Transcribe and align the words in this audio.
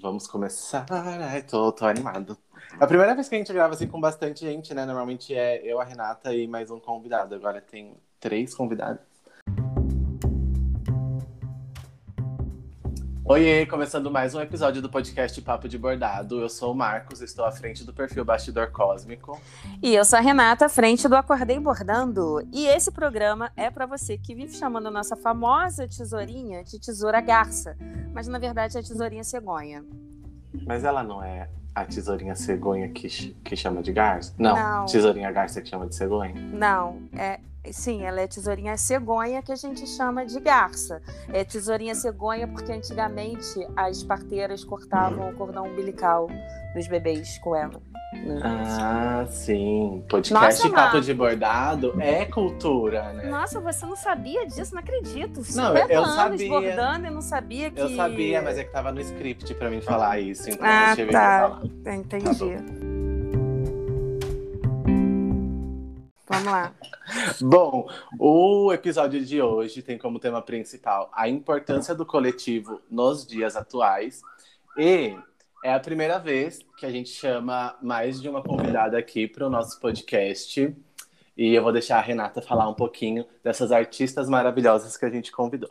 Vamos 0.00 0.26
começar. 0.26 0.86
Ai, 0.90 1.42
tô, 1.42 1.72
tô 1.72 1.84
animado. 1.86 2.38
É 2.80 2.84
a 2.84 2.86
primeira 2.86 3.14
vez 3.14 3.28
que 3.28 3.34
a 3.34 3.38
gente 3.38 3.52
grava 3.52 3.74
assim 3.74 3.86
com 3.88 4.00
bastante 4.00 4.40
gente, 4.40 4.72
né? 4.74 4.84
Normalmente 4.84 5.34
é 5.34 5.60
eu, 5.64 5.80
a 5.80 5.84
Renata 5.84 6.34
e 6.34 6.46
mais 6.46 6.70
um 6.70 6.78
convidado. 6.80 7.34
Agora 7.34 7.60
tem 7.60 7.96
três 8.20 8.54
convidados. 8.54 9.07
Oiê, 13.30 13.66
começando 13.66 14.10
mais 14.10 14.34
um 14.34 14.40
episódio 14.40 14.80
do 14.80 14.88
podcast 14.88 15.38
Papo 15.42 15.68
de 15.68 15.76
Bordado. 15.76 16.40
Eu 16.40 16.48
sou 16.48 16.72
o 16.72 16.74
Marcos, 16.74 17.20
estou 17.20 17.44
à 17.44 17.52
frente 17.52 17.84
do 17.84 17.92
perfil 17.92 18.24
Bastidor 18.24 18.70
Cósmico. 18.72 19.38
E 19.82 19.94
eu 19.94 20.02
sou 20.02 20.18
a 20.18 20.22
Renata, 20.22 20.64
à 20.64 20.68
frente 20.68 21.06
do 21.06 21.14
Acordei 21.14 21.60
Bordando. 21.60 22.40
E 22.50 22.66
esse 22.66 22.90
programa 22.90 23.52
é 23.54 23.70
para 23.70 23.84
você 23.84 24.16
que 24.16 24.34
vive 24.34 24.54
chamando 24.54 24.86
a 24.86 24.90
nossa 24.90 25.14
famosa 25.14 25.86
tesourinha 25.86 26.64
de 26.64 26.80
tesoura 26.80 27.20
garça, 27.20 27.76
mas 28.14 28.26
na 28.26 28.38
verdade 28.38 28.78
é 28.78 28.82
tesourinha 28.82 29.22
cegonha. 29.22 29.84
Mas 30.66 30.82
ela 30.82 31.02
não 31.02 31.22
é 31.22 31.50
a 31.74 31.84
tesourinha 31.84 32.34
cegonha 32.34 32.88
que, 32.88 33.08
que 33.44 33.54
chama 33.54 33.82
de 33.82 33.92
garça? 33.92 34.34
Não, 34.38 34.56
Não. 34.56 34.86
tesourinha 34.86 35.30
garça 35.30 35.60
que 35.60 35.68
chama 35.68 35.86
de 35.86 35.94
cegonha. 35.94 36.34
Não, 36.34 37.02
é. 37.12 37.40
Sim, 37.72 38.02
ela 38.04 38.20
é 38.20 38.26
tesourinha 38.26 38.76
cegonha 38.76 39.42
que 39.42 39.52
a 39.52 39.56
gente 39.56 39.86
chama 39.86 40.24
de 40.26 40.38
garça. 40.40 41.00
É 41.32 41.44
tesourinha 41.44 41.94
cegonha 41.94 42.46
porque 42.48 42.72
antigamente 42.72 43.66
as 43.76 44.02
parteiras 44.02 44.64
cortavam 44.64 45.30
o 45.30 45.34
cordão 45.34 45.66
umbilical 45.66 46.28
dos 46.74 46.86
bebês 46.88 47.38
com 47.38 47.54
ela. 47.56 47.80
né? 48.14 48.40
Ah, 48.42 49.26
sim. 49.30 50.02
Podcast 50.08 50.62
Nossa, 50.64 50.70
Papo 50.70 51.00
de 51.00 51.12
Bordado 51.12 51.94
é 52.00 52.24
cultura, 52.24 53.12
né? 53.12 53.28
Nossa, 53.28 53.60
você 53.60 53.84
não 53.84 53.96
sabia 53.96 54.46
disso? 54.46 54.74
Não 54.74 54.80
acredito. 54.80 55.40
Não, 55.54 55.74
50 55.76 55.92
eu 55.92 56.02
anos 56.02 56.14
sabia. 56.16 56.48
bordando 56.48 57.06
e 57.06 57.10
não 57.10 57.20
sabia 57.20 57.70
que. 57.70 57.80
Eu 57.80 57.94
sabia, 57.96 58.40
mas 58.42 58.56
é 58.58 58.64
que 58.64 58.72
tava 58.72 58.90
no 58.92 59.00
script 59.00 59.52
pra 59.54 59.68
mim 59.70 59.80
falar 59.82 60.18
isso, 60.20 60.48
então 60.48 60.66
Ah, 60.66 60.90
eu 60.92 60.96
tive 60.96 61.12
tá. 61.12 61.60
que 61.60 61.68
falar. 61.84 61.96
Entendi. 61.96 62.87
Vamos 66.38 66.52
lá. 66.52 66.72
Bom, 67.40 67.88
o 68.16 68.72
episódio 68.72 69.24
de 69.24 69.42
hoje 69.42 69.82
tem 69.82 69.98
como 69.98 70.20
tema 70.20 70.40
principal 70.40 71.10
a 71.12 71.28
importância 71.28 71.96
do 71.96 72.06
coletivo 72.06 72.80
nos 72.88 73.26
dias 73.26 73.56
atuais. 73.56 74.20
E 74.76 75.16
é 75.64 75.74
a 75.74 75.80
primeira 75.80 76.16
vez 76.20 76.60
que 76.76 76.86
a 76.86 76.90
gente 76.92 77.10
chama 77.10 77.76
mais 77.82 78.22
de 78.22 78.28
uma 78.28 78.40
convidada 78.40 78.96
aqui 78.96 79.26
para 79.26 79.48
o 79.48 79.50
nosso 79.50 79.80
podcast. 79.80 80.76
E 81.36 81.54
eu 81.54 81.60
vou 81.60 81.72
deixar 81.72 81.98
a 81.98 82.02
Renata 82.02 82.40
falar 82.40 82.68
um 82.68 82.74
pouquinho 82.74 83.26
dessas 83.42 83.72
artistas 83.72 84.28
maravilhosas 84.28 84.96
que 84.96 85.04
a 85.04 85.10
gente 85.10 85.32
convidou. 85.32 85.70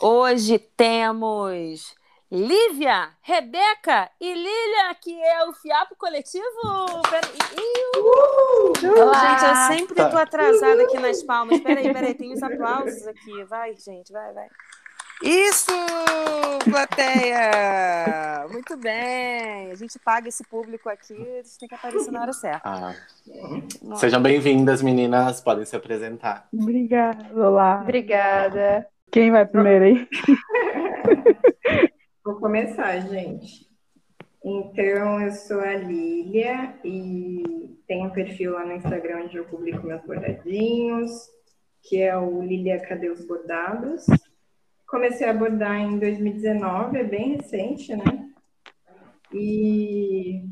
Hoje 0.00 0.56
temos 0.76 1.96
Lívia, 2.38 3.10
Rebeca 3.22 4.10
e 4.20 4.34
Lília, 4.34 4.92
que 5.00 5.22
é 5.22 5.44
o 5.48 5.52
Fiapo 5.52 5.94
Coletivo. 5.96 6.42
Ih, 7.56 8.74
Gente, 8.80 9.44
eu 9.44 9.54
sempre 9.68 9.94
Tá. 9.94 10.08
tô 10.08 10.16
atrasada 10.18 10.82
aqui 10.82 10.98
nas 10.98 11.22
palmas. 11.22 11.60
Peraí, 11.60 11.92
peraí, 11.92 12.12
tem 12.12 12.32
os 12.32 12.42
aplausos 12.42 13.06
aqui. 13.06 13.44
Vai, 13.44 13.76
gente, 13.76 14.12
vai, 14.12 14.32
vai. 14.32 14.48
Isso, 15.22 15.70
plateia! 16.68 18.46
Muito 18.50 18.76
bem. 18.78 19.70
A 19.70 19.74
gente 19.76 19.96
paga 20.00 20.28
esse 20.28 20.42
público 20.42 20.88
aqui, 20.88 21.12
eles 21.14 21.56
têm 21.56 21.68
que 21.68 21.74
aparecer 21.76 22.10
na 22.10 22.20
hora 22.22 22.32
certa. 22.32 22.62
Ah, 22.68 22.94
sejam 23.94 24.20
bem-vindas, 24.20 24.82
meninas. 24.82 25.40
Podem 25.40 25.64
se 25.64 25.76
apresentar. 25.76 26.48
Obrigada, 26.52 27.28
olá. 27.32 27.78
Obrigada. 27.82 28.88
Quem 29.12 29.30
vai 29.30 29.46
primeiro 29.46 29.84
aí? 29.84 30.08
Vou 32.24 32.36
começar, 32.36 32.98
gente. 33.00 33.68
Então, 34.42 35.20
eu 35.20 35.30
sou 35.30 35.60
a 35.60 35.74
Lília 35.74 36.74
e 36.82 37.78
tenho 37.86 38.06
um 38.06 38.10
perfil 38.10 38.54
lá 38.54 38.64
no 38.64 38.72
Instagram 38.72 39.24
onde 39.24 39.36
eu 39.36 39.44
publico 39.44 39.86
meus 39.86 40.02
bordadinhos, 40.06 41.10
que 41.82 42.00
é 42.00 42.16
o 42.16 42.40
Lília 42.40 42.80
Cadê 42.80 43.10
os 43.10 43.26
Bordados. 43.26 44.06
Comecei 44.86 45.28
a 45.28 45.34
bordar 45.34 45.78
em 45.78 45.98
2019, 45.98 46.96
é 46.96 47.04
bem 47.04 47.36
recente, 47.36 47.94
né? 47.94 48.30
E 49.30 50.44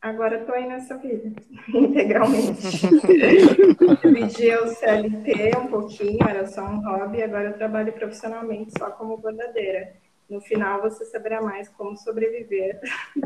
agora 0.00 0.40
estou 0.40 0.56
aí 0.56 0.66
nessa 0.66 0.98
vida, 0.98 1.40
integralmente. 1.72 2.80
Dividi 4.02 4.56
o 4.56 4.66
CLT 4.74 5.56
um 5.56 5.68
pouquinho, 5.68 6.28
era 6.28 6.48
só 6.48 6.64
um 6.64 6.80
hobby, 6.80 7.22
agora 7.22 7.50
eu 7.50 7.56
trabalho 7.56 7.92
profissionalmente 7.92 8.72
só 8.76 8.90
como 8.90 9.18
bordadeira. 9.18 10.07
No 10.28 10.40
final 10.42 10.82
você 10.82 11.04
saberá 11.06 11.40
mais 11.40 11.68
como 11.70 11.96
sobreviver. 11.96 12.78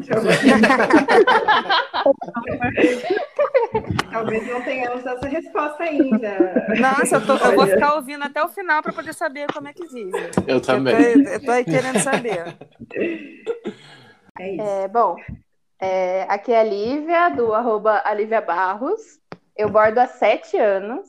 Talvez 4.10 4.46
não 4.46 4.62
tenhamos 4.62 5.04
essa 5.04 5.26
resposta 5.26 5.82
ainda. 5.82 6.66
Nossa, 6.78 7.16
eu, 7.16 7.26
tô- 7.26 7.36
eu 7.36 7.54
vou 7.54 7.66
ficar 7.66 7.94
ouvindo 7.94 8.22
até 8.24 8.42
o 8.42 8.48
final 8.48 8.82
para 8.82 8.92
poder 8.92 9.14
saber 9.14 9.46
como 9.52 9.68
é 9.68 9.72
que 9.72 9.86
vive. 9.86 10.12
Eu 10.46 10.60
também. 10.60 10.94
Eu 10.94 11.24
tô, 11.24 11.30
eu 11.30 11.44
tô 11.44 11.50
aí 11.50 11.64
querendo 11.64 11.98
saber. 12.00 12.56
É 14.38 14.52
isso. 14.54 14.62
É, 14.62 14.88
bom, 14.88 15.16
é, 15.80 16.22
aqui 16.28 16.52
é 16.52 16.60
a 16.60 16.64
Lívia, 16.64 17.28
do 17.30 17.52
arroba 17.54 18.00
Alívia 18.04 18.40
Barros. 18.40 19.00
Eu 19.56 19.68
bordo 19.68 19.98
há 19.98 20.06
sete 20.06 20.56
anos. 20.56 21.08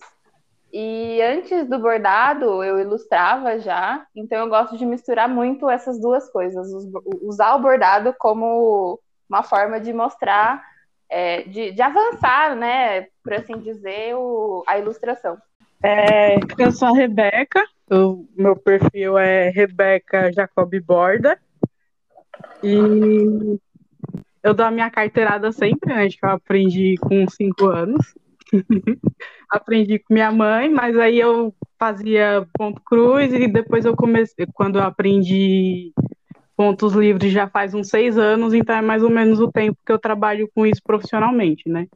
E 0.75 1.22
antes 1.22 1.69
do 1.69 1.78
bordado, 1.78 2.63
eu 2.63 2.79
ilustrava 2.79 3.59
já. 3.59 4.03
Então, 4.16 4.39
eu 4.39 4.50
gosto 4.50 4.75
de 4.75 4.84
misturar 4.88 5.29
muito 5.29 5.69
essas 5.69 6.01
duas 6.01 6.28
coisas. 6.31 6.67
us- 6.73 6.89
Usar 7.22 7.53
o 7.56 7.59
bordado 7.61 8.11
como 8.17 9.00
uma 9.29 9.44
forma 9.44 9.79
de 9.79 9.94
mostrar, 9.94 10.63
é, 11.07 11.44
de, 11.44 11.72
de 11.73 11.81
avançar, 11.81 12.56
né? 12.56 13.03
Por 13.23 13.34
assim 13.34 13.59
dizer, 13.59 14.16
o- 14.16 14.63
a 14.66 14.79
ilustração. 14.79 15.38
É, 15.84 16.39
eu 16.57 16.72
sou 16.72 16.88
a 16.88 16.97
Rebeca, 16.97 17.63
o 17.91 18.25
meu 18.35 18.55
perfil 18.55 19.16
é 19.17 19.50
Rebeca 19.50 20.31
Jacob 20.34 20.73
Borda. 20.84 21.38
E 22.63 23.59
eu 24.41 24.53
dou 24.55 24.66
a 24.66 24.72
minha 24.72 24.90
carteirada 24.90 25.51
sempre, 25.51 25.94
né? 25.94 26.07
Que 26.09 26.25
eu 26.25 26.29
aprendi 26.29 26.95
com 27.00 27.28
cinco 27.29 27.66
anos. 27.67 28.16
aprendi 29.50 30.00
com 30.00 30.14
minha 30.14 30.31
mãe, 30.31 30.69
mas 30.69 30.97
aí 30.97 31.19
eu 31.19 31.53
fazia 31.80 32.47
ponto 32.53 32.81
cruz 32.84 33.34
e 33.34 33.47
depois 33.47 33.86
eu 33.86 33.96
comecei, 33.96 34.46
quando 34.53 34.80
eu 34.80 34.84
aprendi 34.84 35.91
pontos 36.56 36.94
livres 36.94 37.31
já 37.31 37.47
faz 37.47 37.74
uns 37.74 37.90
seis 37.90 38.18
anos, 38.18 38.53
então 38.53 38.75
é 38.75 38.81
mais 38.81 39.03
ou 39.03 39.09
menos 39.09 39.40
o 39.40 39.52
tempo 39.52 39.78
que 39.86 39.91
eu 39.91 40.00
trabalho 40.00 40.50
com 40.56 40.66
isso 40.66 40.81
profissionalmente, 40.84 41.68
né? 41.68 41.88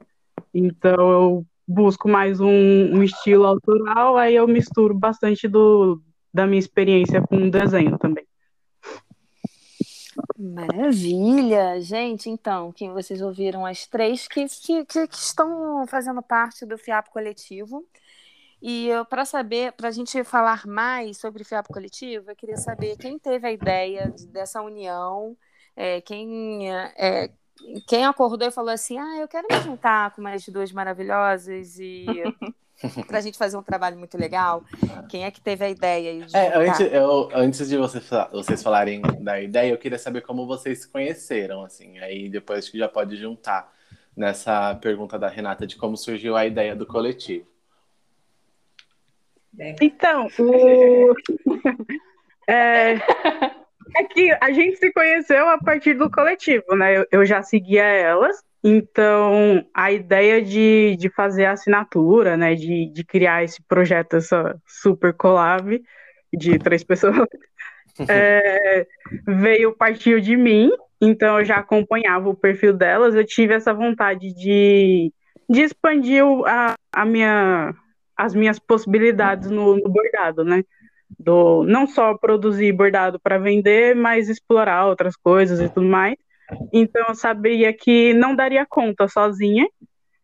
Então 0.53 1.12
eu 1.12 1.45
busco 1.68 2.09
mais 2.09 2.40
um, 2.40 2.50
um 2.50 3.03
estilo 3.03 3.45
autoral, 3.45 4.18
aí 4.18 4.35
eu 4.35 4.47
misturo 4.47 4.94
bastante 4.94 5.47
do, 5.47 6.01
da 6.34 6.45
minha 6.45 6.59
experiência 6.59 7.22
com 7.22 7.50
desenho 7.50 7.97
também. 7.97 8.26
Maravilha! 10.35 11.79
Gente, 11.81 12.29
então, 12.29 12.71
quem 12.71 12.91
vocês 12.91 13.21
ouviram 13.21 13.65
as 13.65 13.88
três 13.88 14.27
que, 14.27 14.45
que, 14.47 14.85
que- 14.85 15.07
estão 15.15 15.85
fazendo 15.88 16.21
parte 16.21 16.65
do 16.65 16.77
FIAP 16.77 17.09
Coletivo. 17.09 17.88
E 18.61 18.89
para 19.09 19.25
saber, 19.25 19.73
para 19.73 19.89
a 19.89 19.91
gente 19.91 20.23
falar 20.23 20.65
mais 20.67 21.17
sobre 21.19 21.43
o 21.43 21.45
FIAP 21.45 21.69
Coletivo, 21.69 22.31
eu 22.31 22.35
queria 22.35 22.57
saber 22.57 22.97
quem 22.97 23.19
teve 23.19 23.47
a 23.47 23.51
ideia 23.51 24.13
dessa 24.31 24.61
união, 24.61 25.38
é, 25.75 26.01
quem, 26.01 26.71
é, 26.73 27.31
quem 27.88 28.05
acordou 28.05 28.47
e 28.47 28.51
falou 28.51 28.71
assim: 28.71 28.97
ah, 28.99 29.17
eu 29.19 29.27
quero 29.27 29.47
me 29.49 29.59
juntar 29.61 30.15
com 30.15 30.21
mais 30.21 30.47
duas 30.49 30.71
maravilhosas 30.71 31.79
e 31.79 32.21
para 33.07 33.17
a 33.17 33.21
gente 33.21 33.38
fazer 33.38 33.57
um 33.57 33.63
trabalho 33.63 33.97
muito 33.97 34.17
legal. 34.17 34.63
Quem 35.09 35.25
é 35.25 35.31
que 35.31 35.41
teve 35.41 35.65
a 35.65 35.69
ideia? 35.69 36.25
De 36.25 36.35
É, 36.35 36.55
antes, 36.55 36.79
eu, 36.79 37.29
antes 37.33 37.67
de 37.67 37.77
você, 37.77 37.99
fa- 37.99 38.29
vocês 38.31 38.61
falarem 38.61 39.01
da 39.19 39.41
ideia, 39.41 39.71
eu 39.71 39.77
queria 39.77 39.97
saber 39.97 40.21
como 40.21 40.45
vocês 40.45 40.81
se 40.81 40.91
conheceram, 40.91 41.63
assim. 41.63 41.97
Aí 42.00 42.29
depois 42.29 42.59
acho 42.59 42.71
que 42.71 42.77
já 42.77 42.88
pode 42.88 43.15
juntar 43.15 43.71
nessa 44.15 44.75
pergunta 44.75 45.18
da 45.18 45.27
Renata 45.27 45.65
de 45.65 45.75
como 45.75 45.97
surgiu 45.97 46.35
a 46.35 46.45
ideia 46.45 46.75
do 46.75 46.85
coletivo. 46.85 47.47
Então, 49.81 50.27
o... 50.39 51.15
é... 52.47 52.94
é 53.95 54.03
que 54.03 54.31
a 54.39 54.51
gente 54.51 54.77
se 54.77 54.91
conheceu 54.91 55.47
a 55.50 55.57
partir 55.57 55.95
do 55.95 56.12
coletivo, 56.12 56.75
né? 56.75 56.97
Eu, 56.97 57.07
eu 57.12 57.25
já 57.25 57.41
seguia 57.41 57.83
elas, 57.83 58.44
então 58.63 59.65
a 59.74 59.92
ideia 59.92 60.42
de, 60.42 60.95
de 60.98 61.09
fazer 61.09 61.45
a 61.45 61.51
assinatura, 61.51 62.36
né? 62.36 62.56
De, 62.56 62.92
de 62.92 63.04
criar 63.04 63.44
esse 63.44 63.62
projeto, 63.63 64.15
essa 64.15 64.59
super 64.65 65.13
collab 65.13 65.81
de 66.33 66.59
três 66.59 66.83
pessoas, 66.83 67.15
é, 68.09 68.86
veio 69.25 69.75
partiu 69.75 70.19
de 70.19 70.36
mim, 70.36 70.71
então 71.01 71.39
eu 71.39 71.45
já 71.45 71.57
acompanhava 71.57 72.30
o 72.30 72.36
perfil 72.36 72.74
delas, 72.74 73.15
eu 73.15 73.25
tive 73.25 73.54
essa 73.54 73.74
vontade 73.74 74.33
de, 74.33 75.12
de 75.50 75.62
expandir 75.62 76.24
a, 76.45 76.75
a 76.92 77.06
minha, 77.06 77.74
as 78.15 78.33
minhas 78.36 78.60
possibilidades 78.60 79.50
no, 79.50 79.77
no 79.77 79.89
bordado, 79.89 80.44
né? 80.44 80.63
Do, 81.18 81.63
não 81.63 81.88
só 81.88 82.18
produzir 82.18 82.74
bordado 82.74 83.19
para 83.19 83.38
vender, 83.38 83.95
mas 83.95 84.27
explorar 84.27 84.88
outras 84.88 85.15
coisas 85.15 85.60
e 85.62 85.69
tudo 85.69 85.88
mais. 85.88 86.18
Então 86.71 87.05
eu 87.07 87.15
sabia 87.15 87.73
que 87.73 88.13
não 88.13 88.35
daria 88.35 88.65
conta 88.65 89.07
sozinha. 89.07 89.67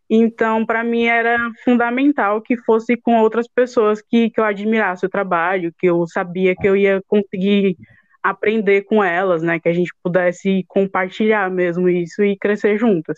Então, 0.09 0.65
para 0.65 0.83
mim 0.83 1.05
era 1.05 1.37
fundamental 1.63 2.41
que 2.41 2.55
fosse 2.57 2.95
com 2.95 3.17
outras 3.19 3.47
pessoas 3.47 4.01
que, 4.01 4.29
que 4.29 4.39
eu 4.39 4.43
admirasse 4.43 5.05
o 5.05 5.09
trabalho, 5.09 5.73
que 5.77 5.87
eu 5.87 6.05
sabia 6.05 6.55
que 6.55 6.67
eu 6.67 6.75
ia 6.75 7.01
conseguir 7.07 7.77
aprender 8.21 8.83
com 8.83 9.03
elas, 9.03 9.41
né? 9.41 9.59
Que 9.59 9.69
a 9.69 9.73
gente 9.73 9.91
pudesse 10.03 10.63
compartilhar 10.67 11.49
mesmo 11.49 11.89
isso 11.89 12.23
e 12.23 12.37
crescer 12.37 12.77
juntas. 12.77 13.17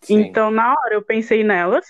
Sim. 0.00 0.20
Então, 0.20 0.50
na 0.50 0.72
hora 0.72 0.94
eu 0.94 1.02
pensei 1.02 1.44
nelas, 1.44 1.86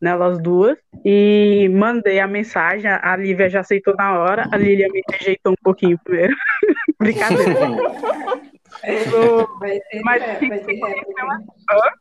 nelas 0.00 0.40
duas, 0.40 0.76
e 1.04 1.68
mandei 1.72 2.20
a 2.20 2.26
mensagem. 2.26 2.90
A 2.90 3.16
Lívia 3.16 3.48
já 3.48 3.60
aceitou 3.60 3.94
na 3.96 4.18
hora, 4.18 4.48
a 4.50 4.56
Lilia 4.56 4.88
me 4.90 5.02
rejeitou 5.10 5.52
um 5.52 5.62
pouquinho 5.62 5.98
primeiro. 6.02 6.34
Brincadeira. 6.98 7.54
vai 9.58 9.80
ter, 9.80 10.00
Mas, 10.02 10.22
vai 10.22 10.58
ter 10.60 10.74
réplica. 10.74 11.92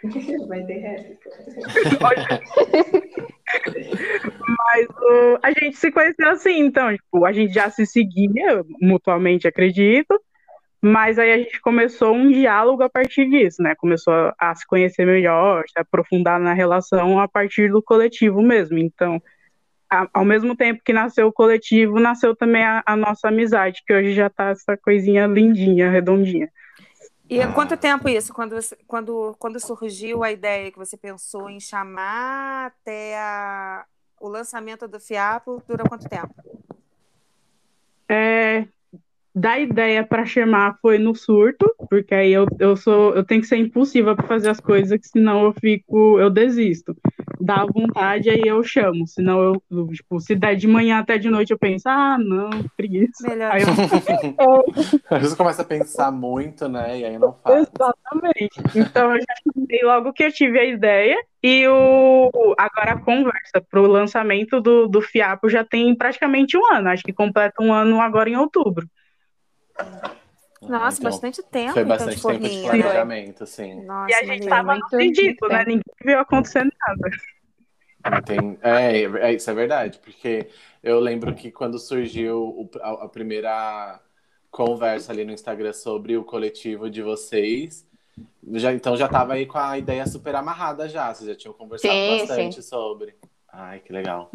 Vai 0.48 0.64
ter 0.64 0.78
réplica. 0.78 1.30
Mas 4.48 4.86
uh, 4.88 5.38
a 5.42 5.50
gente 5.50 5.76
se 5.76 5.90
conheceu 5.90 6.28
assim, 6.28 6.60
então, 6.60 6.94
tipo, 6.94 7.24
a 7.24 7.32
gente 7.32 7.52
já 7.52 7.68
se 7.68 7.84
seguia 7.84 8.64
mutuamente, 8.80 9.48
acredito. 9.48 10.20
Mas 10.80 11.18
aí 11.18 11.32
a 11.32 11.38
gente 11.38 11.60
começou 11.60 12.14
um 12.14 12.30
diálogo 12.30 12.84
a 12.84 12.88
partir 12.88 13.28
disso, 13.28 13.60
né? 13.60 13.74
Começou 13.76 14.12
a, 14.14 14.34
a 14.38 14.54
se 14.54 14.64
conhecer 14.64 15.04
melhor, 15.04 15.64
se 15.66 15.78
aprofundar 15.78 16.38
na 16.38 16.52
relação 16.52 17.18
a 17.18 17.26
partir 17.26 17.68
do 17.68 17.82
coletivo 17.82 18.40
mesmo. 18.40 18.78
Então, 18.78 19.20
a, 19.90 20.08
ao 20.12 20.24
mesmo 20.24 20.54
tempo 20.56 20.82
que 20.84 20.92
nasceu 20.92 21.28
o 21.28 21.32
coletivo, 21.32 21.98
nasceu 21.98 22.34
também 22.36 22.64
a, 22.64 22.82
a 22.84 22.96
nossa 22.96 23.28
amizade, 23.28 23.82
que 23.86 23.92
hoje 23.92 24.14
já 24.14 24.28
tá 24.28 24.50
essa 24.50 24.76
coisinha 24.76 25.26
lindinha, 25.26 25.90
redondinha. 25.90 26.50
E 27.30 27.42
há 27.42 27.52
quanto 27.52 27.76
tempo 27.76 28.08
isso? 28.08 28.32
Quando, 28.32 28.56
quando, 28.86 29.36
quando 29.38 29.60
surgiu 29.60 30.24
a 30.24 30.32
ideia 30.32 30.70
que 30.70 30.78
você 30.78 30.96
pensou 30.96 31.50
em 31.50 31.60
chamar 31.60 32.68
até 32.68 33.18
a, 33.18 33.84
o 34.18 34.28
lançamento 34.28 34.88
do 34.88 34.98
FIAPO, 34.98 35.62
durou 35.68 35.86
quanto 35.86 36.08
tempo? 36.08 36.34
É, 38.08 38.66
da 39.38 39.58
ideia 39.58 40.04
para 40.04 40.26
chamar 40.26 40.76
foi 40.82 40.98
no 40.98 41.14
surto, 41.14 41.72
porque 41.88 42.12
aí 42.14 42.32
eu, 42.32 42.46
eu 42.58 42.76
sou 42.76 43.14
eu 43.14 43.24
tenho 43.24 43.40
que 43.40 43.46
ser 43.46 43.56
impulsiva 43.56 44.16
para 44.16 44.26
fazer 44.26 44.50
as 44.50 44.58
coisas, 44.58 44.98
que 44.98 45.08
senão 45.08 45.44
eu 45.44 45.54
fico, 45.60 46.18
eu 46.18 46.28
desisto. 46.28 46.96
Dá 47.40 47.64
vontade, 47.64 48.28
aí 48.28 48.42
eu 48.44 48.62
chamo. 48.64 49.06
Senão 49.06 49.40
eu, 49.70 49.88
tipo, 49.88 50.18
se 50.20 50.34
der 50.34 50.56
de 50.56 50.66
manhã 50.66 50.98
até 50.98 51.18
de 51.18 51.30
noite, 51.30 51.52
eu 51.52 51.58
penso, 51.58 51.88
ah, 51.88 52.18
não, 52.18 52.50
preguiça. 52.76 53.28
Melhor. 53.28 53.52
Aí 53.52 53.62
eu... 53.62 53.68
Às 55.08 55.22
vezes 55.22 55.36
começa 55.36 55.62
a 55.62 55.64
pensar 55.64 56.10
muito, 56.10 56.68
né? 56.68 56.98
E 56.98 57.04
aí 57.04 57.18
não 57.18 57.32
faz. 57.32 57.68
Exatamente. 57.68 58.60
Então 58.74 59.14
eu 59.14 59.20
já 59.20 59.34
chamei 59.54 59.80
logo 59.84 60.12
que 60.12 60.24
eu 60.24 60.32
tive 60.32 60.58
a 60.58 60.64
ideia. 60.64 61.16
E 61.40 61.68
o 61.68 62.28
agora 62.58 62.94
a 62.94 63.00
conversa 63.00 63.60
para 63.70 63.80
o 63.80 63.86
lançamento 63.86 64.60
do, 64.60 64.88
do 64.88 65.00
FIAPO 65.00 65.48
já 65.48 65.64
tem 65.64 65.94
praticamente 65.94 66.56
um 66.56 66.74
ano. 66.74 66.88
Acho 66.88 67.04
que 67.04 67.12
completa 67.12 67.62
um 67.62 67.72
ano 67.72 68.00
agora 68.00 68.28
em 68.28 68.36
outubro. 68.36 68.88
Nossa, 70.60 70.98
então, 70.98 71.10
bastante 71.10 71.42
tempo. 71.44 71.72
Foi 71.72 71.84
bastante 71.84 72.18
então, 72.18 72.30
tempo 72.32 72.48
de 72.48 72.62
planejamento, 72.62 73.46
sim. 73.46 73.84
Nossa, 73.84 74.10
e 74.10 74.14
a 74.14 74.24
gente 74.24 74.42
estava 74.42 74.76
no 74.76 74.98
ridículo, 74.98 75.52
né? 75.52 75.64
Ninguém 75.64 75.82
viu 76.04 76.18
acontecendo 76.18 76.70
nada. 76.86 77.10
É, 78.62 79.02
é, 79.02 79.32
isso 79.34 79.50
é 79.50 79.54
verdade, 79.54 79.98
porque 79.98 80.48
eu 80.82 80.98
lembro 80.98 81.34
que 81.34 81.50
quando 81.50 81.78
surgiu 81.78 82.42
o, 82.42 82.70
a, 82.80 83.04
a, 83.04 83.08
primeira 83.08 84.00
conversa 84.50 85.12
ali 85.12 85.24
no 85.24 85.32
Instagram 85.32 85.72
sobre 85.72 86.16
o 86.16 86.24
coletivo 86.24 86.88
de 86.88 87.02
vocês, 87.02 87.86
já, 88.52 88.72
então 88.72 88.96
já 88.96 89.06
estava 89.06 89.34
aí 89.34 89.46
com 89.46 89.58
a 89.58 89.76
ideia 89.76 90.06
super 90.06 90.34
amarrada 90.36 90.88
já, 90.88 91.12
vocês 91.12 91.28
já 91.28 91.36
tinham 91.36 91.52
conversado 91.52 91.92
sim, 91.92 92.18
bastante 92.18 92.56
sim. 92.56 92.62
sobre. 92.62 93.14
Ai, 93.52 93.80
que 93.80 93.92
legal. 93.92 94.30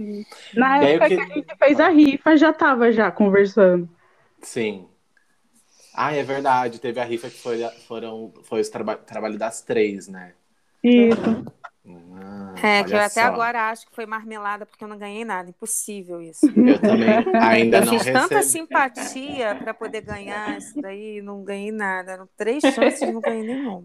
Na 0.54 0.84
e 0.84 0.94
época 0.94 1.10
que... 1.10 1.16
que 1.16 1.22
a 1.22 1.36
gente 1.36 1.58
fez 1.58 1.80
a 1.80 1.90
rifa, 1.90 2.38
já 2.38 2.50
estava 2.50 2.92
já 2.92 3.12
conversando. 3.12 3.90
Sim. 4.42 4.88
Ah, 5.94 6.14
é 6.14 6.24
verdade. 6.24 6.80
Teve 6.80 7.00
a 7.00 7.04
rifa 7.04 7.30
que 7.30 7.38
foi, 7.38 7.60
foram, 7.88 8.34
foi 8.44 8.62
o 8.62 8.72
traba 8.72 8.96
trabalho 8.96 9.38
das 9.38 9.62
três, 9.62 10.08
né? 10.08 10.34
Isso. 10.84 11.22
Ah, 12.56 12.68
é, 12.68 12.84
que 12.84 12.94
eu 12.94 13.00
até 13.00 13.22
agora 13.22 13.70
acho 13.70 13.88
que 13.88 13.96
foi 13.96 14.06
marmelada 14.06 14.66
porque 14.66 14.84
eu 14.84 14.88
não 14.88 14.98
ganhei 14.98 15.26
nada. 15.26 15.50
Impossível 15.50 16.22
isso. 16.22 16.46
Eu 16.56 16.80
também 16.80 17.10
ainda 17.42 17.78
eu 17.78 17.86
não 17.86 18.00
fiz 18.00 18.12
tanta 18.12 18.42
simpatia 18.42 19.56
para 19.56 19.74
poder 19.74 20.02
ganhar 20.02 20.58
isso 20.58 20.82
daí 20.82 21.22
não 21.22 21.44
ganhei 21.44 21.72
nada. 21.72 22.14
Eram 22.14 22.30
três 22.38 22.64
chances 22.64 23.02
e 23.02 23.12
não 23.12 23.22
ganhei 23.22 23.44
nenhuma. 23.44 23.84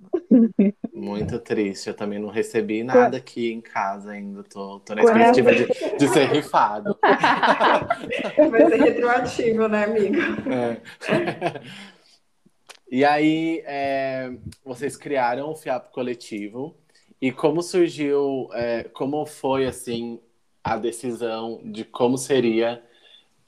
Muito 0.95 1.39
triste. 1.39 1.89
Eu 1.89 1.95
também 1.95 2.19
não 2.19 2.29
recebi 2.29 2.83
nada 2.83 3.17
aqui 3.17 3.53
em 3.53 3.61
casa 3.61 4.13
ainda. 4.13 4.43
Tô, 4.43 4.81
tô 4.81 4.95
na 4.95 5.03
expectativa 5.03 5.53
de, 5.55 5.67
de 5.97 6.09
ser 6.09 6.27
rifado. 6.27 6.99
Vai 8.51 8.67
ser 8.69 8.77
retroativo, 8.77 9.69
né, 9.69 9.85
amigo? 9.85 10.17
É. 10.53 10.81
E 12.91 13.05
aí, 13.05 13.63
é, 13.67 14.33
vocês 14.65 14.97
criaram 14.97 15.51
o 15.51 15.57
FIAP 15.57 15.91
coletivo. 15.93 16.77
E 17.21 17.33
como 17.33 17.63
surgiu, 17.63 18.49
é, 18.53 18.85
como 18.85 19.27
foi, 19.27 19.67
assim, 19.67 20.21
a 20.63 20.77
decisão 20.77 21.61
de 21.65 21.85
como 21.85 22.17
seria 22.17 22.83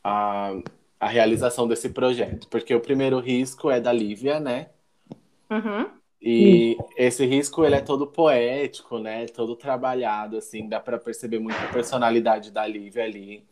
a, 0.05 0.53
a 0.99 1.09
realização 1.09 1.69
desse 1.69 1.89
projeto? 1.91 2.49
Porque 2.49 2.75
o 2.75 2.81
primeiro 2.81 3.19
risco 3.21 3.71
é 3.71 3.81
da 3.81 3.93
Lívia, 3.93 4.41
né? 4.41 4.71
Uhum. 5.51 5.91
E 6.21 6.77
esse 6.97 7.25
risco, 7.25 7.65
ele 7.65 7.77
é 7.77 7.81
todo 7.81 8.07
poético, 8.07 8.99
né? 8.99 9.27
Todo 9.27 9.57
trabalhado, 9.57 10.37
assim. 10.37 10.69
Dá 10.69 10.79
para 10.79 10.99
perceber 10.99 11.39
muito 11.39 11.57
a 11.57 11.73
personalidade 11.73 12.51
da 12.51 12.67
Lívia 12.67 13.05
ali. 13.05 13.49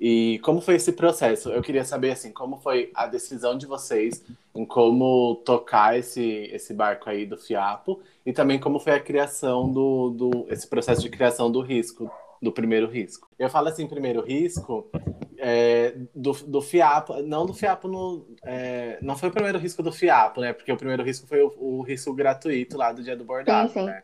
E 0.00 0.38
como 0.42 0.60
foi 0.60 0.76
esse 0.76 0.92
processo? 0.92 1.50
Eu 1.50 1.62
queria 1.62 1.84
saber 1.84 2.12
assim, 2.12 2.32
como 2.32 2.58
foi 2.58 2.90
a 2.94 3.06
decisão 3.06 3.56
de 3.56 3.66
vocês 3.66 4.24
em 4.54 4.64
como 4.64 5.36
tocar 5.44 5.98
esse, 5.98 6.48
esse 6.52 6.72
barco 6.72 7.08
aí 7.08 7.26
do 7.26 7.36
Fiapo 7.36 8.00
e 8.24 8.32
também 8.32 8.58
como 8.58 8.78
foi 8.78 8.94
a 8.94 9.00
criação 9.00 9.70
do, 9.70 10.10
do 10.10 10.46
esse 10.48 10.66
processo 10.66 11.02
de 11.02 11.10
criação 11.10 11.50
do 11.50 11.60
risco, 11.60 12.10
do 12.40 12.50
primeiro 12.50 12.86
risco. 12.86 13.28
Eu 13.38 13.50
falo 13.50 13.68
assim, 13.68 13.86
primeiro 13.86 14.22
risco 14.22 14.90
é, 15.38 15.94
do, 16.14 16.32
do 16.32 16.60
Fiapo, 16.62 17.22
não 17.22 17.46
do 17.46 17.54
Fiapo 17.54 17.88
no, 17.88 18.26
é, 18.44 18.98
não 19.02 19.16
foi 19.16 19.28
o 19.28 19.32
primeiro 19.32 19.58
risco 19.58 19.82
do 19.82 19.92
Fiapo, 19.92 20.40
né? 20.40 20.52
Porque 20.52 20.72
o 20.72 20.76
primeiro 20.76 21.02
risco 21.02 21.26
foi 21.26 21.42
o, 21.42 21.52
o 21.58 21.82
risco 21.82 22.12
gratuito 22.12 22.76
lá 22.76 22.92
do 22.92 23.02
dia 23.02 23.16
do 23.16 23.24
bordado, 23.24 23.68
sim, 23.68 23.80
sim. 23.80 23.86
né? 23.86 24.02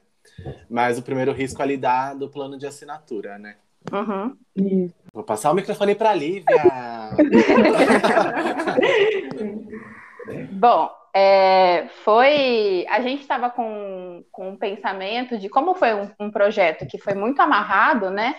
Mas 0.69 0.99
o 0.99 1.03
primeiro 1.03 1.33
risco 1.33 1.63
ali 1.63 1.77
dá 1.77 2.13
do 2.13 2.29
plano 2.29 2.59
de 2.59 2.67
assinatura, 2.67 3.39
né? 3.39 3.57
Uhum. 3.93 4.37
Vou 5.13 5.25
passar 5.25 5.51
o 5.51 5.55
microfone 5.55 5.95
para 5.95 6.11
a 6.11 6.15
Lívia. 6.15 6.63
Bom, 10.53 10.91
é, 11.15 11.87
foi. 12.05 12.85
A 12.89 13.01
gente 13.01 13.23
estava 13.23 13.49
com, 13.49 14.25
com 14.31 14.51
um 14.51 14.57
pensamento 14.57 15.39
de 15.39 15.49
como 15.49 15.75
foi 15.75 15.95
um, 15.95 16.11
um 16.21 16.31
projeto 16.31 16.87
que 16.87 16.99
foi 16.99 17.15
muito 17.15 17.41
amarrado, 17.41 18.11
né? 18.11 18.37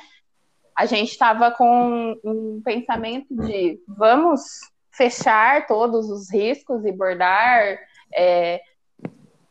A 0.76 0.86
gente 0.86 1.10
estava 1.10 1.50
com 1.50 2.16
um 2.24 2.62
pensamento 2.64 3.28
de 3.32 3.80
vamos 3.88 4.42
fechar 4.92 5.66
todos 5.66 6.10
os 6.10 6.32
riscos 6.32 6.86
e 6.86 6.92
bordar 6.92 7.80
é, 8.14 8.62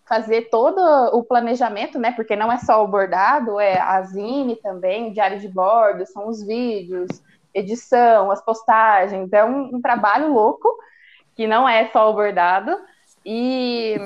fazer 0.06 0.48
todo 0.50 0.80
o 1.12 1.22
planejamento, 1.24 1.98
né? 1.98 2.12
Porque 2.12 2.36
não 2.36 2.50
é 2.50 2.58
só 2.58 2.82
o 2.82 2.88
bordado, 2.88 3.58
é 3.58 3.78
a 3.78 4.00
zine 4.02 4.56
também, 4.56 5.12
diário 5.12 5.40
de 5.40 5.48
bordo, 5.48 6.06
são 6.06 6.28
os 6.28 6.42
vídeos, 6.42 7.08
edição, 7.52 8.30
as 8.30 8.40
postagens, 8.40 9.32
é 9.32 9.44
um, 9.44 9.76
um 9.76 9.80
trabalho 9.80 10.32
louco 10.32 10.68
que 11.34 11.46
não 11.46 11.68
é 11.68 11.88
só 11.88 12.08
o 12.10 12.14
bordado. 12.14 12.78
E, 13.24 13.96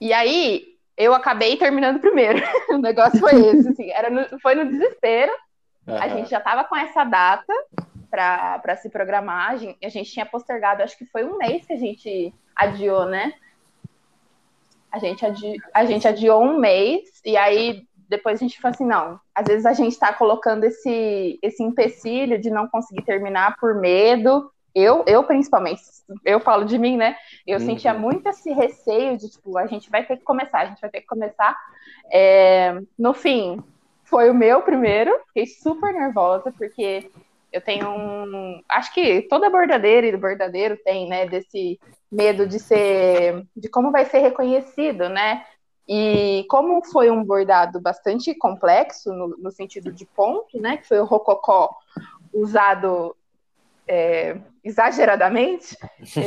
e 0.00 0.12
aí 0.12 0.74
eu 0.96 1.14
acabei 1.14 1.56
terminando 1.56 2.00
primeiro. 2.00 2.42
o 2.70 2.78
negócio 2.78 3.20
foi 3.20 3.34
esse, 3.34 3.68
assim, 3.68 3.90
era 3.90 4.10
no, 4.10 4.40
foi 4.40 4.56
no 4.56 4.66
desespero. 4.66 5.32
Uhum. 5.86 5.96
A 5.96 6.08
gente 6.08 6.28
já 6.28 6.38
estava 6.38 6.64
com 6.64 6.76
essa 6.76 7.04
data 7.04 7.52
para 8.10 8.76
se 8.76 8.90
programar. 8.90 9.52
A 9.52 9.56
gente, 9.56 9.78
a 9.84 9.88
gente 9.88 10.10
tinha 10.10 10.26
postergado, 10.26 10.82
acho 10.82 10.98
que 10.98 11.06
foi 11.06 11.24
um 11.24 11.38
mês 11.38 11.64
que 11.64 11.72
a 11.72 11.78
gente 11.78 12.34
adiou, 12.56 13.06
né? 13.06 13.32
A 14.94 14.98
gente, 15.00 15.26
adi 15.26 15.56
a 15.74 15.84
gente 15.84 16.06
adiou 16.06 16.40
um 16.40 16.56
mês 16.56 17.20
e 17.24 17.36
aí 17.36 17.82
depois 18.08 18.38
a 18.38 18.44
gente 18.44 18.60
falou 18.60 18.74
assim, 18.74 18.86
não, 18.86 19.18
às 19.34 19.44
vezes 19.44 19.66
a 19.66 19.72
gente 19.72 19.90
está 19.90 20.12
colocando 20.12 20.62
esse, 20.62 21.36
esse 21.42 21.64
empecilho 21.64 22.40
de 22.40 22.48
não 22.48 22.68
conseguir 22.68 23.02
terminar 23.02 23.56
por 23.58 23.74
medo. 23.74 24.48
Eu, 24.72 25.02
eu 25.04 25.24
principalmente, 25.24 25.82
eu 26.24 26.38
falo 26.38 26.64
de 26.64 26.78
mim, 26.78 26.96
né? 26.96 27.16
Eu 27.44 27.58
uhum. 27.58 27.66
sentia 27.66 27.92
muito 27.92 28.28
esse 28.28 28.52
receio 28.52 29.18
de, 29.18 29.30
tipo, 29.30 29.58
a 29.58 29.66
gente 29.66 29.90
vai 29.90 30.04
ter 30.04 30.16
que 30.16 30.22
começar, 30.22 30.60
a 30.60 30.66
gente 30.66 30.80
vai 30.80 30.90
ter 30.90 31.00
que 31.00 31.08
começar. 31.08 31.56
É, 32.12 32.80
no 32.96 33.14
fim, 33.14 33.60
foi 34.04 34.30
o 34.30 34.34
meu 34.34 34.62
primeiro, 34.62 35.12
fiquei 35.26 35.46
super 35.46 35.92
nervosa, 35.92 36.52
porque 36.56 37.10
Eu 37.54 37.60
tenho 37.60 37.88
um. 37.88 38.60
Acho 38.68 38.92
que 38.92 39.22
toda 39.22 39.48
bordadeira 39.48 40.08
e 40.08 40.16
bordadeiro 40.16 40.76
tem, 40.84 41.08
né? 41.08 41.24
Desse 41.24 41.78
medo 42.10 42.48
de 42.48 42.58
ser. 42.58 43.46
de 43.56 43.68
como 43.68 43.92
vai 43.92 44.04
ser 44.04 44.18
reconhecido, 44.18 45.08
né? 45.08 45.44
E 45.86 46.44
como 46.50 46.84
foi 46.84 47.10
um 47.10 47.22
bordado 47.22 47.80
bastante 47.80 48.34
complexo, 48.34 49.12
no, 49.12 49.28
no 49.38 49.52
sentido 49.52 49.92
de 49.92 50.04
ponto, 50.04 50.60
né? 50.60 50.78
Que 50.78 50.88
foi 50.88 50.98
o 50.98 51.04
rococó 51.04 51.70
usado 52.32 53.14
é, 53.86 54.36
exageradamente, 54.64 55.76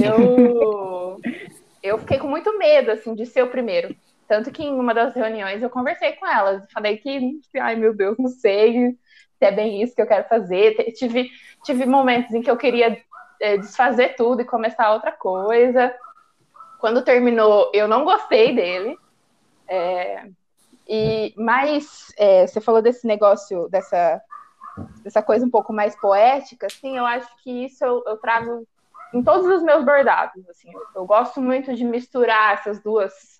eu, 0.01 1.19
eu 1.84 1.98
fiquei 1.98 2.19
com 2.19 2.27
muito 2.27 2.57
medo, 2.57 2.91
assim, 2.91 3.13
de 3.13 3.25
ser 3.25 3.43
o 3.43 3.50
primeiro. 3.50 3.93
Tanto 4.29 4.50
que 4.50 4.63
em 4.63 4.79
uma 4.79 4.93
das 4.93 5.13
reuniões 5.13 5.62
eu 5.62 5.69
conversei 5.69 6.13
com 6.13 6.25
elas, 6.25 6.65
falei 6.72 6.98
que, 6.98 7.39
ai 7.60 7.75
meu 7.75 7.93
Deus, 7.93 8.17
não 8.17 8.29
sei 8.29 8.74
se 8.74 8.98
é 9.46 9.51
bem 9.51 9.82
isso 9.82 9.96
que 9.96 10.01
eu 10.01 10.08
quero 10.08 10.27
fazer. 10.27 10.75
Tive, 10.94 11.29
tive 11.63 11.86
momentos 11.86 12.34
em 12.34 12.41
que 12.41 12.50
eu 12.50 12.58
queria 12.58 12.98
é, 13.39 13.58
desfazer 13.58 14.15
tudo 14.15 14.41
e 14.41 14.46
começar 14.46 14.91
outra 14.91 15.12
coisa. 15.12 15.94
Quando 16.79 17.03
terminou, 17.03 17.72
eu 17.74 17.88
não 17.88 18.03
gostei 18.03 18.56
dele. 18.56 18.98
É, 19.67 20.27
e 20.88 21.34
mas 21.36 22.13
é, 22.17 22.48
você 22.48 22.62
falou 22.62 22.82
desse 22.82 23.06
negócio 23.06 23.67
dessa 23.70 24.22
dessa 25.03 25.24
coisa 25.24 25.46
um 25.46 25.50
pouco 25.50 25.74
mais 25.74 26.00
poética, 26.00 26.67
assim, 26.67 26.98
eu 26.98 27.06
acho 27.06 27.27
que 27.44 27.65
isso 27.65 27.84
eu, 27.84 28.03
eu 28.06 28.17
trago 28.17 28.65
em 29.12 29.24
todos 29.24 29.48
os 29.48 29.63
meus 29.63 29.84
bordados, 29.84 30.48
assim, 30.50 30.72
eu, 30.72 30.82
eu, 30.96 31.06
gosto 31.06 31.41
muito 31.41 31.74
de 31.74 31.84
misturar 31.84 32.53
essas 32.53 32.79
duas 32.82 33.38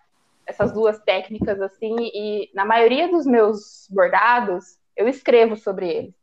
essas 0.48 0.72
duas 0.72 0.98
técnicas, 1.00 1.62
assim, 1.62 1.96
e 2.00 2.50
na 2.56 2.66
maioria 2.66 3.08
dos 3.10 3.26
meus 3.26 3.88
bordados 3.92 4.78
eu 4.98 5.08
escrevo 5.08 5.56
sobre 5.56 5.90
eles. 5.90 6.16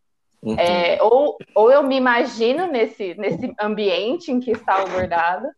Uhum. 0.42 0.58
É, 0.58 1.02
ou, 1.02 1.38
ou 1.54 1.72
eu 1.72 1.82
me 1.82 1.96
imagino 1.96 2.66
nesse, 2.66 3.14
nesse 3.14 3.54
ambiente 3.58 4.30
em 4.30 4.40
que 4.40 4.50
está 4.50 4.84
o 4.84 4.90
bordado, 4.90 5.48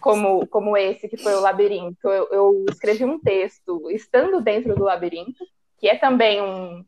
como, 0.00 0.46
como 0.48 0.76
esse 0.76 1.08
que 1.08 1.16
foi 1.16 1.34
o 1.34 1.40
labirinto. 1.40 2.08
Eu, 2.08 2.28
eu 2.32 2.64
escrevi 2.70 3.04
um 3.04 3.20
texto 3.20 3.88
estando 3.90 4.40
dentro 4.40 4.74
do 4.74 4.82
labirinto, 4.82 5.44
que 5.78 5.86
é 5.86 5.96
também 5.96 6.42
um, 6.42 6.84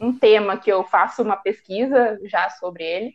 um 0.00 0.18
tema 0.18 0.56
que 0.56 0.70
eu 0.70 0.82
faço 0.82 1.22
uma 1.22 1.36
pesquisa 1.36 2.18
já 2.24 2.50
sobre 2.50 2.82
ele. 2.82 3.14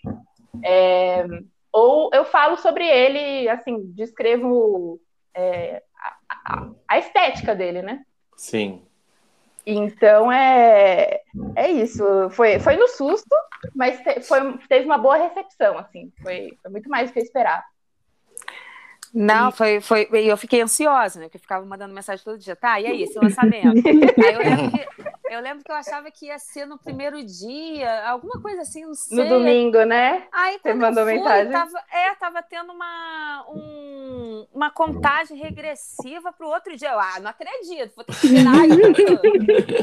É, 0.63 1.25
ou 1.73 2.09
eu 2.13 2.23
falo 2.25 2.57
sobre 2.57 2.85
ele, 2.85 3.49
assim, 3.49 3.91
descrevo 3.93 4.99
é, 5.33 5.83
a, 5.97 6.53
a, 6.53 6.69
a, 6.87 6.97
estética 6.99 7.55
dele, 7.55 7.81
né? 7.81 8.03
Sim. 8.35 8.85
Então 9.65 10.31
é, 10.31 11.21
é 11.55 11.71
isso. 11.71 12.03
Foi, 12.31 12.59
foi 12.59 12.75
no 12.75 12.87
susto, 12.87 13.35
mas 13.75 13.99
te, 14.01 14.21
foi, 14.21 14.57
teve 14.67 14.85
uma 14.85 14.97
boa 14.97 15.17
recepção, 15.17 15.77
assim. 15.77 16.11
Foi, 16.21 16.57
foi 16.61 16.71
muito 16.71 16.89
mais 16.89 17.09
do 17.09 17.13
que 17.13 17.19
eu 17.19 17.23
esperava. 17.23 17.63
Não, 19.13 19.51
foi, 19.51 19.81
foi. 19.81 20.07
Eu 20.11 20.37
fiquei 20.37 20.61
ansiosa, 20.61 21.19
né? 21.19 21.25
Porque 21.25 21.37
eu 21.37 21.41
ficava 21.41 21.65
mandando 21.65 21.93
mensagem 21.93 22.23
todo 22.23 22.37
dia. 22.37 22.55
Tá, 22.55 22.79
e 22.79 22.87
aí, 22.87 23.03
esse 23.03 23.19
lançamento? 23.19 23.83
aí 23.85 24.33
eu 24.33 24.39
lembro, 24.39 24.71
que, 24.71 24.87
eu 25.29 25.41
lembro 25.41 25.63
que 25.63 25.71
eu 25.71 25.75
achava 25.75 26.09
que 26.09 26.27
ia 26.27 26.39
ser 26.39 26.65
no 26.65 26.77
primeiro 26.77 27.21
dia, 27.23 28.07
alguma 28.07 28.41
coisa 28.41 28.61
assim, 28.61 28.85
não 28.85 28.93
sei. 28.93 29.17
No 29.17 29.27
domingo, 29.27 29.83
né? 29.83 30.23
Aí 30.31 30.59
Você 30.61 30.73
mandou 30.73 31.03
fui, 31.03 31.13
mensagem? 31.13 31.51
Tava, 31.51 31.83
é, 31.91 32.15
tava 32.15 32.41
tendo 32.41 32.71
uma, 32.71 33.45
um, 33.49 34.47
uma 34.53 34.71
contagem 34.71 35.37
regressiva 35.37 36.31
pro 36.31 36.47
outro 36.47 36.75
dia. 36.77 36.91
Eu, 36.91 36.99
ah, 36.99 37.19
não 37.19 37.29
acredito, 37.29 37.93
vou 37.95 38.05
ter 38.05 38.15
que 38.15 38.27
virar 38.27 38.53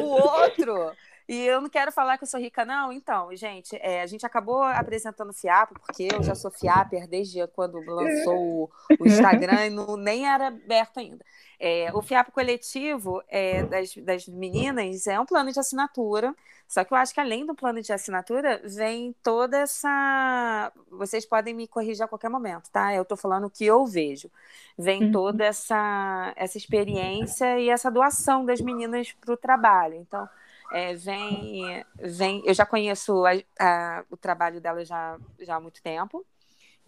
o 0.00 0.06
outro. 0.06 0.92
E 1.28 1.44
eu 1.44 1.60
não 1.60 1.68
quero 1.68 1.92
falar 1.92 2.16
que 2.16 2.24
eu 2.24 2.28
sou 2.28 2.40
rica, 2.40 2.64
não. 2.64 2.90
Então, 2.90 3.34
gente, 3.36 3.76
é, 3.82 4.00
a 4.00 4.06
gente 4.06 4.24
acabou 4.24 4.62
apresentando 4.62 5.30
Fiapo, 5.34 5.78
porque 5.78 6.08
eu 6.10 6.22
já 6.22 6.34
sou 6.34 6.50
Fiaper 6.50 7.06
desde 7.06 7.46
quando 7.48 7.78
lançou 7.80 8.70
o, 8.98 9.06
Instagram 9.06 9.66
e 9.66 9.70
não, 9.70 9.94
nem 9.98 10.26
era 10.26 10.46
aberto 10.46 10.98
ainda. 10.98 11.22
É, 11.60 11.90
o 11.92 12.00
Fiapo 12.00 12.32
Coletivo 12.32 13.22
é, 13.28 13.62
das, 13.64 13.94
das 13.96 14.26
meninas 14.26 15.06
é 15.06 15.20
um 15.20 15.26
plano 15.26 15.52
de 15.52 15.60
assinatura, 15.60 16.34
só 16.66 16.82
que 16.82 16.94
eu 16.94 16.96
acho 16.96 17.12
que 17.12 17.20
além 17.20 17.44
do 17.44 17.54
plano 17.54 17.82
de 17.82 17.92
assinatura, 17.92 18.62
vem 18.64 19.14
toda 19.22 19.58
essa. 19.58 20.72
Vocês 20.90 21.26
podem 21.26 21.52
me 21.52 21.66
corrigir 21.66 22.04
a 22.04 22.08
qualquer 22.08 22.30
momento, 22.30 22.70
tá? 22.70 22.94
Eu 22.94 23.02
estou 23.02 23.16
falando 23.16 23.46
o 23.46 23.50
que 23.50 23.66
eu 23.66 23.84
vejo. 23.86 24.30
Vem 24.78 25.04
uhum. 25.04 25.12
toda 25.12 25.44
essa, 25.44 26.32
essa 26.36 26.56
experiência 26.56 27.58
e 27.58 27.68
essa 27.68 27.90
doação 27.90 28.44
das 28.44 28.60
meninas 28.60 29.12
para 29.12 29.34
o 29.34 29.36
trabalho. 29.36 29.94
Então, 29.94 30.28
é, 30.72 30.94
vem, 30.94 31.84
vem, 31.96 32.42
eu 32.44 32.54
já 32.54 32.66
conheço 32.66 33.24
a, 33.24 33.32
a, 33.58 34.04
o 34.10 34.16
trabalho 34.16 34.60
dela 34.60 34.84
já, 34.84 35.18
já 35.40 35.56
há 35.56 35.60
muito 35.60 35.82
tempo. 35.82 36.24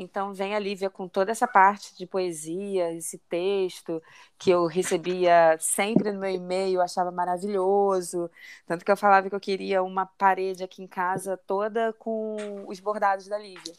Então 0.03 0.33
vem 0.33 0.55
a 0.55 0.59
Lívia 0.59 0.89
com 0.89 1.07
toda 1.07 1.31
essa 1.31 1.47
parte 1.47 1.95
de 1.95 2.07
poesia, 2.07 2.91
esse 2.95 3.19
texto 3.19 4.03
que 4.39 4.51
eu 4.51 4.65
recebia 4.65 5.59
sempre 5.61 6.11
no 6.11 6.21
meu 6.21 6.31
e-mail, 6.31 6.81
achava 6.81 7.11
maravilhoso. 7.11 8.31
Tanto 8.67 8.83
que 8.83 8.91
eu 8.91 8.97
falava 8.97 9.29
que 9.29 9.35
eu 9.35 9.41
queria 9.41 9.83
uma 9.83 10.07
parede 10.07 10.65
aqui 10.65 10.83
em 10.83 10.87
casa 10.87 11.37
toda 11.47 11.93
com 11.99 12.65
os 12.67 12.81
bordados 12.81 13.29
da 13.29 13.37
Lívia. 13.37 13.75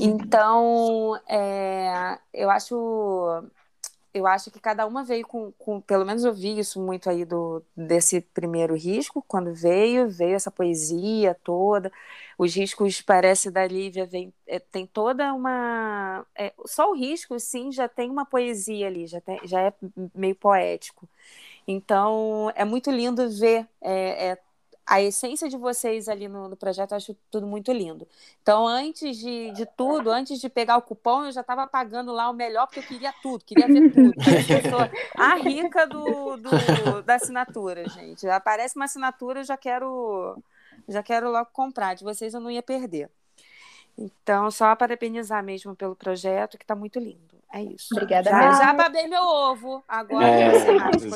Então, 0.00 1.20
é, 1.28 2.20
eu 2.32 2.48
acho 2.50 3.42
eu 4.14 4.26
acho 4.26 4.50
que 4.50 4.60
cada 4.60 4.86
uma 4.86 5.04
veio 5.04 5.26
com, 5.26 5.52
com, 5.52 5.80
pelo 5.80 6.04
menos 6.04 6.24
eu 6.24 6.32
vi 6.34 6.58
isso 6.58 6.80
muito 6.80 7.08
aí 7.10 7.24
do 7.24 7.62
desse 7.76 8.20
primeiro 8.20 8.74
risco, 8.74 9.22
quando 9.26 9.54
veio, 9.54 10.08
veio 10.08 10.34
essa 10.34 10.50
poesia 10.50 11.34
toda. 11.44 11.92
Os 12.38 12.54
riscos, 12.54 13.00
parece, 13.02 13.50
da 13.50 13.66
Lívia, 13.66 14.06
vem, 14.06 14.32
é, 14.46 14.58
tem 14.58 14.86
toda 14.86 15.32
uma. 15.34 16.24
É, 16.34 16.52
só 16.66 16.90
o 16.90 16.94
risco, 16.94 17.38
sim, 17.40 17.72
já 17.72 17.88
tem 17.88 18.10
uma 18.10 18.24
poesia 18.26 18.86
ali, 18.86 19.06
já, 19.06 19.20
tem, 19.20 19.40
já 19.44 19.60
é 19.62 19.72
meio 20.14 20.34
poético. 20.36 21.08
Então, 21.66 22.50
é 22.54 22.64
muito 22.64 22.90
lindo 22.90 23.28
ver 23.30 23.66
é, 23.80 24.30
é 24.30 24.38
a 24.88 25.02
essência 25.02 25.50
de 25.50 25.56
vocês 25.58 26.08
ali 26.08 26.26
no, 26.28 26.48
no, 26.48 26.56
projeto, 26.56 26.92
eu 26.92 26.96
acho 26.96 27.16
tudo 27.30 27.46
muito 27.46 27.70
lindo. 27.70 28.08
Então, 28.42 28.66
antes 28.66 29.18
de, 29.18 29.50
de 29.52 29.66
tudo, 29.66 30.10
antes 30.10 30.40
de 30.40 30.48
pegar 30.48 30.78
o 30.78 30.82
cupom, 30.82 31.26
eu 31.26 31.32
já 31.32 31.42
estava 31.42 31.66
pagando 31.66 32.10
lá 32.10 32.30
o 32.30 32.32
melhor, 32.32 32.66
porque 32.66 32.80
eu 32.80 32.84
queria 32.84 33.12
tudo, 33.22 33.44
queria 33.44 33.66
ver 33.66 33.92
tudo. 33.92 34.14
Eu 34.16 34.70
sou 34.70 34.80
a 35.14 35.34
rica 35.34 35.86
do, 35.86 36.38
do, 36.38 37.02
da 37.04 37.16
assinatura, 37.16 37.86
gente. 37.86 38.26
Aparece 38.26 38.76
uma 38.76 38.86
assinatura, 38.86 39.40
eu 39.40 39.44
já 39.44 39.58
quero, 39.58 40.42
já 40.88 41.02
quero 41.02 41.30
logo 41.30 41.50
comprar. 41.52 41.94
De 41.94 42.02
vocês 42.02 42.32
eu 42.32 42.40
não 42.40 42.50
ia 42.50 42.62
perder. 42.62 43.10
Então, 43.98 44.50
só 44.50 44.74
parabenizar 44.74 45.44
mesmo 45.44 45.76
pelo 45.76 45.94
projeto, 45.94 46.56
que 46.56 46.64
está 46.64 46.74
muito 46.74 46.98
lindo. 46.98 47.36
É 47.52 47.62
isso. 47.62 47.88
Obrigada. 47.92 48.30
Já, 48.30 48.52
já 48.52 48.72
babei 48.72 49.06
meu 49.06 49.22
ovo. 49.22 49.84
Agora 49.86 50.26
é, 50.26 50.52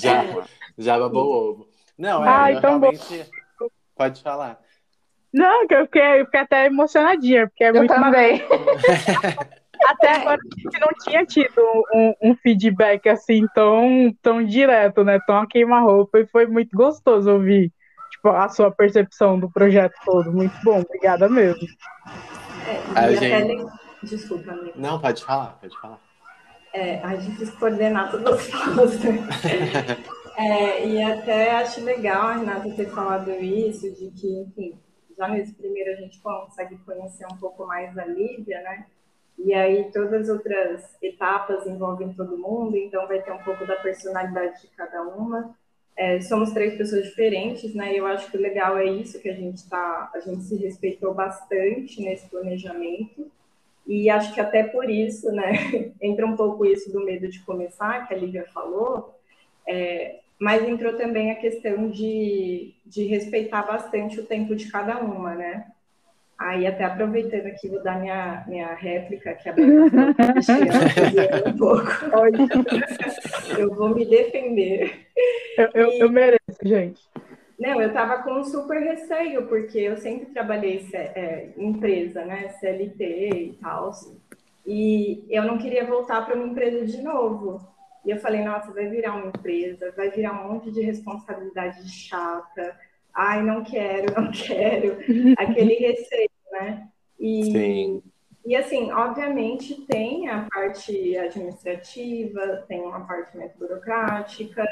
já, 0.01 0.47
já 0.77 0.99
babou 0.99 1.25
o 1.25 1.51
ovo. 1.51 1.69
Não, 1.97 2.25
é, 2.25 2.29
ah, 2.29 2.53
então 2.53 2.81
realmente... 2.81 3.31
Pode 3.95 4.23
falar. 4.23 4.59
Não, 5.33 5.67
que 5.67 5.75
eu 5.75 5.85
fiquei, 5.87 6.21
eu 6.21 6.25
fiquei 6.27 6.41
até 6.41 6.67
emocionadinha, 6.67 7.49
porque 7.49 7.65
é 7.65 7.71
eu 7.71 7.75
muito 7.75 7.95
também. 7.95 8.43
Até 9.85 10.15
agora 10.15 10.39
a 10.41 10.61
gente 10.61 10.81
não 10.81 10.93
tinha 11.03 11.27
tido 11.27 11.61
um, 11.93 12.15
um, 12.23 12.37
feedback 12.37 13.09
assim 13.09 13.47
tão, 13.53 14.15
tão 14.23 14.45
direto, 14.45 15.03
né? 15.03 15.19
Tão 15.27 15.39
a 15.39 15.47
queima-roupa, 15.47 16.21
e 16.21 16.27
foi 16.27 16.47
muito 16.47 16.77
gostoso 16.77 17.33
ouvir 17.33 17.73
tipo, 18.11 18.29
a 18.29 18.49
sua 18.49 18.71
percepção 18.71 19.41
do 19.41 19.51
projeto 19.51 19.95
todo. 20.05 20.31
Muito 20.33 20.55
bom, 20.63 20.81
obrigada 20.81 21.29
mesmo. 21.29 21.67
É, 22.69 22.99
a 22.99 23.13
gente... 23.13 23.67
Desculpa, 24.05 24.53
amiga. 24.53 24.73
Não, 24.77 25.01
pode 25.01 25.25
falar, 25.25 25.59
pode 25.61 25.81
falar. 25.81 25.99
É, 26.73 27.01
a 27.03 27.17
gente 27.17 27.37
quis 27.37 27.51
coordenar 27.51 28.11
todas 28.11 28.35
as 28.35 28.47
falas. 28.47 29.01
É, 30.37 30.87
e 30.87 31.03
até 31.03 31.51
acho 31.53 31.85
legal 31.85 32.39
Renata 32.39 32.71
ter 32.71 32.89
falado 32.89 33.31
isso, 33.31 33.91
de 33.91 34.11
que, 34.11 34.41
enfim, 34.41 34.79
já 35.17 35.29
nesse 35.29 35.53
primeiro 35.55 35.93
a 35.93 35.97
gente 35.97 36.21
consegue 36.21 36.77
conhecer 36.79 37.27
um 37.27 37.37
pouco 37.37 37.67
mais 37.67 37.97
a 37.99 38.05
Lívia, 38.05 38.61
né? 38.63 38.87
E 39.39 39.53
aí 39.55 39.91
todas 39.93 40.13
as 40.13 40.29
outras 40.29 40.97
etapas 41.03 41.67
envolvem 41.67 42.13
todo 42.15 42.39
mundo, 42.39 42.77
então 42.77 43.07
vai 43.07 43.21
ter 43.23 43.33
um 43.33 43.43
pouco 43.43 43.67
da 43.67 43.77
personalidade 43.77 44.63
de 44.63 44.69
cada 44.69 45.03
uma. 45.03 45.55
É, 45.97 46.21
somos 46.21 46.53
três 46.53 46.77
pessoas 46.77 47.05
diferentes, 47.05 47.75
né? 47.75 47.93
E 47.93 47.99
eu 47.99 48.07
acho 48.07 48.31
que 48.31 48.37
o 48.37 48.41
legal 48.41 48.79
é 48.79 48.87
isso 48.87 49.21
que 49.21 49.29
a 49.29 49.35
gente 49.35 49.69
tá, 49.69 50.11
a 50.15 50.21
gente 50.21 50.43
se 50.45 50.57
respeitou 50.57 51.13
bastante 51.13 52.01
nesse 52.01 52.29
planejamento. 52.29 53.31
E 53.87 54.09
acho 54.09 54.33
que 54.33 54.41
até 54.41 54.63
por 54.63 54.89
isso, 54.89 55.31
né, 55.33 55.93
entra 56.01 56.25
um 56.27 56.37
pouco 56.37 56.65
isso 56.65 56.91
do 56.93 57.05
medo 57.05 57.29
de 57.29 57.41
começar, 57.41 58.07
que 58.07 58.15
a 58.15 58.17
Lívia 58.17 58.47
falou, 58.55 59.13
é, 59.67 60.21
mas 60.43 60.69
entrou 60.69 60.95
também 60.95 61.31
a 61.31 61.37
questão 61.37 61.89
de, 61.89 62.75
de 62.85 63.05
respeitar 63.05 63.63
bastante 63.63 64.19
o 64.19 64.27
tempo 64.27 64.57
de 64.57 64.69
cada 64.73 64.99
uma, 64.99 65.37
né? 65.37 65.67
Aí, 66.37 66.67
até 66.67 66.83
aproveitando 66.83 67.47
aqui, 67.47 67.69
vou 67.69 67.81
dar 67.81 68.01
minha, 68.01 68.45
minha 68.49 68.75
réplica, 68.75 69.35
que 69.35 69.49
a 69.49 69.53
Beca 69.53 69.89
falou, 69.89 71.47
um 71.47 71.57
pouco. 71.57 71.91
eu 73.57 73.73
vou 73.73 73.95
me 73.95 74.05
defender. 74.05 75.07
Eu, 75.57 75.69
eu, 75.75 75.93
e... 75.93 76.01
eu 76.01 76.11
mereço, 76.11 76.59
gente. 76.65 77.01
Não, 77.57 77.81
eu 77.81 77.87
estava 77.87 78.25
com 78.25 78.41
um 78.41 78.43
super 78.43 78.83
receio, 78.83 79.47
porque 79.47 79.79
eu 79.79 79.97
sempre 79.97 80.27
trabalhei 80.33 80.85
é, 80.93 81.51
em 81.57 81.69
empresa, 81.69 82.25
né? 82.25 82.49
CLT 82.59 83.31
e 83.31 83.59
tal. 83.63 83.93
E 84.67 85.25
eu 85.31 85.45
não 85.45 85.57
queria 85.57 85.87
voltar 85.87 86.27
para 86.27 86.35
uma 86.35 86.49
empresa 86.49 86.85
de 86.85 87.01
novo. 87.01 87.61
E 88.05 88.11
eu 88.11 88.19
falei, 88.19 88.43
nossa, 88.43 88.73
vai 88.73 88.89
virar 88.89 89.15
uma 89.15 89.29
empresa, 89.29 89.93
vai 89.97 90.11
virar 90.11 90.33
um 90.33 90.53
monte 90.53 90.71
de 90.71 90.81
responsabilidade 90.81 91.89
chata. 91.89 92.77
Ai, 93.15 93.43
não 93.43 93.63
quero, 93.63 94.15
não 94.21 94.31
quero. 94.31 94.99
Aquele 95.39 95.75
receio, 95.75 96.31
né? 96.51 96.89
E, 97.19 97.45
Sim. 97.45 98.03
E 98.45 98.57
assim, 98.57 98.91
obviamente 98.91 99.83
tem 99.83 100.29
a 100.29 100.49
parte 100.53 101.17
administrativa, 101.17 102.65
tem 102.67 102.81
uma 102.81 103.07
parte 103.07 103.37
mais 103.37 103.55
burocrática, 103.55 104.67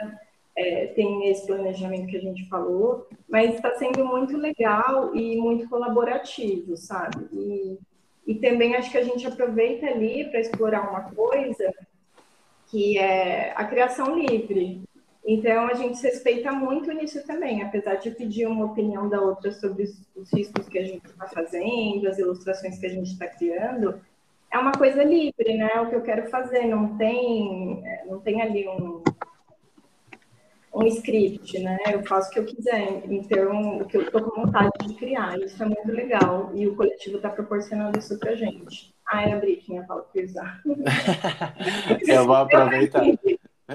é, 0.56 0.88
tem 0.88 1.28
esse 1.30 1.46
planejamento 1.46 2.08
que 2.08 2.16
a 2.16 2.20
gente 2.20 2.48
falou, 2.48 3.06
mas 3.28 3.54
está 3.54 3.72
sendo 3.76 4.04
muito 4.04 4.36
legal 4.36 5.14
e 5.14 5.36
muito 5.36 5.68
colaborativo, 5.68 6.76
sabe? 6.76 7.28
E, 7.32 7.78
e 8.26 8.34
também 8.34 8.74
acho 8.74 8.90
que 8.90 8.98
a 8.98 9.04
gente 9.04 9.24
aproveita 9.24 9.86
ali 9.86 10.28
para 10.28 10.40
explorar 10.40 10.90
uma 10.90 11.02
coisa 11.12 11.72
que 12.70 12.98
é 12.98 13.52
a 13.56 13.64
criação 13.64 14.18
livre. 14.18 14.82
Então, 15.26 15.66
a 15.66 15.74
gente 15.74 15.98
se 15.98 16.06
respeita 16.06 16.50
muito 16.52 16.90
nisso 16.92 17.24
também, 17.26 17.62
apesar 17.62 17.96
de 17.96 18.10
pedir 18.10 18.46
uma 18.46 18.66
opinião 18.66 19.08
da 19.08 19.20
outra 19.20 19.52
sobre 19.52 19.84
os 20.16 20.32
riscos 20.32 20.68
que 20.68 20.78
a 20.78 20.84
gente 20.84 21.06
está 21.06 21.26
fazendo, 21.26 22.08
as 22.08 22.18
ilustrações 22.18 22.78
que 22.78 22.86
a 22.86 22.90
gente 22.90 23.12
está 23.12 23.26
criando, 23.26 24.00
é 24.50 24.58
uma 24.58 24.72
coisa 24.72 25.04
livre, 25.04 25.56
né? 25.56 25.70
É 25.74 25.80
o 25.80 25.88
que 25.88 25.94
eu 25.94 26.02
quero 26.02 26.28
fazer, 26.30 26.64
não 26.66 26.96
tem, 26.96 27.82
não 28.06 28.18
tem 28.20 28.40
ali 28.42 28.66
um, 28.68 29.02
um 30.74 30.86
script, 30.86 31.58
né? 31.60 31.78
Eu 31.92 32.02
faço 32.04 32.30
o 32.30 32.32
que 32.32 32.38
eu 32.40 32.44
quiser, 32.46 33.02
então 33.04 33.78
o 33.78 33.84
que 33.84 33.96
eu 33.96 34.02
estou 34.02 34.22
com 34.22 34.42
vontade 34.42 34.70
de 34.86 34.94
criar, 34.94 35.38
isso 35.38 35.62
é 35.62 35.66
muito 35.66 35.92
legal 35.92 36.50
e 36.54 36.66
o 36.66 36.74
coletivo 36.74 37.16
está 37.16 37.28
proporcionando 37.28 37.98
isso 37.98 38.18
para 38.18 38.34
gente. 38.34 38.92
É 39.12 39.32
a 39.32 39.38
Briquinha, 39.38 39.84
fala 39.86 40.06
usar. 40.14 40.62
eu 42.06 42.26
vou 42.26 42.36
aproveitar. 42.36 43.02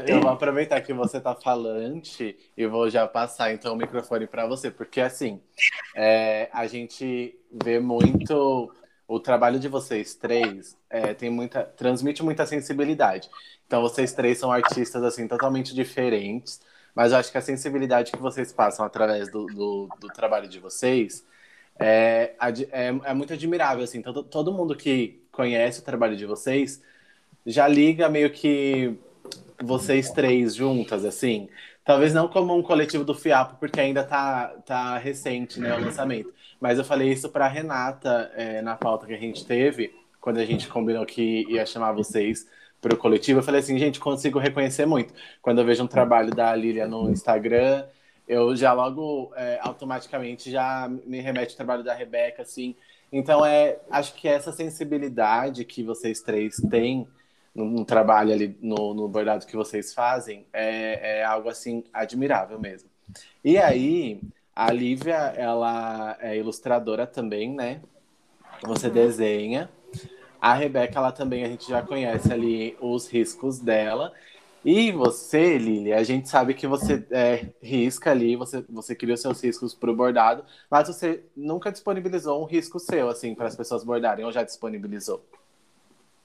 Eu 0.07 0.19
vou 0.19 0.29
aproveitar 0.29 0.81
que 0.81 0.93
você 0.93 1.21
tá 1.21 1.33
falante 1.33 2.37
e 2.57 2.65
vou 2.65 2.89
já 2.89 3.07
passar 3.07 3.53
então 3.53 3.73
o 3.73 3.77
microfone 3.77 4.27
para 4.27 4.45
você, 4.45 4.69
porque 4.69 4.99
assim 4.99 5.41
é, 5.95 6.49
a 6.51 6.67
gente 6.67 7.37
vê 7.63 7.79
muito 7.79 8.73
o 9.07 9.19
trabalho 9.19 9.57
de 9.57 9.69
vocês 9.69 10.13
três 10.13 10.77
é, 10.89 11.13
tem 11.13 11.29
muita 11.29 11.63
transmite 11.63 12.23
muita 12.23 12.45
sensibilidade. 12.45 13.29
Então 13.65 13.81
vocês 13.81 14.11
três 14.11 14.37
são 14.37 14.51
artistas 14.51 15.01
assim 15.01 15.27
totalmente 15.27 15.73
diferentes, 15.73 16.61
mas 16.93 17.13
eu 17.13 17.17
acho 17.17 17.31
que 17.31 17.37
a 17.37 17.41
sensibilidade 17.41 18.11
que 18.11 18.19
vocês 18.19 18.51
passam 18.51 18.85
através 18.85 19.31
do, 19.31 19.45
do, 19.45 19.87
do 19.99 20.07
trabalho 20.07 20.49
de 20.49 20.59
vocês 20.59 21.25
é, 21.79 22.35
é, 22.71 22.87
é, 23.03 23.13
muito 23.13 23.33
admirável 23.33 23.83
assim. 23.83 24.01
Todo, 24.01 24.23
todo 24.23 24.53
mundo 24.53 24.75
que 24.75 25.24
conhece 25.35 25.81
o 25.81 25.83
trabalho 25.83 26.15
de 26.15 26.25
vocês 26.25 26.81
já 27.45 27.67
liga 27.67 28.09
meio 28.09 28.31
que 28.31 28.97
vocês 29.61 30.09
três 30.11 30.55
juntas, 30.55 31.05
assim. 31.05 31.47
Talvez 31.83 32.13
não 32.13 32.27
como 32.27 32.57
um 32.57 32.63
coletivo 32.63 33.03
do 33.03 33.13
Fiapo, 33.13 33.57
porque 33.59 33.79
ainda 33.79 34.03
tá, 34.03 34.47
tá 34.65 34.97
recente, 34.97 35.59
né, 35.59 35.75
o 35.75 35.81
lançamento. 35.81 36.33
Mas 36.59 36.79
eu 36.79 36.83
falei 36.83 37.11
isso 37.11 37.29
pra 37.29 37.47
Renata 37.47 38.31
é, 38.35 38.61
na 38.61 38.75
pauta 38.75 39.05
que 39.05 39.13
a 39.13 39.19
gente 39.19 39.45
teve, 39.45 39.93
quando 40.19 40.39
a 40.39 40.45
gente 40.45 40.67
combinou 40.67 41.05
que 41.05 41.45
ia 41.47 41.65
chamar 41.65 41.91
vocês 41.91 42.47
para 42.81 42.95
o 42.95 42.97
coletivo. 42.97 43.39
Eu 43.39 43.43
falei 43.43 43.59
assim, 43.59 43.77
gente, 43.77 43.99
consigo 43.99 44.39
reconhecer 44.39 44.87
muito. 44.87 45.13
Quando 45.41 45.59
eu 45.59 45.65
vejo 45.65 45.83
um 45.83 45.87
trabalho 45.87 46.31
da 46.33 46.55
Lilia 46.55 46.87
no 46.87 47.09
Instagram, 47.11 47.85
eu 48.27 48.55
já 48.55 48.73
logo 48.73 49.31
é, 49.35 49.59
automaticamente 49.61 50.49
já 50.49 50.89
me 51.05 51.21
remete 51.21 51.51
ao 51.51 51.57
trabalho 51.57 51.83
da 51.83 51.93
Rebeca, 51.93 52.41
assim. 52.41 52.75
Então, 53.11 53.45
é, 53.45 53.79
acho 53.89 54.13
que 54.15 54.27
essa 54.27 54.51
sensibilidade 54.51 55.63
que 55.63 55.83
vocês 55.83 56.21
três 56.21 56.57
têm 56.69 57.07
no, 57.53 57.65
no 57.65 57.85
trabalho 57.85 58.33
ali, 58.33 58.57
no, 58.61 58.93
no, 58.93 59.07
bordado 59.07 59.45
que 59.45 59.55
vocês 59.55 59.93
fazem, 59.93 60.45
é, 60.51 61.19
é, 61.19 61.23
algo 61.23 61.47
assim 61.47 61.83
admirável 61.93 62.59
mesmo. 62.59 62.89
E 63.43 63.57
aí, 63.57 64.19
a 64.55 64.71
Lívia, 64.71 65.33
ela 65.37 66.17
é 66.19 66.37
ilustradora 66.37 67.07
também, 67.07 67.53
né? 67.53 67.81
Você 68.63 68.87
uhum. 68.87 68.93
desenha. 68.93 69.69
A 70.41 70.53
Rebeca, 70.53 70.99
ela 70.99 71.11
também, 71.11 71.43
a 71.43 71.47
gente 71.47 71.69
já 71.69 71.81
conhece 71.81 72.31
ali 72.31 72.77
os 72.79 73.07
riscos 73.07 73.59
dela. 73.59 74.11
E 74.65 74.91
você, 74.91 75.59
Lili, 75.59 75.93
a 75.93 76.03
gente 76.03 76.27
sabe 76.27 76.55
que 76.55 76.65
você 76.65 77.05
é, 77.11 77.53
risca 77.61 78.09
ali, 78.09 78.35
você, 78.35 78.63
você 78.67 78.95
cria 78.95 79.13
os 79.13 79.21
seus 79.21 79.39
riscos 79.43 79.75
para 79.75 79.91
o 79.91 79.95
bordado, 79.95 80.43
mas 80.71 80.87
você 80.87 81.23
nunca 81.37 81.71
disponibilizou 81.71 82.41
um 82.41 82.45
risco 82.45 82.79
seu, 82.79 83.07
assim, 83.07 83.35
para 83.35 83.47
as 83.47 83.55
pessoas 83.55 83.83
bordarem, 83.83 84.25
ou 84.25 84.31
já 84.31 84.41
disponibilizou? 84.43 85.23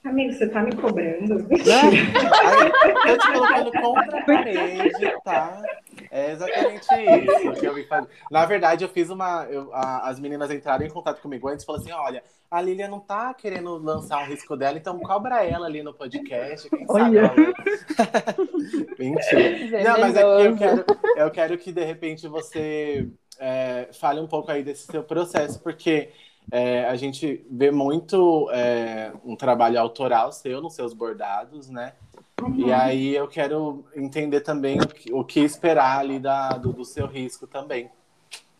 Amigo, 0.03 0.33
você 0.33 0.47
tá 0.47 0.63
me 0.63 0.75
cobrando? 0.75 1.47
É, 1.51 3.11
eu 3.11 3.17
te 3.19 3.31
colocando 3.31 3.71
contra 3.71 4.19
a 4.19 4.25
parede, 4.25 5.13
tá? 5.23 5.61
É 6.09 6.31
exatamente 6.31 6.87
isso 6.87 7.59
que 7.59 7.67
eu 7.67 7.75
me 7.75 7.83
fazer. 7.83 8.07
Na 8.31 8.45
verdade, 8.45 8.83
eu 8.83 8.89
fiz 8.89 9.11
uma. 9.11 9.45
Eu, 9.45 9.71
a, 9.71 10.09
as 10.09 10.19
meninas 10.19 10.49
entraram 10.49 10.83
em 10.83 10.89
contato 10.89 11.21
comigo 11.21 11.47
antes 11.47 11.63
e 11.63 11.65
falaram 11.67 11.83
assim: 11.83 11.93
olha, 11.93 12.23
a 12.49 12.61
Lilia 12.61 12.87
não 12.87 12.99
tá 12.99 13.31
querendo 13.35 13.77
lançar 13.77 14.23
o 14.23 14.25
risco 14.25 14.57
dela, 14.57 14.77
então 14.77 14.99
cobra 14.99 15.43
ela 15.45 15.67
ali 15.67 15.83
no 15.83 15.93
podcast. 15.93 16.67
Quem 16.69 16.87
sabe 16.87 17.17
ela... 17.17 17.35
Mentira. 18.97 19.83
Não, 19.83 19.99
mas 19.99 20.15
é 20.15 20.19
que 20.19 20.47
eu 20.47 20.57
quero, 20.57 20.85
eu 21.15 21.31
quero 21.31 21.57
que 21.59 21.71
de 21.71 21.83
repente 21.85 22.27
você 22.27 23.07
é, 23.39 23.87
fale 23.93 24.19
um 24.19 24.27
pouco 24.27 24.51
aí 24.51 24.63
desse 24.63 24.87
seu 24.87 25.03
processo, 25.03 25.61
porque 25.61 26.09
é, 26.51 26.85
a 26.85 26.95
gente 26.97 27.45
vê 27.49 27.71
muito 27.71 28.49
é, 28.51 29.13
um 29.23 29.37
trabalho 29.37 29.79
autoral 29.79 30.33
seu 30.33 30.61
nos 30.61 30.75
seus 30.75 30.93
bordados, 30.93 31.69
né? 31.69 31.93
Uhum. 32.41 32.67
E 32.67 32.73
aí 32.73 33.15
eu 33.15 33.27
quero 33.27 33.85
entender 33.95 34.41
também 34.41 34.81
o 34.81 34.87
que, 34.87 35.13
o 35.13 35.23
que 35.23 35.39
esperar 35.39 35.99
ali 35.99 36.19
da, 36.19 36.49
do, 36.49 36.73
do, 36.73 36.83
seu 36.83 37.07
risco 37.07 37.47
também. 37.47 37.89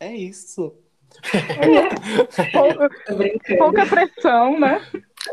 É 0.00 0.10
isso. 0.10 0.72
pouca, 2.52 2.90
pouca 3.58 3.86
pressão, 3.86 4.58
né? 4.58 4.80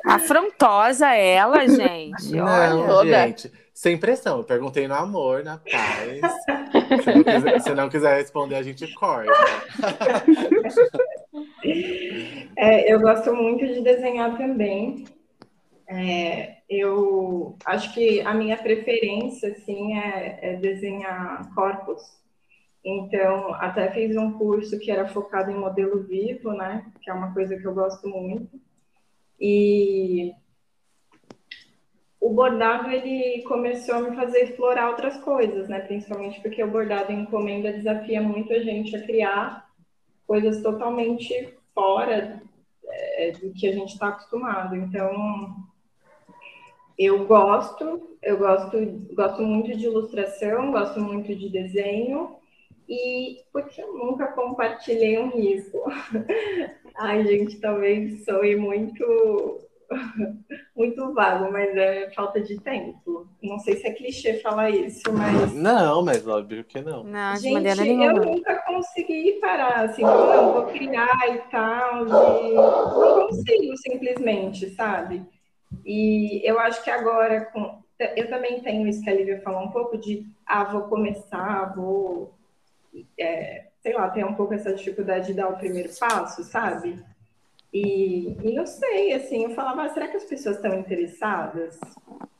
Afrontosa 0.06 1.14
ela, 1.14 1.66
gente. 1.66 2.34
Não, 2.34 2.90
Olha. 2.90 3.28
gente, 3.28 3.50
sem 3.74 3.98
pressão. 3.98 4.40
Eu 4.40 4.44
perguntei 4.44 4.86
no 4.88 4.96
amor, 4.96 5.44
na 5.44 5.60
paz. 5.60 6.22
se, 7.04 7.16
não 7.16 7.24
quiser, 7.24 7.62
se 7.62 7.74
não 7.74 7.90
quiser 7.90 8.18
responder, 8.18 8.56
a 8.56 8.64
gente 8.64 8.94
corta. 8.96 9.32
É, 12.56 12.92
eu 12.92 13.00
gosto 13.00 13.34
muito 13.34 13.66
de 13.66 13.82
desenhar 13.82 14.38
também. 14.38 15.06
É, 15.88 16.58
eu 16.70 17.58
acho 17.66 17.94
que 17.94 18.22
a 18.22 18.34
minha 18.34 18.58
preferência, 18.58 19.52
assim, 19.52 19.98
é, 19.98 20.40
é, 20.42 20.56
desenhar 20.58 21.54
corpos. 21.56 22.02
Então, 22.84 23.54
até 23.56 23.92
fiz 23.92 24.16
um 24.16 24.34
curso 24.38 24.80
que 24.80 24.92
era 24.92 25.08
focado 25.08 25.52
em 25.52 25.58
modelo 25.58 26.04
vivo, 26.04 26.54
né? 26.54 26.86
Que 27.02 27.10
é 27.10 27.14
uma 27.14 27.34
coisa 27.34 27.58
que 27.58 27.66
eu 27.66 27.74
gosto 27.74 28.08
muito. 28.08 28.60
E 29.40 30.34
o 32.20 32.30
bordado, 32.34 32.90
ele 32.92 33.44
começou 33.44 33.96
a 33.96 34.02
me 34.02 34.16
fazer 34.16 34.44
explorar 34.44 34.90
outras 34.90 35.18
coisas, 35.18 35.68
né? 35.68 35.80
Principalmente 35.80 36.42
porque 36.42 36.64
o 36.64 36.70
bordado 36.70 37.12
em 37.12 37.22
encomenda 37.22 37.74
desafia 37.74 38.22
muito 38.22 38.54
a 38.54 38.60
gente 38.60 38.96
a 38.96 39.02
criar 39.02 39.70
coisas 40.28 40.62
totalmente 40.62 41.59
fora 41.80 42.42
é, 42.86 43.32
do 43.32 43.54
que 43.54 43.68
a 43.68 43.72
gente 43.72 43.94
está 43.94 44.10
acostumado. 44.10 44.76
Então, 44.76 45.56
eu 46.98 47.26
gosto, 47.26 48.18
eu 48.22 48.38
gosto, 48.38 48.78
gosto 49.14 49.42
muito 49.42 49.78
de 49.78 49.86
ilustração, 49.86 50.72
gosto 50.72 51.00
muito 51.00 51.34
de 51.34 51.50
desenho 51.50 52.36
e 52.88 53.40
porque 53.54 53.82
eu 53.82 53.94
nunca 53.94 54.28
compartilhei 54.28 55.18
um 55.20 55.30
risco. 55.30 55.80
Ai, 56.98 57.26
gente, 57.26 57.62
talvez 57.62 58.26
soe 58.26 58.58
muito 58.58 59.69
muito 60.76 61.14
vago, 61.14 61.52
mas 61.52 61.76
é 61.76 62.10
falta 62.12 62.40
de 62.42 62.60
tempo. 62.60 63.28
Não 63.42 63.60
sei 63.60 63.78
se 63.78 63.88
é 63.88 63.94
clichê 63.94 64.36
falar 64.40 64.70
isso, 64.70 65.12
mas. 65.12 65.54
Não, 65.54 66.04
mas 66.04 66.28
óbvio 66.28 66.64
que 66.64 66.82
não. 66.82 67.04
Não, 67.04 67.36
Gente. 67.36 67.80
Eu 67.80 68.14
nunca 68.14 68.56
consegui 68.64 69.40
parar, 69.42 69.86
assim, 69.86 70.04
não, 70.04 70.54
vou 70.54 70.66
criar 70.68 71.36
e 71.36 71.38
tal. 71.50 72.06
E... 72.06 72.54
Não 72.54 73.28
consigo 73.28 73.78
simplesmente, 73.78 74.70
sabe? 74.72 75.26
E 75.86 76.42
eu 76.48 76.60
acho 76.60 76.84
que 76.84 76.90
agora, 76.90 77.46
com... 77.46 77.82
eu 78.16 78.30
também 78.30 78.62
tenho 78.62 78.88
isso 78.88 79.02
que 79.02 79.10
a 79.10 79.14
Lívia 79.14 79.42
falou 79.42 79.64
um 79.64 79.72
pouco 79.72 79.98
de, 79.98 80.26
ah, 80.46 80.64
vou 80.64 80.84
começar, 80.84 81.74
vou. 81.76 82.34
É, 83.18 83.68
sei 83.82 83.94
lá, 83.94 84.10
tem 84.10 84.24
um 84.24 84.34
pouco 84.34 84.54
essa 84.54 84.74
dificuldade 84.74 85.28
de 85.28 85.34
dar 85.34 85.50
o 85.50 85.58
primeiro 85.58 85.90
passo, 85.98 86.44
sabe? 86.44 87.04
E, 87.74 88.36
e 88.44 88.54
não 88.54 88.66
sei, 88.66 89.14
assim, 89.14 89.44
eu 89.44 89.52
falava, 89.52 89.84
ah, 89.84 89.90
será 89.90 90.08
que 90.08 90.18
as 90.18 90.26
pessoas 90.26 90.56
estão 90.56 90.80
interessadas? 90.80 91.80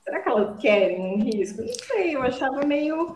Será 0.04 0.22
que 0.22 0.30
elas 0.30 0.60
querem 0.60 1.00
um 1.00 1.24
risco? 1.24 1.62
Não 1.62 1.74
sei, 1.74 2.16
eu 2.16 2.22
achava 2.24 2.66
meio, 2.66 3.16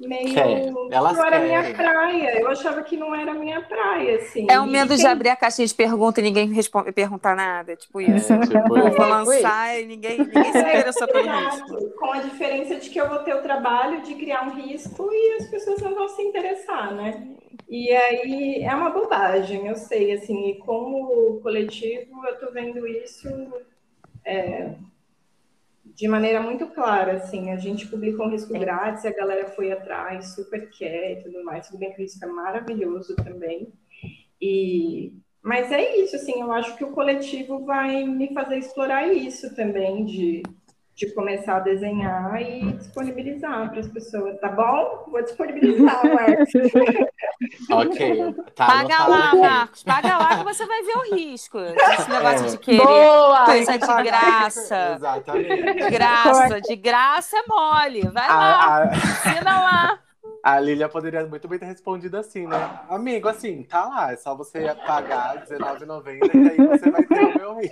meio. 0.00 0.34
Quer. 0.34 0.72
Elas 0.90 1.16
não 1.16 1.24
era 1.24 1.40
querem. 1.40 1.48
minha 1.62 1.74
praia. 1.74 2.40
Eu 2.40 2.48
achava 2.48 2.82
que 2.82 2.96
não 2.96 3.14
era 3.14 3.32
minha 3.34 3.60
praia, 3.62 4.16
assim. 4.16 4.46
É 4.50 4.60
o 4.60 4.66
E 4.66 4.70
medo 4.70 4.94
de 4.96 5.02
tem- 5.02 5.10
abrir 5.10 5.28
a 5.30 5.36
caixinha 5.36 5.66
de 5.66 5.74
pergunta 5.74 6.20
e 6.20 6.22
ninguém 6.24 6.52
responde, 6.52 6.92
perguntar 6.92 7.34
nada, 7.36 7.76
tipo 7.76 8.00
isso. 8.00 8.32
É, 8.32 8.38
tipo, 8.40 8.76
Eu 8.76 8.92
vou 8.92 9.04
É, 9.04 9.08
lançar 9.08 9.80
e 9.80 9.86
ninguém, 9.86 10.18
ninguém 10.18 10.52
se 10.52 10.58
interessou 10.58 11.06
pelo 11.08 11.28
risco. 11.30 11.90
Com 11.98 12.12
a 12.12 12.18
diferença 12.20 12.76
de 12.76 12.90
que 12.90 13.00
eu 13.00 13.08
vou 13.08 13.18
ter 13.20 13.34
o 13.34 13.42
trabalho 13.42 14.00
de 14.02 14.14
criar 14.14 14.46
um 14.46 14.54
risco 14.54 15.08
e 15.12 15.36
as 15.40 15.46
pessoas 15.48 15.80
não 15.80 15.94
vão 15.94 16.08
se 16.08 16.22
interessar, 16.22 16.94
né? 16.94 17.28
E 17.68 17.90
aí 17.92 18.62
é 18.64 18.74
uma 18.74 18.90
bobagem, 18.90 19.66
eu 19.68 19.76
sei, 19.76 20.12
assim, 20.12 20.48
e 20.50 20.54
como 20.58 21.38
coletivo 21.40 22.26
eu 22.26 22.38
tô 22.40 22.50
vendo 22.50 22.84
isso 22.86 23.28
é, 24.24 24.70
de 25.94 26.08
maneira 26.08 26.40
muito 26.40 26.66
clara, 26.68 27.14
assim, 27.14 27.50
a 27.50 27.56
gente 27.56 27.86
publicou 27.86 28.26
um 28.26 28.30
risco 28.30 28.52
grátis, 28.52 29.04
a 29.04 29.12
galera 29.12 29.46
foi 29.48 29.72
atrás, 29.72 30.34
super 30.34 30.70
quer 30.70 31.12
e 31.12 31.22
tudo 31.22 31.44
mais, 31.44 31.66
tudo 31.66 31.78
bem 31.78 31.92
que 31.92 32.00
o 32.00 32.02
risco 32.02 32.24
é 32.24 32.28
maravilhoso 32.28 33.14
também, 33.16 33.72
e 34.40 35.12
mas 35.42 35.72
é 35.72 35.96
isso, 35.96 36.16
assim, 36.16 36.38
eu 36.38 36.52
acho 36.52 36.76
que 36.76 36.84
o 36.84 36.92
coletivo 36.92 37.64
vai 37.64 38.04
me 38.04 38.32
fazer 38.34 38.58
explorar 38.58 39.10
isso 39.10 39.54
também, 39.54 40.04
de, 40.04 40.42
de 41.00 41.14
começar 41.14 41.56
a 41.56 41.60
desenhar 41.60 42.40
e 42.42 42.72
disponibilizar 42.72 43.70
para 43.70 43.80
as 43.80 43.88
pessoas, 43.88 44.38
tá 44.38 44.48
bom? 44.50 45.06
Vou 45.10 45.22
disponibilizar, 45.22 46.02
Marcos. 46.04 46.50
Ok. 47.70 48.34
Tá 48.54 48.66
Paga 48.66 49.06
lá, 49.06 49.28
aqui. 49.28 49.36
Marcos, 49.38 49.82
paga 49.82 50.18
lá 50.18 50.36
que 50.38 50.44
você 50.44 50.66
vai 50.66 50.82
ver 50.82 50.96
o 50.98 51.14
risco. 51.16 51.58
Esse 51.58 52.10
negócio 52.10 52.46
É. 52.46 52.50
de 52.50 52.58
querer 52.58 52.82
Boa! 52.84 53.44
coisa 53.46 53.78
de 53.78 54.02
graça. 54.02 54.92
Exatamente. 54.96 55.72
De 55.72 55.90
graça, 55.90 56.60
de 56.60 56.76
graça 56.76 57.36
é 57.38 57.42
mole. 57.48 58.02
Vai 58.08 58.28
lá, 58.28 58.54
A, 58.66 58.76
a, 58.76 58.82
assina 58.90 59.60
lá. 59.60 59.98
A 60.42 60.58
Lilia 60.58 60.88
poderia 60.88 61.26
muito 61.26 61.46
bem 61.46 61.58
ter 61.58 61.66
respondido 61.66 62.16
assim, 62.16 62.46
né? 62.46 62.56
Amigo, 62.88 63.28
assim, 63.28 63.62
tá 63.62 63.84
lá, 63.86 64.12
é 64.12 64.16
só 64.16 64.34
você 64.34 64.74
pagar 64.86 65.36
R$19,90 65.36 66.30
que 66.30 66.38
aí 66.38 66.56
você 66.56 66.90
vai 66.90 67.04
ter 67.04 67.20
o 67.20 67.36
meu 67.36 67.50
horror. 67.50 67.62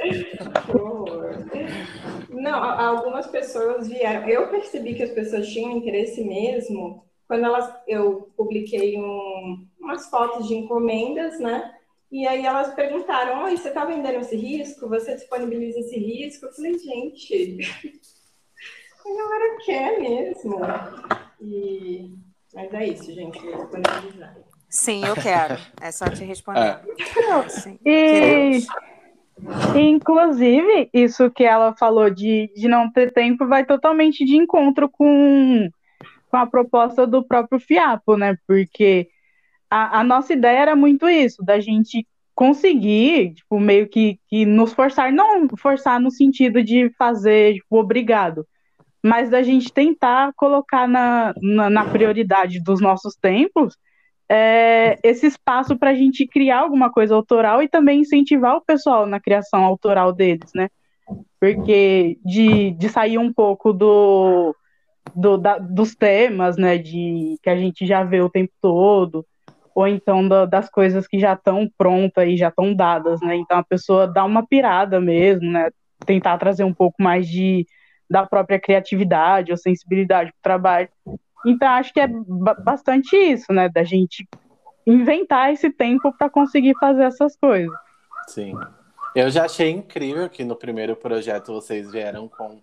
Não, 2.28 2.62
algumas 2.62 3.26
pessoas 3.26 3.88
vieram. 3.88 4.28
Eu 4.28 4.48
percebi 4.48 4.94
que 4.94 5.02
as 5.02 5.10
pessoas 5.10 5.48
tinham 5.48 5.72
interesse 5.72 6.22
mesmo 6.24 7.04
quando 7.26 7.44
elas, 7.44 7.70
eu 7.86 8.30
publiquei 8.36 8.98
um- 8.98 9.66
umas 9.78 10.06
fotos 10.08 10.48
de 10.48 10.54
encomendas, 10.54 11.38
né? 11.38 11.74
E 12.10 12.26
aí 12.26 12.44
elas 12.44 12.72
perguntaram: 12.74 13.44
Oi, 13.44 13.56
você 13.56 13.68
está 13.68 13.84
vendendo 13.84 14.20
esse 14.20 14.34
risco? 14.34 14.88
Você 14.88 15.14
disponibiliza 15.14 15.80
esse 15.80 15.98
risco? 15.98 16.46
Eu 16.46 16.52
falei, 16.52 16.78
gente, 16.78 17.58
a 19.04 19.08
galera 19.14 19.58
quer 19.64 20.00
mesmo. 20.00 20.58
E... 21.40 22.14
Mas 22.54 22.72
é 22.72 22.86
isso, 22.86 23.12
gente, 23.12 23.38
vou 23.40 23.66
disponibilizar. 23.66 24.36
Sim, 24.68 25.04
eu 25.04 25.14
quero. 25.14 25.58
É 25.80 25.90
só 25.90 26.08
te 26.10 26.24
responder. 26.24 26.80
Sim. 27.48 27.78
E, 27.84 28.60
inclusive, 29.76 30.90
isso 30.92 31.30
que 31.30 31.44
ela 31.44 31.74
falou 31.74 32.10
de, 32.10 32.52
de 32.54 32.68
não 32.68 32.90
ter 32.90 33.12
tempo 33.12 33.46
vai 33.46 33.64
totalmente 33.64 34.24
de 34.24 34.36
encontro 34.36 34.88
com, 34.88 35.70
com 36.30 36.36
a 36.36 36.46
proposta 36.46 37.06
do 37.06 37.24
próprio 37.24 37.60
FIAPO, 37.60 38.16
né? 38.16 38.36
Porque 38.46 39.08
a, 39.70 40.00
a 40.00 40.04
nossa 40.04 40.32
ideia 40.32 40.58
era 40.58 40.76
muito 40.76 41.08
isso, 41.08 41.42
da 41.42 41.60
gente 41.60 42.06
conseguir, 42.34 43.34
tipo, 43.34 43.58
meio 43.58 43.88
que, 43.88 44.18
que 44.28 44.44
nos 44.44 44.72
forçar, 44.72 45.12
não 45.12 45.48
forçar 45.56 46.00
no 46.00 46.10
sentido 46.10 46.62
de 46.62 46.90
fazer, 46.96 47.54
tipo, 47.54 47.78
obrigado, 47.78 48.46
mas 49.02 49.30
da 49.30 49.42
gente 49.42 49.72
tentar 49.72 50.32
colocar 50.36 50.88
na, 50.88 51.34
na, 51.40 51.70
na 51.70 51.84
prioridade 51.84 52.60
dos 52.62 52.80
nossos 52.80 53.14
tempos 53.16 53.76
é, 54.28 54.98
esse 55.02 55.26
espaço 55.26 55.78
para 55.78 55.90
a 55.90 55.94
gente 55.94 56.26
criar 56.26 56.60
alguma 56.60 56.90
coisa 56.90 57.14
autoral 57.14 57.62
e 57.62 57.68
também 57.68 58.00
incentivar 58.00 58.56
o 58.56 58.64
pessoal 58.64 59.06
na 59.06 59.18
criação 59.18 59.64
autoral 59.64 60.12
deles, 60.12 60.50
né? 60.54 60.68
Porque 61.40 62.18
de, 62.24 62.72
de 62.72 62.88
sair 62.88 63.18
um 63.18 63.32
pouco 63.32 63.72
do, 63.72 64.54
do 65.14 65.38
da- 65.38 65.58
dos 65.58 65.94
temas, 65.94 66.56
né? 66.56 66.76
De 66.78 67.36
que 67.42 67.48
a 67.48 67.56
gente 67.56 67.86
já 67.86 68.04
vê 68.04 68.20
o 68.20 68.28
tempo 68.30 68.52
todo, 68.60 69.24
ou 69.74 69.86
então 69.86 70.28
da- 70.28 70.44
das 70.46 70.68
coisas 70.68 71.06
que 71.06 71.18
já 71.18 71.32
estão 71.34 71.68
prontas 71.78 72.28
e 72.28 72.36
já 72.36 72.48
estão 72.48 72.74
dadas, 72.74 73.20
né? 73.22 73.36
Então 73.36 73.58
a 73.58 73.64
pessoa 73.64 74.06
dá 74.06 74.24
uma 74.24 74.46
pirada 74.46 75.00
mesmo, 75.00 75.50
né? 75.50 75.70
Tentar 76.04 76.36
trazer 76.38 76.64
um 76.64 76.74
pouco 76.74 77.02
mais 77.02 77.26
de 77.28 77.66
da 78.10 78.26
própria 78.26 78.58
criatividade 78.60 79.50
ou 79.50 79.56
sensibilidade 79.56 80.30
para 80.30 80.38
o 80.38 80.42
trabalho. 80.42 80.88
Então, 81.46 81.68
acho 81.68 81.92
que 81.92 82.00
é 82.00 82.06
ba- 82.08 82.54
bastante 82.54 83.16
isso, 83.16 83.52
né? 83.52 83.68
Da 83.68 83.84
gente 83.84 84.26
inventar 84.86 85.52
esse 85.52 85.70
tempo 85.70 86.12
para 86.16 86.30
conseguir 86.30 86.74
fazer 86.80 87.04
essas 87.04 87.36
coisas. 87.36 87.76
Sim. 88.26 88.54
Eu 89.14 89.30
já 89.30 89.44
achei 89.44 89.70
incrível 89.70 90.28
que 90.28 90.44
no 90.44 90.56
primeiro 90.56 90.96
projeto 90.96 91.52
vocês 91.52 91.90
vieram 91.90 92.28
com 92.28 92.60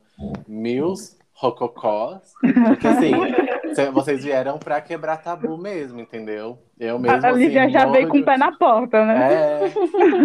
mil 0.47 0.93
rococós. 1.35 2.33
Porque 2.67 2.87
assim, 2.87 3.11
cê- 3.75 3.91
vocês 3.91 4.23
vieram 4.23 4.57
pra 4.57 4.79
quebrar 4.81 5.17
tabu 5.17 5.57
mesmo, 5.57 5.99
entendeu? 5.99 6.57
Eu 6.79 6.97
mesmo. 6.97 7.25
a 7.25 7.31
Lívia 7.31 7.63
assim, 7.63 7.73
já 7.73 7.85
veio 7.85 8.07
com 8.07 8.19
o 8.19 8.25
pé 8.25 8.37
na 8.37 8.51
porta, 8.57 9.05
né? 9.05 9.65
É, 9.65 9.71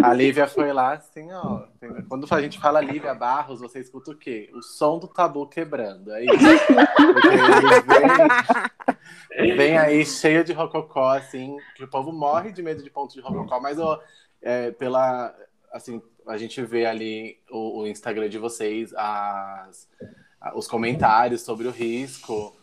a 0.03 0.13
Lívia 0.13 0.47
foi 0.47 0.71
lá 0.73 0.93
assim, 0.93 1.31
ó. 1.31 1.63
Quando 2.07 2.27
a 2.31 2.41
gente 2.41 2.59
fala 2.59 2.81
Lívia 2.81 3.13
Barros, 3.13 3.59
você 3.59 3.79
escuta 3.79 4.11
o 4.11 4.17
quê? 4.17 4.49
O 4.53 4.61
som 4.61 4.97
do 4.99 5.07
tabu 5.07 5.45
quebrando. 5.47 6.11
É 6.13 6.23
isso. 6.25 6.37
Porque 7.13 7.29
vem, 9.37 9.55
vem 9.55 9.77
aí 9.77 10.05
cheio 10.05 10.43
de 10.43 10.53
rococó, 10.53 11.09
assim, 11.09 11.57
que 11.75 11.83
o 11.83 11.89
povo 11.89 12.11
morre 12.11 12.51
de 12.51 12.61
medo 12.61 12.83
de 12.83 12.89
ponto 12.89 13.13
de 13.13 13.21
rococó, 13.21 13.59
mas 13.59 13.79
ó, 13.79 13.99
é, 14.41 14.71
pela. 14.71 15.33
Assim, 15.71 16.01
a 16.27 16.37
gente 16.37 16.61
vê 16.63 16.85
ali 16.85 17.37
o, 17.49 17.81
o 17.81 17.87
Instagram 17.87 18.27
de 18.29 18.37
vocês, 18.37 18.93
as, 18.95 19.87
os 20.55 20.67
comentários 20.67 21.41
sobre 21.41 21.67
o 21.67 21.71
risco. 21.71 22.55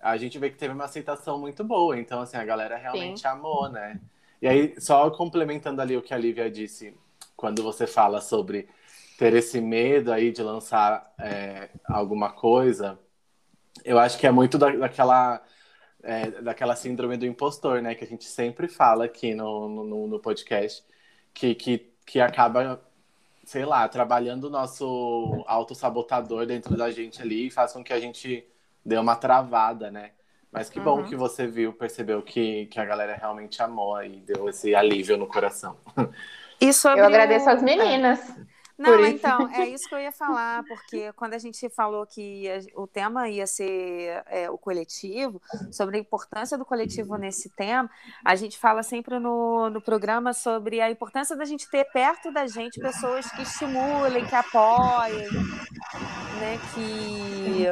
A 0.00 0.16
gente 0.16 0.38
vê 0.38 0.50
que 0.50 0.56
teve 0.58 0.74
uma 0.74 0.84
aceitação 0.84 1.38
muito 1.38 1.64
boa. 1.64 1.98
Então, 1.98 2.20
assim, 2.20 2.36
a 2.36 2.44
galera 2.44 2.76
realmente 2.76 3.26
amou, 3.26 3.68
né? 3.70 4.00
E 4.42 4.46
aí, 4.48 4.74
só 4.80 5.10
complementando 5.10 5.80
ali 5.80 5.96
o 5.96 6.02
que 6.02 6.12
a 6.12 6.18
Lívia 6.18 6.50
disse, 6.50 6.94
quando 7.36 7.62
você 7.62 7.86
fala 7.86 8.20
sobre 8.20 8.68
ter 9.18 9.32
esse 9.34 9.60
medo 9.60 10.12
aí 10.12 10.30
de 10.32 10.42
lançar 10.42 11.12
é, 11.18 11.70
alguma 11.86 12.30
coisa, 12.32 12.98
eu 13.84 13.98
acho 13.98 14.18
que 14.18 14.26
é 14.26 14.30
muito 14.30 14.58
da- 14.58 14.74
daquela, 14.76 15.42
é, 16.02 16.30
daquela 16.42 16.76
síndrome 16.76 17.16
do 17.16 17.26
impostor, 17.26 17.80
né? 17.82 17.94
Que 17.94 18.04
a 18.04 18.06
gente 18.06 18.24
sempre 18.24 18.68
fala 18.68 19.04
aqui 19.06 19.34
no, 19.34 19.84
no, 19.84 20.06
no 20.08 20.20
podcast, 20.20 20.84
que, 21.32 21.54
que, 21.54 21.92
que 22.06 22.20
acaba, 22.20 22.80
sei 23.44 23.64
lá, 23.64 23.88
trabalhando 23.88 24.44
o 24.44 24.50
nosso 24.50 25.44
autossabotador 25.46 26.46
dentro 26.46 26.76
da 26.76 26.90
gente 26.90 27.20
ali 27.22 27.46
e 27.48 27.50
faz 27.50 27.72
com 27.72 27.82
que 27.84 27.92
a 27.92 28.00
gente 28.00 28.46
dê 28.84 28.96
uma 28.98 29.16
travada, 29.16 29.90
né? 29.90 30.12
Mas 30.52 30.70
que 30.70 30.78
bom 30.80 30.98
Uhum. 30.98 31.04
que 31.04 31.16
você 31.16 31.46
viu, 31.46 31.72
percebeu 31.72 32.22
que, 32.22 32.66
que 32.66 32.78
a 32.80 32.84
galera 32.84 33.14
realmente 33.16 33.60
amou 33.62 34.02
e 34.04 34.20
deu 34.20 34.48
esse 34.48 34.74
alívio 34.74 35.16
no 35.16 35.26
coração. 35.26 35.76
E 36.60 36.72
sobre 36.72 37.00
Eu 37.00 37.06
agradeço 37.06 37.50
as 37.50 37.62
meninas. 37.62 38.20
Não, 38.76 39.04
então, 39.06 39.48
é 39.50 39.66
isso 39.68 39.88
que 39.88 39.94
eu 39.94 40.00
ia 40.00 40.10
falar, 40.10 40.64
porque 40.64 41.12
quando 41.12 41.34
a 41.34 41.38
gente 41.38 41.68
falou 41.70 42.04
que 42.04 42.48
o 42.74 42.86
tema 42.86 43.28
ia 43.28 43.46
ser 43.46 44.22
é, 44.26 44.50
o 44.50 44.58
coletivo, 44.58 45.40
sobre 45.70 45.96
a 45.96 46.00
importância 46.00 46.58
do 46.58 46.64
coletivo 46.64 47.16
nesse 47.16 47.48
tema, 47.50 47.88
a 48.24 48.34
gente 48.34 48.58
fala 48.58 48.82
sempre 48.82 49.18
no, 49.18 49.70
no 49.70 49.80
programa 49.80 50.32
sobre 50.32 50.80
a 50.80 50.90
importância 50.90 51.36
da 51.36 51.44
gente 51.44 51.70
ter 51.70 51.84
perto 51.84 52.32
da 52.32 52.46
gente 52.46 52.80
pessoas 52.80 53.30
que 53.30 53.42
estimulem, 53.42 54.26
que 54.26 54.34
apoiem, 54.34 55.28
né, 56.40 56.58
que, 56.74 57.66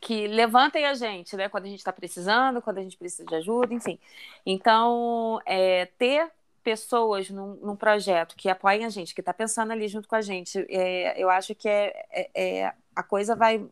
que 0.00 0.26
levantem 0.26 0.84
a 0.84 0.92
gente, 0.92 1.34
né, 1.34 1.48
quando 1.48 1.64
a 1.64 1.68
gente 1.68 1.78
está 1.78 1.92
precisando, 1.92 2.60
quando 2.60 2.78
a 2.78 2.82
gente 2.82 2.98
precisa 2.98 3.24
de 3.24 3.34
ajuda, 3.36 3.72
enfim. 3.72 3.98
Então, 4.44 5.40
é, 5.46 5.86
ter 5.98 6.30
pessoas 6.70 7.30
num, 7.30 7.54
num 7.62 7.76
projeto 7.76 8.36
que 8.36 8.48
apoiem 8.50 8.84
a 8.84 8.90
gente, 8.90 9.14
que 9.14 9.20
está 9.22 9.32
pensando 9.32 9.72
ali 9.72 9.88
junto 9.88 10.08
com 10.08 10.16
a 10.16 10.20
gente, 10.20 10.58
é, 10.68 11.20
eu 11.22 11.30
acho 11.30 11.54
que 11.54 11.68
é, 11.68 11.92
é- 12.10 12.30
é- 12.34 12.72
a 12.94 13.02
coisa 13.02 13.34
vai 13.34 13.64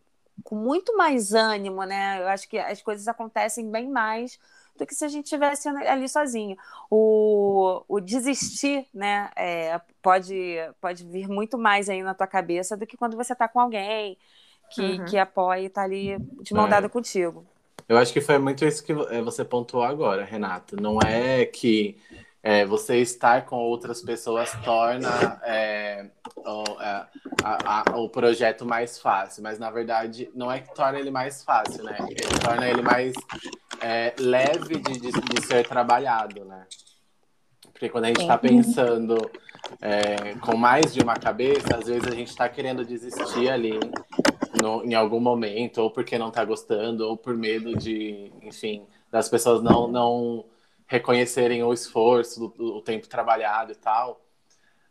com 0.45 0.55
muito 0.57 0.97
mais 0.97 1.33
ânimo, 1.35 1.83
né? 1.85 2.21
Eu 2.23 2.29
acho 2.29 2.49
que 2.49 2.59
as 2.59 2.81
coisas 2.83 3.07
acontecem 3.09 3.71
bem 3.71 3.89
mais 3.91 4.39
do 4.79 4.87
que 4.87 4.95
se 4.95 5.05
a 5.05 5.09
gente 5.09 5.25
estivesse 5.25 5.69
ali 5.69 6.09
sozinho. 6.09 6.57
O, 6.91 7.83
o 7.89 8.01
desistir, 8.01 8.87
né, 8.95 9.31
é, 9.37 9.81
pode, 10.03 10.57
pode 10.81 11.05
vir 11.05 11.29
muito 11.29 11.59
mais 11.59 11.89
aí 11.89 12.03
na 12.03 12.15
tua 12.15 12.27
cabeça 12.27 12.77
do 12.77 12.87
que 12.87 12.97
quando 12.97 13.17
você 13.17 13.33
está 13.33 13.49
com 13.49 13.61
alguém 13.61 14.19
que, 14.71 14.99
Uhum. 14.99 15.05
que 15.07 15.19
apoia 15.19 15.61
e 15.63 15.67
está 15.67 15.83
ali 15.83 16.19
de 16.43 16.55
mão 16.55 16.67
É. 16.67 16.71
dada 16.71 16.89
contigo. 16.89 17.45
Eu 17.89 17.97
acho 17.99 18.13
que 18.13 18.21
foi 18.21 18.39
muito 18.39 18.65
isso 18.65 18.83
que 18.85 18.93
eh, 18.93 19.23
você 19.23 19.45
pontuou 19.45 19.83
agora, 19.85 20.25
Renato. 20.25 20.77
Não 20.81 20.99
é 21.01 21.47
que 21.47 21.97
é, 22.47 22.65
você 22.65 22.99
estar 22.99 23.45
com 23.45 23.57
outras 23.57 24.01
pessoas 24.01 24.53
torna 24.65 25.41
é, 25.43 26.07
o, 26.37 26.63
é, 26.81 27.07
a- 27.43 27.83
a- 27.91 27.99
o 27.99 28.09
projeto 28.09 28.65
mais 28.65 29.01
fácil, 29.01 29.43
mas 29.43 29.59
na 29.59 29.69
verdade 29.69 30.31
não 30.33 30.51
é 30.51 30.61
que 30.61 30.73
torna 30.73 30.97
ele 31.01 31.11
mais 31.11 31.43
fácil, 31.43 31.83
né? 31.83 31.97
Ele 32.09 32.39
torna 32.41 32.69
ele 32.69 32.83
mais 32.83 33.15
é, 33.81 34.15
leve 34.21 34.79
de, 34.79 34.93
de, 34.93 35.11
de, 35.11 35.43
ser 35.45 35.67
trabalhado, 35.67 36.45
né? 36.45 36.69
Porque 37.73 37.89
quando 37.89 38.05
a 38.05 38.09
gente 38.09 38.21
está 38.21 38.39
pensando 38.39 39.29
é, 39.81 40.37
com 40.37 40.57
mais 40.57 40.95
de 40.95 41.01
uma 41.01 41.17
cabeça, 41.17 41.77
às 41.77 41.89
vezes 41.89 42.07
a 42.07 42.15
gente 42.15 42.29
está 42.29 42.49
querendo 42.49 42.85
desistir 42.85 43.51
ali 43.51 43.81
no, 44.63 44.85
em 44.85 44.95
algum 44.95 45.19
momento, 45.19 45.79
ou 45.79 45.91
porque 45.91 46.17
não 46.17 46.29
está 46.29 46.45
gostando, 46.45 47.09
ou 47.09 47.17
por 47.17 47.37
medo 47.37 47.77
de, 47.77 48.31
enfim, 48.41 48.87
das 49.11 49.29
pessoas 49.29 49.65
não, 49.65 49.89
não 49.89 50.45
reconhecerem 50.87 51.63
o 51.63 51.73
esforço, 51.73 52.55
o, 52.59 52.81
tempo 52.81 53.09
trabalhado 53.09 53.73
e 53.73 53.75
tal. 53.75 54.21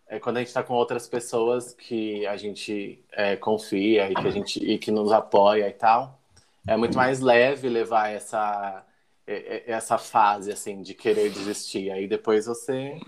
É 0.08 0.20
quando 0.20 0.38
a 0.38 0.40
gente 0.40 0.50
está 0.50 0.62
com 0.62 0.74
outras 0.74 1.08
pessoas 1.08 1.74
que 1.74 2.26
a 2.28 2.38
gente 2.38 3.04
é, 3.12 3.36
confia 3.36 4.10
e 4.12 4.14
que 4.14 4.28
a 4.28 4.32
gente 4.32 4.64
e 4.64 4.78
que 4.78 4.92
nos 4.92 5.12
apoia 5.12 5.68
e 5.68 5.74
tal, 5.74 6.20
é 6.68 6.78
muito 6.78 6.96
mais 6.96 7.20
leve 7.22 7.70
levar 7.70 8.10
essa 8.10 8.86
essa 9.28 9.98
fase 9.98 10.52
assim 10.52 10.82
de 10.84 10.94
querer 10.94 11.32
desistir. 11.32 11.90
Aí 11.90 12.08
depois 12.08 12.46
você 12.46 13.00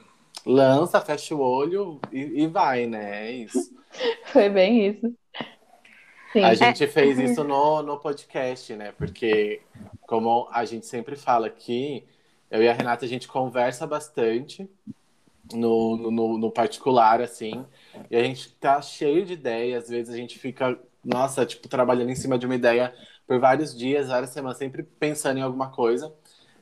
lança, 0.45 1.02
fecha 1.02 1.36
o 1.36 1.39
olho 1.39 2.00
e, 2.12 2.43
e 2.43 2.47
vai, 2.47 2.88
né? 2.88 3.28
É 3.28 3.32
isso. 3.32 3.78
Foi 4.26 4.50
bem 4.50 4.88
isso. 4.88 5.13
Sim. 6.34 6.43
A 6.43 6.54
gente 6.54 6.84
é. 6.84 6.88
fez 6.88 7.17
isso 7.19 7.43
no, 7.43 7.82
no 7.82 7.97
podcast, 8.00 8.73
né? 8.76 8.91
Porque, 8.97 9.62
como 10.02 10.47
a 10.52 10.65
gente 10.65 10.86
sempre 10.86 11.15
fala 11.15 11.47
aqui, 11.47 12.06
eu 12.50 12.64
e 12.64 12.68
a 12.70 12.74
Renata, 12.74 13.06
a 13.06 13.08
gente 13.08 13.28
conversa 13.28 13.86
bastante 13.86 14.70
no, 15.54 16.12
no, 16.12 16.38
no 16.38 16.52
particular, 16.52 17.22
assim, 17.22 17.66
e 18.10 18.16
a 18.16 18.24
gente 18.24 18.54
tá 18.56 18.82
cheio 18.82 19.26
de 19.26 19.34
ideias, 19.34 19.86
às 19.86 19.90
vezes 19.90 20.14
a 20.14 20.18
gente 20.18 20.38
fica, 20.40 20.78
nossa, 21.04 21.46
tipo, 21.46 21.68
trabalhando 21.68 22.10
em 22.10 22.16
cima 22.16 22.38
de 22.38 22.46
uma 22.46 22.56
ideia 22.56 22.94
por 23.26 23.40
vários 23.40 23.78
dias, 23.78 24.08
várias 24.08 24.32
semanas, 24.32 24.58
sempre 24.58 24.84
pensando 24.84 25.38
em 25.38 25.42
alguma 25.42 25.70
coisa. 25.70 26.14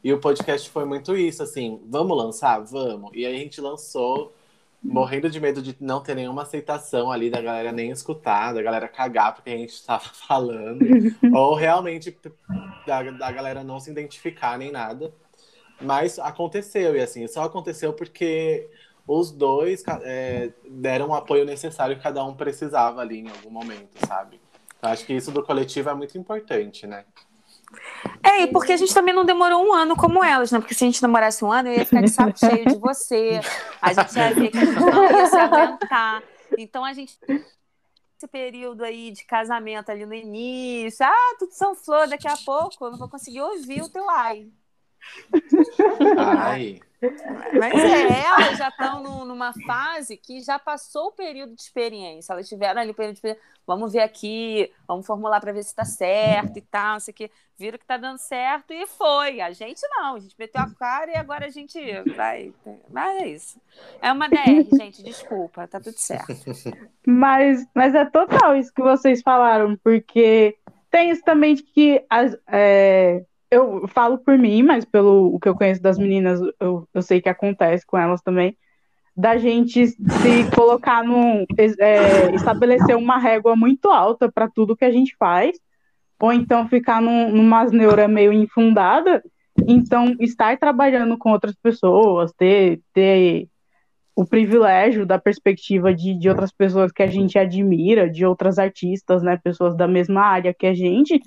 E 0.04 0.14
o 0.14 0.20
podcast 0.20 0.70
foi 0.70 0.86
muito 0.86 1.16
isso, 1.18 1.42
assim, 1.42 1.82
vamos 1.88 2.16
lançar? 2.16 2.60
Vamos. 2.60 3.12
E 3.14 3.26
aí 3.26 3.36
a 3.36 3.40
gente 3.40 3.60
lançou 3.60 4.34
morrendo 4.84 5.30
de 5.30 5.40
medo 5.40 5.62
de 5.62 5.76
não 5.80 6.00
ter 6.02 6.16
nenhuma 6.16 6.44
aceitação 6.44 7.12
ali, 7.12 7.30
da 7.30 7.42
galera 7.42 7.72
nem 7.72 7.90
escutar, 7.90 8.54
da 8.54 8.62
galera 8.62 8.88
cagar 8.88 9.34
porque 9.34 9.50
a 9.50 9.58
gente 9.58 9.74
estava 9.74 10.04
falando, 10.28 10.86
ou 11.34 11.56
realmente 11.56 12.16
da, 12.86 13.02
da 13.02 13.32
galera 13.32 13.64
não 13.64 13.80
se 13.80 13.90
identificar 13.90 14.58
nem 14.58 14.72
nada. 14.72 15.12
Mas 15.82 16.18
aconteceu, 16.20 16.96
e 16.96 17.02
assim, 17.02 17.28
só 17.28 17.44
aconteceu 17.44 17.94
porque 17.94 18.70
os 19.08 19.32
dois 19.32 19.84
é, 20.04 20.52
deram 20.68 21.10
o 21.10 21.14
apoio 21.14 21.46
necessário 21.46 21.96
que 21.96 22.04
cada 22.04 22.24
um 22.24 22.34
precisava 22.34 23.02
ali 23.02 23.20
em 23.20 23.30
algum 23.30 23.52
momento, 23.52 23.96
sabe? 24.08 24.40
Então, 24.78 24.90
acho 24.90 25.06
que 25.06 25.14
isso 25.14 25.32
do 25.32 25.44
coletivo 25.44 25.90
é 25.90 25.94
muito 25.94 26.18
importante, 26.18 26.88
né? 26.88 27.06
É, 28.24 28.44
e 28.44 28.48
porque 28.48 28.72
a 28.72 28.78
gente 28.78 28.94
também 28.94 29.14
não 29.14 29.26
demorou 29.26 29.66
um 29.66 29.74
ano 29.74 29.96
como 29.96 30.24
elas, 30.24 30.52
né? 30.52 30.60
Porque 30.60 30.74
se 30.74 30.84
a 30.84 30.88
gente 30.88 31.02
demorasse 31.02 31.44
um 31.44 31.52
ano, 31.52 31.70
eu 31.70 31.80
ia 31.80 31.86
ficar 31.86 32.02
de 32.02 32.10
saco 32.10 32.40
cheio 32.40 32.66
de 32.66 32.78
você. 32.78 33.42
A 33.82 33.94
gente 33.94 34.16
ia 34.16 34.34
ver 34.34 34.52
que 34.52 34.58
a 34.58 34.66
gente 34.66 34.80
não 34.80 35.04
ia 35.04 35.28
se 35.28 35.36
aguentar. 35.36 36.24
Então 36.58 36.86
a 36.86 36.94
gente 36.94 37.18
esse 38.18 38.28
período 38.28 38.84
aí 38.84 39.12
de 39.12 39.26
casamento 39.26 39.90
ali 39.90 40.06
no 40.06 40.14
início, 40.14 41.06
ah, 41.06 41.36
tudo 41.38 41.52
são 41.52 41.76
flor, 41.76 42.08
daqui 42.08 42.28
a 42.28 42.38
pouco 42.38 42.86
eu 42.86 42.92
não 42.92 42.98
vou 42.98 43.10
conseguir 43.10 43.42
ouvir 43.42 43.82
o 43.82 43.90
teu 43.90 44.10
ai. 44.10 44.48
Ai. 46.18 46.80
Mas 47.54 47.74
é, 47.74 48.26
elas 48.26 48.58
já 48.58 48.70
estão 48.70 49.26
numa 49.26 49.54
fase 49.66 50.18
que 50.18 50.42
já 50.42 50.58
passou 50.58 51.08
o 51.08 51.12
período 51.12 51.56
de 51.56 51.62
experiência. 51.62 52.34
Elas 52.34 52.48
tiveram 52.48 52.82
ali 52.82 52.92
o 52.92 52.94
período 52.94 53.14
de 53.14 53.18
experiência. 53.20 53.44
Vamos 53.68 53.94
ver 53.94 54.02
aqui, 54.02 54.72
vamos 54.88 55.06
formular 55.06 55.40
para 55.42 55.52
ver 55.52 55.64
se 55.64 55.70
está 55.70 55.84
certo 55.84 56.58
e 56.58 56.62
tal, 56.62 56.94
não 56.94 57.00
sei 57.00 57.12
o 57.12 57.16
quê. 57.16 57.32
Viram 57.58 57.78
que 57.78 57.84
está 57.84 57.98
dando 57.98 58.18
certo 58.18 58.74
e 58.74 58.86
foi. 58.86 59.42
A 59.42 59.52
gente 59.52 59.82
não, 59.90 60.16
a 60.16 60.20
gente 60.20 60.36
meteu 60.38 60.62
a 60.62 60.70
cara 60.70 61.12
e 61.12 61.16
agora 61.16 61.46
a 61.46 61.50
gente 61.50 61.80
vai. 62.16 62.54
Mas 62.90 63.22
é 63.22 63.28
isso. 63.28 63.62
É 64.02 64.12
uma 64.12 64.30
DR, 64.30 64.68
gente, 64.78 65.04
desculpa, 65.04 65.68
tá 65.68 65.80
tudo 65.80 65.98
certo. 65.98 66.34
Mas, 67.08 67.66
mas 67.74 67.96
é 67.96 68.06
total 68.06 68.56
isso 68.56 68.74
que 68.74 68.82
vocês 68.82 69.22
falaram, 69.22 69.78
porque 69.78 70.58
tem 70.92 71.10
isso 71.10 71.24
também 71.24 71.56
de 71.56 71.64
que 71.64 72.06
as, 72.10 72.38
é 72.48 73.26
eu 73.56 73.88
falo 73.88 74.18
por 74.18 74.38
mim, 74.38 74.64
mas 74.64 74.86
pelo 74.86 75.34
o 75.34 75.40
que 75.40 75.48
eu 75.48 75.56
conheço 75.56 75.82
das 75.82 75.98
meninas, 75.98 76.40
eu, 76.60 76.88
eu 76.94 77.02
sei 77.02 77.22
que 77.22 77.30
acontece 77.30 77.86
com 77.86 77.98
elas 77.98 78.22
também, 78.22 78.58
da 79.16 79.38
gente 79.38 79.88
se 79.88 80.52
colocar 80.54 81.04
num. 81.04 81.46
É, 81.80 82.36
estabelecer 82.36 82.98
uma 82.98 83.18
régua 83.18 83.56
muito 83.56 83.90
alta 83.90 84.30
para 84.30 84.50
tudo 84.50 84.76
que 84.76 84.84
a 84.84 84.92
gente 84.92 85.16
faz, 85.18 85.58
ou 86.20 86.34
então 86.34 86.68
ficar 86.68 87.02
num, 87.02 87.32
numa 87.32 87.64
neura 87.66 88.08
meio 88.08 88.34
infundada. 88.34 89.24
Então, 89.68 90.14
estar 90.20 90.58
trabalhando 90.58 91.18
com 91.18 91.32
outras 91.32 91.56
pessoas, 91.56 92.34
ter, 92.34 92.82
ter 92.94 93.48
o 94.14 94.26
privilégio 94.26 95.06
da 95.06 95.18
perspectiva 95.18 95.94
de, 95.94 96.14
de 96.14 96.28
outras 96.28 96.52
pessoas 96.52 96.92
que 96.92 97.02
a 97.02 97.08
gente 97.08 97.40
admira, 97.40 98.10
de 98.10 98.26
outras 98.26 98.60
artistas, 98.60 99.24
né, 99.24 99.40
pessoas 99.42 99.76
da 99.78 99.88
mesma 99.88 100.22
área 100.22 100.54
que 100.54 100.68
a 100.68 100.74
gente, 100.74 101.22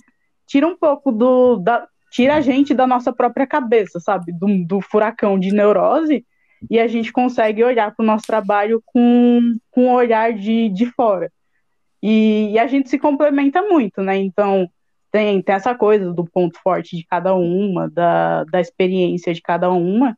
tira 0.47 0.67
um 0.67 0.77
pouco 0.77 1.11
do, 1.11 1.57
da, 1.57 1.87
tira 2.11 2.37
a 2.37 2.40
gente 2.40 2.75
da 2.75 2.87
nossa 2.87 3.12
própria 3.12 3.47
cabeça, 3.47 4.01
sabe? 4.01 4.33
Do, 4.33 4.64
do 4.64 4.81
furacão 4.81 5.38
de 5.38 5.53
neurose, 5.53 6.25
e 6.71 6.79
a 6.79 6.87
gente 6.87 7.12
consegue 7.12 7.62
olhar 7.62 7.94
para 7.94 8.03
o 8.03 8.07
nosso 8.07 8.27
trabalho 8.27 8.83
com, 8.85 9.57
com 9.71 9.87
um 9.87 9.92
olhar 9.92 10.33
de, 10.33 10.68
de 10.71 10.87
fora. 10.87 11.31
E, 12.03 12.53
e, 12.53 12.59
a 12.59 12.66
gente 12.66 12.88
se 12.88 12.99
complementa 12.99 13.62
muito, 13.62 14.03
né? 14.03 14.16
Então, 14.16 14.68
tem, 15.11 15.42
tem 15.42 15.55
essa 15.55 15.75
coisa 15.75 16.12
do 16.12 16.25
ponto 16.25 16.59
forte 16.62 16.97
de 16.97 17.05
cada 17.05 17.35
uma, 17.35 17.88
da, 17.90 18.44
da 18.44 18.61
experiência 18.61 19.33
de 19.33 19.42
cada 19.42 19.71
uma. 19.71 20.16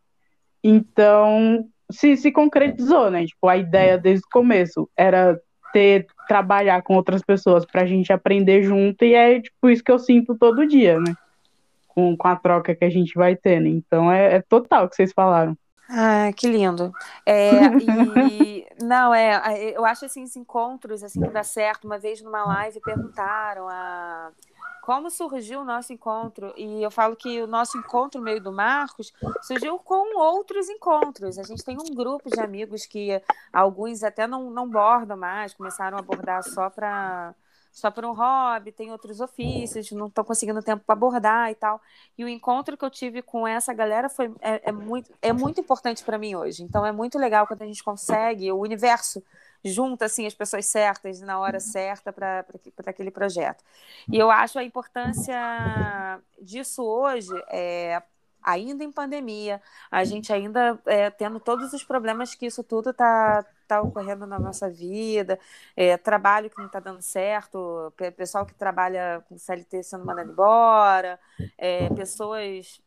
Então, 0.62 1.66
se, 1.90 2.16
se 2.16 2.31
concretizou, 2.31 3.11
né? 3.11 3.26
Tipo, 3.26 3.48
a 3.48 3.57
ideia 3.57 3.96
desde 3.96 4.24
o 4.26 4.31
começo 4.31 4.88
era 4.96 5.40
ter, 5.72 6.07
trabalhar 6.29 6.83
com 6.83 6.94
outras 6.94 7.22
pessoas 7.22 7.64
para 7.64 7.83
a 7.83 7.87
gente 7.87 8.12
aprender 8.12 8.62
junto, 8.62 9.05
e 9.05 9.14
é 9.14 9.40
tipo 9.40 9.70
isso 9.70 9.85
que 9.85 9.92
eu 9.92 9.98
sinto 9.98 10.37
todo 10.37 10.66
dia, 10.66 10.98
né? 10.98 11.14
Com, 12.00 12.16
com 12.16 12.28
a 12.28 12.36
troca 12.36 12.74
que 12.74 12.84
a 12.84 12.90
gente 12.90 13.14
vai 13.14 13.36
tendo. 13.36 13.66
Então 13.66 14.10
é, 14.10 14.36
é 14.36 14.42
total 14.42 14.84
o 14.84 14.88
que 14.88 14.96
vocês 14.96 15.12
falaram. 15.12 15.56
Ah, 15.88 16.30
que 16.34 16.46
lindo. 16.46 16.92
É, 17.26 17.50
e, 18.30 18.66
não, 18.80 19.12
é, 19.12 19.72
eu 19.76 19.84
acho 19.84 20.04
assim, 20.04 20.22
esses 20.22 20.36
encontros 20.36 21.02
assim 21.02 21.20
que 21.20 21.30
dá 21.30 21.42
certo. 21.42 21.84
Uma 21.84 21.98
vez 21.98 22.22
numa 22.22 22.44
live 22.44 22.80
perguntaram 22.80 23.68
a 23.68 24.30
como 24.82 25.10
surgiu 25.10 25.60
o 25.60 25.64
nosso 25.64 25.92
encontro. 25.92 26.54
E 26.56 26.82
eu 26.82 26.90
falo 26.90 27.14
que 27.14 27.42
o 27.42 27.46
nosso 27.46 27.76
encontro 27.76 28.20
meio 28.22 28.40
do 28.40 28.52
Marcos 28.52 29.12
surgiu 29.42 29.78
com 29.78 30.18
outros 30.18 30.68
encontros. 30.68 31.38
A 31.38 31.42
gente 31.42 31.64
tem 31.64 31.76
um 31.76 31.94
grupo 31.94 32.30
de 32.30 32.40
amigos 32.40 32.86
que 32.86 33.20
alguns 33.52 34.02
até 34.02 34.26
não, 34.26 34.50
não 34.50 34.68
bordam 34.68 35.16
mais, 35.16 35.52
começaram 35.52 35.98
a 35.98 36.00
abordar 36.00 36.42
só 36.42 36.70
para 36.70 37.34
só 37.70 37.90
por 37.90 38.04
um 38.04 38.12
hobby, 38.12 38.72
tem 38.72 38.90
outros 38.90 39.20
ofícios, 39.20 39.90
não 39.92 40.09
estão 40.09 40.24
conseguindo 40.24 40.62
tempo 40.62 40.83
para 40.85 40.92
abordar 40.92 41.50
e 41.50 41.54
tal. 41.54 41.80
E 42.18 42.24
o 42.24 42.28
encontro 42.28 42.76
que 42.76 42.85
eu 42.85 42.90
tive 42.90 43.22
com 43.22 43.46
essa 43.46 43.72
galera 43.72 44.09
foi 44.09 44.33
é, 44.40 44.68
é 44.70 44.72
muito, 44.72 45.11
é 45.22 45.33
muito 45.33 45.61
importante 45.61 46.04
para 46.04 46.18
mim 46.18 46.35
hoje. 46.35 46.62
Então 46.62 46.85
é 46.85 46.92
muito 46.92 47.18
legal 47.18 47.46
quando 47.46 47.62
a 47.62 47.66
gente 47.66 47.83
consegue, 47.83 48.50
o 48.50 48.59
universo 48.59 49.22
junta 49.64 50.06
assim 50.06 50.26
as 50.26 50.35
pessoas 50.35 50.66
certas 50.66 51.20
na 51.20 51.38
hora 51.38 51.61
certa 51.61 52.12
para 52.12 52.44
aquele 52.87 53.11
projeto. 53.11 53.62
E 54.11 54.18
eu 54.18 54.30
acho 54.30 54.59
a 54.59 54.64
importância 54.64 55.38
disso 56.40 56.83
hoje 56.83 57.33
é, 57.48 58.02
ainda 58.42 58.83
em 58.83 58.90
pandemia, 58.90 59.61
a 59.90 60.04
gente 60.04 60.33
ainda 60.33 60.78
é, 60.87 61.11
tendo 61.11 61.38
todos 61.38 61.72
os 61.72 61.85
problemas 61.85 62.35
que 62.35 62.46
isso 62.46 62.64
tudo 62.64 62.90
está 62.90 63.44
tá 63.70 63.83
ocorrendo 63.83 64.26
na 64.26 64.38
nossa 64.38 64.68
vida, 64.68 65.38
é, 65.76 65.96
trabalho 65.96 66.50
que 66.50 66.59
não 66.59 66.66
está 66.66 66.80
dando 66.80 67.02
certo, 67.02 67.92
pessoal 68.16 68.44
que 68.44 68.54
trabalha 68.54 69.24
com 69.28 69.38
CLT 69.38 69.83
sendo 69.83 70.04
mandado 70.04 70.30
embora, 70.30 71.18
é, 71.56 71.88
pessoas 71.90 72.80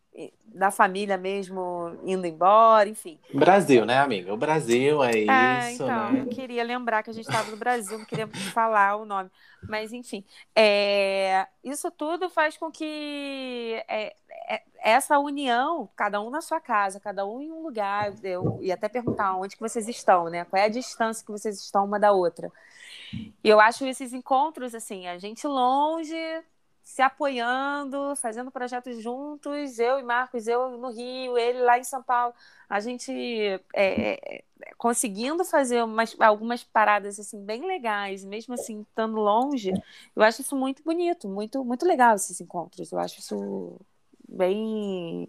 da 0.46 0.70
família 0.70 1.18
mesmo 1.18 1.98
indo 2.06 2.28
embora, 2.28 2.88
enfim. 2.88 3.20
Brasil, 3.34 3.84
né, 3.86 3.98
amiga? 3.98 4.32
O 4.32 4.38
Brasil 4.38 5.04
é, 5.04 5.12
é 5.12 5.72
isso, 5.72 5.84
então, 5.84 6.12
né? 6.12 6.22
Eu 6.22 6.28
queria 6.28 6.64
lembrar 6.64 7.02
que 7.02 7.10
a 7.10 7.14
gente 7.14 7.28
estava 7.28 7.50
no 7.50 7.58
Brasil, 7.58 7.98
não 7.98 8.06
queria 8.06 8.28
falar 8.54 8.96
o 8.96 9.06
nome, 9.06 9.32
mas 9.68 9.92
enfim, 9.92 10.24
é, 10.56 11.48
isso 11.64 11.90
tudo 11.90 12.30
faz 12.30 12.56
com 12.58 12.72
que 12.72 13.84
é, 13.88 14.16
essa 14.84 15.18
união, 15.18 15.90
cada 15.96 16.20
um 16.22 16.30
na 16.30 16.42
sua 16.42 16.60
casa, 16.60 17.00
cada 17.00 17.26
um 17.26 17.42
em 17.42 17.52
um 17.52 17.64
lugar, 17.64 18.14
eu 18.24 18.60
até 18.72 18.90
perguntar 18.90 19.36
onde 19.38 19.56
que 19.56 19.62
vocês 19.62 19.88
estão, 19.88 20.30
né? 20.30 20.44
Qual 20.46 20.62
é 20.62 20.66
a 20.66 20.70
distância 20.70 21.26
que 21.26 21.32
vocês 21.32 21.60
estão 21.60 21.86
uma 21.86 22.00
da 22.00 22.12
outra? 22.12 22.52
E 23.14 23.50
eu 23.50 23.60
acho 23.60 23.86
esses 23.86 24.12
encontros 24.14 24.76
assim, 24.76 25.08
a 25.08 25.18
gente 25.18 25.48
longe 25.48 26.16
se 26.84 27.02
apoiando, 27.02 28.14
fazendo 28.18 28.52
projetos 28.52 29.02
juntos, 29.02 29.80
eu 29.80 30.00
e 30.00 30.04
Marcos, 30.04 30.48
eu 30.48 30.78
no 30.78 30.92
Rio, 30.92 31.38
ele 31.38 31.60
lá 31.62 31.80
em 31.80 31.84
São 31.84 32.04
Paulo, 32.04 32.34
a 32.70 32.82
gente 32.82 33.10
é, 33.12 33.62
é, 33.74 34.44
conseguindo 34.78 35.46
fazer 35.46 35.82
umas, 35.82 36.14
algumas 36.20 36.62
paradas 36.62 37.18
assim 37.20 37.44
bem 37.46 37.66
legais, 37.66 38.26
mesmo 38.26 38.54
assim 38.54 38.82
estando 38.82 39.16
longe, 39.16 39.72
eu 40.14 40.22
acho 40.24 40.42
isso 40.42 40.58
muito 40.58 40.84
bonito, 40.84 41.30
muito 41.30 41.64
muito 41.64 41.86
legal 41.86 42.16
esses 42.16 42.42
encontros, 42.42 42.92
eu 42.92 43.00
acho 43.00 43.20
isso 43.20 43.80
bem 44.28 45.28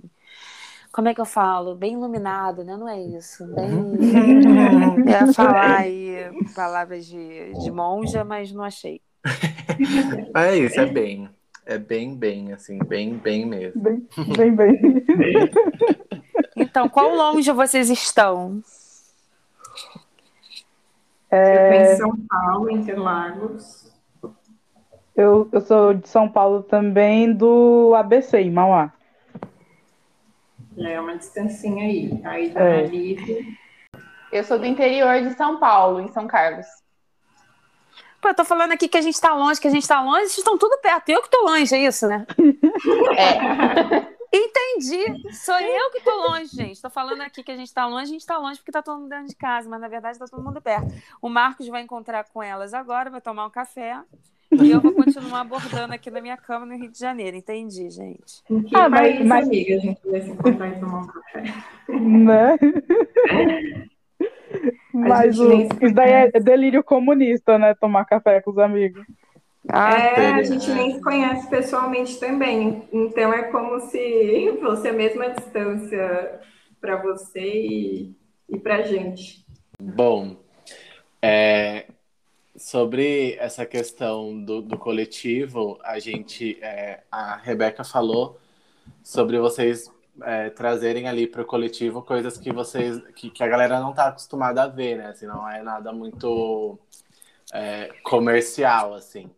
como 0.95 1.09
é 1.09 1.15
que 1.15 1.21
eu 1.21 1.25
falo? 1.25 1.75
Bem 1.75 1.95
iluminado, 1.95 2.63
né? 2.63 2.77
Não 2.77 2.89
é 2.89 3.03
isso. 3.03 3.45
Bem. 3.53 3.69
Uhum. 3.69 5.01
Eu 5.05 5.09
ia 5.09 5.33
falar 5.33 5.81
aí 5.83 6.31
palavras 6.55 7.05
de, 7.05 7.53
de 7.53 7.71
monja, 7.73 8.23
mas 8.23 8.53
não 8.53 8.63
achei. 8.63 9.01
É 10.37 10.57
isso, 10.57 10.79
é 10.79 10.87
bem. 10.87 11.29
É 11.67 11.79
bem, 11.79 12.15
bem, 12.15 12.53
assim, 12.53 12.79
bem, 12.79 13.15
bem 13.15 13.47
mesmo. 13.47 13.81
Bem, 13.81 14.07
bem, 14.37 14.55
bem. 14.55 14.81
Então, 16.57 16.89
qual 16.89 17.15
longe 17.15 17.51
vocês 17.53 17.89
estão? 17.89 18.63
Eu 21.31 21.69
tô 21.69 21.75
em 21.75 21.97
São 21.97 22.17
Paulo, 22.29 22.71
Interlagos. 22.71 23.84
Eu, 25.17 25.49
eu 25.53 25.61
sou 25.61 25.95
de 25.95 26.09
São 26.09 26.29
Paulo 26.29 26.63
também, 26.63 27.33
do 27.33 27.95
ABC, 27.95 28.39
em 28.41 28.51
Mauá. 28.51 28.93
É 30.77 31.01
uma 31.01 31.17
distancinha 31.17 31.85
aí. 31.85 32.21
Aí 32.25 32.49
da 32.51 32.61
É. 32.61 32.91
Eu 34.33 34.43
sou 34.43 34.59
do 34.59 34.67
interior 34.67 35.23
de 35.23 35.35
São 35.35 35.61
Paulo, 35.61 36.01
em 36.01 36.09
São 36.09 36.27
Carlos. 36.27 36.67
Pô, 38.21 38.29
eu 38.29 38.35
tô 38.35 38.45
falando 38.45 38.73
aqui 38.73 38.89
que 38.89 38.97
a 38.97 39.03
gente 39.03 39.21
tá 39.21 39.35
longe, 39.35 39.61
que 39.61 39.69
a 39.69 39.71
gente 39.71 39.87
tá 39.87 40.03
longe, 40.03 40.23
vocês 40.23 40.39
estão 40.39 40.59
tudo 40.59 40.79
perto. 40.81 41.09
Eu 41.11 41.23
que 41.23 41.31
tô 41.31 41.45
longe, 41.45 41.75
é 41.75 41.79
isso, 41.79 42.09
né? 42.09 42.27
É. 43.17 44.15
Entendi. 44.35 45.33
Sou 45.33 45.55
eu 45.61 45.91
que 45.93 46.01
tô 46.01 46.11
longe, 46.29 46.47
gente. 46.47 46.83
Tô 46.83 46.91
falando 46.91 47.21
aqui 47.21 47.45
que 47.45 47.53
a 47.53 47.57
gente 47.57 47.73
tá 47.73 47.87
longe, 47.87 48.03
a 48.03 48.13
gente 48.13 48.27
tá 48.27 48.37
longe 48.37 48.59
porque 48.59 48.73
tá 48.73 48.83
todo 48.83 48.99
mundo 48.99 49.11
dentro 49.11 49.29
de 49.29 49.37
casa, 49.37 49.69
mas 49.71 49.81
na 49.81 49.87
verdade 49.87 50.19
tá 50.19 50.27
todo 50.27 50.43
mundo 50.43 50.61
perto. 50.61 50.89
O 51.23 51.29
Marcos 51.29 51.69
vai 51.69 51.83
encontrar 51.83 52.25
com 52.25 52.43
elas 52.43 52.75
agora, 52.75 53.11
vai 53.11 53.21
tomar 53.21 53.47
um 53.47 53.51
café. 53.51 54.03
E 54.63 54.71
eu 54.71 54.81
vou 54.81 54.93
continuar 54.93 55.41
abordando 55.41 55.93
aqui 55.95 56.11
na 56.11 56.21
minha 56.21 56.37
cama 56.37 56.67
no 56.67 56.77
Rio 56.77 56.91
de 56.91 56.99
Janeiro. 56.99 57.37
Entendi, 57.37 57.89
gente. 57.91 58.43
Em 58.51 58.63
que 58.63 58.77
Ah, 58.77 58.89
mas- 58.89 59.01
país, 59.17 59.27
mas- 59.27 59.47
amiga, 59.47 59.75
a 59.75 59.79
gente 59.79 60.01
vai 60.05 60.21
se 60.21 60.31
encontrar 60.31 60.69
e 60.69 60.81
tomar 60.81 60.99
um 61.01 61.07
café? 61.07 61.43
Né? 61.89 62.59
Mas 64.93 65.39
o- 65.39 65.53
isso 65.53 65.93
daí 65.93 66.31
é 66.33 66.41
delírio 66.41 66.83
comunista, 66.85 67.59
né? 67.59 67.75
Tomar 67.75 68.05
café 68.05 68.41
com 68.41 68.53
os 68.53 68.59
amigos. 68.59 69.05
Ah, 69.69 69.99
É, 69.99 70.33
a 70.35 70.43
gente 70.43 70.71
nem 70.71 70.95
se 70.95 71.01
conhece 71.03 71.49
pessoalmente 71.51 72.21
também. 72.21 72.85
Então 72.93 73.33
é 73.33 73.43
como 73.45 73.81
se 73.81 73.99
fosse 74.63 74.89
a 74.89 74.93
mesma 74.93 75.31
distância 75.31 76.41
para 76.81 76.97
você 76.97 77.41
e, 77.41 78.15
e 78.49 78.59
para 78.59 78.83
gente. 78.83 79.45
Bom, 79.81 80.37
é, 81.21 81.87
sobre 82.57 83.35
essa 83.35 83.67
questão 83.67 84.43
do, 84.45 84.63
do 84.63 84.79
coletivo, 84.79 85.79
a 85.83 85.99
gente, 85.99 86.59
é, 86.63 87.03
a 87.11 87.37
Rebeca 87.37 87.83
falou 87.85 88.39
sobre 89.03 89.39
vocês 89.39 89.91
é, 90.23 90.51
trazerem 90.51 91.09
ali 91.09 91.27
para 91.27 91.43
o 91.43 91.45
coletivo 91.45 92.03
coisas 92.03 92.39
que 92.39 92.53
vocês, 92.53 93.01
que, 93.15 93.31
que 93.31 93.43
a 93.43 93.49
galera 93.49 93.81
não 93.81 93.91
está 93.91 94.09
acostumada 94.09 94.63
a 94.63 94.69
ver, 94.69 94.97
né? 94.97 95.07
Assim, 95.09 95.27
não 95.27 95.49
é 95.49 95.63
nada 95.63 95.93
muito 95.93 96.79
é, 97.53 97.91
comercial, 98.03 98.95
assim. 98.95 99.31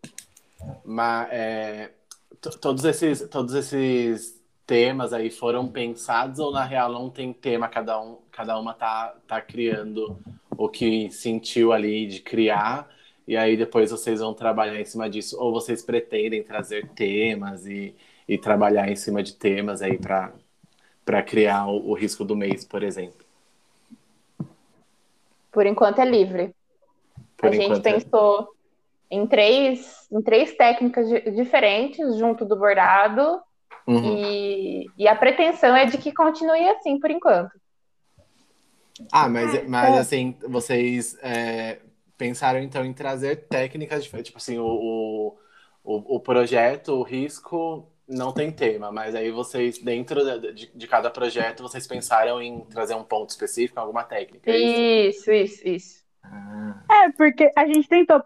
Mas 0.85 1.29
é, 1.31 1.93
to- 2.41 2.59
todos 2.59 2.85
esses, 2.85 3.29
todos 3.29 3.55
esses 3.55 4.41
temas 4.67 5.13
aí 5.13 5.31
foram 5.31 5.69
pensados 5.69 6.39
ou 6.39 6.53
na 6.53 6.65
real 6.65 6.93
não 6.93 7.09
tem 7.09 7.33
tema, 7.33 7.69
cada 7.69 8.01
um, 8.01 8.19
cada 8.33 8.59
uma 8.59 8.75
tá, 8.75 9.15
tá 9.27 9.41
criando 9.41 10.19
o 10.57 10.69
que 10.69 11.11
sentiu 11.11 11.73
ali 11.73 12.07
de 12.07 12.21
criar, 12.21 12.89
e 13.27 13.37
aí 13.37 13.57
depois 13.57 13.91
vocês 13.91 14.21
vão 14.21 14.33
trabalhar 14.35 14.81
em 14.81 14.85
cima 14.85 15.09
disso, 15.11 15.37
ou 15.41 15.53
vocês 15.53 15.83
pretendem 15.83 16.43
trazer 16.43 16.89
temas 16.91 17.67
e, 17.67 17.95
e 18.29 18.39
trabalhar 18.39 18.89
em 18.91 18.97
cima 18.97 19.23
de 19.23 19.35
temas 19.35 19.83
aí 19.83 19.99
para 19.99 20.33
para 21.05 21.23
criar 21.23 21.69
o, 21.69 21.91
o 21.91 21.95
risco 21.95 22.25
do 22.25 22.35
mês, 22.35 22.65
por 22.65 22.83
exemplo. 22.83 23.25
Por 25.53 25.65
enquanto 25.65 26.01
é 26.01 26.05
livre. 26.05 26.53
Por 27.37 27.51
a 27.51 27.53
gente 27.53 27.79
é- 27.79 27.81
pensou 27.81 28.49
em 29.09 29.25
três, 29.25 30.09
em 30.11 30.21
três 30.21 30.57
técnicas 30.57 31.09
di- 31.09 31.31
diferentes 31.31 32.19
junto 32.19 32.45
do 32.45 32.57
bordado 32.57 33.41
Uhum. 33.87 34.17
e, 34.17 34.87
e 34.99 35.07
a 35.07 35.15
pretensão 35.15 35.77
é 35.77 35.87
de 35.87 35.97
que 35.97 36.13
continue 36.13 36.69
assim 36.71 36.99
por 36.99 37.09
enquanto. 37.09 37.53
Ah, 39.13 39.29
mas, 39.29 39.69
mas 39.69 39.97
assim, 39.97 40.37
vocês 40.49 41.17
é, 41.23 41.79
pensaram 42.17 42.61
então 42.61 42.85
em 42.85 42.93
trazer 42.93 43.47
técnicas 43.49 44.03
diferentes. 44.03 44.29
Tipo 44.29 44.39
assim, 44.39 44.59
o, 44.59 45.37
o, 45.85 46.17
o, 46.17 46.21
projeto, 46.21 46.95
o 46.95 47.03
risco, 47.03 47.89
não 48.09 48.33
tem 48.33 48.51
tema, 48.51 48.91
mas 48.93 49.15
aí 49.15 49.31
vocês, 49.31 49.79
dentro 49.79 50.21
de, 50.53 50.71
de, 50.75 50.87
cada 50.87 51.11
projeto, 51.11 51.63
vocês 51.63 51.87
pensaram 51.87 52.41
em 52.41 52.61
trazer 52.67 52.95
um 52.95 53.05
ponto 53.05 53.31
específico, 53.31 53.81
alguma 53.81 54.05
técnica. 54.05 54.51
é 54.51 54.59
isso? 54.59 55.31
Isso, 55.31 55.33
isso, 55.33 55.69
isso. 55.69 56.07
Ah, 56.23 56.83
É, 56.91 57.11
porque 57.11 57.51
a 57.57 57.67
gente 57.67 57.89
tentou, 57.89 58.23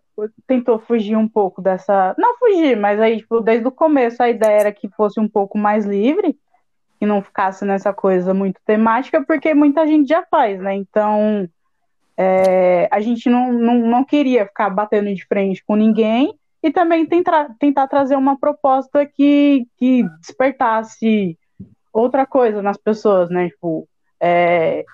tentou 0.46 0.79
fugir 0.79 1.16
um 1.16 1.29
pouco 1.29 1.61
dessa. 1.61 2.14
Não 2.18 2.38
fugir, 2.38 2.76
mas 2.76 3.00
aí, 3.00 3.18
tipo, 3.18 3.40
desde 3.40 3.66
o 3.66 3.72
começo 3.72 4.22
a 4.22 4.31
ideia 4.31 4.61
era 4.61 4.72
que 4.72 4.88
fosse 4.88 5.20
um 5.20 5.29
pouco 5.29 5.59
mais 5.59 5.85
livre, 5.85 6.38
que 6.98 7.07
não 7.07 7.22
ficasse 7.22 7.64
nessa 7.64 7.92
coisa 7.92 8.35
muito 8.35 8.61
temática, 8.64 9.22
porque 9.24 9.55
muita 9.55 9.87
gente 9.87 10.09
já 10.09 10.24
faz, 10.31 10.61
né? 10.61 10.74
Então, 10.74 11.48
é, 12.22 12.87
a 12.90 13.00
gente 13.00 13.30
não, 13.30 13.50
não, 13.50 13.78
não 13.78 14.04
queria 14.04 14.44
ficar 14.44 14.68
batendo 14.68 15.14
de 15.14 15.24
frente 15.24 15.64
com 15.64 15.74
ninguém 15.74 16.35
e 16.62 16.70
também 16.70 17.06
tentar, 17.06 17.56
tentar 17.59 17.88
trazer 17.88 18.14
uma 18.14 18.38
proposta 18.38 19.06
que, 19.06 19.66
que 19.78 20.02
despertasse 20.20 21.38
outra 21.90 22.26
coisa 22.26 22.61
nas 22.61 22.76
pessoas, 22.76 23.30
né? 23.30 23.48
Tipo, 23.48 23.88
é, 24.20 24.85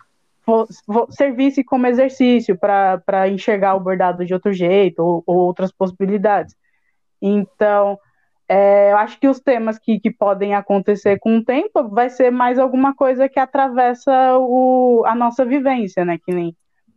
servisse 1.10 1.64
como 1.64 1.88
exercício 1.88 2.56
para 2.56 3.28
enxergar 3.28 3.74
o 3.74 3.80
bordado 3.80 4.24
de 4.24 4.32
outro 4.32 4.52
jeito 4.52 5.00
ou, 5.00 5.24
ou 5.26 5.36
outras 5.38 5.72
possibilidades. 5.72 6.54
Então, 7.20 7.98
é, 8.48 8.92
eu 8.92 8.98
acho 8.98 9.18
que 9.18 9.26
os 9.26 9.40
temas 9.40 9.80
que, 9.80 9.98
que 9.98 10.12
podem 10.12 10.54
acontecer 10.54 11.18
com 11.18 11.38
o 11.38 11.44
tempo 11.44 11.88
vai 11.88 12.08
ser 12.08 12.30
mais 12.30 12.56
alguma 12.56 12.94
coisa 12.94 13.28
que 13.28 13.40
atravessa 13.40 14.38
o, 14.38 15.02
a 15.04 15.14
nossa 15.16 15.44
vivência, 15.44 16.04
né? 16.04 16.18
Que 16.24 16.32
nem 16.32 16.56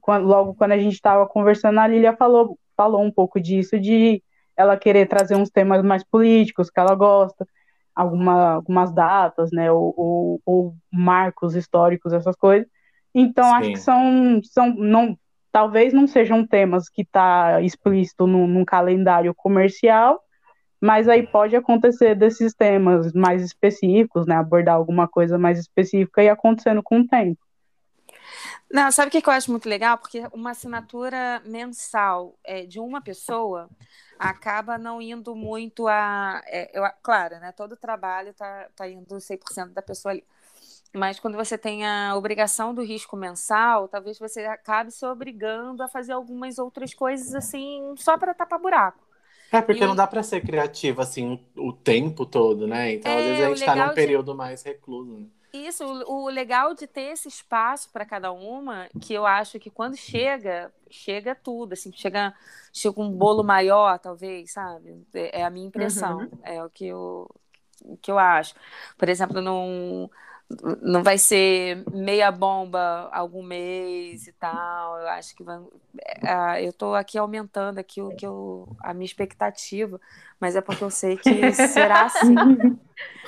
quando- 0.09 0.25
logo 0.25 0.55
quando 0.55 0.71
a 0.71 0.77
gente 0.79 0.95
estava 0.95 1.27
conversando, 1.27 1.79
a 1.79 1.85
Lilia 1.85 2.17
falou, 2.17 2.57
falou 2.75 3.03
um 3.03 3.11
pouco 3.11 3.39
disso, 3.39 3.79
de 3.79 4.23
ela 4.57 4.75
querer 4.75 5.07
trazer 5.07 5.35
uns 5.35 5.51
temas 5.51 5.83
mais 5.83 6.03
políticos 6.03 6.71
que 6.71 6.79
ela 6.79 6.95
gosta, 6.95 7.47
alguma, 7.93 8.53
algumas 8.53 8.91
datas, 8.91 9.51
né? 9.51 9.71
Ou, 9.71 9.93
ou, 9.95 10.41
ou 10.43 10.75
marcos 10.91 11.55
históricos, 11.55 12.11
essas 12.11 12.35
coisas. 12.35 12.67
Então, 13.13 13.53
acho 13.53 13.67
Sim. 13.67 13.73
que 13.73 13.79
são, 13.79 14.41
são 14.45 14.75
não, 14.75 15.15
talvez 15.51 15.93
não 15.93 16.07
sejam 16.07 16.43
temas 16.43 16.89
que 16.89 17.03
está 17.03 17.61
explícito 17.61 18.25
num, 18.25 18.47
num 18.47 18.65
calendário 18.65 19.31
comercial, 19.35 20.19
mas 20.81 21.07
aí 21.07 21.21
pode 21.21 21.55
acontecer 21.55 22.15
desses 22.15 22.55
temas 22.55 23.13
mais 23.13 23.43
específicos, 23.43 24.25
né? 24.25 24.37
Abordar 24.37 24.73
alguma 24.73 25.07
coisa 25.07 25.37
mais 25.37 25.59
específica 25.59 26.23
e 26.23 26.29
acontecendo 26.29 26.81
com 26.81 27.01
o 27.01 27.07
tempo. 27.07 27.39
Não, 28.71 28.91
sabe 28.91 29.07
o 29.09 29.11
que 29.21 29.27
eu 29.27 29.33
acho 29.33 29.49
muito 29.51 29.67
legal? 29.67 29.97
Porque 29.97 30.21
uma 30.31 30.51
assinatura 30.51 31.41
mensal 31.45 32.37
é, 32.43 32.65
de 32.65 32.79
uma 32.79 33.01
pessoa 33.01 33.69
acaba 34.17 34.77
não 34.77 35.01
indo 35.01 35.35
muito 35.35 35.87
a. 35.87 36.41
é, 36.45 36.69
eu- 36.77 36.83
claro, 37.01 37.39
né? 37.39 37.51
Todo 37.51 37.75
trabalho 37.75 38.33
tá, 38.33 38.69
tá 38.75 38.87
indo 38.87 39.19
100% 39.19 39.73
da 39.73 39.81
pessoa 39.81 40.11
ali. 40.13 40.23
Mas 40.95 41.19
quando 41.19 41.35
você 41.37 41.57
tem 41.57 41.85
a 41.87 42.15
obrigação 42.15 42.73
do 42.73 42.83
risco 42.83 43.15
mensal, 43.17 43.87
talvez 43.87 44.19
você 44.19 44.45
acabe 44.45 44.91
se 44.91 45.05
obrigando 45.05 45.83
a 45.83 45.87
fazer 45.87 46.13
algumas 46.13 46.59
outras 46.59 46.93
coisas 46.93 47.35
assim, 47.35 47.95
só 47.97 48.17
para 48.17 48.33
tapar 48.33 48.59
buraco. 48.59 49.03
É, 49.51 49.61
porque 49.61 49.85
E- 49.85 49.87
não 49.87 49.95
dá 49.95 50.05
para 50.07 50.21
ser 50.23 50.41
criativo 50.41 51.01
assim 51.01 51.39
o 51.55 51.73
tempo 51.73 52.25
todo, 52.25 52.67
né? 52.67 52.93
Então, 52.93 53.17
às 53.17 53.25
É, 53.25 53.25
vezes 53.25 53.41
a 53.41 53.47
o 53.47 53.53
gente 53.53 53.63
tá 53.63 53.75
legal 53.75 53.75
num 53.75 53.91
de- 53.95 54.13
período 54.13 54.35
mais 54.35 54.61
recluso. 54.63 55.11
Né? 55.19 55.27
Isso, 55.51 55.83
o, 55.83 56.25
o 56.25 56.29
legal 56.29 56.75
de 56.75 56.85
ter 56.85 57.11
esse 57.13 57.27
espaço 57.27 57.89
para 57.91 58.05
cada 58.05 58.31
uma, 58.31 58.87
que 59.01 59.13
eu 59.13 59.25
acho 59.25 59.59
que 59.59 59.69
quando 59.69 59.97
chega, 59.97 60.71
chega 60.89 61.33
tudo, 61.35 61.73
assim, 61.73 61.91
chega, 61.91 62.35
chega 62.71 63.01
um 63.01 63.11
bolo 63.11 63.43
maior, 63.43 63.97
talvez, 63.99 64.51
sabe? 64.53 65.03
É 65.13 65.41
é 65.41 65.43
a 65.45 65.49
minha 65.49 65.67
impressão, 65.67 66.29
é 66.43 66.63
o 66.63 66.69
que 66.69 66.85
eu, 66.87 67.29
o 67.83 67.97
que 67.97 68.11
eu 68.11 68.19
acho. 68.19 68.53
Por 68.97 69.09
exemplo, 69.09 69.41
não, 69.41 70.09
não 70.81 71.03
vai 71.03 71.17
ser 71.17 71.83
meia 71.91 72.31
bomba 72.31 73.09
algum 73.11 73.43
mês 73.43 74.27
e 74.27 74.33
tal. 74.33 74.99
Eu 74.99 75.07
acho 75.09 75.35
que 75.35 75.43
vai, 75.43 75.59
é, 75.99 76.27
ah, 76.31 76.61
eu 76.61 76.71
estou 76.71 76.95
aqui 76.95 77.17
aumentando 77.17 77.79
aqui 77.79 78.01
o 78.01 78.09
que 78.15 78.25
eu, 78.25 78.67
a 78.81 78.93
minha 78.93 79.05
expectativa, 79.05 79.99
mas 80.39 80.55
é 80.55 80.61
porque 80.61 80.83
eu 80.83 80.89
sei 80.91 81.17
que 81.17 81.51
será 81.53 82.05
assim. 82.05 82.35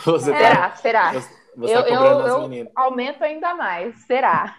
Você 0.05 0.35
tá, 0.35 0.37
Será, 0.37 0.75
será. 0.75 1.13
Você 1.13 1.40
eu, 1.63 1.71
tá 1.71 1.83
cobrando 1.83 2.23
eu, 2.23 2.25
as 2.25 2.35
eu 2.45 2.51
meninas. 2.51 2.73
aumento 2.75 3.23
ainda 3.23 3.53
mais, 3.55 4.05
será? 4.05 4.57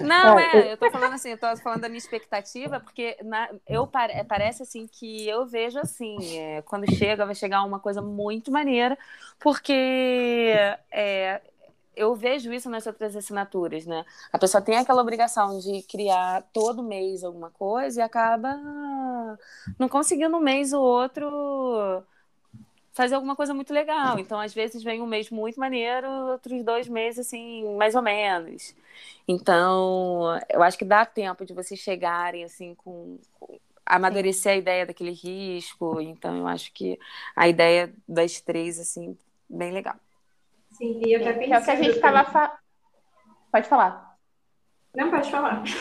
Não, 0.00 0.38
É, 0.52 0.68
é, 0.68 0.72
eu 0.72 0.78
tô 0.78 0.88
falando 0.88 1.14
assim, 1.14 1.30
eu 1.30 1.38
tô 1.38 1.56
falando 1.58 1.82
da 1.82 1.88
minha 1.88 1.98
expectativa, 1.98 2.80
porque 2.80 3.16
na- 3.24 3.50
eu 3.66 3.86
pare- 3.86 4.24
parece 4.24 4.62
assim 4.62 4.86
que 4.86 5.26
eu 5.28 5.46
vejo 5.46 5.78
assim, 5.78 6.36
é, 6.38 6.62
quando 6.62 6.86
chega, 6.88 7.26
vai 7.26 7.34
chegar 7.34 7.64
uma 7.64 7.80
coisa 7.80 8.02
muito 8.02 8.52
maneira, 8.52 8.98
porque 9.40 9.72
é, 10.92 11.40
eu 11.96 12.14
vejo 12.14 12.52
isso 12.52 12.68
nas 12.70 12.86
outras 12.86 13.16
assinaturas, 13.16 13.86
né? 13.86 14.04
A 14.32 14.38
pessoa 14.38 14.62
tem 14.62 14.76
aquela 14.78 15.02
obrigação 15.02 15.58
de 15.60 15.82
criar 15.84 16.42
todo 16.52 16.82
mês 16.82 17.24
alguma 17.24 17.50
coisa 17.50 18.00
e 18.00 18.02
acaba 18.04 18.56
não 19.78 19.88
conseguindo 19.88 20.36
um 20.36 20.40
mês 20.40 20.72
ou 20.72 20.82
outro 20.84 22.04
fazer 22.96 23.14
alguma 23.14 23.36
coisa 23.36 23.52
muito 23.52 23.74
legal. 23.74 24.18
Então, 24.18 24.40
às 24.40 24.54
vezes, 24.54 24.82
vem 24.82 25.02
um 25.02 25.06
mês 25.06 25.28
muito 25.30 25.60
maneiro, 25.60 26.08
outros 26.08 26.64
dois 26.64 26.88
meses, 26.88 27.26
assim, 27.26 27.76
mais 27.76 27.94
ou 27.94 28.00
menos. 28.00 28.74
Então, 29.28 30.40
eu 30.48 30.62
acho 30.62 30.78
que 30.78 30.84
dá 30.84 31.04
tempo 31.04 31.44
de 31.44 31.52
vocês 31.52 31.78
chegarem, 31.78 32.42
assim, 32.42 32.74
com. 32.74 33.18
com- 33.38 33.58
amadurecer 33.84 34.52
a 34.52 34.56
ideia 34.56 34.86
daquele 34.86 35.12
risco. 35.12 36.00
Então, 36.00 36.38
eu 36.38 36.48
acho 36.48 36.72
que 36.72 36.98
a 37.36 37.46
ideia 37.46 37.92
das 38.08 38.40
três, 38.40 38.80
assim, 38.80 39.16
bem 39.48 39.70
legal. 39.70 39.94
Sim, 40.72 41.00
e 41.06 41.12
eu 41.12 41.20
até 41.20 41.34
Que 41.34 41.52
é 41.52 41.58
o 41.58 41.64
que 41.64 41.70
a 41.70 41.76
gente 41.76 41.96
estava. 41.96 42.24
Fa... 42.24 42.58
Pode 43.52 43.68
falar. 43.68 44.16
Não, 44.94 45.10
pode 45.10 45.30
falar. 45.30 45.62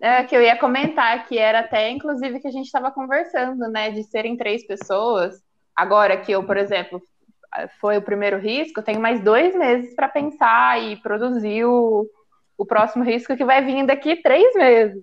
É, 0.00 0.22
que 0.22 0.36
eu 0.36 0.40
ia 0.40 0.56
comentar 0.56 1.26
que 1.26 1.36
era 1.36 1.58
até, 1.58 1.90
inclusive, 1.90 2.38
que 2.38 2.46
a 2.46 2.52
gente 2.52 2.66
estava 2.66 2.88
conversando, 2.88 3.68
né? 3.68 3.90
De 3.90 4.04
serem 4.04 4.36
três 4.36 4.64
pessoas. 4.64 5.42
Agora 5.78 6.18
que 6.20 6.32
eu, 6.32 6.44
por 6.44 6.58
exemplo, 6.58 7.02
foi 7.80 7.98
o 7.98 8.02
primeiro 8.02 8.38
risco, 8.38 8.80
eu 8.80 8.84
tenho 8.84 9.00
mais 9.00 9.22
dois 9.22 9.54
meses 9.56 9.94
para 9.94 10.08
pensar 10.08 10.82
e 10.82 10.96
produzir 11.02 11.64
o, 11.64 12.06
o 12.58 12.66
próximo 12.66 13.04
risco 13.04 13.36
que 13.36 13.44
vai 13.44 13.64
vir 13.64 13.86
daqui 13.86 14.16
três 14.22 14.54
meses. 14.54 15.02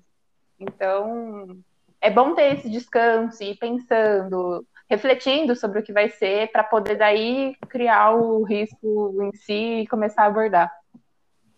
Então, 0.60 1.58
é 2.02 2.12
bom 2.12 2.36
ter 2.36 2.56
esse 2.58 2.70
descanso 2.70 3.44
e 3.44 3.52
ir 3.52 3.58
pensando, 3.58 4.66
refletindo 4.90 5.56
sobre 5.56 5.80
o 5.80 5.84
que 5.84 5.94
vai 5.94 6.10
ser, 6.10 6.52
para 6.52 6.64
poder 6.64 6.98
daí 6.98 7.56
criar 7.70 8.12
o 8.16 8.44
risco 8.44 9.18
em 9.24 9.34
si 9.36 9.82
e 9.82 9.88
começar 9.88 10.24
a 10.24 10.28
abordar. 10.28 10.72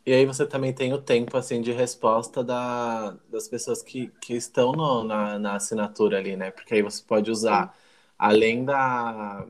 E 0.05 0.13
aí 0.13 0.25
você 0.25 0.47
também 0.47 0.73
tem 0.73 0.93
o 0.93 1.01
tempo 1.01 1.35
assim 1.37 1.61
de 1.61 1.71
resposta 1.73 2.41
da, 2.43 3.11
das 3.29 3.47
pessoas 3.49 3.83
que, 3.83 4.07
que 4.21 4.33
estão 4.33 4.71
no- 4.71 5.03
na, 5.03 5.37
na 5.37 5.55
assinatura 5.55 6.17
ali, 6.17 6.35
né? 6.37 6.49
Porque 6.51 6.75
aí 6.75 6.81
você 6.81 7.03
pode 7.03 7.29
usar, 7.29 7.75
além 8.17 8.65
da, 8.65 9.47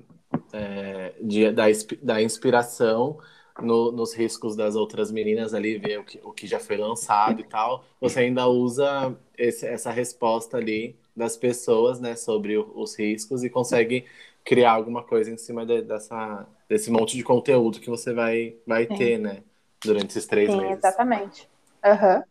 é, 0.54 1.14
de- 1.22 1.52
da, 1.52 1.66
da 2.02 2.22
inspiração 2.22 3.20
no- 3.62 3.92
nos 3.92 4.14
riscos 4.14 4.56
das 4.56 4.76
outras 4.76 5.12
meninas 5.12 5.54
ali, 5.54 5.78
ver 5.78 6.00
o 6.00 6.04
que, 6.04 6.20
o 6.24 6.32
que 6.32 6.48
já 6.48 6.60
foi 6.60 6.78
lançado 6.78 7.42
e 7.42 7.44
tal, 7.44 7.84
você 8.00 8.22
ainda 8.22 8.48
usa 8.48 9.16
esse- 9.38 9.66
essa 9.68 9.92
resposta 9.92 10.58
ali 10.58 10.96
das 11.16 11.36
pessoas, 11.38 12.00
né, 12.00 12.16
sobre 12.16 12.58
o- 12.58 12.72
os 12.76 12.98
riscos 12.98 13.44
e 13.44 13.50
consegue 13.50 14.06
criar 14.44 14.74
alguma 14.74 15.04
coisa 15.04 15.32
em 15.32 15.38
cima 15.38 15.66
de- 15.66 15.82
dessa, 15.82 16.48
desse 16.70 16.92
monte 16.92 17.18
de 17.18 17.24
conteúdo 17.24 17.80
que 17.80 17.90
você 17.90 18.14
vai, 18.14 18.56
vai 18.66 18.86
Sim. 18.88 18.98
ter, 18.98 19.18
né? 19.20 19.44
Durante 19.84 20.10
esses 20.12 20.26
três 20.26 20.50
Sim, 20.52 20.62
meses. 20.62 20.80
exatamente. 20.80 21.50
Aham. 21.84 22.24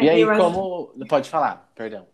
E 0.00 0.08
aí, 0.08 0.24
como. 0.36 0.88
Pode 1.08 1.28
falar, 1.30 1.70
perdão. 1.74 2.06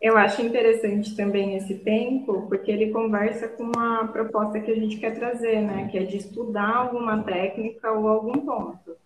Eu 0.00 0.16
acho 0.16 0.40
interessante 0.42 1.16
também 1.16 1.56
esse 1.56 1.74
tempo, 1.74 2.46
porque 2.48 2.70
ele 2.70 2.92
conversa 2.92 3.48
com 3.48 3.64
uma 3.64 4.06
proposta 4.08 4.60
que 4.60 4.70
a 4.70 4.74
gente 4.74 4.96
quer 4.96 5.12
trazer, 5.12 5.60
né? 5.60 5.88
Que 5.90 5.98
é 5.98 6.04
de 6.04 6.18
estudar 6.18 6.76
alguma 6.76 7.22
técnica 7.24 7.90
ou 7.90 8.06
algum 8.06 8.38
ponto. 8.46 8.96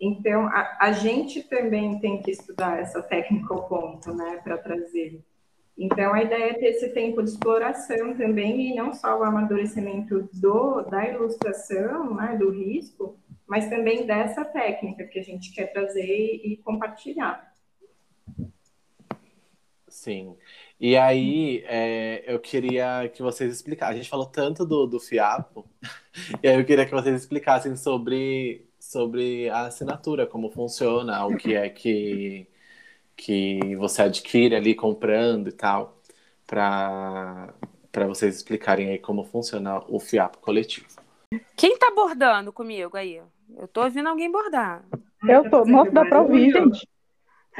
Então, 0.00 0.46
a, 0.46 0.78
a 0.80 0.92
gente 0.92 1.42
também 1.42 1.98
tem 1.98 2.22
que 2.22 2.30
estudar 2.30 2.78
essa 2.78 3.02
técnica 3.02 3.52
ou 3.52 3.64
ponto, 3.64 4.14
né? 4.14 4.40
Para 4.44 4.56
trazer. 4.56 5.20
Então, 5.76 6.14
a 6.14 6.22
ideia 6.22 6.50
é 6.50 6.54
ter 6.54 6.66
esse 6.66 6.90
tempo 6.90 7.20
de 7.20 7.30
exploração 7.30 8.14
também, 8.16 8.70
e 8.70 8.74
não 8.76 8.94
só 8.94 9.18
o 9.18 9.24
amadurecimento 9.24 10.28
do, 10.34 10.82
da 10.82 11.04
ilustração, 11.08 12.14
né? 12.14 12.36
Do 12.38 12.50
risco, 12.50 13.18
mas 13.44 13.68
também 13.68 14.06
dessa 14.06 14.44
técnica 14.44 15.04
que 15.04 15.18
a 15.18 15.22
gente 15.22 15.52
quer 15.52 15.72
trazer 15.72 16.06
e, 16.06 16.52
e 16.52 16.56
compartilhar. 16.58 17.47
Sim. 19.98 20.36
E 20.78 20.96
aí, 20.96 21.64
é, 21.66 22.22
eu 22.32 22.38
queria 22.38 23.08
que 23.08 23.20
vocês 23.20 23.52
explicassem. 23.52 23.94
A 23.94 23.96
gente 23.96 24.08
falou 24.08 24.26
tanto 24.26 24.64
do, 24.64 24.86
do 24.86 25.00
FIAPO, 25.00 25.68
e 26.42 26.48
aí 26.48 26.56
eu 26.56 26.64
queria 26.64 26.86
que 26.86 26.92
vocês 26.92 27.20
explicassem 27.20 27.74
sobre, 27.76 28.64
sobre 28.78 29.48
a 29.50 29.66
assinatura, 29.66 30.24
como 30.26 30.50
funciona, 30.50 31.24
o 31.26 31.36
que 31.36 31.54
é 31.54 31.68
que, 31.68 32.46
que 33.16 33.74
você 33.76 34.02
adquire 34.02 34.54
ali 34.54 34.74
comprando 34.74 35.48
e 35.48 35.52
tal, 35.52 36.00
para 36.46 37.52
para 37.90 38.06
vocês 38.06 38.36
explicarem 38.36 38.90
aí 38.90 38.98
como 38.98 39.24
funciona 39.24 39.82
o 39.88 39.98
FIAPO 39.98 40.38
coletivo. 40.38 40.86
Quem 41.56 41.76
tá 41.76 41.90
bordando 41.92 42.52
comigo 42.52 42.96
aí? 42.96 43.20
Eu 43.56 43.66
tô 43.66 43.82
ouvindo 43.82 44.08
alguém 44.08 44.30
bordar. 44.30 44.84
Eu 45.26 45.50
tô. 45.50 45.64
Nossa, 45.64 45.90
dá 45.90 46.04
pra 46.04 46.20
ouvir, 46.20 46.52
gente. 46.52 46.86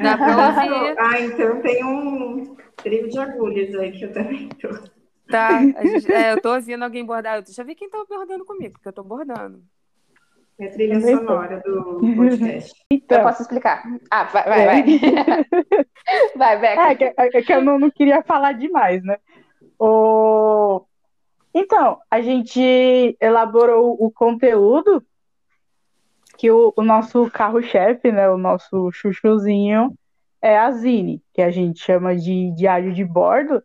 Dá 0.01 0.17
pra 0.17 0.27
ouvir. 0.47 0.95
Ah, 0.97 1.19
então 1.21 1.61
tem 1.61 1.83
um 1.85 2.55
trio 2.77 3.09
de 3.09 3.19
agulhas 3.19 3.75
aí 3.75 3.91
que 3.91 4.05
eu 4.05 4.13
também 4.13 4.49
tô. 4.49 4.69
Tá, 5.29 5.57
a 5.59 5.61
gente- 5.85 6.11
é, 6.11 6.33
eu 6.33 6.41
tô 6.41 6.53
ouvindo 6.53 6.83
alguém 6.83 7.05
bordar. 7.05 7.41
Deixa 7.41 7.61
eu 7.61 7.65
ver 7.65 7.75
quem 7.75 7.89
tá 7.89 8.03
bordando 8.09 8.45
comigo, 8.45 8.73
porque 8.73 8.87
eu 8.87 8.93
tô 8.93 9.03
bordando. 9.03 9.61
É 10.59 10.65
a 10.67 10.71
trilha 10.71 10.99
sonora 10.99 11.61
do 11.65 11.99
podcast. 12.17 12.73
Eu 12.91 12.97
Então, 12.97 13.23
posso 13.23 13.41
explicar. 13.43 13.81
Ah, 14.11 14.25
vai, 14.25 14.43
vai, 14.43 14.61
É. 14.61 14.65
vai. 14.65 14.83
vai, 16.35 16.59
Beca. 16.59 16.81
é, 16.81 16.95
que, 17.29 17.37
é 17.37 17.41
que 17.41 17.53
eu 17.53 17.61
não, 17.61 17.79
não 17.79 17.89
queria 17.89 18.21
falar 18.23 18.51
demais, 18.53 19.01
né? 19.03 19.17
O... 19.79 20.83
Então, 21.53 21.99
a 22.11 22.19
gente 22.21 23.15
elaborou 23.21 23.95
o 23.99 24.11
conteúdo 24.11 25.01
que 26.39 26.49
o, 26.49 26.73
o 26.77 26.81
nosso 26.81 27.29
carro-chefe, 27.29 28.13
né, 28.13 28.29
o 28.29 28.37
nosso 28.37 28.89
chuchuzinho, 28.93 29.93
é 30.41 30.57
a 30.57 30.71
Zine, 30.71 31.21
que 31.33 31.41
a 31.41 31.51
gente 31.51 31.83
chama 31.83 32.15
de 32.15 32.51
diário 32.55 32.93
de 32.93 33.03
bordo, 33.03 33.61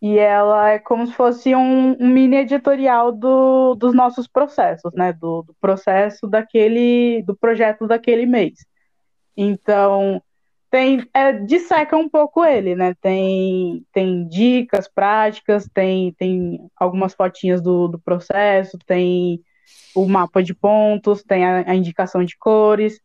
e 0.00 0.18
ela 0.18 0.70
é 0.70 0.78
como 0.78 1.06
se 1.06 1.12
fosse 1.12 1.54
um, 1.54 1.94
um 2.00 2.08
mini 2.08 2.36
editorial 2.36 3.12
do, 3.12 3.74
dos 3.74 3.92
nossos 3.92 4.26
processos, 4.26 4.90
né, 4.94 5.12
do, 5.12 5.42
do 5.42 5.54
processo 5.60 6.26
daquele, 6.26 7.22
do 7.26 7.36
projeto 7.36 7.86
daquele 7.86 8.24
mês. 8.24 8.54
Então, 9.36 10.22
tem 10.70 11.06
é, 11.12 11.32
disseca 11.32 11.98
um 11.98 12.08
pouco 12.08 12.42
ele, 12.42 12.74
né? 12.74 12.94
Tem, 13.02 13.84
tem 13.92 14.26
dicas 14.26 14.88
práticas, 14.88 15.68
tem, 15.74 16.12
tem 16.12 16.60
algumas 16.76 17.12
fotinhas 17.12 17.60
do, 17.60 17.88
do 17.88 17.98
processo, 17.98 18.78
tem 18.86 19.42
o 19.94 20.06
mapa 20.08 20.42
de 20.42 20.54
pontos, 20.54 21.22
tem 21.22 21.44
a, 21.44 21.70
a 21.70 21.74
indicação 21.74 22.24
de 22.24 22.36
cores, 22.38 23.00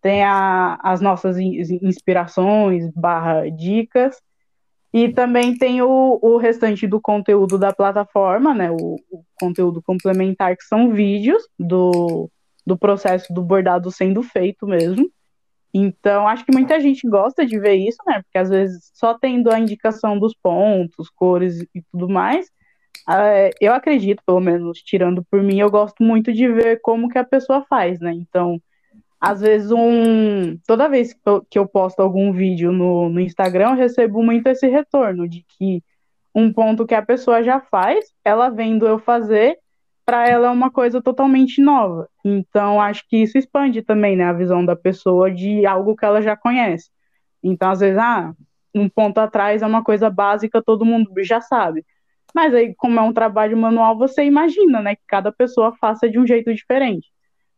tem 0.00 0.22
a, 0.24 0.78
as 0.82 1.00
nossas 1.00 1.38
in- 1.38 1.60
inspirações 1.82 2.90
barra 2.94 3.48
dicas, 3.50 4.16
e 4.92 5.08
também 5.08 5.56
tem 5.56 5.82
o, 5.82 6.18
o 6.20 6.36
restante 6.36 6.86
do 6.86 7.00
conteúdo 7.00 7.56
da 7.56 7.72
plataforma, 7.72 8.52
né? 8.52 8.70
O, 8.70 8.96
o 9.10 9.24
conteúdo 9.38 9.80
complementar, 9.80 10.56
que 10.56 10.64
são 10.64 10.92
vídeos 10.92 11.46
do, 11.56 12.28
do 12.66 12.76
processo 12.76 13.32
do 13.32 13.42
bordado 13.42 13.90
sendo 13.92 14.22
feito 14.22 14.66
mesmo. 14.66 15.08
Então, 15.72 16.26
acho 16.26 16.44
que 16.44 16.52
muita 16.52 16.80
gente 16.80 17.08
gosta 17.08 17.46
de 17.46 17.56
ver 17.60 17.74
isso, 17.74 17.98
né? 18.04 18.20
Porque 18.22 18.38
às 18.38 18.48
vezes 18.48 18.90
só 18.92 19.16
tendo 19.16 19.50
a 19.50 19.60
indicação 19.60 20.18
dos 20.18 20.34
pontos, 20.34 21.08
cores 21.10 21.60
e 21.72 21.82
tudo 21.92 22.08
mais, 22.08 22.50
eu 23.60 23.72
acredito, 23.72 24.22
pelo 24.24 24.40
menos 24.40 24.78
tirando 24.82 25.24
por 25.30 25.42
mim, 25.42 25.58
eu 25.58 25.70
gosto 25.70 26.02
muito 26.02 26.32
de 26.32 26.48
ver 26.48 26.80
como 26.80 27.08
que 27.08 27.18
a 27.18 27.24
pessoa 27.24 27.64
faz, 27.68 27.98
né? 28.00 28.12
Então, 28.12 28.60
às 29.20 29.40
vezes 29.40 29.70
um, 29.70 30.56
toda 30.66 30.88
vez 30.88 31.12
que 31.12 31.20
eu, 31.26 31.46
que 31.50 31.58
eu 31.58 31.66
posto 31.66 32.00
algum 32.00 32.32
vídeo 32.32 32.72
no, 32.72 33.08
no 33.08 33.20
Instagram, 33.20 33.70
eu 33.70 33.76
recebo 33.76 34.22
muito 34.22 34.46
esse 34.46 34.66
retorno 34.66 35.28
de 35.28 35.44
que 35.58 35.82
um 36.34 36.52
ponto 36.52 36.86
que 36.86 36.94
a 36.94 37.02
pessoa 37.02 37.42
já 37.42 37.60
faz, 37.60 38.12
ela 38.24 38.48
vendo 38.48 38.86
eu 38.86 38.98
fazer, 38.98 39.58
para 40.06 40.28
ela 40.28 40.48
é 40.48 40.50
uma 40.50 40.70
coisa 40.70 41.02
totalmente 41.02 41.60
nova. 41.60 42.08
Então, 42.24 42.80
acho 42.80 43.06
que 43.08 43.18
isso 43.18 43.36
expande 43.36 43.82
também, 43.82 44.16
né, 44.16 44.24
a 44.24 44.32
visão 44.32 44.64
da 44.64 44.74
pessoa 44.76 45.30
de 45.30 45.66
algo 45.66 45.96
que 45.96 46.04
ela 46.04 46.22
já 46.22 46.36
conhece. 46.36 46.90
Então, 47.42 47.70
às 47.70 47.80
vezes, 47.80 47.98
ah, 47.98 48.32
um 48.74 48.88
ponto 48.88 49.18
atrás 49.18 49.62
é 49.62 49.66
uma 49.66 49.82
coisa 49.84 50.08
básica, 50.08 50.62
todo 50.62 50.84
mundo 50.84 51.12
já 51.22 51.40
sabe. 51.40 51.84
Mas 52.34 52.54
aí, 52.54 52.74
como 52.76 52.98
é 52.98 53.02
um 53.02 53.12
trabalho 53.12 53.56
manual, 53.56 53.96
você 53.96 54.24
imagina, 54.24 54.80
né, 54.80 54.94
que 54.96 55.02
cada 55.06 55.32
pessoa 55.32 55.74
faça 55.76 56.08
de 56.08 56.18
um 56.18 56.26
jeito 56.26 56.52
diferente. 56.54 57.08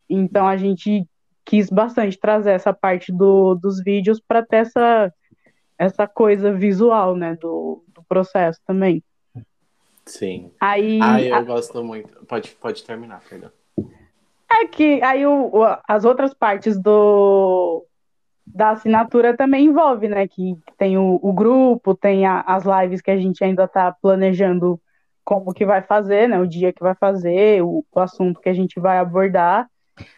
Então, 0.08 0.46
a 0.46 0.56
gente 0.56 1.06
quis 1.44 1.68
bastante 1.70 2.18
trazer 2.18 2.50
essa 2.52 2.72
parte 2.72 3.12
do, 3.12 3.54
dos 3.54 3.82
vídeos 3.82 4.20
para 4.20 4.44
ter 4.44 4.56
essa, 4.58 5.12
essa 5.78 6.06
coisa 6.06 6.52
visual, 6.52 7.16
né, 7.16 7.36
do, 7.36 7.84
do 7.88 8.02
processo 8.04 8.60
também. 8.66 9.02
Sim. 10.06 10.50
Aí, 10.60 10.98
Ah, 11.00 11.20
eu 11.22 11.36
a- 11.36 11.42
gosto 11.42 11.82
muito. 11.84 12.24
Pode, 12.26 12.50
pode 12.56 12.84
terminar, 12.84 13.22
perdão. 13.28 13.50
É 14.50 14.66
que 14.66 15.02
aí 15.02 15.24
o, 15.26 15.46
o- 15.46 15.78
as 15.88 16.04
outras 16.04 16.34
partes 16.34 16.78
do 16.80 17.84
da 18.46 18.70
assinatura 18.70 19.36
também 19.36 19.66
envolve, 19.66 20.08
né? 20.08 20.26
Que 20.28 20.56
tem 20.78 20.98
o, 20.98 21.18
o 21.22 21.32
grupo, 21.32 21.94
tem 21.94 22.26
a- 22.26 22.40
as 22.42 22.64
lives 22.64 23.00
que 23.00 23.10
a 23.10 23.16
gente 23.18 23.42
ainda 23.44 23.64
está 23.64 23.92
planejando 23.92 24.80
como 25.24 25.54
que 25.54 25.64
vai 25.64 25.82
fazer, 25.82 26.28
né? 26.28 26.38
O 26.40 26.46
dia 26.46 26.72
que 26.72 26.82
vai 26.82 26.94
fazer, 26.94 27.62
o, 27.62 27.84
o 27.92 28.00
assunto 28.00 28.40
que 28.40 28.48
a 28.48 28.54
gente 28.54 28.80
vai 28.80 28.98
abordar. 28.98 29.68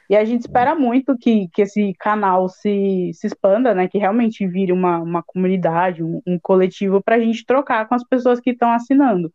E 0.08 0.16
a 0.16 0.24
gente 0.24 0.42
espera 0.42 0.74
muito 0.74 1.16
que, 1.18 1.48
que 1.48 1.62
esse 1.62 1.94
canal 1.98 2.48
se, 2.48 3.10
se 3.14 3.26
expanda, 3.26 3.74
né? 3.74 3.88
Que 3.88 3.98
realmente 3.98 4.46
vire 4.46 4.72
uma, 4.72 4.98
uma 4.98 5.22
comunidade, 5.22 6.02
um, 6.02 6.20
um 6.26 6.38
coletivo 6.40 7.02
para 7.02 7.16
a 7.16 7.20
gente 7.20 7.44
trocar 7.46 7.88
com 7.88 7.94
as 7.94 8.04
pessoas 8.04 8.40
que 8.40 8.50
estão 8.50 8.72
assinando. 8.72 9.32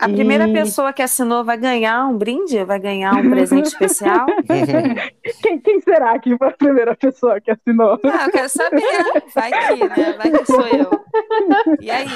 A 0.00 0.08
primeira 0.08 0.46
E- 0.48 0.52
pessoa 0.52 0.92
que 0.92 1.02
assinou 1.02 1.44
vai 1.44 1.56
ganhar 1.58 2.06
um 2.06 2.16
brinde? 2.16 2.62
Vai 2.64 2.78
ganhar 2.78 3.14
um 3.14 3.30
presente 3.30 3.66
especial? 3.66 4.26
Quem, 5.42 5.60
quem 5.60 5.80
será 5.80 6.16
que 6.20 6.36
foi 6.38 6.48
a 6.48 6.52
primeira 6.52 6.94
pessoa 6.96 7.40
que 7.40 7.50
assinou? 7.50 7.98
Ah, 8.04 8.26
eu 8.26 8.30
quero 8.32 8.48
saber. 8.48 8.82
Vai 9.34 9.50
que, 9.50 9.88
né? 9.88 10.12
Vai 10.16 10.30
que 10.30 10.44
sou 10.46 10.66
eu. 10.68 10.90
E 11.80 11.90
aí? 11.90 12.06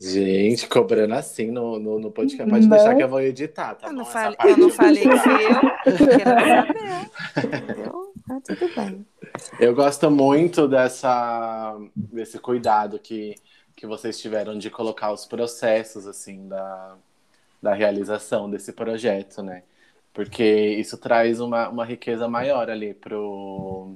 Gente, 0.00 0.68
cobrando 0.68 1.14
assim 1.14 1.50
no, 1.50 1.78
no, 1.78 1.98
no 1.98 2.10
podcast. 2.10 2.50
Pode 2.50 2.68
Né? 2.68 2.76
deixar 2.76 2.94
que 2.94 3.02
eu 3.02 3.08
vou 3.08 3.20
editar, 3.20 3.74
tá 3.74 3.86
Eu 3.88 3.90
bom? 3.90 3.96
não, 3.96 4.02
Essa 4.02 4.12
falei, 4.12 4.36
parte 4.36 4.50
eu 4.50 4.56
não 4.58 4.70
falei 4.70 5.02
que. 5.02 5.08
Eu 5.08 6.08
quero 6.18 6.40
saber. 6.40 7.10
Entendeu? 7.64 8.12
Tá 8.28 8.40
tudo 8.44 8.74
bem. 8.74 9.06
Eu 9.60 9.74
gosto 9.74 10.10
muito 10.10 10.68
dessa, 10.68 11.76
desse 11.94 12.38
cuidado 12.38 12.98
que, 12.98 13.34
que 13.84 13.86
vocês 13.86 14.18
tiveram 14.18 14.56
de 14.56 14.70
colocar 14.70 15.12
os 15.12 15.26
processos 15.26 16.06
assim 16.06 16.48
da, 16.48 16.96
da 17.62 17.74
realização 17.74 18.48
desse 18.48 18.72
projeto, 18.72 19.42
né? 19.42 19.62
Porque 20.10 20.42
isso 20.42 20.96
traz 20.96 21.38
uma, 21.38 21.68
uma 21.68 21.84
riqueza 21.84 22.26
maior 22.26 22.70
ali 22.70 22.94
pro, 22.94 23.94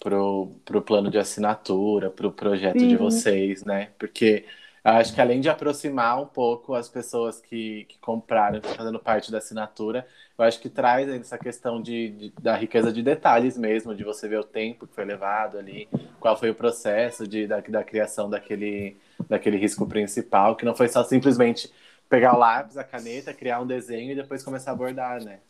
pro, 0.00 0.52
pro 0.64 0.82
plano 0.82 1.10
de 1.10 1.18
assinatura, 1.18 2.08
pro 2.08 2.30
projeto 2.30 2.86
de 2.86 2.90
Sim. 2.90 2.96
vocês, 2.96 3.64
né? 3.64 3.90
Porque 3.98 4.44
acho 4.84 5.14
que 5.14 5.20
além 5.20 5.40
de 5.40 5.48
aproximar 5.48 6.20
um 6.20 6.26
pouco 6.26 6.74
as 6.74 6.88
pessoas 6.88 7.40
que, 7.40 7.84
que 7.84 7.98
compraram, 7.98 8.60
que 8.60 8.68
fazendo 8.74 8.98
parte 8.98 9.30
da 9.30 9.38
assinatura, 9.38 10.06
eu 10.38 10.44
acho 10.44 10.60
que 10.60 10.68
traz 10.70 11.08
essa 11.08 11.38
questão 11.38 11.80
de, 11.82 12.10
de- 12.10 12.32
da 12.40 12.56
riqueza 12.56 12.92
de 12.92 13.02
detalhes 13.02 13.56
mesmo, 13.58 13.94
de 13.94 14.04
você 14.04 14.28
ver 14.28 14.38
o 14.40 14.44
tempo 14.44 14.86
que 14.86 14.94
foi 14.94 15.04
levado 15.04 15.58
ali, 15.58 15.88
qual 16.18 16.36
foi 16.36 16.50
o 16.50 16.54
processo 16.54 17.26
de, 17.28 17.46
da, 17.46 17.60
da 17.60 17.84
criação 17.84 18.28
daquele, 18.30 18.96
daquele 19.28 19.56
risco 19.58 19.86
principal, 19.86 20.56
que 20.56 20.64
não 20.64 20.74
foi 20.74 20.88
só 20.88 21.04
simplesmente 21.04 21.70
pegar 22.08 22.34
o 22.34 22.38
lápis, 22.38 22.76
a 22.76 22.84
caneta, 22.84 23.32
criar 23.34 23.60
um 23.60 23.66
desenho 23.66 24.12
e 24.12 24.14
depois 24.16 24.42
começar 24.42 24.72
a 24.72 24.74
bordar, 24.74 25.22
né? 25.22 25.40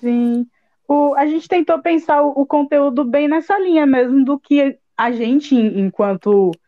Sim. 0.00 0.46
O, 0.86 1.14
a 1.14 1.26
gente 1.26 1.48
tentou 1.48 1.80
pensar 1.82 2.22
o, 2.22 2.30
o 2.30 2.46
conteúdo 2.46 3.04
bem 3.04 3.28
nessa 3.28 3.58
linha 3.58 3.86
mesmo 3.86 4.24
do 4.24 4.38
que 4.38 4.78
a 4.96 5.12
gente, 5.12 5.54
en- 5.54 5.80
enquanto 5.80 6.58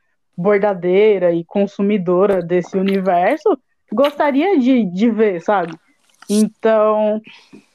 bordadeira 0.40 1.32
e 1.32 1.44
consumidora 1.44 2.42
desse 2.42 2.76
universo, 2.76 3.58
gostaria 3.92 4.58
de, 4.58 4.84
de 4.84 5.10
ver, 5.10 5.40
sabe? 5.40 5.72
Então, 6.28 7.20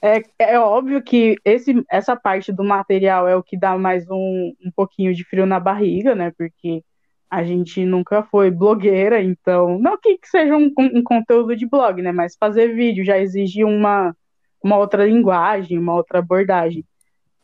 é, 0.01 0.21
é 0.39 0.59
óbvio 0.59 1.03
que 1.03 1.35
esse, 1.43 1.83
essa 1.91 2.15
parte 2.15 2.53
do 2.53 2.63
material 2.63 3.27
é 3.27 3.35
o 3.35 3.43
que 3.43 3.57
dá 3.57 3.77
mais 3.77 4.09
um, 4.09 4.53
um 4.65 4.71
pouquinho 4.73 5.13
de 5.13 5.25
frio 5.25 5.45
na 5.45 5.59
barriga, 5.59 6.15
né? 6.15 6.31
Porque 6.37 6.81
a 7.29 7.43
gente 7.43 7.85
nunca 7.85 8.23
foi 8.23 8.49
blogueira, 8.49 9.21
então, 9.21 9.77
não 9.77 9.97
que, 9.97 10.17
seja 10.23 10.55
um, 10.55 10.71
um 10.77 11.03
conteúdo 11.03 11.55
de 11.55 11.67
blog, 11.67 12.01
né? 12.01 12.11
Mas 12.13 12.37
fazer 12.39 12.73
vídeo 12.73 13.03
já 13.03 13.17
exige 13.19 13.63
uma, 13.63 14.15
uma 14.63 14.77
outra 14.77 15.05
linguagem, 15.05 15.77
uma 15.77 15.93
outra 15.93 16.19
abordagem. 16.19 16.85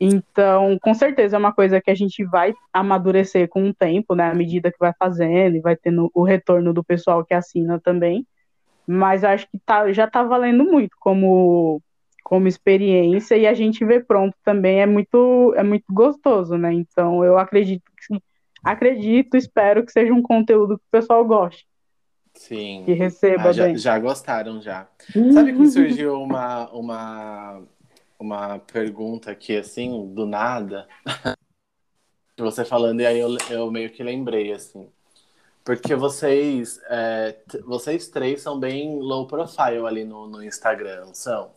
Então, 0.04 0.80
com 0.82 0.95
certeza 0.95 1.36
é 1.36 1.39
uma 1.39 1.54
coisa 1.54 1.80
que 1.80 1.91
a 1.91 1.95
gente 1.95 2.24
vai 2.24 2.56
amadurecer 2.74 3.47
com 3.47 3.70
o 3.70 3.74
tempo, 3.74 4.16
né? 4.16 4.32
À 4.32 4.34
medida 4.34 4.72
que 4.72 4.80
vai 4.80 4.91
fazendo 4.97 5.56
e 5.58 5.62
vai 5.62 5.76
tendo 5.76 6.10
o 6.14 6.24
retorno 6.24 6.74
do 6.74 6.84
pessoal 6.84 7.24
que 7.24 7.36
assina 7.36 7.80
também. 7.80 8.26
Mas 8.88 9.24
acho 9.24 9.47
que 9.52 9.60
tá, 9.64 9.91
já 9.93 10.08
tá 10.10 10.24
valendo 10.24 10.64
muito 10.64 10.95
como, 10.99 11.80
como 12.24 12.47
experiência 12.47 13.38
e 13.38 13.45
a 13.45 13.54
gente 13.54 13.86
ver 13.86 14.06
pronto 14.08 14.36
também 14.43 14.82
é 14.82 14.88
muito, 14.88 15.54
é 15.56 15.62
muito 15.62 15.86
gostoso, 15.91 16.58
né? 16.58 16.74
Então, 16.74 17.24
eu 17.24 17.38
acredito 17.38 17.84
que 17.95 18.20
acredito, 18.64 19.38
espero 19.38 19.86
que 19.86 19.91
seja 19.91 20.12
um 20.14 20.22
conteúdo 20.22 20.78
que 20.78 20.84
o 20.84 20.91
pessoal 20.91 21.24
goste, 21.26 21.66
Sim. 22.34 22.84
que 22.86 22.93
receba 22.93 23.49
Ah, 23.49 23.52
já, 23.52 23.66
bem. 23.66 23.78
já 23.78 23.99
gostaram 23.99 24.62
já. 24.62 24.88
Sabe 25.32 25.54
que 25.54 25.68
surgiu 25.68 26.22
uma, 26.22 26.70
uma, 26.72 27.62
uma 28.22 28.59
pergunta 28.59 29.32
aqui, 29.32 29.57
assim, 29.57 30.13
do 30.13 30.26
nada? 30.26 30.88
Você 32.38 32.63
falando, 32.63 33.01
e 33.01 33.05
aí 33.05 33.19
eu, 33.19 33.36
eu 33.49 33.72
meio 33.72 33.89
que 33.91 34.03
lembrei, 34.03 34.51
assim. 34.51 34.88
Porque 35.63 35.93
vocês, 35.93 36.80
é, 36.89 37.36
vocês 37.65 38.07
três 38.07 38.41
são 38.41 38.59
bem 38.59 38.97
low 38.97 39.28
profile 39.28 39.86
ali 39.86 40.03
no, 40.03 40.28
no 40.28 40.43
Instagram, 40.43 41.13
são? 41.13 41.51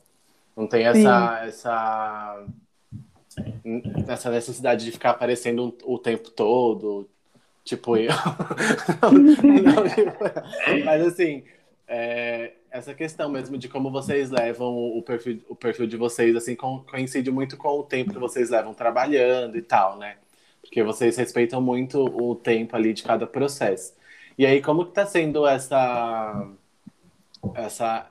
Não 0.55 0.67
tem 0.67 0.85
essa, 0.85 1.41
essa, 1.47 2.47
essa 4.07 4.31
necessidade 4.31 4.85
de 4.85 4.93
ficar 4.93 5.11
aparecendo 5.11 5.75
o 5.85 5.99
tempo 5.99 6.31
todo, 6.31 7.09
tipo 7.65 7.97
eu. 7.97 8.11
Não, 9.01 9.13
não, 9.13 9.89
tipo, 9.89 10.85
mas 10.85 11.07
assim, 11.07 11.45
é, 11.89 12.53
essa 12.75 12.93
questão 12.93 13.29
mesmo 13.31 13.57
de 13.57 13.69
como 13.69 13.89
vocês 13.89 14.31
levam 14.31 14.75
o 14.77 15.01
perfil, 15.01 15.41
o 15.49 15.55
perfil 15.55 15.87
de 15.87 15.97
vocês, 15.97 16.35
assim, 16.35 16.57
co- 16.57 16.85
coincide 16.91 17.31
muito 17.31 17.57
com 17.57 17.79
o 17.79 17.85
tempo 17.85 18.13
que 18.13 18.19
vocês 18.19 18.51
levam 18.51 18.75
trabalhando 18.75 19.57
e 19.57 19.63
tal, 19.63 19.97
né? 19.97 20.17
Porque 20.61 20.83
vocês 20.83 21.17
respeitam 21.17 21.61
muito 21.61 22.05
o 22.05 22.35
tempo 22.35 22.75
ali 22.75 22.93
de 22.93 23.05
cada 23.05 23.29
processo. 23.29 23.95
E 24.37 24.45
aí, 24.45 24.61
como 24.61 24.87
que 24.87 24.93
tá 24.93 25.07
sendo 25.07 25.47
essa... 25.47 26.49
essa 27.55 28.11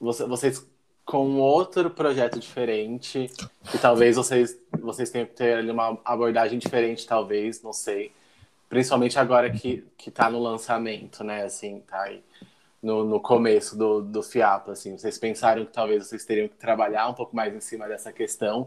você- 0.00 0.24
vocês 0.26 0.66
com 1.04 1.38
outro 1.38 1.88
projeto 1.90 2.40
diferente, 2.40 3.30
que 3.70 3.78
talvez 3.78 4.16
vocês, 4.16 4.58
vocês 4.80 5.10
tenham 5.10 5.26
que 5.26 5.34
ter 5.34 5.58
ali 5.58 5.70
uma 5.70 5.98
abordagem 6.04 6.58
diferente, 6.58 7.06
talvez, 7.06 7.62
não 7.62 7.72
sei. 7.72 8.10
Principalmente 8.68 9.18
agora 9.20 9.50
que, 9.50 9.84
que 9.96 10.10
tá 10.10 10.28
no 10.28 10.40
lançamento, 10.40 11.22
né? 11.22 11.44
Assim, 11.44 11.80
tá 11.86 12.02
aí 12.02 12.22
no, 12.82 13.04
no 13.04 13.20
começo 13.20 13.78
do, 13.78 14.02
do 14.02 14.22
FIAP, 14.22 14.70
assim. 14.70 14.98
Vocês 14.98 15.16
pensaram 15.16 15.64
que 15.64 15.72
talvez 15.72 16.06
vocês 16.06 16.24
teriam 16.24 16.48
que 16.48 16.56
trabalhar 16.56 17.08
um 17.08 17.14
pouco 17.14 17.34
mais 17.36 17.54
em 17.54 17.60
cima 17.60 17.86
dessa 17.86 18.12
questão 18.12 18.66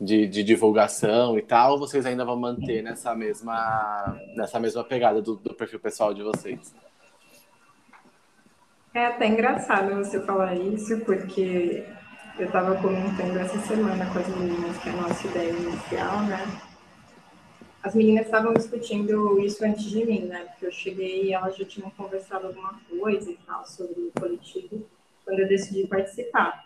de, 0.00 0.26
de 0.26 0.44
divulgação 0.44 1.36
e 1.38 1.42
tal, 1.42 1.72
ou 1.72 1.78
vocês 1.78 2.06
ainda 2.06 2.24
vão 2.24 2.36
manter 2.36 2.82
nessa 2.82 3.14
mesma, 3.14 4.16
nessa 4.36 4.60
mesma 4.60 4.84
pegada 4.84 5.20
do, 5.20 5.34
do 5.36 5.54
perfil 5.54 5.80
pessoal 5.80 6.14
de 6.14 6.22
vocês? 6.22 6.74
É 8.94 9.06
até 9.06 9.26
engraçado 9.26 9.94
você 9.96 10.20
falar 10.22 10.54
isso, 10.54 11.00
porque 11.00 11.84
eu 12.38 12.46
estava 12.46 12.76
comentando 12.76 13.36
essa 13.36 13.58
semana 13.60 14.06
com 14.12 14.18
as 14.18 14.28
meninas 14.28 14.76
que 14.78 14.88
é 14.88 14.92
a 14.92 14.96
nossa 14.96 15.26
ideia 15.26 15.50
inicial, 15.50 16.22
né? 16.22 16.65
As 17.86 17.94
meninas 17.94 18.24
estavam 18.24 18.52
discutindo 18.52 19.38
isso 19.38 19.64
antes 19.64 19.84
de 19.84 20.04
mim, 20.04 20.22
né? 20.22 20.46
Porque 20.46 20.66
eu 20.66 20.72
cheguei 20.72 21.26
e 21.26 21.32
elas 21.32 21.56
já 21.56 21.64
tinham 21.64 21.88
conversado 21.90 22.48
alguma 22.48 22.74
coisa 22.90 23.30
e 23.30 23.38
tal 23.46 23.64
sobre 23.64 24.00
o 24.00 24.20
coletivo 24.20 24.84
quando 25.24 25.38
eu 25.38 25.46
decidi 25.46 25.86
participar. 25.86 26.64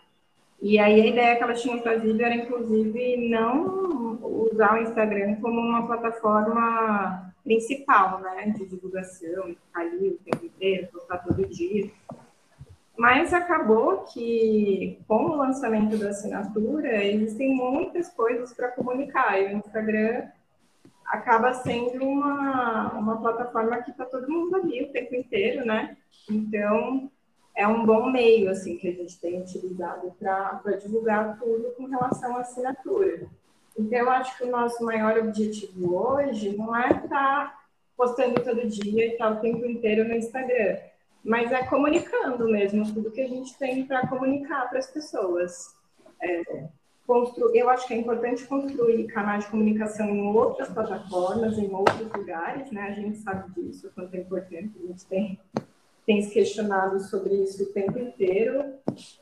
E 0.59 0.79
aí 0.79 0.99
a 0.99 1.05
ideia 1.05 1.35
que 1.35 1.43
elas 1.43 1.61
tinham 1.61 1.77
trazido 1.77 2.19
era, 2.23 2.33
inclusive, 2.33 3.29
não 3.29 4.17
usar 4.51 4.79
o 4.79 4.81
Instagram 4.81 5.35
como 5.35 5.61
uma 5.61 5.85
plataforma 5.85 7.31
principal, 7.43 8.19
né? 8.21 8.55
De 8.57 8.65
divulgação, 8.65 9.43
ficar 9.43 9.81
ali 9.81 10.07
o 10.07 10.19
tempo 10.25 10.43
inteiro, 10.43 10.87
postar 10.91 11.19
todo 11.19 11.47
dia. 11.47 11.87
Mas 12.97 13.31
acabou 13.31 14.05
que, 14.11 14.97
com 15.07 15.25
o 15.25 15.35
lançamento 15.35 15.95
da 15.97 16.09
assinatura, 16.09 17.05
existem 17.05 17.55
muitas 17.55 18.09
coisas 18.09 18.51
para 18.55 18.69
comunicar. 18.69 19.39
E 19.39 19.53
o 19.53 19.57
Instagram 19.59 20.31
acaba 21.11 21.53
sendo 21.53 22.05
uma, 22.05 22.93
uma 22.93 23.21
plataforma 23.21 23.83
que 23.83 23.91
está 23.91 24.05
todo 24.05 24.31
mundo 24.31 24.55
ali 24.55 24.83
o 24.83 24.91
tempo 24.93 25.13
inteiro, 25.13 25.65
né? 25.65 25.97
Então, 26.29 27.11
é 27.53 27.67
um 27.67 27.85
bom 27.85 28.09
meio, 28.09 28.49
assim, 28.49 28.77
que 28.77 28.87
a 28.87 28.93
gente 28.93 29.19
tem 29.19 29.41
utilizado 29.41 30.15
para 30.17 30.77
divulgar 30.81 31.37
tudo 31.37 31.73
com 31.75 31.85
relação 31.85 32.37
à 32.37 32.39
assinatura. 32.39 33.27
Então, 33.77 33.99
eu 33.99 34.09
acho 34.09 34.37
que 34.37 34.45
o 34.45 34.51
nosso 34.51 34.81
maior 34.85 35.17
objetivo 35.17 35.93
hoje 35.93 36.55
não 36.55 36.73
é 36.73 36.89
estar 36.89 37.59
postando 37.97 38.41
todo 38.41 38.69
dia 38.69 39.07
e 39.07 39.11
estar 39.11 39.31
o 39.31 39.41
tempo 39.41 39.65
inteiro 39.65 40.07
no 40.07 40.15
Instagram, 40.15 40.77
mas 41.25 41.51
é 41.51 41.65
comunicando 41.65 42.49
mesmo 42.49 42.85
tudo 42.93 43.11
que 43.11 43.21
a 43.21 43.27
gente 43.27 43.57
tem 43.57 43.85
para 43.85 44.07
comunicar 44.07 44.69
para 44.69 44.79
as 44.79 44.87
pessoas. 44.87 45.75
É, 46.21 46.69
constru... 47.05 47.55
Eu 47.55 47.69
acho 47.69 47.87
que 47.87 47.93
é 47.93 47.97
importante 47.97 48.45
construir 48.45 49.07
canais 49.07 49.45
de 49.45 49.51
comunicação 49.51 50.09
em 50.09 50.27
outras 50.35 50.69
plataformas, 50.69 51.57
em 51.57 51.73
outros 51.73 52.11
lugares, 52.11 52.71
né? 52.71 52.83
A 52.83 52.91
gente 52.91 53.17
sabe 53.17 53.51
disso, 53.53 53.91
quanto 53.93 54.15
é 54.15 54.19
importante 54.19 54.71
a 54.83 54.87
gente 54.87 55.05
tem 55.05 55.39
tem 56.05 56.21
se 56.21 56.33
questionado 56.33 56.99
sobre 56.99 57.35
isso 57.35 57.63
o 57.63 57.73
tempo 57.73 57.97
inteiro, 57.97 58.73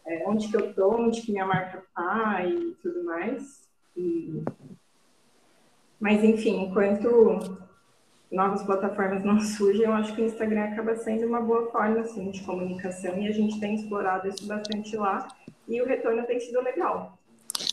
é, 0.05 0.23
onde 0.27 0.47
que 0.47 0.55
eu 0.55 0.73
tô, 0.73 0.95
onde 0.95 1.21
que 1.21 1.31
minha 1.31 1.45
marca 1.45 1.83
tá 1.93 2.43
e 2.45 2.75
tudo 2.81 3.03
mais. 3.03 3.69
E... 3.95 4.41
Mas, 5.99 6.23
enfim, 6.23 6.63
enquanto 6.63 7.61
novas 8.31 8.63
plataformas 8.63 9.23
não 9.23 9.39
surgem, 9.41 9.85
eu 9.85 9.93
acho 9.93 10.15
que 10.15 10.21
o 10.21 10.25
Instagram 10.25 10.63
acaba 10.63 10.95
sendo 10.95 11.27
uma 11.27 11.41
boa 11.41 11.69
forma 11.69 11.99
assim, 11.99 12.31
de 12.31 12.43
comunicação 12.43 13.17
e 13.19 13.27
a 13.27 13.31
gente 13.31 13.59
tem 13.59 13.75
explorado 13.75 14.27
isso 14.27 14.47
bastante 14.47 14.95
lá 14.95 15.27
e 15.67 15.81
o 15.81 15.85
retorno 15.85 16.25
tem 16.25 16.39
sido 16.39 16.61
legal. 16.61 17.18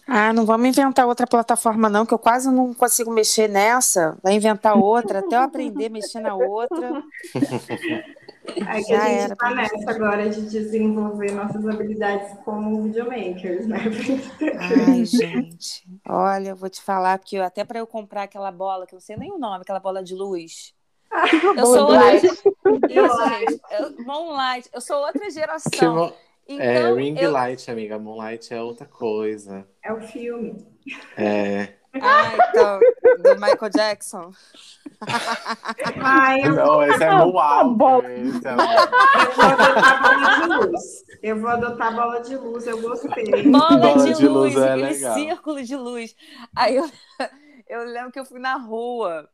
Ah, 0.07 0.33
não 0.33 0.47
vamos 0.47 0.69
inventar 0.69 1.07
outra 1.07 1.27
plataforma, 1.27 1.89
não, 1.89 2.07
que 2.07 2.15
eu 2.15 2.19
quase 2.19 2.49
não 2.51 2.73
consigo 2.73 3.11
mexer 3.11 3.49
nessa. 3.49 4.17
Vai 4.23 4.35
inventar 4.35 4.79
outra, 4.79 5.19
até 5.19 5.37
eu 5.37 5.41
aprender 5.41 5.87
a 5.87 5.91
mexer 5.91 6.21
na 6.21 6.35
outra. 6.35 7.03
É 8.47 8.81
que 8.81 8.89
Já 8.89 9.03
a 9.03 9.09
gente 9.09 9.33
está 9.33 9.51
nessa 9.51 9.91
agora 9.91 10.31
de 10.31 10.43
desenvolver 10.43 11.33
nossas 11.33 11.67
habilidades 11.67 12.33
como 12.45 12.85
videomakers, 12.85 13.67
né? 13.67 13.79
Ai, 14.89 15.05
gente. 15.05 15.85
Olha, 16.09 16.51
eu 16.51 16.57
vou 16.57 16.71
te 16.71 16.81
falar 16.81 17.19
que 17.19 17.37
até 17.39 17.65
para 17.65 17.81
eu 17.81 17.87
comprar 17.87 18.23
aquela 18.23 18.53
bola, 18.53 18.87
que 18.87 18.95
eu 18.95 18.99
não 18.99 19.03
sei 19.03 19.17
nem 19.17 19.33
o 19.33 19.39
nome, 19.39 19.63
aquela 19.63 19.81
bola 19.81 20.03
de 20.03 20.15
luz. 20.15 20.73
eu 21.57 21.67
sou 21.67 21.89
outra... 21.89 22.15
Isso, 22.17 23.29
gente. 23.29 23.61
Eu, 23.71 24.05
Moonlight. 24.05 24.71
Eu 24.73 24.81
sou 24.81 24.97
outra 24.99 25.29
geração. 25.31 26.13
Então, 26.49 26.65
é, 26.65 26.93
Ring 26.95 27.19
eu... 27.19 27.33
Light, 27.33 27.71
amiga. 27.71 27.99
Moonlight 27.99 28.55
é 28.55 28.63
outra 28.63 28.87
coisa. 28.87 29.67
É 29.83 29.93
o 29.93 30.01
filme. 30.01 30.67
É. 31.17 31.75
Ah, 32.01 32.33
então, 32.35 32.81
do 33.23 33.41
Michael 33.41 33.71
Jackson. 33.71 34.31
Ai, 36.03 36.47
eu... 36.47 36.55
Não, 36.55 36.83
esse 36.83 37.03
é 37.03 37.11
Moonwalker. 37.11 38.11
Esse 38.11 38.47
é... 38.47 38.53
Eu 38.53 38.61
vou 38.61 39.49
adotar 39.49 40.03
bola 40.03 40.41
de 40.41 40.47
luz. 40.47 41.05
Eu 41.23 41.41
vou 41.41 41.51
adotar 41.51 41.95
bola 41.95 42.21
de 42.21 42.37
luz, 42.37 42.67
eu 42.67 42.81
gostei. 42.81 43.51
Bola, 43.51 43.77
bola 43.79 44.05
de, 44.05 44.15
de, 44.15 44.29
luz, 44.29 44.55
luz 44.55 44.65
é 44.65 44.73
aquele 44.73 44.89
legal. 44.89 45.15
círculo 45.15 45.63
de 45.63 45.77
luz. 45.77 46.17
Aí 46.55 46.77
eu, 46.77 46.89
eu 47.69 47.85
lembro 47.85 48.13
que 48.13 48.21
eu 48.21 48.25
fui 48.25 48.39
na 48.39 48.57
rua. 48.57 49.29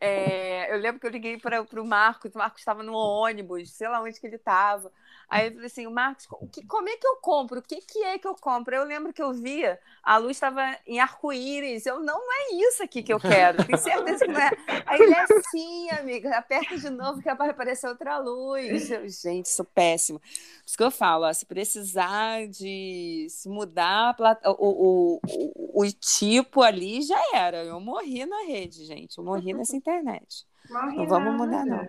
É, 0.00 0.72
eu 0.74 0.78
lembro 0.78 1.00
que 1.00 1.06
eu 1.06 1.10
liguei 1.10 1.38
para 1.38 1.62
o 1.62 1.86
Marcos, 1.86 2.34
o 2.34 2.38
Marcos 2.38 2.60
estava 2.60 2.82
no 2.82 2.92
ônibus, 2.92 3.72
sei 3.72 3.88
lá 3.88 4.02
onde 4.02 4.20
que 4.20 4.26
ele 4.26 4.36
estava. 4.36 4.92
Aí 5.28 5.46
eu 5.48 5.52
falei 5.52 5.66
assim, 5.66 5.86
Marcos, 5.88 6.26
o 6.30 6.46
que, 6.46 6.64
como 6.66 6.88
é 6.88 6.96
que 6.96 7.06
eu 7.06 7.16
compro? 7.16 7.58
O 7.58 7.62
que, 7.62 7.80
que 7.80 7.98
é 8.04 8.18
que 8.18 8.28
eu 8.28 8.34
compro? 8.34 8.74
Eu 8.74 8.84
lembro 8.84 9.12
que 9.12 9.22
eu 9.22 9.32
via, 9.32 9.78
a 10.02 10.18
luz 10.18 10.36
estava 10.36 10.76
em 10.86 11.00
arco-íris. 11.00 11.84
Eu, 11.84 11.98
não, 11.98 12.16
não 12.18 12.32
é 12.32 12.54
isso 12.54 12.82
aqui 12.82 13.02
que 13.02 13.12
eu 13.12 13.18
quero. 13.18 13.64
Tenho 13.64 13.78
certeza 13.78 14.24
que 14.24 14.32
não 14.32 14.40
é. 14.40 14.50
Aí 14.86 15.00
ele 15.00 15.14
é 15.14 15.20
assim, 15.22 15.90
amiga, 15.90 16.36
aperta 16.36 16.78
de 16.78 16.90
novo 16.90 17.20
que 17.20 17.34
vai 17.34 17.50
aparecer 17.50 17.88
outra 17.88 18.18
luz. 18.18 18.90
Eu, 18.90 19.08
gente, 19.08 19.46
isso 19.46 19.62
é 19.62 19.66
péssimo. 19.74 20.20
Por 20.20 20.26
isso 20.66 20.76
que 20.76 20.82
eu 20.82 20.90
falo, 20.92 21.24
ó, 21.24 21.32
se 21.32 21.44
precisar 21.44 22.46
de 22.46 23.26
se 23.28 23.48
mudar 23.48 24.16
o, 24.44 24.50
o, 24.50 25.20
o, 25.26 25.82
o 25.82 25.92
tipo 25.92 26.62
ali, 26.62 27.02
já 27.02 27.20
era. 27.34 27.64
Eu 27.64 27.80
morri 27.80 28.24
na 28.24 28.44
rede, 28.44 28.84
gente. 28.84 29.18
Eu 29.18 29.24
morri 29.24 29.52
nessa 29.52 29.76
internet. 29.76 30.46
Morri 30.70 30.96
não 30.98 31.06
vamos 31.06 31.34
mudar, 31.34 31.64
não. 31.66 31.86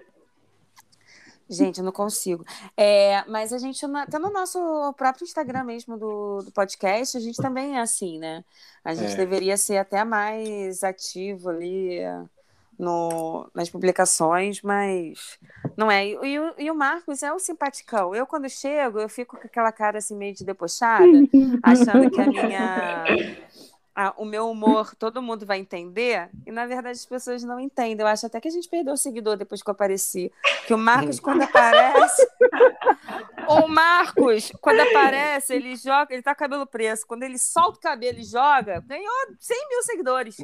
Gente, 1.49 1.79
eu 1.79 1.85
não 1.85 1.91
consigo. 1.91 2.45
É, 2.75 3.23
mas 3.27 3.53
a 3.53 3.57
gente, 3.57 3.85
até 3.85 4.19
no 4.19 4.29
nosso 4.29 4.93
próprio 4.97 5.23
Instagram 5.23 5.63
mesmo 5.63 5.97
do, 5.97 6.43
do 6.43 6.51
podcast, 6.51 7.17
a 7.17 7.19
gente 7.19 7.37
também 7.37 7.77
é 7.77 7.81
assim, 7.81 8.19
né? 8.19 8.43
A 8.83 8.93
gente 8.93 9.13
é. 9.13 9.15
deveria 9.15 9.55
ser 9.57 9.77
até 9.77 10.03
mais 10.03 10.83
ativo 10.83 11.49
ali 11.49 11.99
no, 12.77 13.49
nas 13.53 13.69
publicações, 13.69 14.61
mas 14.61 15.39
não 15.75 15.89
é. 15.89 16.05
E, 16.05 16.11
e, 16.23 16.39
o, 16.39 16.53
e 16.57 16.71
o 16.71 16.75
Marcos 16.75 17.23
é 17.23 17.33
o 17.33 17.39
simpaticão. 17.39 18.13
Eu, 18.13 18.27
quando 18.27 18.47
chego, 18.49 18.99
eu 18.99 19.09
fico 19.09 19.37
com 19.37 19.47
aquela 19.47 19.71
cara 19.71 19.97
assim 19.97 20.15
meio 20.15 20.33
de 20.33 20.45
debochada, 20.45 21.05
achando 21.63 22.11
que 22.11 22.21
a 22.21 22.27
minha 22.27 23.03
a, 23.97 24.13
o 24.15 24.25
meu 24.25 24.47
humor 24.47 24.93
todo 24.93 25.23
mundo 25.23 25.43
vai 25.43 25.57
entender, 25.57 26.29
e 26.45 26.51
na 26.51 26.67
verdade 26.67 26.99
as 26.99 27.05
pessoas 27.05 27.43
não 27.43 27.59
entendem. 27.59 28.05
Eu 28.05 28.07
acho 28.07 28.27
até 28.27 28.39
que 28.39 28.47
a 28.47 28.51
gente 28.51 28.69
perdeu 28.69 28.93
o 28.93 28.97
seguidor 28.97 29.35
depois 29.35 29.63
que 29.63 29.67
eu 29.67 29.71
apareci. 29.71 30.31
Que 30.67 30.73
o 30.75 30.77
Marcos, 30.77 31.19
quando 31.19 31.41
aparece. 31.41 32.27
o 33.49 33.67
Marcos, 33.67 34.51
quando 34.61 34.81
aparece, 34.81 35.55
ele 35.55 35.75
joga, 35.75 36.13
ele 36.13 36.21
tá 36.21 36.35
com 36.35 36.39
cabelo 36.39 36.67
preso. 36.67 37.07
Quando 37.07 37.23
ele 37.23 37.39
solta 37.39 37.79
o 37.79 37.81
cabelo 37.81 38.19
e 38.19 38.23
joga, 38.23 38.83
ganhou 38.85 39.11
100 39.39 39.69
mil 39.69 39.81
seguidores. 39.81 40.37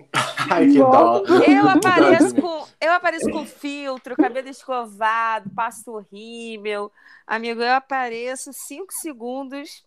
Ai, 0.50 0.70
que 0.70 0.80
dó. 0.80 1.24
Eu 1.48 1.70
apareço 1.70 2.36
com, 2.36 2.66
eu 2.82 2.92
apareço 2.92 3.30
com 3.30 3.46
filtro, 3.46 4.16
cabelo 4.16 4.50
escovado, 4.50 5.52
passo 5.52 6.04
rímel. 6.12 6.92
Amigo, 7.28 7.62
eu 7.62 7.74
apareço 7.74 8.52
5 8.52 8.92
segundos 8.94 9.84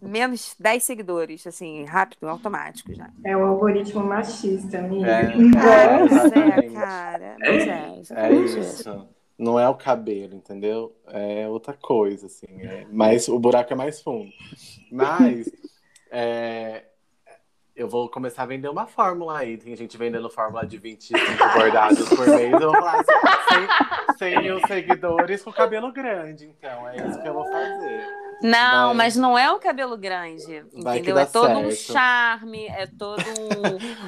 menos 0.00 0.54
10 0.58 0.82
seguidores, 0.82 1.46
assim, 1.46 1.84
rápido, 1.84 2.28
automático 2.28 2.94
já. 2.94 3.10
É 3.24 3.36
o 3.36 3.44
algoritmo 3.44 4.02
machista, 4.02 4.78
amiga. 4.78 5.10
É, 5.10 5.24
é, 5.24 6.58
é 6.58 6.70
cara. 6.70 7.36
Mas 7.38 8.10
é, 8.10 8.26
é 8.26 8.32
isso. 8.32 9.08
Não 9.38 9.58
é 9.58 9.68
o 9.68 9.74
cabelo, 9.74 10.34
entendeu? 10.34 10.94
É 11.06 11.48
outra 11.48 11.72
coisa, 11.72 12.26
assim. 12.26 12.46
É, 12.60 12.86
mas 12.90 13.28
o 13.28 13.38
buraco 13.38 13.72
é 13.72 13.76
mais 13.76 14.00
fundo. 14.02 14.30
Mas 14.92 15.50
é, 16.12 16.84
eu 17.74 17.88
vou 17.88 18.08
começar 18.10 18.42
a 18.42 18.46
vender 18.46 18.68
uma 18.68 18.86
fórmula 18.86 19.38
aí. 19.38 19.56
Tem 19.56 19.74
gente 19.74 19.96
vendendo 19.96 20.28
fórmula 20.28 20.66
de 20.66 20.76
25 20.76 21.18
bordados 21.54 22.06
por 22.10 22.26
mês. 22.26 22.52
Eu 22.52 22.60
vou 22.60 22.72
falar 22.72 23.00
assim, 23.00 24.18
100, 24.18 24.34
100 24.34 24.42
mil 24.42 24.66
seguidores 24.66 25.42
com 25.42 25.50
cabelo 25.50 25.90
grande. 25.90 26.44
Então, 26.46 26.88
é 26.88 26.96
isso 27.08 27.22
que 27.22 27.28
eu 27.28 27.32
vou 27.34 27.44
fazer. 27.44 28.29
Não, 28.42 28.88
vai... 28.88 28.96
mas 28.96 29.16
não 29.16 29.38
é 29.38 29.50
o 29.52 29.58
cabelo 29.58 29.96
grande, 29.96 30.64
entendeu? 30.72 31.18
É 31.18 31.26
todo 31.26 31.46
certo. 31.46 31.66
um 31.66 31.70
charme, 31.70 32.66
é 32.66 32.86
todo 32.86 33.22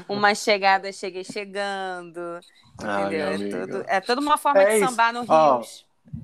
um, 0.09 0.15
uma 0.17 0.35
chegada, 0.35 0.93
cheguei 0.93 1.25
chegando, 1.25 2.41
entendeu? 2.75 3.27
Ai, 3.27 3.35
é, 3.35 3.49
tudo, 3.51 3.85
é 3.87 4.01
toda 4.01 4.21
uma 4.21 4.39
forma 4.39 4.63
é 4.63 4.75
de 4.75 4.87
sambar 4.87 5.13
no 5.13 5.21
Rio. 5.21 5.63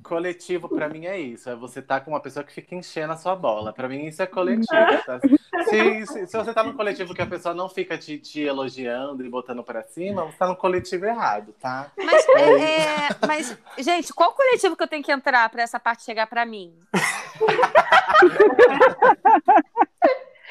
Coletivo, 0.02 0.68
para 0.68 0.88
mim, 0.88 1.06
é 1.06 1.18
isso. 1.18 1.48
É 1.48 1.56
você 1.56 1.80
estar 1.80 2.00
tá 2.00 2.04
com 2.04 2.10
uma 2.10 2.20
pessoa 2.20 2.44
que 2.44 2.52
fica 2.52 2.74
enchendo 2.74 3.12
a 3.12 3.16
sua 3.16 3.34
bola. 3.34 3.72
Para 3.72 3.88
mim, 3.88 4.06
isso 4.06 4.22
é 4.22 4.26
coletivo. 4.26 4.66
Tá? 5.06 5.18
Se, 5.64 6.06
se, 6.06 6.26
se, 6.26 6.36
você 6.36 6.52
tá 6.52 6.62
num 6.62 6.74
coletivo 6.74 7.14
que 7.14 7.22
a 7.22 7.26
pessoa 7.26 7.54
não 7.54 7.68
fica 7.68 7.96
te, 7.96 8.18
te 8.18 8.40
elogiando 8.40 9.24
e 9.24 9.30
botando 9.30 9.62
para 9.62 9.82
cima, 9.82 10.24
você 10.24 10.36
tá 10.36 10.46
no 10.46 10.56
coletivo 10.56 11.06
errado, 11.06 11.54
tá? 11.60 11.90
Mas, 11.96 12.28
é, 12.28 12.80
é, 12.80 13.08
mas, 13.26 13.58
gente, 13.78 14.12
qual 14.12 14.34
coletivo 14.34 14.76
que 14.76 14.82
eu 14.82 14.88
tenho 14.88 15.02
que 15.02 15.12
entrar 15.12 15.48
para 15.48 15.62
essa 15.62 15.80
parte 15.80 16.04
chegar 16.04 16.26
para 16.26 16.44
mim? 16.44 16.74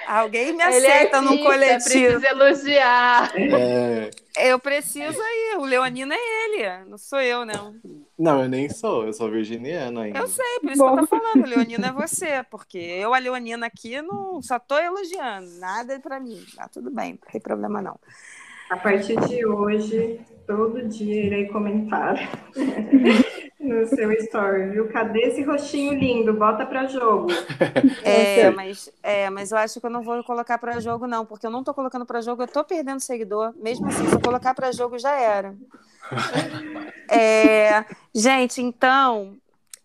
Alguém 0.08 0.54
me 0.54 0.64
aceita 0.64 1.22
no 1.22 1.38
coletivo. 1.44 2.20
Precisa 2.20 2.28
elogiar. 2.30 3.34
É... 3.36 4.10
Eu 4.38 4.58
preciso 4.58 5.22
aí. 5.22 5.56
O 5.58 5.66
Leonino 5.66 6.14
é 6.14 6.18
ele, 6.18 6.86
não 6.90 6.98
sou 6.98 7.20
eu, 7.20 7.46
não. 7.46 7.76
Não, 8.18 8.42
eu 8.44 8.50
nem 8.50 8.70
sou. 8.70 9.06
Eu 9.06 9.12
sou 9.12 9.30
virginiano 9.30 10.00
ainda. 10.00 10.20
Eu 10.20 10.28
sei, 10.28 10.60
por 10.62 10.72
isso 10.72 10.82
Bom. 10.82 10.94
que 10.94 11.00
eu 11.02 11.08
tô 11.08 11.20
falando. 11.20 11.44
O 11.44 11.50
Leonino 11.50 11.86
é 11.86 11.92
você, 11.92 12.46
porque 12.50 12.78
eu, 12.78 13.14
a 13.14 13.20
Leonina 13.20 13.66
aqui, 13.66 14.02
não 14.02 14.42
só 14.42 14.58
tô 14.58 14.78
elogiando. 14.78 15.50
Nada 15.60 16.00
para 16.00 16.20
mim. 16.22 16.42
Tá 16.56 16.70
tudo 16.70 16.90
bem, 16.90 17.20
não 17.22 17.32
tem 17.32 17.42
problema 17.42 17.82
não. 17.82 18.00
A 18.70 18.78
partir 18.78 19.18
de 19.28 19.46
hoje, 19.46 20.20
todo 20.46 20.88
dia 20.88 21.26
irei 21.26 21.48
comentar 21.48 22.16
no 23.60 23.86
seu 23.88 24.12
story, 24.14 24.70
viu? 24.70 24.88
Cadê 24.90 25.20
esse 25.22 25.42
rostinho 25.44 25.94
lindo? 25.94 26.34
Bota 26.34 26.66
para 26.66 26.86
jogo. 26.88 27.28
É, 28.04 28.50
mas, 28.52 28.90
é, 29.04 29.30
mas 29.30 29.52
eu 29.52 29.58
acho 29.58 29.80
que 29.80 29.86
eu 29.86 29.90
não 29.90 30.02
vou 30.02 30.24
colocar 30.24 30.58
para 30.58 30.80
jogo, 30.80 31.08
não, 31.08 31.26
porque 31.26 31.46
eu 31.46 31.52
não 31.52 31.64
tô 31.64 31.74
colocando 31.74 32.06
para 32.06 32.22
jogo, 32.22 32.44
eu 32.44 32.48
tô 32.48 32.64
perdendo 32.64 33.00
seguidor. 33.00 33.54
Mesmo 33.58 33.88
assim, 33.88 34.08
se 34.08 34.14
eu 34.14 34.22
colocar 34.22 34.54
para 34.54 34.72
jogo, 34.72 34.98
já 34.98 35.16
era. 35.20 35.56
É, 37.10 37.86
gente, 38.14 38.62
então, 38.62 39.38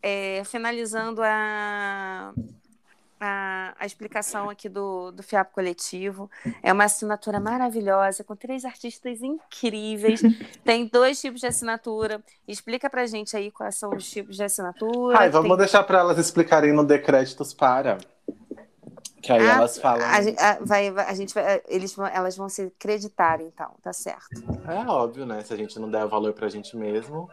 é, 0.02 0.42
finalizando 0.44 1.22
a 1.22 2.32
a, 3.24 3.72
a 3.78 3.86
explicação 3.86 4.50
aqui 4.50 4.68
do, 4.68 5.12
do 5.12 5.22
FIAP 5.22 5.52
Coletivo. 5.52 6.28
É 6.60 6.72
uma 6.72 6.84
assinatura 6.84 7.38
maravilhosa, 7.38 8.24
com 8.24 8.34
três 8.34 8.64
artistas 8.64 9.22
incríveis. 9.22 10.20
Tem 10.64 10.86
dois 10.86 11.20
tipos 11.20 11.40
de 11.40 11.46
assinatura. 11.46 12.20
Explica 12.48 12.90
pra 12.90 13.06
gente 13.06 13.36
aí 13.36 13.52
quais 13.52 13.76
são 13.76 13.90
os 13.90 14.10
tipos 14.10 14.34
de 14.34 14.42
assinatura. 14.42 15.20
Ai, 15.20 15.30
vamos 15.30 15.50
Tem... 15.50 15.58
deixar 15.58 15.84
para 15.84 16.00
elas 16.00 16.18
explicarem 16.18 16.72
no 16.72 16.84
Decréditos 16.84 17.54
para. 17.54 17.98
Que 19.22 19.30
aí 19.30 19.48
ah, 19.48 19.58
elas 19.58 19.78
falam. 19.78 20.04
A, 20.04 20.16
a, 20.16 20.58
vai, 20.60 20.88
a 20.88 21.14
gente 21.14 21.32
vai, 21.32 21.62
eles 21.68 21.94
vão, 21.94 22.06
elas 22.08 22.36
vão 22.36 22.48
se 22.48 22.62
acreditar, 22.62 23.40
então, 23.40 23.70
tá 23.80 23.92
certo. 23.92 24.42
É 24.66 24.84
óbvio, 24.84 25.24
né? 25.24 25.44
Se 25.44 25.54
a 25.54 25.56
gente 25.56 25.78
não 25.78 25.88
der 25.88 26.04
o 26.04 26.08
valor 26.08 26.32
pra 26.32 26.48
gente 26.48 26.76
mesmo. 26.76 27.30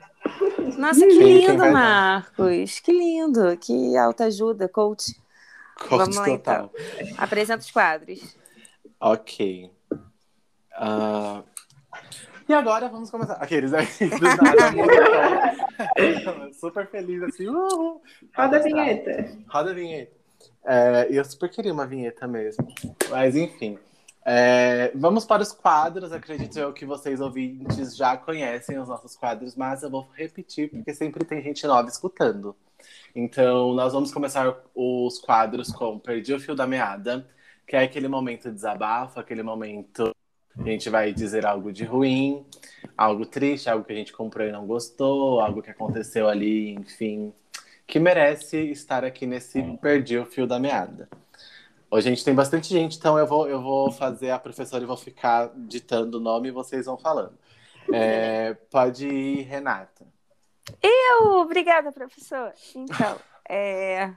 Nossa, 0.78 1.00
que 1.00 1.20
lindo, 1.20 1.66
Marcos. 1.72 2.80
Que 2.80 2.92
lindo. 2.92 3.58
Que 3.58 3.98
alta 3.98 4.26
ajuda, 4.26 4.70
coach. 4.70 5.20
Vamos 5.90 6.16
lá, 6.16 6.26
total. 6.26 6.72
então. 6.74 7.16
Apresenta 7.18 7.64
os 7.64 7.72
quadros. 7.72 8.36
Ok. 9.00 9.72
Uh, 10.82 11.44
E 12.48 12.54
agora 12.54 12.90
vamos 12.90 13.12
começar. 13.12 13.34
Aqueles 13.34 13.74
aí, 13.74 13.86
do 14.10 14.20
nada, 14.22 14.72
muito 16.38 16.60
super 16.60 16.88
feliz, 16.90 17.22
assim. 17.24 17.48
Uhul. 17.48 18.02
Roda 18.36 18.58
a 18.58 18.60
vinheta. 18.60 19.38
Roda 19.48 19.72
a 19.72 19.74
vinheta. 19.74 20.18
É, 20.66 21.08
e 21.12 21.16
eu 21.16 21.24
super 21.26 21.50
queria 21.50 21.72
uma 21.72 21.86
vinheta 21.86 22.28
mesmo. 22.28 22.68
Mas 23.10 23.36
enfim. 23.36 23.78
É, 24.26 24.92
vamos 24.96 25.26
para 25.26 25.42
os 25.42 25.52
quadros. 25.52 26.12
Acredito 26.12 26.58
eu 26.58 26.74
que 26.74 26.86
vocês 26.86 27.22
ouvintes 27.22 27.96
já 27.96 28.18
conhecem 28.18 28.80
os 28.80 28.88
nossos 28.88 29.16
quadros, 29.16 29.56
mas 29.56 29.84
eu 29.84 29.90
vou 29.90 30.08
repetir 30.14 30.70
porque 30.70 30.94
sempre 30.94 31.24
tem 31.26 31.42
gente 31.42 31.66
nova 31.68 31.88
escutando. 31.88 32.56
Então, 33.16 33.74
nós 33.74 33.94
vamos 33.94 34.12
começar 34.12 34.56
os 34.74 35.20
quadros 35.20 35.72
com 35.72 36.00
Perdi 36.00 36.34
o 36.34 36.40
Fio 36.40 36.56
da 36.56 36.68
Meada, 36.68 37.28
que 37.68 37.76
é 37.76 37.84
aquele 37.84 38.08
momento 38.08 38.50
de 38.50 38.56
desabafo, 38.56 39.20
aquele 39.20 39.44
momento 39.44 40.14
a 40.58 40.64
gente 40.64 40.90
vai 40.90 41.14
dizer 41.14 41.46
algo 41.46 41.72
de 41.72 41.86
ruim, 41.86 42.46
algo 42.98 43.26
triste, 43.26 43.70
algo 43.70 43.86
que 43.86 43.94
a 43.94 43.96
gente 43.96 44.12
comprou 44.12 44.48
e 44.48 44.52
não 44.52 44.66
gostou, 44.66 45.40
algo 45.40 45.62
que 45.62 45.70
aconteceu 45.70 46.28
ali, 46.28 46.74
enfim, 46.74 47.34
que 47.88 48.00
merece 48.00 48.58
estar 48.72 49.06
aqui 49.06 49.26
nesse 49.26 49.62
Perdi 49.78 50.18
o 50.18 50.26
Fio 50.26 50.46
da 50.46 50.60
Meada. 50.60 51.08
Hoje 51.92 52.08
a 52.08 52.12
gente 52.12 52.24
tem 52.24 52.36
bastante 52.36 52.70
gente, 52.70 52.98
então 52.98 53.18
eu 53.18 53.26
vou, 53.26 53.50
eu 53.50 53.62
vou 53.62 53.92
fazer 53.92 54.30
a 54.30 54.38
professora 54.38 54.84
e 54.84 54.88
vou 54.88 54.98
ficar 54.98 55.52
ditando 55.56 56.18
o 56.18 56.22
nome 56.22 56.50
e 56.50 56.52
vocês 56.52 56.86
vão 56.86 56.98
falando. 56.98 57.34
É, 57.92 58.54
pode 58.70 59.08
ir, 59.08 59.42
Renata. 59.44 60.06
Eu, 60.82 61.39
obrigada, 61.39 61.91
professor. 61.91 62.53
Então, 62.76 63.20
é... 63.47 64.13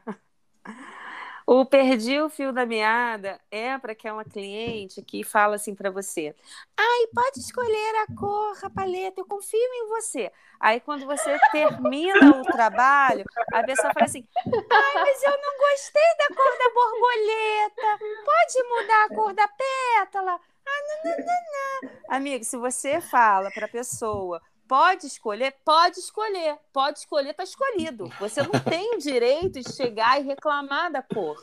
O 1.45 1.67
perdi 1.67 2.21
o 2.21 2.31
fio 2.31 2.53
da 2.53 2.65
meada 2.65 3.41
é 3.51 3.77
para 3.77 3.93
aquela 3.93 4.25
cliente 4.25 5.03
que 5.03 5.25
fala 5.25 5.57
assim 5.57 5.75
para 5.75 5.91
você: 5.91 6.35
"Ai, 6.77 7.07
pode 7.13 7.41
escolher 7.41 7.97
a 7.97 8.15
cor, 8.15 8.57
a 8.63 8.71
paleta, 8.71 9.21
eu 9.21 9.27
confio 9.27 9.59
em 9.59 9.89
você". 9.89 10.31
Aí 10.61 10.81
quando 10.81 11.05
você 11.05 11.37
termina 11.51 12.41
o 12.41 12.43
trabalho, 12.43 13.27
a 13.53 13.63
pessoa 13.65 13.93
fala 13.93 14.07
assim: 14.07 14.27
"Ai, 14.37 14.95
mas 15.03 15.23
eu 15.23 15.31
não 15.31 15.59
gostei 15.59 16.17
da 16.19 16.29
cor 16.35 16.59
da 16.59 16.71
borboleta. 16.73 17.99
Pode 18.25 18.69
mudar 18.69 19.05
a 19.05 19.09
cor 19.09 19.35
da 19.35 19.49
pétala?". 19.49 20.41
Ah, 20.65 20.81
não, 21.05 21.11
não, 21.11 21.19
não, 21.19 21.27
não. 21.27 22.17
Amigo, 22.17 22.45
se 22.45 22.57
você 22.57 23.01
fala 23.01 23.51
para 23.51 23.67
a 23.67 23.69
pessoa 23.69 24.41
Pode 24.73 25.07
escolher? 25.07 25.55
Pode 25.67 25.99
escolher. 25.99 26.57
Pode 26.73 27.01
escolher, 27.01 27.35
tá 27.35 27.43
escolhido. 27.43 28.11
Você 28.19 28.43
não 28.43 28.53
tem 28.65 28.95
o 28.95 28.99
direito 28.99 29.61
de 29.61 29.71
chegar 29.71 30.19
e 30.19 30.25
reclamar 30.25 30.91
da 30.91 31.03
cor. 31.03 31.37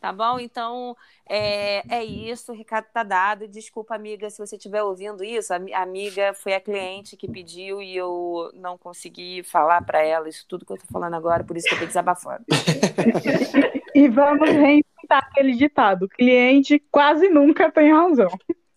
Tá 0.00 0.12
bom? 0.12 0.38
Então, 0.38 0.96
é, 1.28 1.82
é 1.92 2.04
isso, 2.04 2.52
o 2.52 2.54
recado 2.54 2.86
tá 2.94 3.02
dado. 3.02 3.48
Desculpa, 3.48 3.96
amiga, 3.96 4.30
se 4.30 4.38
você 4.38 4.54
estiver 4.54 4.80
ouvindo 4.80 5.24
isso. 5.24 5.52
A 5.52 5.82
amiga 5.82 6.32
foi 6.34 6.54
a 6.54 6.60
cliente 6.60 7.16
que 7.16 7.26
pediu 7.26 7.82
e 7.82 7.96
eu 7.96 8.48
não 8.54 8.78
consegui 8.78 9.42
falar 9.42 9.82
para 9.82 10.00
ela 10.00 10.28
isso 10.28 10.46
tudo 10.46 10.64
que 10.64 10.72
eu 10.72 10.78
tô 10.78 10.86
falando 10.86 11.14
agora, 11.14 11.42
por 11.42 11.56
isso 11.56 11.68
que 11.68 11.74
eu 11.74 11.80
tô 11.80 11.86
desabafando. 11.86 12.44
e 13.92 14.08
vamos 14.08 14.50
reinventar 14.50 15.26
aquele 15.28 15.56
ditado: 15.56 16.08
cliente 16.08 16.78
quase 16.92 17.28
nunca 17.28 17.72
tem 17.72 17.92
razão. 17.92 18.30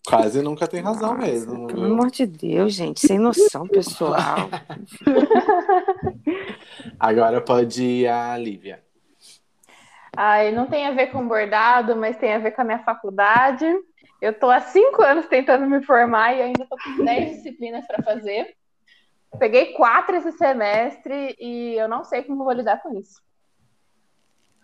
Quase 0.06 0.42
nunca 0.42 0.66
tem 0.66 0.80
razão 0.80 1.14
Nossa, 1.14 1.26
mesmo. 1.26 1.66
Pelo 1.68 1.84
amor 1.84 2.10
de 2.10 2.26
Deus, 2.26 2.74
gente, 2.74 3.00
sem 3.00 3.18
noção, 3.18 3.68
pessoal. 3.68 4.48
Agora 6.98 7.40
pode 7.40 7.84
ir 7.84 8.08
a 8.08 8.36
Lívia. 8.36 8.82
Ai, 10.16 10.50
não 10.52 10.66
tem 10.66 10.86
a 10.86 10.90
ver 10.90 11.06
com 11.06 11.26
bordado, 11.26 11.94
mas 11.96 12.16
tem 12.16 12.34
a 12.34 12.38
ver 12.38 12.50
com 12.50 12.62
a 12.62 12.64
minha 12.64 12.80
faculdade. 12.80 13.64
Eu 14.20 14.32
estou 14.32 14.50
há 14.50 14.60
cinco 14.60 15.02
anos 15.02 15.26
tentando 15.26 15.66
me 15.66 15.84
formar 15.84 16.34
e 16.34 16.42
ainda 16.42 16.64
estou 16.64 16.78
com 16.78 17.04
dez 17.04 17.36
disciplinas 17.36 17.86
para 17.86 18.02
fazer. 18.02 18.54
Peguei 19.38 19.72
quatro 19.72 20.16
esse 20.16 20.32
semestre 20.32 21.34
e 21.40 21.74
eu 21.78 21.88
não 21.88 22.04
sei 22.04 22.22
como 22.22 22.44
vou 22.44 22.52
lidar 22.52 22.82
com 22.82 22.98
isso. 22.98 23.22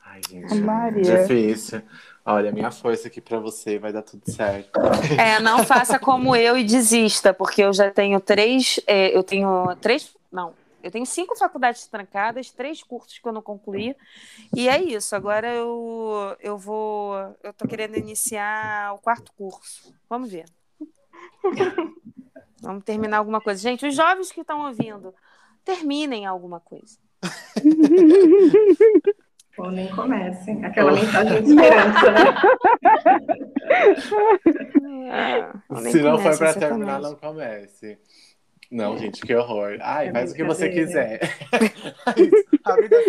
Ai, 0.04 0.20
gente, 0.28 0.54
Maria. 0.56 1.02
difícil. 1.02 1.82
Olha, 2.30 2.52
minha 2.52 2.70
força 2.70 3.08
aqui 3.08 3.22
para 3.22 3.38
você, 3.38 3.78
vai 3.78 3.90
dar 3.90 4.02
tudo 4.02 4.30
certo. 4.30 4.78
É, 5.18 5.40
não 5.40 5.64
faça 5.64 5.98
como 5.98 6.36
eu 6.36 6.58
e 6.58 6.62
desista, 6.62 7.32
porque 7.32 7.62
eu 7.62 7.72
já 7.72 7.90
tenho 7.90 8.20
três, 8.20 8.78
é, 8.86 9.16
eu 9.16 9.22
tenho 9.22 9.74
três, 9.76 10.14
não, 10.30 10.52
eu 10.82 10.90
tenho 10.90 11.06
cinco 11.06 11.34
faculdades 11.38 11.86
trancadas, 11.86 12.50
três 12.50 12.82
cursos 12.82 13.18
que 13.18 13.26
eu 13.26 13.32
não 13.32 13.40
concluí, 13.40 13.96
e 14.54 14.68
é 14.68 14.78
isso. 14.78 15.16
Agora 15.16 15.48
eu, 15.48 16.36
eu 16.40 16.58
vou, 16.58 17.14
eu 17.42 17.54
tô 17.54 17.66
querendo 17.66 17.96
iniciar 17.96 18.92
o 18.92 18.98
quarto 18.98 19.32
curso. 19.32 19.94
Vamos 20.06 20.30
ver. 20.30 20.44
Vamos 22.60 22.84
terminar 22.84 23.16
alguma 23.18 23.40
coisa. 23.40 23.62
Gente, 23.62 23.86
os 23.86 23.94
jovens 23.94 24.30
que 24.30 24.42
estão 24.42 24.66
ouvindo, 24.66 25.14
terminem 25.64 26.26
alguma 26.26 26.60
coisa. 26.60 26.98
Ou 29.58 29.70
nem 29.70 29.88
comecem. 29.88 30.64
Aquela 30.64 30.92
mensagem 30.92 31.42
de 31.42 31.50
esperança, 31.50 32.10
né? 32.12 32.34
É, 35.10 35.52
Se 35.90 36.00
não 36.00 36.18
for 36.18 36.36
para 36.38 36.54
terminar, 36.54 37.00
não 37.00 37.14
comece. 37.16 37.98
Não, 38.70 38.94
é. 38.94 38.98
gente, 38.98 39.22
que 39.22 39.34
horror. 39.34 39.78
Ai, 39.80 40.08
é 40.08 40.12
faz 40.12 40.32
o 40.32 40.34
que 40.34 40.44
você 40.44 40.68
quiser. 40.68 41.20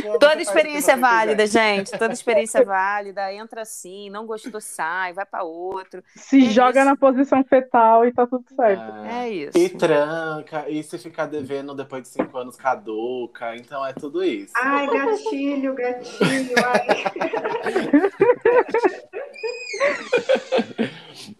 sua, 0.01 0.17
Toda 0.17 0.41
experiência 0.41 0.93
é 0.93 0.95
válida, 0.95 1.43
quiser. 1.43 1.75
gente. 1.75 1.91
Toda 1.91 2.13
experiência 2.13 2.59
é 2.59 2.63
válida. 2.63 3.33
Entra 3.33 3.63
assim, 3.63 4.09
não 4.09 4.25
gostou, 4.25 4.61
sai, 4.61 5.11
vai 5.11 5.25
para 5.25 5.43
outro. 5.43 6.01
Se 6.15 6.45
é 6.45 6.49
joga 6.49 6.79
isso. 6.79 6.89
na 6.89 6.95
posição 6.95 7.43
fetal 7.43 8.05
e 8.05 8.13
tá 8.13 8.25
tudo 8.25 8.45
certo. 8.55 9.05
É, 9.05 9.25
é 9.25 9.29
isso. 9.29 9.57
E 9.57 9.69
tranca, 9.69 10.69
e 10.69 10.81
se 10.81 10.97
ficar 10.97 11.25
devendo 11.25 11.75
depois 11.75 12.03
de 12.03 12.07
cinco 12.07 12.37
anos, 12.37 12.55
caduca. 12.55 13.55
Então 13.57 13.85
é 13.85 13.91
tudo 13.91 14.23
isso. 14.23 14.53
Ai, 14.55 14.87
gatilho, 14.87 15.75
gatilho. 15.75 16.55
Ai. 16.65 16.87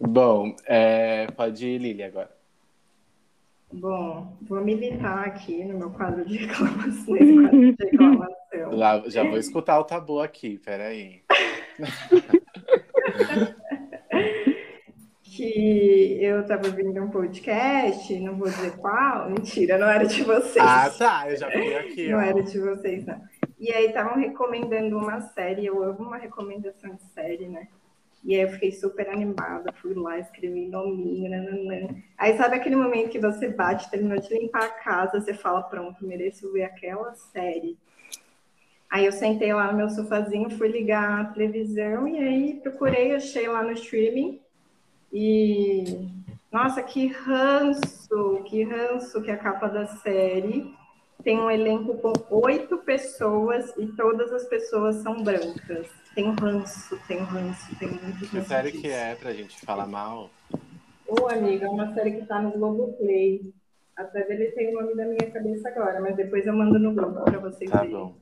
Bom, 0.00 0.54
é, 0.66 1.26
pode 1.28 1.66
ir, 1.66 1.78
Lili, 1.78 2.02
agora. 2.02 2.39
Bom, 3.72 4.36
vou 4.42 4.64
militar 4.64 5.26
aqui 5.26 5.64
no 5.64 5.78
meu 5.78 5.90
quadro 5.90 6.24
de 6.24 6.38
reclamação. 6.38 7.14
Quadro 7.16 7.60
de 7.60 7.76
reclamação. 7.84 8.70
Lá, 8.72 9.02
já 9.06 9.22
vou 9.22 9.38
escutar 9.38 9.78
o 9.78 9.84
tabu 9.84 10.20
aqui, 10.20 10.58
peraí. 10.58 11.22
que 15.22 16.18
eu 16.20 16.40
estava 16.40 16.66
ouvindo 16.66 17.00
um 17.02 17.08
podcast, 17.08 18.18
não 18.18 18.36
vou 18.36 18.48
dizer 18.48 18.76
qual, 18.76 19.30
mentira, 19.30 19.78
não 19.78 19.88
era 19.88 20.04
de 20.04 20.22
vocês. 20.22 20.64
Ah, 20.64 20.90
tá, 20.90 21.30
eu 21.30 21.36
já 21.36 21.50
fui 21.50 21.74
aqui. 21.76 22.08
Não 22.10 22.18
ó. 22.18 22.22
era 22.22 22.42
de 22.42 22.58
vocês, 22.58 23.06
não. 23.06 23.20
E 23.58 23.72
aí 23.72 23.86
estavam 23.86 24.18
recomendando 24.20 24.98
uma 24.98 25.20
série, 25.20 25.66
eu 25.66 25.82
amo 25.82 26.00
uma 26.00 26.16
recomendação 26.16 26.94
de 26.94 27.02
série, 27.14 27.48
né? 27.48 27.68
E 28.22 28.34
aí 28.34 28.42
eu 28.42 28.50
fiquei 28.50 28.70
super 28.70 29.08
animada, 29.08 29.72
fui 29.72 29.94
lá, 29.94 30.18
escrevi 30.18 30.66
nominho, 30.68 31.30
nananã. 31.30 31.88
Aí 32.18 32.36
sabe 32.36 32.56
aquele 32.56 32.76
momento 32.76 33.10
que 33.10 33.18
você 33.18 33.48
bate, 33.48 33.90
terminou 33.90 34.18
de 34.18 34.28
limpar 34.32 34.64
a 34.64 34.68
casa, 34.68 35.20
você 35.20 35.32
fala, 35.32 35.62
pronto, 35.62 36.06
mereço 36.06 36.52
ver 36.52 36.64
aquela 36.64 37.14
série. 37.14 37.78
Aí 38.90 39.06
eu 39.06 39.12
sentei 39.12 39.52
lá 39.54 39.70
no 39.70 39.78
meu 39.78 39.88
sofazinho, 39.88 40.50
fui 40.50 40.68
ligar 40.68 41.20
a 41.20 41.24
televisão 41.26 42.06
e 42.08 42.18
aí 42.18 42.60
procurei, 42.60 43.14
achei 43.14 43.48
lá 43.48 43.62
no 43.62 43.72
streaming. 43.72 44.40
E 45.12 46.08
nossa, 46.52 46.82
que 46.82 47.06
ranço, 47.06 48.42
que 48.44 48.64
ranço 48.64 49.22
que 49.22 49.30
é 49.30 49.34
a 49.34 49.38
capa 49.38 49.68
da 49.68 49.86
série 49.86 50.74
tem 51.22 51.38
um 51.38 51.50
elenco 51.50 51.96
com 51.98 52.12
oito 52.30 52.78
pessoas 52.78 53.72
e 53.76 53.86
todas 53.86 54.32
as 54.32 54.44
pessoas 54.44 54.96
são 54.96 55.22
brancas. 55.22 55.88
Tem 56.14 56.30
ranço, 56.34 56.98
tem 57.06 57.18
ranço, 57.18 57.76
tem 57.78 57.88
muito 57.88 58.04
ranço. 58.04 58.30
Que 58.30 58.42
série 58.42 58.72
que 58.72 58.88
é 58.88 59.14
pra 59.14 59.32
gente 59.32 59.60
falar 59.64 59.86
mal? 59.86 60.30
Ô, 61.06 61.28
amiga, 61.28 61.66
é 61.66 61.68
uma 61.68 61.92
série 61.94 62.12
que 62.12 62.26
tá 62.26 62.40
no 62.40 62.52
Globoplay. 62.52 63.52
Até 63.96 64.32
ele 64.32 64.50
tem 64.52 64.74
o 64.74 64.80
nome 64.80 64.94
da 64.94 65.04
minha 65.04 65.30
cabeça 65.30 65.68
agora, 65.68 66.00
mas 66.00 66.16
depois 66.16 66.46
eu 66.46 66.56
mando 66.56 66.78
no 66.78 66.94
grupo 66.94 67.22
pra 67.22 67.38
vocês 67.38 67.70
tá 67.70 67.80
verem. 67.80 67.96
Bom. 67.96 68.14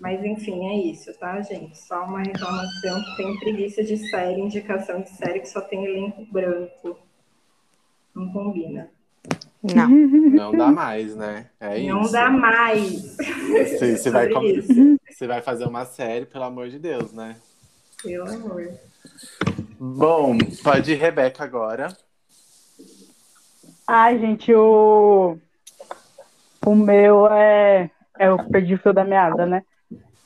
Mas 0.00 0.24
enfim, 0.24 0.66
é 0.66 0.90
isso, 0.90 1.16
tá, 1.16 1.40
gente? 1.42 1.78
Só 1.78 2.04
uma 2.04 2.22
reclamação 2.22 3.00
que 3.04 3.16
tem 3.16 3.38
preguiça 3.38 3.84
de 3.84 3.96
série, 4.10 4.40
indicação 4.40 5.00
de 5.00 5.10
série 5.10 5.40
que 5.40 5.48
só 5.48 5.60
tem 5.60 5.84
elenco 5.84 6.26
branco. 6.32 6.98
Não 8.12 8.32
combina. 8.32 8.90
Não. 9.62 9.88
Não 9.88 10.52
dá 10.52 10.72
mais, 10.72 11.14
né? 11.14 11.46
É 11.60 11.80
não 11.82 12.02
isso. 12.02 12.12
dá 12.12 12.30
mais. 12.30 13.16
Você, 13.16 13.96
você, 13.96 14.10
vai, 14.10 14.28
você 15.08 15.26
vai 15.26 15.40
fazer 15.40 15.66
uma 15.66 15.84
série, 15.84 16.26
pelo 16.26 16.44
amor 16.44 16.68
de 16.68 16.80
Deus, 16.80 17.12
né? 17.12 17.36
Pelo 18.02 18.28
amor. 18.28 18.68
Bom, 19.78 20.36
pode 20.64 20.92
ir 20.92 20.96
Rebeca 20.96 21.44
agora. 21.44 21.96
Ai, 23.86 24.18
gente, 24.18 24.52
o. 24.52 25.38
O 26.64 26.74
meu 26.74 27.28
é. 27.28 27.90
É 28.18 28.30
o 28.30 28.48
perdi 28.50 28.74
o 28.74 28.78
fio 28.78 28.92
da 28.92 29.04
meada, 29.04 29.46
né? 29.46 29.62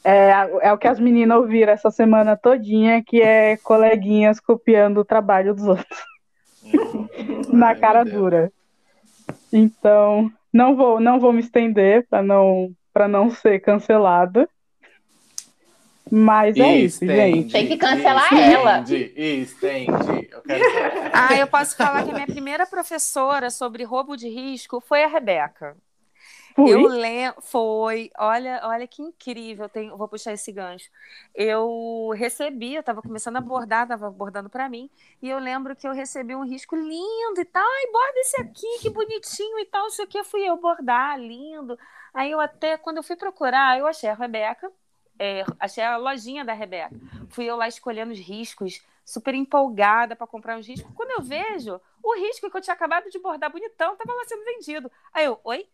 É, 0.03 0.31
é 0.63 0.73
o 0.73 0.79
que 0.79 0.89
as 0.89 1.01
meninas 1.01 1.39
ouviram 1.39 1.73
essa 1.73 1.91
semana 1.91 2.37
todinha, 2.37 3.03
que 3.03 3.21
é 3.21 3.57
coleguinhas 3.59 4.41
copiando 4.41 4.99
o 4.99 5.05
trabalho 5.05 5.55
dos 5.55 5.67
outros. 5.67 6.05
Hum. 6.65 7.09
Na 7.53 7.69
Ai, 7.69 7.77
cara 7.79 8.05
dura. 8.05 8.53
Então, 9.53 10.31
não 10.53 10.77
vou, 10.77 11.01
não 11.01 11.21
vou 11.21 11.33
me 11.33 11.41
estender 11.41 12.07
para 12.09 12.23
não, 12.23 12.71
para 12.93 13.09
não 13.09 13.31
ser 13.31 13.61
cancelada. 13.61 14.49
Mas 16.11 16.57
é 16.57 16.77
isso, 16.77 17.05
gente. 17.05 17.53
Tem 17.53 17.67
que 17.67 17.77
cancelar 17.77 18.33
estende, 18.33 18.55
ela. 18.55 18.85
Estende. 19.17 20.29
Eu 20.31 20.41
quero 20.43 20.65
Ah, 21.13 21.35
eu 21.37 21.49
posso 21.49 21.77
falar 21.77 22.05
que 22.05 22.11
a 22.11 22.15
minha 22.15 22.27
primeira 22.27 22.65
professora 22.65 23.51
sobre 23.51 23.83
roubo 23.83 24.17
de 24.17 24.29
risco 24.29 24.81
foi 24.81 25.03
a 25.03 25.09
Rebeca. 25.09 25.77
Eu 26.59 26.87
lembro, 26.87 27.43
foi, 27.43 28.11
olha, 28.19 28.61
olha 28.65 28.87
que 28.87 29.03
incrível, 29.03 29.69
tem, 29.69 29.91
vou 29.91 30.09
puxar 30.09 30.33
esse 30.33 30.51
gancho. 30.51 30.91
Eu 31.35 32.11
recebi, 32.15 32.75
eu 32.75 32.81
estava 32.81 33.03
começando 33.03 33.37
a 33.37 33.41
bordar, 33.41 33.83
estava 33.83 34.11
bordando 34.11 34.49
para 34.49 34.69
mim, 34.69 34.89
e 35.21 35.29
eu 35.29 35.39
lembro 35.39 35.77
que 35.77 35.87
eu 35.87 35.93
recebi 35.93 36.35
um 36.35 36.45
risco 36.45 36.75
lindo 36.75 37.41
e 37.41 37.45
tal, 37.45 37.63
ai, 37.63 37.93
borda 37.93 38.19
esse 38.21 38.41
aqui, 38.41 38.79
que 38.81 38.91
bonitinho 38.91 39.59
e 39.59 39.67
tal, 39.67 39.87
isso 39.89 40.03
aqui 40.03 40.23
fui 40.25 40.49
eu 40.49 40.57
bordar, 40.57 41.19
lindo. 41.19 41.79
Aí 42.15 42.31
eu 42.31 42.41
até, 42.41 42.79
quando 42.79 42.97
eu 42.99 43.03
fui 43.03 43.17
procurar, 43.17 43.79
eu 43.79 43.87
achei 43.87 44.09
a 44.09 44.15
Rebeca, 44.15 44.73
é, 45.19 45.45
achei 45.61 45.85
a 45.85 45.97
lojinha 45.97 46.45
da 46.45 46.53
Rebeca. 46.53 46.95
Fui 47.29 47.45
eu 47.45 47.57
lá 47.57 47.69
escolhendo 47.69 48.13
os 48.13 48.19
riscos, 48.19 48.83
super 49.05 49.35
empolgada 49.35 50.17
para 50.17 50.27
comprar 50.27 50.59
os 50.59 50.67
riscos. 50.67 50.91
Quando 50.95 51.11
eu 51.13 51.23
vejo, 51.23 51.81
o 52.03 52.15
risco 52.17 52.51
que 52.51 52.57
eu 52.57 52.61
tinha 52.61 52.75
acabado 52.75 53.11
de 53.11 53.19
bordar 53.19 53.53
bonitão 53.53 53.93
estava 53.93 54.13
lá 54.13 54.25
sendo 54.25 54.45
vendido. 54.45 54.91
Aí 55.13 55.25
eu, 55.25 55.39
oi? 55.45 55.67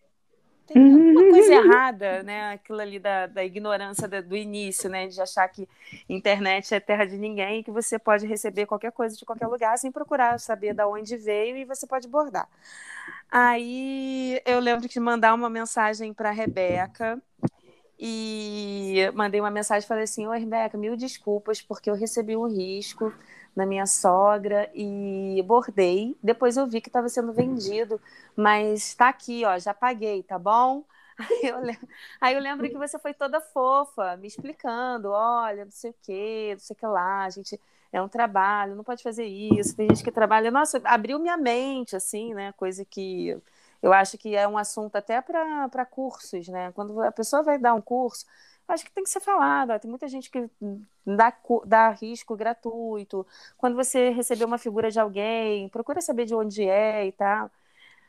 Tem 0.81 0.93
alguma 0.95 1.25
coisa 1.25 1.53
errada, 1.55 2.23
né? 2.23 2.53
Aquilo 2.53 2.81
ali 2.81 2.99
da, 2.99 3.27
da 3.27 3.45
ignorância 3.45 4.09
da- 4.09 4.21
do 4.21 4.37
início, 4.37 4.89
né? 4.91 5.07
De 5.09 5.21
achar 5.21 5.47
que 5.49 5.69
internet 6.09 6.75
é 6.75 6.81
terra 6.81 7.05
de 7.05 7.17
ninguém 7.19 7.61
e 7.61 7.65
que 7.65 7.71
você 7.71 7.99
pode 7.99 8.27
receber 8.27 8.67
qualquer 8.67 8.93
coisa 8.93 9.17
de 9.17 9.25
qualquer 9.25 9.47
lugar 9.49 9.77
sem 9.79 9.93
procurar 9.93 10.39
saber 10.41 10.75
de 10.75 10.85
onde 10.85 11.17
veio 11.17 11.57
e 11.57 11.65
você 11.65 11.87
pode 11.87 12.09
bordar. 12.09 12.49
Aí 13.31 14.41
eu 14.47 14.61
lembro 14.61 14.89
de 14.89 15.01
mandar 15.01 15.35
uma 15.35 15.51
mensagem 15.51 16.13
para 16.15 16.31
a 16.31 16.33
Rebeca 16.33 17.21
e 17.99 19.11
mandei 19.15 19.41
uma 19.41 19.51
mensagem 19.51 19.85
e 19.85 19.89
falei 19.89 20.05
assim: 20.05 20.27
Oi, 20.27 20.39
Rebeca, 20.39 20.77
mil 20.79 20.97
desculpas 20.97 21.63
porque 21.63 21.91
eu 21.91 21.95
recebi 21.95 22.37
um 22.37 22.49
risco 22.49 23.13
na 23.55 23.67
minha 23.67 23.87
sogra 23.87 24.71
e 24.75 25.43
bordei. 25.47 26.17
Depois 26.23 26.57
eu 26.57 26.67
vi 26.67 26.81
que 26.81 26.89
estava 26.89 27.09
sendo 27.09 27.33
vendido, 27.33 28.01
mas 28.37 28.89
está 28.89 29.09
aqui, 29.09 29.45
ó, 29.45 29.59
já 29.59 29.75
paguei, 29.75 30.23
tá 30.23 30.39
bom? 30.39 30.85
Aí 31.19 31.41
eu, 31.51 31.61
lem- 31.61 31.79
aí 32.21 32.35
eu 32.35 32.41
lembro 32.41 32.69
que 32.71 32.79
você 32.79 32.99
foi 32.99 33.13
toda 33.15 33.41
fofa, 33.41 34.17
me 34.17 34.27
explicando: 34.27 35.11
olha, 35.11 35.65
não 35.65 35.71
sei 35.73 35.91
o 35.91 35.95
quê, 36.03 36.51
não 36.55 36.59
sei 36.61 36.75
o 36.75 36.79
que 36.79 36.87
lá, 36.87 37.25
a 37.25 37.31
gente. 37.31 37.61
É 37.95 38.01
um 38.01 38.09
trabalho, 38.09 38.75
não 38.75 38.83
pode 38.83 39.03
fazer 39.03 39.27
isso. 39.27 39.77
Tem 39.77 39.87
gente 39.89 40.03
que 40.03 40.11
trabalha. 40.11 40.51
Nossa, 40.51 40.81
abriu 40.85 41.19
minha 41.19 41.37
mente, 41.37 41.95
assim, 41.95 42.33
né? 42.33 42.51
Coisa 42.53 42.85
que 42.87 43.37
eu 43.83 43.93
acho 43.93 44.17
que 44.17 44.35
é 44.35 44.47
um 44.49 44.57
assunto 44.57 44.97
até 44.97 45.21
para 45.21 45.85
cursos, 45.87 46.49
né? 46.49 46.73
Quando 46.73 47.01
a 47.03 47.13
pessoa 47.13 47.43
vai 47.43 47.59
dar 47.59 47.75
um 47.75 47.81
curso, 47.83 48.25
acho 48.73 48.85
que 48.85 48.93
tem 48.93 49.05
que 49.05 49.11
ser 49.11 49.21
falado. 49.21 49.79
Tem 49.81 49.91
muita 49.91 50.09
gente 50.09 50.31
que 50.31 50.49
dá, 51.07 51.33
dá 51.67 51.91
risco 51.91 52.37
gratuito. 52.37 53.27
Quando 53.57 53.77
você 53.77 54.11
receber 54.11 54.45
uma 54.45 54.59
figura 54.59 54.91
de 54.91 55.01
alguém, 55.01 55.69
procura 55.69 56.01
saber 56.01 56.25
de 56.27 56.35
onde 56.35 56.65
é 56.69 57.07
e 57.07 57.13
tal. 57.13 57.51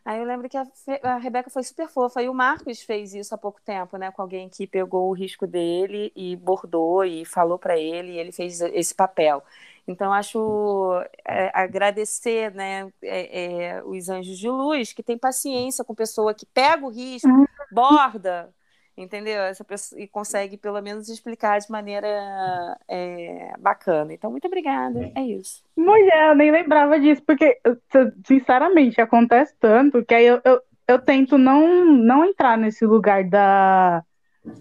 Aí 0.05 0.20
eu 0.20 0.26
lembro 0.26 0.49
que 0.49 0.57
a, 0.57 0.66
Fe- 0.66 0.99
a 1.03 1.18
Rebeca 1.18 1.49
foi 1.49 1.64
super 1.64 1.88
fofa. 1.88 2.22
E 2.22 2.30
o 2.30 2.34
Marcos 2.34 2.82
fez 2.82 3.14
isso 3.14 3.34
há 3.34 3.38
pouco 3.38 3.61
tempo, 3.61 3.97
né? 3.97 4.11
Com 4.11 4.22
alguém 4.22 4.49
que 4.49 4.68
pegou 4.68 5.09
o 5.09 5.14
risco 5.14 5.47
dele 5.47 6.11
e 6.16 6.36
bordou 6.36 7.05
e 7.05 7.26
falou 7.26 7.57
para 7.59 7.78
ele, 7.80 8.14
e 8.14 8.18
ele 8.20 8.32
fez 8.32 8.61
esse 8.61 8.93
papel. 8.93 9.43
Então, 9.88 10.11
acho 10.14 11.01
é, 11.26 11.51
agradecer 11.53 12.53
né, 12.53 12.91
é, 13.01 13.76
é, 13.78 13.84
os 13.84 14.09
anjos 14.09 14.38
de 14.38 14.49
luz 14.49 14.93
que 14.93 15.03
tem 15.03 15.18
paciência 15.18 15.84
com 15.84 15.93
pessoa 15.95 16.34
que 16.34 16.45
pega 16.45 16.86
o 16.86 16.89
risco, 16.89 17.45
borda, 17.70 18.53
entendeu? 18.97 19.41
Essa 19.41 19.63
pessoa, 19.63 19.99
e 19.99 20.07
consegue 20.07 20.57
pelo 20.57 20.81
menos 20.81 21.09
explicar 21.09 21.59
de 21.59 21.71
maneira 21.71 22.07
é, 22.87 23.53
bacana. 23.59 24.13
Então, 24.13 24.31
muito 24.31 24.47
obrigada. 24.47 25.11
É 25.15 25.21
isso. 25.21 25.63
Mulher, 25.75 26.29
eu 26.29 26.35
nem 26.35 26.51
lembrava 26.51 26.99
disso, 26.99 27.21
porque, 27.25 27.59
sinceramente, 28.25 29.01
acontece 29.01 29.55
tanto 29.59 30.03
que 30.05 30.13
aí 30.13 30.25
eu, 30.25 30.41
eu, 30.43 30.61
eu 30.87 30.99
tento 30.99 31.37
não, 31.37 31.85
não 31.85 32.25
entrar 32.25 32.57
nesse 32.57 32.85
lugar 32.85 33.23
da, 33.23 34.03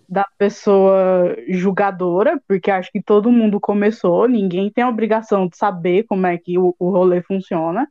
da 0.08 0.26
pessoa 0.38 1.36
julgadora, 1.48 2.40
porque 2.48 2.70
acho 2.70 2.90
que 2.90 3.02
todo 3.02 3.30
mundo 3.30 3.60
começou, 3.60 4.28
ninguém 4.28 4.70
tem 4.70 4.84
a 4.84 4.88
obrigação 4.88 5.48
de 5.48 5.56
saber 5.56 6.04
como 6.04 6.26
é 6.26 6.38
que 6.38 6.58
o, 6.58 6.74
o 6.78 6.90
rolê 6.90 7.22
funciona. 7.22 7.88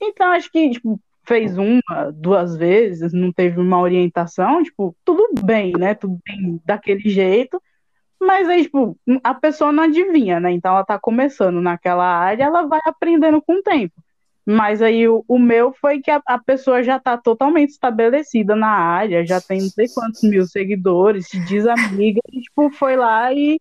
Então, 0.00 0.32
acho 0.32 0.50
que, 0.50 0.70
tipo, 0.70 1.00
fez 1.24 1.56
uma, 1.56 2.10
duas 2.12 2.56
vezes, 2.56 3.12
não 3.12 3.32
teve 3.32 3.60
uma 3.60 3.80
orientação, 3.80 4.62
tipo, 4.62 4.94
tudo 5.04 5.28
bem, 5.42 5.72
né? 5.72 5.94
Tudo 5.94 6.18
bem 6.26 6.60
daquele 6.64 7.08
jeito. 7.08 7.62
Mas 8.20 8.48
aí, 8.48 8.64
tipo, 8.64 8.96
a 9.22 9.34
pessoa 9.34 9.72
não 9.72 9.84
adivinha, 9.84 10.38
né? 10.38 10.52
Então 10.52 10.72
ela 10.72 10.84
tá 10.84 10.98
começando 10.98 11.60
naquela 11.60 12.06
área, 12.06 12.44
ela 12.44 12.62
vai 12.66 12.80
aprendendo 12.86 13.42
com 13.42 13.54
o 13.54 13.62
tempo. 13.62 13.94
Mas 14.44 14.82
aí 14.82 15.08
o, 15.08 15.24
o 15.28 15.38
meu 15.38 15.72
foi 15.72 16.00
que 16.00 16.10
a, 16.10 16.20
a 16.26 16.38
pessoa 16.38 16.82
já 16.82 16.98
tá 16.98 17.16
totalmente 17.16 17.70
estabelecida 17.70 18.56
na 18.56 18.68
área, 18.68 19.24
já 19.24 19.40
tem 19.40 19.60
não 19.62 19.68
sei 19.68 19.86
quantos 19.88 20.22
mil 20.22 20.44
seguidores, 20.46 21.28
se 21.28 21.38
diz 21.44 21.66
amiga, 21.66 22.20
e, 22.32 22.40
tipo, 22.40 22.70
foi 22.70 22.96
lá 22.96 23.32
e 23.32 23.60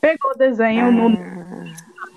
pegou 0.00 0.32
o 0.32 0.38
desenho 0.38 0.90
no. 0.90 1.10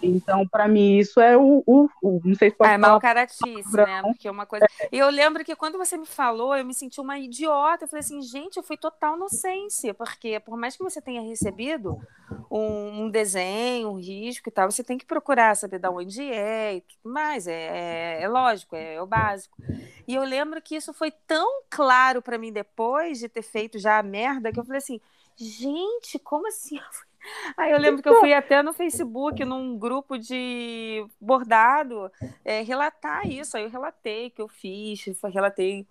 Então, 0.02 0.48
pra 0.48 0.68
mim, 0.68 0.98
isso 0.98 1.20
é 1.20 1.38
o. 1.38 1.64
o, 1.66 1.90
o- 2.02 2.22
não 2.26 2.36
sei 2.36 2.50
se 2.50 2.56
pode 2.58 2.70
Ah, 2.70 2.74
é 2.74 2.78
mal 2.78 2.98
caratice, 2.98 3.80
né? 3.80 4.04
Porque 4.06 4.28
é 4.28 4.32
uma 4.32 4.46
coisa. 4.46 4.66
E 4.92 4.98
eu 5.00 5.10
lembro 5.10 5.44
que 5.44 5.56
quando 5.56 5.78
você 5.80 5.98
me 5.98 6.06
falou, 6.06 6.56
eu 6.56 6.64
me 6.66 6.74
senti 6.76 7.02
uma 7.02 7.18
idiota. 7.18 7.86
Eu 7.86 7.90
falei 7.90 8.02
assim, 8.02 8.22
gente, 8.22 8.58
eu 8.58 8.64
fui 8.64 8.78
total 8.78 9.16
inocência, 9.16 9.94
porque 9.96 10.40
por 10.40 10.56
mais 10.58 10.78
que 10.78 10.84
você 10.84 11.02
tenha 11.02 11.22
recebido 11.22 11.98
um, 12.52 13.06
um 13.06 13.10
desenho, 13.10 13.90
um 13.92 13.98
risco 14.00 14.48
e 14.50 14.52
tal, 14.52 14.70
você 14.70 14.84
tem 14.84 14.98
que 14.98 15.06
procurar 15.06 15.56
saber 15.56 15.80
de 15.80 15.88
onde 15.88 16.22
é 16.32 16.76
e 16.76 16.82
tudo 16.82 17.12
mais. 17.14 17.48
É, 17.48 18.20
é, 18.20 18.22
é 18.24 18.28
lógico, 18.30 18.76
é, 18.76 18.96
é 18.96 19.02
o 19.02 19.08
básico. 19.08 19.58
E 20.08 20.14
eu 20.16 20.24
lembro 20.24 20.62
que 20.62 20.76
isso 20.76 20.94
foi 20.94 21.12
tão 21.12 21.64
claro 21.70 22.22
para 22.22 22.38
mim 22.38 22.52
depois 22.52 23.20
de 23.20 23.28
ter 23.30 23.42
feito 23.44 23.80
já 23.80 23.98
a 24.00 24.04
merda 24.04 24.52
que 24.52 24.60
eu 24.60 24.66
falei 24.66 24.80
assim, 24.80 25.00
gente, 25.36 26.20
como 26.20 26.48
assim? 26.48 26.80
Aí 27.58 27.72
eu 27.72 27.78
lembro 27.80 28.02
que 28.02 28.10
eu 28.10 28.20
fui 28.20 28.34
até 28.34 28.62
no 28.62 28.74
Facebook, 28.74 29.44
num 29.46 29.78
grupo 29.78 30.18
de 30.18 31.06
bordado, 31.20 32.12
é, 32.44 32.62
relatar 32.62 33.28
isso. 33.28 33.58
Aí 33.58 33.64
eu 33.64 33.70
relatei 33.70 34.30
que 34.30 34.42
eu 34.42 34.48
fiz, 34.48 35.04
relatei 35.34 35.86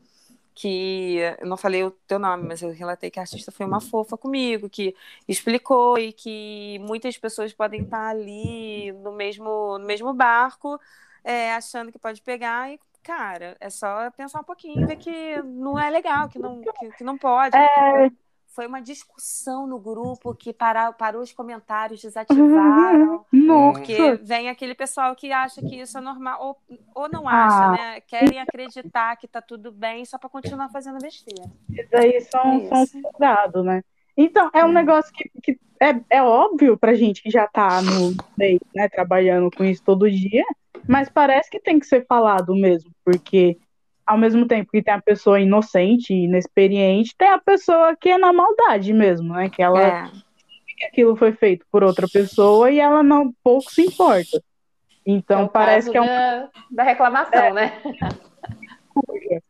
que 0.54 1.16
eu 1.38 1.46
não 1.46 1.56
falei 1.56 1.84
o 1.84 1.90
teu 1.90 2.18
nome, 2.18 2.46
mas 2.46 2.60
eu 2.62 2.72
relatei 2.72 3.10
que 3.10 3.18
a 3.18 3.22
artista 3.22 3.50
foi 3.52 3.64
uma 3.64 3.80
fofa 3.80 4.16
comigo, 4.16 4.68
que 4.68 4.94
explicou 5.26 5.98
e 5.98 6.12
que 6.12 6.78
muitas 6.80 7.16
pessoas 7.16 7.52
podem 7.52 7.82
estar 7.82 8.08
ali 8.08 8.92
no 8.92 9.12
mesmo, 9.12 9.78
no 9.78 9.86
mesmo 9.86 10.12
barco, 10.12 10.78
é, 11.24 11.54
achando 11.54 11.92
que 11.92 11.98
pode 11.98 12.20
pegar 12.22 12.70
e 12.70 12.78
Cara, 13.02 13.56
é 13.60 13.70
só 13.70 14.10
pensar 14.10 14.40
um 14.40 14.44
pouquinho 14.44 14.86
ver 14.86 14.96
que 14.96 15.42
não 15.42 15.78
é 15.78 15.88
legal, 15.88 16.28
que 16.28 16.38
não, 16.38 16.60
que, 16.60 16.90
que 16.92 17.04
não 17.04 17.16
pode. 17.16 17.56
Foi 18.60 18.66
uma 18.66 18.82
discussão 18.82 19.66
no 19.66 19.78
grupo 19.78 20.34
que 20.34 20.52
para, 20.52 20.92
parou 20.92 21.22
os 21.22 21.32
comentários, 21.32 22.02
desativaram. 22.02 23.24
Porque 23.30 23.96
Nossa! 23.98 24.20
vem 24.22 24.50
aquele 24.50 24.74
pessoal 24.74 25.16
que 25.16 25.32
acha 25.32 25.62
que 25.62 25.80
isso 25.80 25.96
é 25.96 26.00
normal, 26.02 26.38
ou, 26.68 26.78
ou 26.94 27.08
não 27.08 27.26
acha, 27.26 27.64
Ah. 27.64 27.72
né? 27.72 28.00
Querem 28.02 28.38
acreditar 28.38 29.16
que 29.16 29.26
tá 29.26 29.40
tudo 29.40 29.72
bem 29.72 30.04
só 30.04 30.18
para 30.18 30.28
continuar 30.28 30.68
fazendo 30.68 30.98
besteira. 31.00 31.50
Esses 31.72 31.94
aí 31.94 32.20
são, 32.20 32.52
É 32.60 32.66
são 32.66 32.82
isso. 32.82 33.00
folgados, 33.00 33.64
né? 33.64 33.82
Então, 34.14 34.50
é 34.52 34.62
um 34.62 34.72
negócio 34.72 35.10
que, 35.10 35.30
que 35.42 35.58
é, 35.80 35.98
é 36.18 36.22
óbvio 36.22 36.76
pra 36.76 36.92
gente 36.94 37.22
que 37.22 37.30
já 37.30 37.46
tá 37.46 37.80
no 37.80 38.14
meio, 38.36 38.60
né, 38.74 38.90
trabalhando 38.90 39.50
com 39.56 39.64
isso 39.64 39.82
todo 39.82 40.10
dia, 40.10 40.44
mas 40.86 41.08
parece 41.08 41.48
que 41.48 41.58
tem 41.58 41.78
que 41.80 41.86
ser 41.86 42.04
falado 42.06 42.54
mesmo, 42.54 42.90
porque 43.02 43.56
ao 44.10 44.18
mesmo 44.18 44.44
tempo 44.44 44.72
que 44.72 44.82
tem 44.82 44.92
a 44.92 45.00
pessoa 45.00 45.38
inocente 45.38 46.12
e 46.12 46.24
inexperiente, 46.24 47.14
tem 47.16 47.28
a 47.28 47.38
pessoa 47.38 47.94
que 47.96 48.08
é 48.08 48.18
na 48.18 48.32
maldade 48.32 48.92
mesmo, 48.92 49.34
né? 49.34 49.48
Que 49.48 49.62
ela 49.62 49.80
É. 49.80 50.10
que 50.76 50.84
aquilo 50.86 51.14
foi 51.14 51.30
feito 51.30 51.64
por 51.70 51.84
outra 51.84 52.08
pessoa 52.12 52.72
e 52.72 52.80
ela 52.80 53.04
não 53.04 53.32
pouco 53.44 53.70
se 53.70 53.82
importa. 53.82 54.42
Então 55.06 55.44
É 55.44 55.48
parece 55.48 55.92
caso 55.92 55.92
que 55.92 55.98
é 55.98 56.00
um 56.00 56.06
da, 56.06 56.48
da 56.72 56.82
reclamação, 56.82 57.54
né? 57.54 57.80
coisa. 58.92 59.42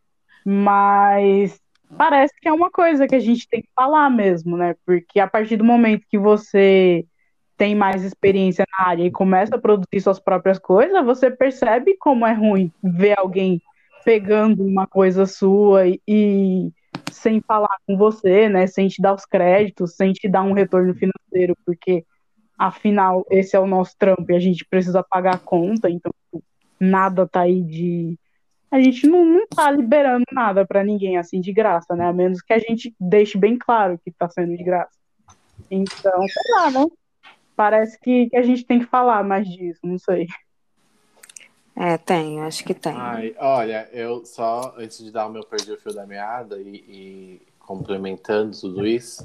Mas 0.45 1.59
parece 1.97 2.35
que 2.39 2.47
é 2.47 2.53
uma 2.53 2.71
coisa 2.71 3.09
que 3.09 3.15
a 3.15 3.21
gente 3.21 3.49
tem 3.49 3.63
que 3.63 3.69
falar 3.75 4.11
mesmo, 4.11 4.59
né? 4.59 4.75
Porque 4.85 5.19
a 5.21 5.27
partir 5.27 5.57
do 5.57 5.65
momento 5.65 6.05
que 6.07 6.19
você 6.19 7.07
tem 7.57 7.75
mais 7.75 8.05
experiência 8.05 8.67
na 8.79 8.89
área 8.89 9.05
e 9.05 9.11
começa 9.11 9.57
a 9.57 9.61
produzir 9.61 10.03
suas 10.03 10.21
próprias 10.21 10.59
coisas, 10.59 11.03
você 11.03 11.31
percebe 11.31 11.97
como 11.99 12.27
é 12.27 12.35
ruim 12.35 12.71
ver 12.83 13.19
alguém 13.19 13.63
pegando 14.05 14.65
uma 14.65 14.87
coisa 14.87 15.27
sua 15.27 15.87
e, 15.87 16.01
e 16.07 16.73
sem 17.11 17.41
falar 17.41 17.77
com 17.87 17.97
você, 17.97 18.49
né? 18.49 18.67
Sem 18.67 18.89
te 18.89 19.01
dar 19.01 19.15
os 19.15 19.25
créditos, 19.25 19.97
sem 19.97 20.13
te 20.13 20.29
dar 20.29 20.43
um 20.43 20.53
retorno 20.53 20.95
financeiro, 20.95 21.57
porque 21.65 22.05
afinal 22.59 23.25
esse 23.31 23.57
é 23.57 23.61
o 23.61 23.67
nosso 23.67 23.95
trampo 23.99 24.31
e 24.31 24.37
a 24.37 24.41
gente 24.41 24.65
precisa 24.65 25.03
pagar 25.03 25.37
a 25.37 25.39
conta, 25.39 25.89
então 25.89 26.13
nada 26.79 27.27
tá 27.27 27.41
aí 27.41 27.63
de 27.63 28.19
a 28.71 28.81
gente 28.81 29.07
não, 29.07 29.25
não 29.25 29.47
tá 29.49 29.71
liberando 29.71 30.25
nada 30.33 30.65
para 30.65 30.85
ninguém 30.85 31.19
assim 31.19 31.41
de 31.41 31.53
graça, 31.53 31.97
né? 31.97 32.07
A 32.07 32.13
menos 32.13 32.41
que 32.41 32.53
a 32.53 32.59
gente 32.59 32.95
deixe 33.01 33.37
bem 33.37 33.59
claro 33.59 33.99
que 33.99 34.13
tá 34.13 34.29
sendo 34.29 34.57
de 34.57 34.63
graça. 34.63 34.97
Então, 35.71 36.23
sei 36.29 36.53
lá, 36.55 36.71
né? 36.71 36.87
Parece 37.57 37.99
que, 37.99 38.31
que 38.31 38.37
a 38.37 38.43
gente 38.43 38.65
tem 38.65 38.79
que 38.79 38.87
falar 38.87 39.25
mais 39.25 39.47
disso, 39.49 39.81
não 39.83 39.99
sei. 39.99 40.29
É, 41.77 41.97
tem, 41.97 42.41
acho 42.41 42.65
que 42.65 42.75
tem. 42.75 42.95
Ai, 42.95 43.35
olha, 43.39 43.89
eu 43.93 44.25
só, 44.25 44.75
antes 44.77 44.99
de 44.99 45.11
dar 45.11 45.27
o 45.27 45.31
meu 45.31 45.45
perdi 45.45 45.73
o 45.73 45.79
fio 45.79 45.95
da 45.95 46.07
meada 46.07 46.59
e, 46.59 46.85
e 46.89 47.43
complementando 47.59 48.59
tudo 48.59 48.87
isso, 48.87 49.23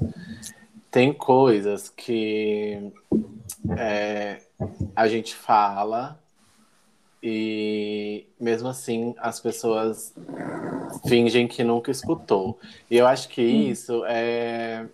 tem 0.90 1.12
coisas 1.12 1.88
que 1.88 2.92
é, 3.76 4.40
a 4.94 5.08
gente 5.08 5.34
fala 5.34 6.18
e 7.22 8.26
mesmo 8.38 8.68
assim 8.68 9.14
as 9.18 9.40
pessoas 9.40 10.14
fingem 11.06 11.48
que 11.48 11.64
nunca 11.64 11.90
escutou. 11.90 12.58
E 12.90 12.96
eu 12.96 13.06
acho 13.06 13.28
que 13.28 13.42
isso 13.42 14.04
é 14.06 14.86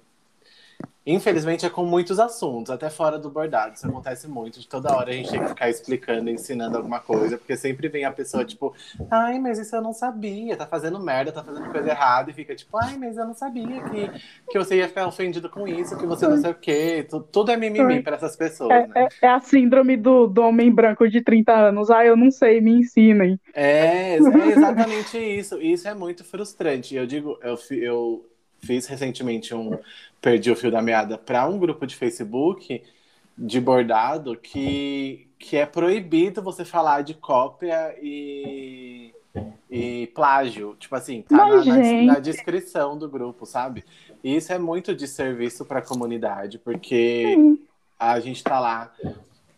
Infelizmente 1.05 1.67
é 1.67 1.71
com 1.71 1.85
muitos 1.85 2.21
assuntos, 2.21 2.71
até 2.71 2.89
fora 2.89 3.19
do 3.19 3.29
bordado. 3.29 3.75
Isso 3.75 3.87
acontece 3.87 4.29
muito, 4.29 4.61
de 4.61 4.69
toda 4.69 4.95
hora 4.95 5.11
a 5.11 5.13
gente 5.13 5.31
tem 5.31 5.41
que 5.41 5.49
ficar 5.49 5.69
explicando, 5.69 6.31
ensinando 6.31 6.77
alguma 6.77 7.01
coisa, 7.01 7.37
porque 7.37 7.57
sempre 7.57 7.89
vem 7.89 8.05
a 8.05 8.13
pessoa, 8.13 8.45
tipo, 8.45 8.73
ai, 9.11 9.39
mas 9.41 9.59
isso 9.59 9.75
eu 9.75 9.83
não 9.83 9.93
sabia, 9.93 10.57
tá 10.57 10.65
fazendo 10.65 11.01
merda, 11.01 11.33
tá 11.33 11.43
fazendo 11.43 11.71
coisa 11.71 11.91
errada, 11.91 12.31
e 12.31 12.35
fica 12.35 12.55
tipo, 12.55 12.77
ai, 12.77 12.97
mas 12.97 13.17
eu 13.17 13.27
não 13.27 13.35
sabia 13.35 13.83
que, 13.83 14.11
que 14.49 14.59
você 14.59 14.77
ia 14.77 14.87
ficar 14.87 15.07
ofendido 15.07 15.51
com 15.51 15.67
isso, 15.67 15.99
que 15.99 16.07
você 16.07 16.29
não 16.29 16.37
sei 16.37 16.51
o 16.53 16.55
quê. 16.55 17.07
Tudo 17.33 17.51
é 17.51 17.57
mimimi 17.57 18.01
para 18.01 18.17
essas 18.17 18.37
pessoas. 18.37 18.71
É, 18.71 18.87
né? 18.87 19.09
é, 19.23 19.27
é, 19.27 19.29
a 19.29 19.41
síndrome 19.41 19.97
do, 19.97 20.29
do 20.29 20.43
homem 20.43 20.71
branco 20.71 21.09
de 21.09 21.21
30 21.21 21.53
anos. 21.53 21.91
Ah, 21.91 22.05
eu 22.05 22.17
não 22.17 22.31
sei, 22.31 22.61
me 22.61 22.73
ensinem. 22.73 23.41
É, 23.55 24.15
é 24.15 24.17
exatamente 24.17 25.19
isso. 25.19 25.61
Isso 25.61 25.89
é 25.89 25.95
muito 25.95 26.25
frustrante. 26.25 26.95
Eu 26.95 27.07
digo, 27.07 27.39
eu, 27.43 27.59
eu 27.71 28.27
fiz 28.61 28.87
recentemente 28.87 29.55
um 29.55 29.77
perdi 30.23 30.53
o 30.53 30.57
fio 30.57 30.71
da 30.71 30.81
meada 30.81 31.19
para 31.19 31.47
um 31.47 31.59
grupo 31.59 31.85
de 31.85 31.97
Facebook 31.97 32.83
de 33.37 33.61
bordado 33.61 34.37
que, 34.37 35.29
que 35.39 35.57
é 35.57 35.67
proibido 35.67 36.41
você 36.41 36.65
falar 36.65 37.03
de 37.03 37.15
cópia 37.15 37.97
e, 38.01 39.13
e 39.69 40.07
plágio. 40.15 40.77
Tipo 40.79 40.95
assim, 40.95 41.23
tá 41.23 41.37
na, 41.37 41.65
na, 41.65 42.03
na, 42.05 42.19
descrição 42.21 42.97
do 42.97 43.09
grupo, 43.09 43.45
sabe? 43.45 43.85
E 44.23 44.37
isso 44.37 44.53
é 44.53 44.59
muito 44.59 44.95
de 44.95 45.09
serviço 45.09 45.65
para 45.65 45.81
a 45.81 45.85
comunidade, 45.85 46.59
porque 46.59 47.35
Sim. 47.35 47.59
a 47.99 48.21
gente 48.21 48.45
tá 48.45 48.61
lá 48.61 48.93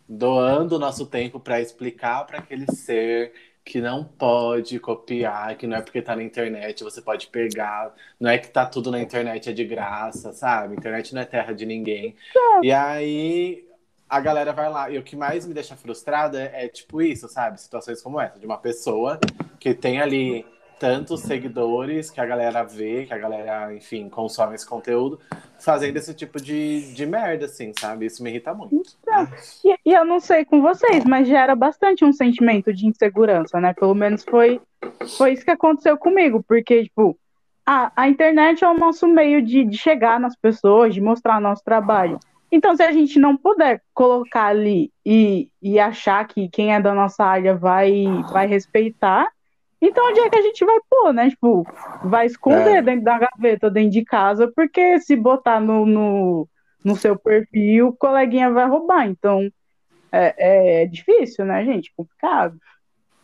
doando 0.09 0.77
o 0.77 0.79
nosso 0.79 1.05
tempo 1.05 1.39
para 1.39 1.61
explicar 1.61 2.25
para 2.25 2.39
aquele 2.39 2.65
ser 2.71 3.33
que 3.65 3.81
não 3.81 4.03
pode 4.03 4.79
copiar, 4.79 5.57
que 5.57 5.65
não 5.65 5.75
é 5.77 5.81
porque 5.81 5.99
tá 5.99 6.15
na 6.15 6.21
internet, 6.21 6.83
você 6.83 7.01
pode 7.01 7.27
pegar, 7.27 7.93
não 8.19 8.29
é 8.29 8.37
que 8.37 8.47
tá 8.47 8.63
tudo 8.63 8.91
na 8.91 9.01
internet 9.01 9.49
é 9.49 9.53
de 9.53 9.65
graça, 9.65 10.31
sabe? 10.31 10.75
Internet 10.75 11.15
não 11.15 11.21
é 11.21 11.25
terra 11.25 11.51
de 11.51 11.65
ninguém. 11.65 12.15
E 12.61 12.71
aí 12.71 13.67
a 14.07 14.19
galera 14.19 14.53
vai 14.53 14.69
lá. 14.69 14.89
E 14.91 14.99
o 14.99 15.03
que 15.03 15.15
mais 15.15 15.47
me 15.47 15.53
deixa 15.53 15.75
frustrada 15.75 16.39
é, 16.39 16.67
tipo 16.67 17.01
isso, 17.01 17.27
sabe? 17.27 17.59
Situações 17.59 18.03
como 18.03 18.21
essa, 18.21 18.39
de 18.39 18.45
uma 18.45 18.57
pessoa 18.59 19.19
que 19.59 19.73
tem 19.73 19.99
ali 19.99 20.45
tantos 20.79 21.21
seguidores 21.21 22.09
que 22.09 22.19
a 22.19 22.25
galera 22.25 22.63
vê, 22.63 23.05
que 23.05 23.13
a 23.13 23.17
galera, 23.17 23.73
enfim, 23.73 24.09
consome 24.09 24.55
esse 24.55 24.67
conteúdo, 24.67 25.19
fazendo 25.59 25.97
esse 25.97 26.13
tipo 26.13 26.41
de, 26.41 26.93
de 26.93 27.05
merda, 27.05 27.45
assim, 27.45 27.71
sabe? 27.79 28.05
Isso 28.05 28.21
me 28.21 28.29
irrita 28.29 28.53
muito. 28.53 28.95
Então, 29.01 29.27
e, 29.63 29.75
e, 29.85 29.93
eu 29.93 30.05
não 30.05 30.19
sei 30.19 30.45
com 30.45 30.61
vocês, 30.61 31.05
mas 31.05 31.27
gera 31.27 31.55
bastante 31.55 32.03
um 32.03 32.11
sentimento 32.11 32.73
de 32.73 32.87
insegurança, 32.87 33.59
né? 33.59 33.73
Pelo 33.73 33.95
menos 33.95 34.23
foi, 34.23 34.61
foi 35.17 35.33
isso 35.33 35.45
que 35.45 35.51
aconteceu 35.51 35.97
comigo, 35.97 36.43
porque, 36.47 36.83
tipo, 36.83 37.17
a, 37.65 37.91
a 37.95 38.09
internet 38.09 38.63
é 38.63 38.69
o 38.69 38.77
nosso 38.77 39.07
meio 39.07 39.41
de, 39.41 39.63
de 39.63 39.77
chegar 39.77 40.19
nas 40.19 40.35
pessoas, 40.35 40.93
de 40.93 41.01
mostrar 41.01 41.41
nosso 41.41 41.63
trabalho. 41.63 42.19
Então, 42.51 42.75
se 42.75 42.83
a 42.83 42.91
gente 42.91 43.19
não 43.19 43.35
puder 43.35 43.81
colocar 43.93 44.45
ali 44.45 44.91
e, 45.05 45.49
e 45.61 45.79
achar 45.79 46.25
que 46.27 46.47
quem 46.47 46.73
é 46.73 46.79
da 46.79 46.93
nossa 46.93 47.23
área 47.23 47.55
vai, 47.55 48.05
vai 48.31 48.47
respeitar, 48.47 49.27
então, 49.81 50.07
onde 50.09 50.19
é 50.19 50.29
que 50.29 50.37
a 50.37 50.41
gente 50.41 50.65
vai 50.65 50.79
pôr, 50.89 51.13
né? 51.13 51.29
Tipo, 51.29 51.65
vai 52.03 52.25
esconder 52.25 52.77
é. 52.77 52.81
dentro 52.81 53.03
da 53.03 53.19
gaveta, 53.19 53.69
dentro 53.69 53.91
de 53.91 54.03
casa, 54.03 54.51
porque 54.55 54.99
se 54.99 55.15
botar 55.15 55.59
no, 55.59 55.85
no, 55.85 56.47
no 56.83 56.95
seu 56.95 57.17
perfil, 57.17 57.89
o 57.89 57.93
coleguinha 57.93 58.49
vai 58.51 58.67
roubar. 58.67 59.07
Então, 59.07 59.49
é, 60.11 60.81
é 60.81 60.85
difícil, 60.85 61.45
né, 61.45 61.63
gente? 61.65 61.93
Complicado. 61.95 62.57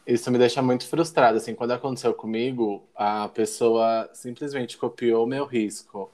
Isso 0.05 0.29
me 0.31 0.37
deixa 0.37 0.61
muito 0.61 0.87
frustrado. 0.87 1.37
Assim, 1.37 1.55
quando 1.55 1.71
aconteceu 1.71 2.13
comigo, 2.13 2.83
a 2.95 3.29
pessoa 3.29 4.09
simplesmente 4.13 4.77
copiou 4.77 5.25
meu 5.25 5.45
risco 5.45 6.11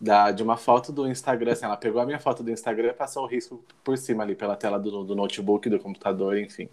da, 0.00 0.30
de 0.30 0.42
uma 0.42 0.56
foto 0.56 0.92
do 0.92 1.08
Instagram. 1.08 1.52
Assim, 1.52 1.64
ela 1.64 1.76
pegou 1.76 2.00
a 2.00 2.06
minha 2.06 2.20
foto 2.20 2.42
do 2.42 2.50
Instagram 2.50 2.88
e 2.88 2.94
passou 2.94 3.24
o 3.24 3.26
risco 3.26 3.64
por 3.82 3.98
cima 3.98 4.22
ali, 4.22 4.34
pela 4.34 4.56
tela 4.56 4.78
do, 4.78 5.04
do 5.04 5.16
notebook, 5.16 5.68
do 5.68 5.80
computador, 5.80 6.38
enfim. 6.38 6.68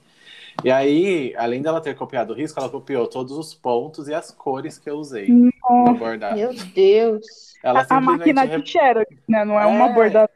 E 0.64 0.72
aí, 0.72 1.34
além 1.38 1.62
dela 1.62 1.82
ter 1.82 1.96
copiado 1.96 2.34
o 2.34 2.36
risco, 2.36 2.60
ela 2.60 2.70
copiou 2.70 3.08
todos 3.08 3.38
os 3.38 3.54
pontos 3.54 4.08
e 4.08 4.14
as 4.14 4.32
cores 4.32 4.78
que 4.78 4.90
eu 4.90 4.96
usei 4.96 5.28
no 5.30 5.94
bordado. 5.98 6.36
Meu 6.36 6.54
Deus! 6.54 7.26
Ela 7.64 7.86
a, 7.88 7.98
a 7.98 8.02
máquina 8.02 8.48
de 8.48 8.70
xerox, 8.70 9.16
né? 9.28 9.46
Não 9.46 9.60
é, 9.60 9.64
é 9.64 9.66
uma 9.66 9.90
bordada. 9.90 10.30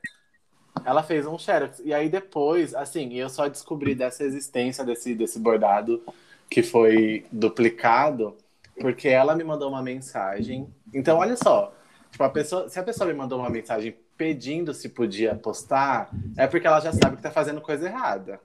Ela 0.83 1.03
fez 1.03 1.25
um 1.25 1.37
xerox. 1.37 1.81
E 1.83 1.93
aí 1.93 2.09
depois, 2.09 2.73
assim, 2.73 3.13
eu 3.13 3.29
só 3.29 3.47
descobri 3.47 3.95
dessa 3.95 4.23
existência 4.23 4.83
desse, 4.83 5.15
desse 5.15 5.39
bordado 5.39 6.01
que 6.49 6.61
foi 6.61 7.25
duplicado 7.31 8.35
porque 8.79 9.07
ela 9.07 9.35
me 9.35 9.43
mandou 9.43 9.69
uma 9.69 9.81
mensagem. 9.81 10.67
Então, 10.93 11.17
olha 11.17 11.35
só. 11.35 11.73
Tipo, 12.11 12.23
a 12.23 12.29
pessoa, 12.29 12.69
se 12.69 12.79
a 12.79 12.83
pessoa 12.83 13.07
me 13.07 13.13
mandou 13.13 13.39
uma 13.39 13.49
mensagem 13.49 13.95
pedindo 14.17 14.73
se 14.73 14.89
podia 14.89 15.35
postar, 15.35 16.09
é 16.37 16.47
porque 16.47 16.67
ela 16.67 16.79
já 16.79 16.91
sabe 16.93 17.17
que 17.17 17.21
tá 17.21 17.31
fazendo 17.31 17.61
coisa 17.61 17.87
errada. 17.87 18.39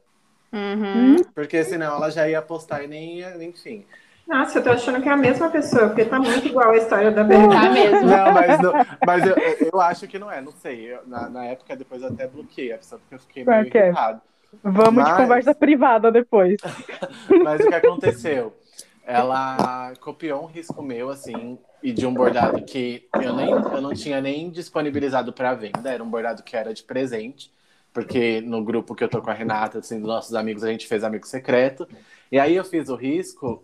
Uhum. 0.53 1.16
Porque 1.34 1.62
senão 1.64 1.96
ela 1.96 2.11
já 2.11 2.28
ia 2.28 2.42
postar 2.42 2.82
e 2.82 2.88
nem 2.88 3.18
ia, 3.18 3.42
enfim. 3.44 3.84
Nossa, 4.26 4.59
eu 4.59 4.62
tô 4.62 4.70
achando 4.70 5.03
que 5.03 5.09
é 5.09 5.12
a 5.12 5.16
mesma 5.16 5.51
pessoa, 5.51 5.88
porque 5.88 6.05
tá 6.05 6.18
muito 6.18 6.46
igual 6.46 6.70
a 6.70 6.76
história 6.76 7.11
da 7.11 7.24
Bela. 7.24 7.48
Tá 7.48 7.68
mesmo. 7.70 8.07
Não, 8.07 8.32
mas, 8.32 8.61
não, 8.61 8.72
mas 9.05 9.26
eu, 9.26 9.34
eu 9.72 9.80
acho 9.80 10.07
que 10.07 10.20
não 10.20 10.30
é, 10.30 10.40
não 10.40 10.53
sei. 10.53 10.92
Eu, 10.92 11.01
na, 11.07 11.28
na 11.28 11.44
época, 11.46 11.74
depois 11.74 12.01
eu 12.01 12.09
até 12.09 12.28
bloqueei 12.28 12.72
a 12.72 12.78
pessoa, 12.78 13.01
porque 13.01 13.14
eu 13.16 13.18
fiquei 13.18 13.44
meio 13.44 13.66
okay. 13.66 13.80
irritado. 13.80 14.20
Vamos 14.62 15.03
mas... 15.03 15.09
de 15.09 15.16
conversa 15.16 15.55
privada 15.55 16.12
depois. 16.12 16.57
mas 17.42 17.61
o 17.61 17.68
que 17.68 17.74
aconteceu? 17.74 18.57
Ela 19.05 19.92
copiou 20.01 20.44
um 20.44 20.46
risco 20.46 20.80
meu, 20.80 21.11
assim, 21.11 21.59
e 21.82 21.92
de 21.92 22.07
um 22.07 22.14
bordado 22.14 22.62
que 22.62 23.09
eu, 23.20 23.34
nem, 23.34 23.51
eu 23.51 23.80
não 23.80 23.92
tinha 23.92 24.20
nem 24.20 24.48
disponibilizado 24.48 25.32
para 25.32 25.55
venda. 25.55 25.90
Era 25.90 26.05
um 26.05 26.09
bordado 26.09 26.44
que 26.44 26.57
era 26.57 26.72
de 26.72 26.84
presente 26.84 27.53
porque 27.93 28.41
no 28.41 28.62
grupo 28.62 28.95
que 28.95 29.03
eu 29.03 29.09
tô 29.09 29.20
com 29.20 29.30
a 29.30 29.34
Renata, 29.34 29.78
assim, 29.78 29.99
dos 29.99 30.09
nossos 30.09 30.34
amigos, 30.34 30.64
a 30.64 30.70
gente 30.70 30.86
fez 30.86 31.03
amigo 31.03 31.26
secreto. 31.26 31.88
E 32.30 32.38
aí 32.38 32.55
eu 32.55 32.64
fiz 32.64 32.88
o 32.88 32.95
risco 32.95 33.62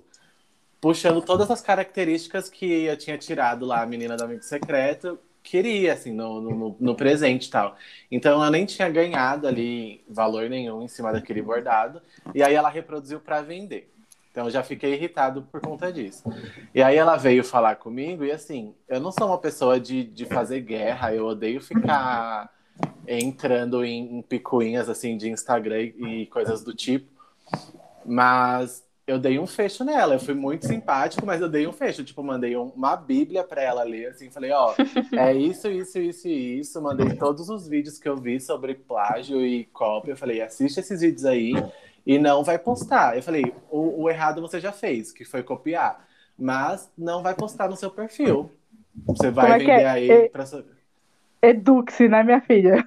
puxando 0.81 1.23
todas 1.23 1.51
as 1.51 1.61
características 1.61 2.49
que 2.49 2.85
eu 2.85 2.97
tinha 2.97 3.17
tirado 3.19 3.65
lá, 3.65 3.83
a 3.83 3.87
menina 3.87 4.17
do 4.17 4.25
amigo 4.25 4.43
secreto, 4.43 5.19
queria, 5.43 5.93
assim, 5.93 6.13
no, 6.13 6.41
no, 6.41 6.77
no 6.79 6.95
presente 6.95 7.47
e 7.47 7.51
tal. 7.51 7.77
Então 8.11 8.45
eu 8.45 8.51
nem 8.51 8.67
tinha 8.67 8.89
ganhado 8.89 9.47
ali 9.47 10.05
valor 10.09 10.51
nenhum 10.51 10.83
em 10.83 10.89
cima 10.89 11.13
daquele 11.13 11.41
bordado. 11.41 12.03
E 12.35 12.43
aí 12.43 12.55
ela 12.55 12.69
reproduziu 12.69 13.21
para 13.21 13.43
vender. 13.43 13.93
Então 14.31 14.45
eu 14.45 14.51
já 14.51 14.63
fiquei 14.63 14.95
irritado 14.95 15.43
por 15.43 15.61
conta 15.61 15.93
disso. 15.93 16.25
E 16.75 16.83
aí 16.83 16.97
ela 16.97 17.17
veio 17.17 17.43
falar 17.43 17.77
comigo 17.77 18.25
e 18.25 18.31
assim, 18.31 18.75
eu 18.89 19.01
não 19.01 19.11
sou 19.11 19.29
uma 19.29 19.39
pessoa 19.39 19.81
de, 19.81 20.05
de 20.05 20.27
fazer 20.27 20.61
guerra, 20.61 21.15
eu 21.15 21.25
odeio 21.27 21.61
ficar 21.61 22.51
entrando 23.07 23.85
em, 23.85 24.19
em 24.19 24.23
picuinhas 24.23 24.89
assim 24.89 25.17
de 25.17 25.29
Instagram 25.29 25.83
e 25.83 26.27
coisas 26.27 26.63
do 26.63 26.75
tipo. 26.75 27.11
Mas 28.05 28.85
eu 29.07 29.19
dei 29.19 29.39
um 29.39 29.47
fecho 29.47 29.85
nela. 29.85 30.15
Eu 30.15 30.21
fui 30.21 30.35
muito 30.35 30.67
simpático, 30.67 31.25
mas 31.25 31.41
eu 31.41 31.49
dei 31.49 31.67
um 31.67 31.73
fecho. 31.73 32.03
Tipo, 32.03 32.23
mandei 32.23 32.57
um, 32.57 32.69
uma 32.71 32.97
bíblia 32.97 33.45
para 33.45 33.63
ela 33.63 33.85
ler, 33.85 34.09
assim. 34.09 34.31
Falei, 34.31 34.51
ó, 34.51 34.75
é 35.17 35.33
isso, 35.33 35.69
isso, 35.69 35.99
isso 35.99 36.29
e 36.29 36.59
isso. 36.59 36.83
Mandei 36.83 37.15
todos 37.17 37.49
os 37.49 37.69
vídeos 37.69 37.99
que 37.99 38.09
eu 38.09 38.17
vi 38.17 38.41
sobre 38.41 38.75
plágio 38.75 39.45
e 39.45 39.65
cópia. 39.67 40.13
Eu 40.13 40.17
falei, 40.17 40.41
assiste 40.41 40.81
esses 40.81 41.01
vídeos 41.01 41.25
aí 41.25 41.53
e 42.05 42.19
não 42.19 42.43
vai 42.43 42.59
postar. 42.59 43.17
Eu 43.17 43.23
falei, 43.23 43.55
o, 43.71 44.03
o 44.03 44.11
errado 44.11 44.41
você 44.41 44.59
já 44.59 44.73
fez, 44.73 45.13
que 45.13 45.25
foi 45.25 45.43
copiar. 45.43 46.05
Mas 46.37 46.91
não 46.99 47.23
vai 47.23 47.35
postar 47.35 47.69
no 47.69 47.77
seu 47.77 47.91
perfil. 47.91 48.51
Você 49.07 49.31
vai 49.31 49.53
é 49.53 49.59
vender 49.59 49.71
é? 49.71 49.87
aí 49.87 50.11
é... 50.11 50.31
para 51.41 51.51
Eduque-se, 51.51 52.09
né, 52.09 52.23
minha 52.23 52.41
filha? 52.41 52.85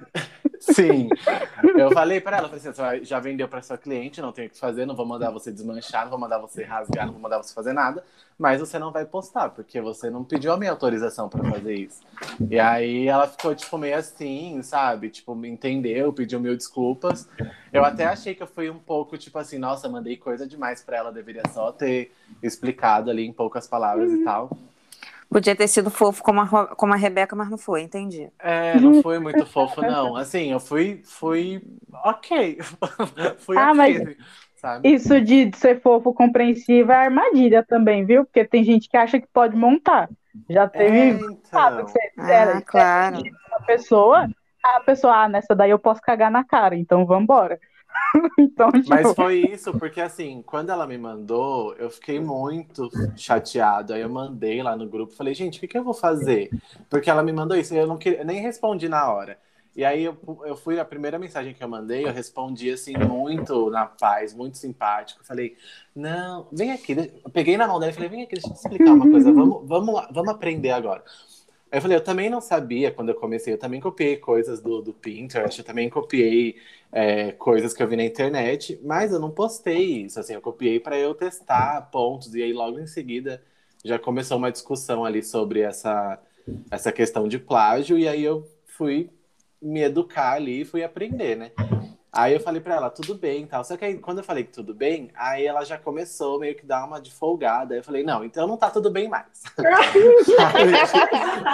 Sim. 0.60 1.08
Eu 1.76 1.90
falei 1.90 2.20
pra 2.20 2.36
ela, 2.36 2.48
falei 2.48 2.60
assim, 2.66 2.72
"Você 2.72 3.04
já 3.04 3.18
vendeu 3.18 3.48
pra 3.48 3.62
sua 3.62 3.78
cliente, 3.78 4.20
não 4.20 4.32
tem 4.32 4.46
o 4.46 4.50
que 4.50 4.58
fazer, 4.58 4.84
não 4.84 4.94
vou 4.94 5.06
mandar 5.06 5.30
você 5.30 5.50
desmanchar, 5.50 6.02
não 6.02 6.10
vou 6.10 6.18
mandar 6.18 6.38
você 6.38 6.62
rasgar, 6.62 7.06
não 7.06 7.14
vou 7.14 7.22
mandar 7.22 7.38
você 7.38 7.54
fazer 7.54 7.72
nada, 7.72 8.04
mas 8.38 8.60
você 8.60 8.78
não 8.78 8.92
vai 8.92 9.06
postar, 9.06 9.50
porque 9.50 9.80
você 9.80 10.10
não 10.10 10.22
pediu 10.22 10.52
a 10.52 10.56
minha 10.58 10.70
autorização 10.70 11.28
pra 11.28 11.42
fazer 11.50 11.74
isso. 11.74 12.00
E 12.50 12.58
aí 12.58 13.08
ela 13.08 13.26
ficou, 13.26 13.54
tipo, 13.54 13.78
meio 13.78 13.96
assim, 13.96 14.60
sabe? 14.62 15.08
Tipo, 15.08 15.34
me 15.34 15.48
entendeu, 15.48 16.12
pediu 16.12 16.38
mil 16.38 16.56
desculpas. 16.56 17.28
Eu 17.72 17.84
até 17.84 18.04
achei 18.04 18.34
que 18.34 18.42
eu 18.42 18.46
fui 18.46 18.68
um 18.68 18.78
pouco, 18.78 19.16
tipo 19.16 19.38
assim, 19.38 19.58
nossa, 19.58 19.88
mandei 19.88 20.16
coisa 20.16 20.46
demais 20.46 20.82
pra 20.82 20.98
ela, 20.98 21.12
deveria 21.12 21.42
só 21.52 21.72
ter 21.72 22.12
explicado 22.42 23.10
ali 23.10 23.26
em 23.26 23.32
poucas 23.32 23.66
palavras 23.66 24.10
e 24.10 24.24
tal. 24.24 24.50
Podia 25.30 25.56
ter 25.56 25.68
sido 25.68 25.90
fofo 25.90 26.22
como 26.22 26.40
a, 26.40 26.74
como 26.76 26.92
a 26.92 26.96
Rebeca, 26.96 27.36
mas 27.36 27.48
não 27.50 27.58
foi, 27.58 27.82
entendi. 27.82 28.30
É, 28.38 28.80
não 28.80 28.94
foi 28.94 29.18
muito 29.18 29.44
fofo, 29.46 29.82
não. 29.82 30.16
Assim, 30.16 30.50
eu 30.50 30.60
fui, 30.60 31.02
fui 31.04 31.62
ok. 31.92 32.58
fui 33.38 33.58
Ah, 33.58 33.64
ok, 33.64 33.74
mas- 33.74 34.02
sabe? 34.56 34.84
Isso 34.84 35.20
de 35.20 35.50
ser 35.56 35.80
fofo 35.82 36.14
compreensivo 36.14 36.92
é 36.92 36.96
armadilha 36.96 37.64
também, 37.64 38.04
viu? 38.06 38.24
Porque 38.24 38.44
tem 38.46 38.64
gente 38.64 38.88
que 38.88 38.96
acha 38.96 39.20
que 39.20 39.28
pode 39.28 39.56
montar. 39.56 40.10
Já 40.48 40.68
É, 40.72 41.18
teve 41.18 41.20
sabe, 41.44 41.84
então. 41.84 41.86
que 41.86 41.92
você 41.92 42.00
Ah, 42.16 42.32
era 42.32 42.62
claro. 42.66 43.36
uma 43.50 43.60
pessoa, 43.66 44.28
a 44.64 44.80
pessoa, 44.80 45.24
ah, 45.24 45.28
nessa 45.28 45.54
daí 45.54 45.70
eu 45.70 45.78
posso 45.78 46.00
cagar 46.02 46.30
na 46.30 46.44
cara, 46.44 46.76
então 46.76 47.06
vambora. 47.06 47.60
então, 48.38 48.70
tipo, 48.72 48.88
Mas 48.88 49.12
foi 49.14 49.40
isso, 49.40 49.72
porque 49.78 50.00
assim, 50.00 50.42
quando 50.42 50.70
ela 50.70 50.86
me 50.86 50.98
mandou, 50.98 51.74
eu 51.76 51.90
fiquei 51.90 52.20
muito 52.20 52.90
chateado. 53.16 53.92
Aí 53.92 54.00
eu 54.00 54.08
mandei 54.08 54.62
lá 54.62 54.76
no 54.76 54.88
grupo, 54.88 55.14
falei, 55.14 55.34
gente, 55.34 55.58
o 55.58 55.60
que, 55.60 55.68
que 55.68 55.78
eu 55.78 55.84
vou 55.84 55.94
fazer? 55.94 56.50
Porque 56.88 57.10
ela 57.10 57.22
me 57.22 57.32
mandou 57.32 57.56
isso, 57.56 57.74
e 57.74 57.78
eu 57.78 57.86
não 57.86 57.98
queria, 57.98 58.24
nem 58.24 58.40
respondi 58.40 58.88
na 58.88 59.10
hora. 59.12 59.38
E 59.74 59.84
aí 59.84 60.02
eu, 60.02 60.16
eu 60.44 60.56
fui, 60.56 60.80
a 60.80 60.84
primeira 60.84 61.18
mensagem 61.18 61.54
que 61.54 61.62
eu 61.62 61.68
mandei, 61.68 62.04
eu 62.04 62.12
respondi 62.12 62.70
assim, 62.72 62.98
muito 62.98 63.70
na 63.70 63.86
paz, 63.86 64.34
muito 64.34 64.58
simpático. 64.58 65.24
Falei, 65.24 65.56
não, 65.94 66.48
vem 66.52 66.72
aqui. 66.72 66.92
Eu 67.24 67.30
peguei 67.30 67.56
na 67.56 67.68
mão 67.68 67.78
dela 67.78 67.92
e 67.92 67.94
falei, 67.94 68.08
vem 68.08 68.22
aqui, 68.22 68.34
deixa 68.34 68.48
eu 68.48 68.52
te 68.52 68.58
explicar 68.58 68.92
uma 68.92 69.08
coisa, 69.08 69.32
vamos, 69.32 69.66
vamos, 69.68 70.06
vamos 70.10 70.28
aprender 70.28 70.70
agora. 70.70 71.04
Aí 71.70 71.78
eu 71.78 71.82
falei, 71.82 71.96
eu 71.96 72.02
também 72.02 72.28
não 72.28 72.40
sabia 72.40 72.90
quando 72.90 73.10
eu 73.10 73.14
comecei, 73.14 73.52
eu 73.52 73.58
também 73.58 73.80
copiei 73.80 74.16
coisas 74.16 74.60
do, 74.60 74.82
do 74.82 74.92
Pinterest, 74.92 75.60
eu 75.60 75.64
também 75.64 75.88
copiei 75.88 76.56
é, 76.90 77.30
coisas 77.32 77.72
que 77.72 77.80
eu 77.80 77.86
vi 77.86 77.96
na 77.96 78.04
internet, 78.04 78.80
mas 78.82 79.12
eu 79.12 79.20
não 79.20 79.30
postei 79.30 80.02
isso, 80.04 80.18
assim, 80.18 80.34
eu 80.34 80.40
copiei 80.40 80.80
para 80.80 80.98
eu 80.98 81.14
testar 81.14 81.82
pontos, 81.92 82.34
e 82.34 82.42
aí 82.42 82.52
logo 82.52 82.80
em 82.80 82.88
seguida 82.88 83.40
já 83.84 83.98
começou 84.00 84.36
uma 84.36 84.50
discussão 84.50 85.04
ali 85.04 85.22
sobre 85.22 85.60
essa, 85.60 86.20
essa 86.70 86.90
questão 86.90 87.28
de 87.28 87.38
plágio, 87.38 87.96
e 87.96 88.08
aí 88.08 88.24
eu 88.24 88.48
fui 88.66 89.08
me 89.62 89.80
educar 89.80 90.32
ali 90.32 90.62
e 90.62 90.64
fui 90.64 90.82
aprender, 90.82 91.36
né? 91.36 91.52
Aí 92.12 92.34
eu 92.34 92.40
falei 92.40 92.60
pra 92.60 92.74
ela, 92.74 92.90
tudo 92.90 93.14
bem 93.14 93.44
e 93.44 93.46
tal. 93.46 93.62
Só 93.62 93.76
que 93.76 93.84
aí, 93.84 93.96
quando 93.98 94.18
eu 94.18 94.24
falei 94.24 94.42
que 94.42 94.50
tudo 94.52 94.74
bem, 94.74 95.10
aí 95.14 95.46
ela 95.46 95.64
já 95.64 95.78
começou 95.78 96.40
meio 96.40 96.56
que 96.56 96.66
dar 96.66 96.84
uma 96.84 97.00
de 97.00 97.12
folgada. 97.12 97.72
Aí 97.74 97.78
eu 97.80 97.84
falei, 97.84 98.02
não, 98.02 98.24
então 98.24 98.48
não 98.48 98.56
tá 98.56 98.68
tudo 98.68 98.90
bem 98.90 99.08
mais. 99.08 99.42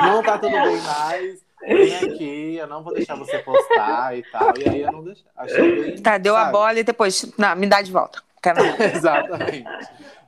não 0.07 0.23
tá 0.23 0.39
tudo 0.39 0.53
bem 0.53 0.81
mais. 0.81 1.45
Vem 1.63 1.97
aqui, 1.97 2.57
eu 2.57 2.67
não 2.67 2.83
vou 2.83 2.95
deixar 2.95 3.17
você 3.17 3.39
postar 3.39 4.17
e 4.17 4.23
tal. 4.31 4.53
E 4.59 4.69
aí 4.69 4.81
eu 4.83 4.93
não 4.93 5.03
deixei. 5.05 5.25
Achei 5.37 5.83
bem. 5.83 6.03
Tá, 6.03 6.17
deu 6.19 6.37
a 6.37 6.41
sabe? 6.41 6.53
bola 6.53 6.79
e 6.81 6.85
depois. 6.85 7.33
Não, 7.37 7.57
me 7.57 7.67
dá 7.67 7.83
de 7.83 7.91
volta. 7.93 8.23
Exatamente. 8.95 9.67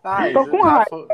Ai, 0.02 0.32
Tô 0.32 0.46
com 0.48 0.60
raiva. 0.62 0.86
foi- 0.88 1.06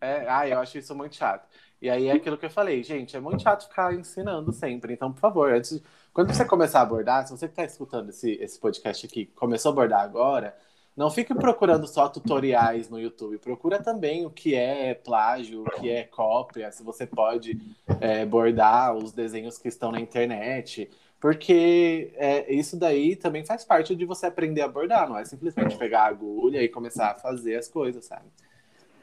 É, 0.00 0.26
ai, 0.28 0.52
eu 0.52 0.60
acho 0.60 0.78
isso 0.78 0.94
muito 0.94 1.16
chato. 1.16 1.46
E 1.82 1.90
aí 1.90 2.08
é 2.08 2.12
aquilo 2.12 2.38
que 2.38 2.46
eu 2.46 2.50
falei, 2.50 2.82
gente, 2.82 3.16
é 3.16 3.20
muito 3.20 3.42
chato 3.42 3.66
ficar 3.68 3.92
ensinando 3.94 4.52
sempre. 4.52 4.92
Então, 4.94 5.12
por 5.12 5.18
favor, 5.20 5.52
antes 5.52 5.78
de- 5.78 5.82
quando 6.14 6.32
você 6.32 6.44
começar 6.44 6.78
a 6.78 6.82
abordar, 6.82 7.26
se 7.26 7.32
você 7.32 7.48
que 7.48 7.52
está 7.52 7.64
escutando 7.64 8.10
esse, 8.10 8.30
esse 8.40 8.56
podcast 8.58 9.04
aqui, 9.04 9.26
começou 9.26 9.70
a 9.70 9.72
abordar 9.72 10.00
agora, 10.00 10.56
não 10.96 11.10
fique 11.10 11.34
procurando 11.34 11.88
só 11.88 12.08
tutoriais 12.08 12.88
no 12.88 13.00
YouTube. 13.00 13.36
Procura 13.38 13.82
também 13.82 14.24
o 14.24 14.30
que 14.30 14.54
é 14.54 14.94
plágio, 14.94 15.62
o 15.62 15.70
que 15.72 15.90
é 15.90 16.04
cópia, 16.04 16.70
se 16.70 16.84
você 16.84 17.04
pode 17.04 17.60
é, 18.00 18.24
bordar 18.24 18.94
os 18.94 19.12
desenhos 19.12 19.58
que 19.58 19.66
estão 19.66 19.90
na 19.90 19.98
internet. 19.98 20.88
Porque 21.18 22.12
é, 22.14 22.54
isso 22.54 22.78
daí 22.78 23.16
também 23.16 23.44
faz 23.44 23.64
parte 23.64 23.96
de 23.96 24.04
você 24.04 24.26
aprender 24.26 24.60
a 24.60 24.68
bordar, 24.68 25.08
não 25.08 25.18
é 25.18 25.24
simplesmente 25.24 25.76
pegar 25.76 26.02
a 26.02 26.08
agulha 26.08 26.62
e 26.62 26.68
começar 26.68 27.10
a 27.10 27.14
fazer 27.16 27.56
as 27.56 27.66
coisas, 27.66 28.04
sabe? 28.04 28.26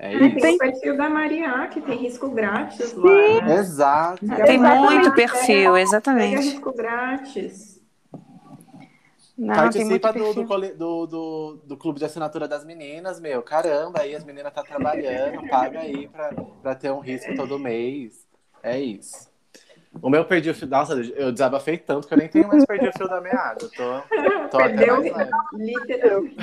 É 0.04 0.14
isso. 0.16 0.40
tem 0.40 0.56
o 0.56 0.58
perfil 0.58 0.98
da 0.98 1.08
Maria, 1.08 1.68
que 1.68 1.80
tem 1.80 1.96
risco 1.96 2.28
grátis 2.32 2.92
lá. 2.96 3.12
né? 3.46 3.56
Exato. 3.60 4.20
Tem 4.20 4.56
Exatamente. 4.56 4.92
muito 4.92 5.12
perfil, 5.14 5.78
exatamente. 5.78 6.36
risco 6.38 6.74
grátis. 6.74 7.80
Não, 9.38 9.48
tem 9.48 9.56
Participa 9.56 10.12
do, 10.12 10.34
do, 10.34 10.44
do, 10.76 11.06
do, 11.06 11.62
do 11.68 11.78
clube 11.78 12.00
de 12.00 12.06
assinatura 12.06 12.48
das 12.48 12.66
meninas, 12.66 13.20
meu. 13.20 13.44
Caramba, 13.44 14.02
aí 14.02 14.16
as 14.16 14.24
meninas 14.24 14.52
tá 14.52 14.64
trabalhando, 14.64 15.48
paga 15.48 15.82
aí 15.82 16.08
pra, 16.08 16.34
pra 16.64 16.74
ter 16.76 16.92
um 16.92 17.00
risco 17.00 17.36
todo 17.36 17.60
mês. 17.60 18.26
É 18.64 18.80
isso. 18.80 19.30
O 20.02 20.10
meu 20.10 20.26
perdi 20.26 20.50
o 20.50 20.56
fio. 20.56 20.68
Nossa, 20.68 20.94
eu 20.94 21.32
desabafei 21.32 21.78
tanto 21.78 22.08
que 22.08 22.14
eu 22.14 22.18
nem 22.18 22.28
tenho 22.28 22.48
mais 22.48 22.66
perdi 22.66 22.88
o 22.88 22.94
fio 22.98 23.08
da 23.08 23.22
meada. 23.22 23.58
Eu 23.62 23.70
Tô, 23.70 24.02
tô 24.50 24.58
até 24.64 24.78
Perdeu 24.78 25.14
mais 25.14 25.28
leve. 25.54 26.38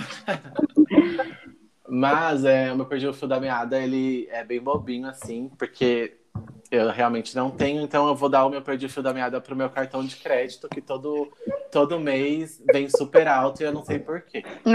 Mas 1.89 2.45
é, 2.45 2.73
o 2.73 2.77
meu 2.77 2.87
perdi 2.87 3.07
o 3.07 3.15
fio 3.15 3.27
da 3.27 3.41
meada, 3.41 3.79
ele 3.79 4.29
é 4.31 4.45
bem 4.45 4.61
bobinho, 4.61 5.09
assim, 5.09 5.51
porque 5.59 6.19
eu 6.71 6.91
realmente 6.91 7.35
não 7.35 7.51
tenho, 7.51 7.83
então 7.83 8.07
eu 8.07 8.15
vou 8.15 8.29
dar 8.29 8.45
o 8.45 8.51
meu 8.51 8.61
perdi 8.61 8.85
o 8.87 8.91
fio 8.91 9.03
da 9.03 9.15
meada 9.15 9.41
pro 9.41 9.57
meu 9.57 9.71
cartão 9.71 10.05
de 10.05 10.17
crédito, 10.17 10.69
que 10.69 10.83
todo, 10.83 11.33
todo 11.73 11.99
mês 11.99 12.63
vem 12.71 12.89
super 12.91 13.27
alto 13.27 13.63
e 13.63 13.65
eu 13.65 13.73
não 13.73 13.83
sei 13.83 13.99
porquê. 13.99 14.45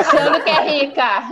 Achando 0.00 0.42
que 0.42 0.50
é 0.50 0.70
rica. 0.70 1.22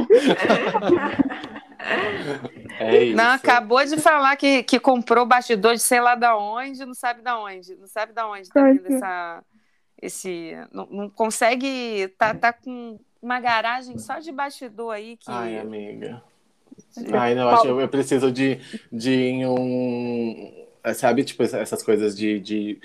É 2.79 3.05
isso. 3.05 3.17
Não, 3.17 3.31
acabou 3.31 3.83
de 3.85 3.97
falar 3.97 4.37
que, 4.37 4.63
que 4.63 4.79
comprou 4.79 5.25
bastidor 5.25 5.75
de 5.75 5.81
sei 5.81 6.01
lá 6.01 6.15
da 6.15 6.37
onde, 6.37 6.85
não 6.85 6.95
sabe 6.95 7.23
da 7.23 7.39
onde. 7.39 7.75
Não 7.77 7.87
sabe 7.87 8.13
da 8.13 8.29
onde 8.29 8.49
tá 8.51 8.63
vindo 8.65 8.87
essa. 8.87 9.43
Esse. 10.01 10.53
Não, 10.73 10.87
não 10.91 11.11
consegue. 11.11 12.09
Tá, 12.19 12.35
tá 12.35 12.53
com 12.53 12.99
uma 13.23 13.41
garagem 13.41 13.99
só 13.99 14.19
de 14.19 14.33
bastidor 14.33 14.95
aí 14.95 15.17
que. 15.17 15.31
Ai, 15.31 15.59
amiga. 15.59 16.23
Ai, 17.13 17.35
não, 17.35 17.49
acho 17.49 17.67
eu, 17.67 17.81
eu 17.81 17.89
preciso 17.89 18.31
de, 18.33 18.59
de 18.91 19.45
um. 19.47 20.67
Sabe, 20.95 21.25
tipo, 21.25 21.43
essas 21.43 21.83
coisas 21.83 22.17
de, 22.17 22.41
de 22.41 22.81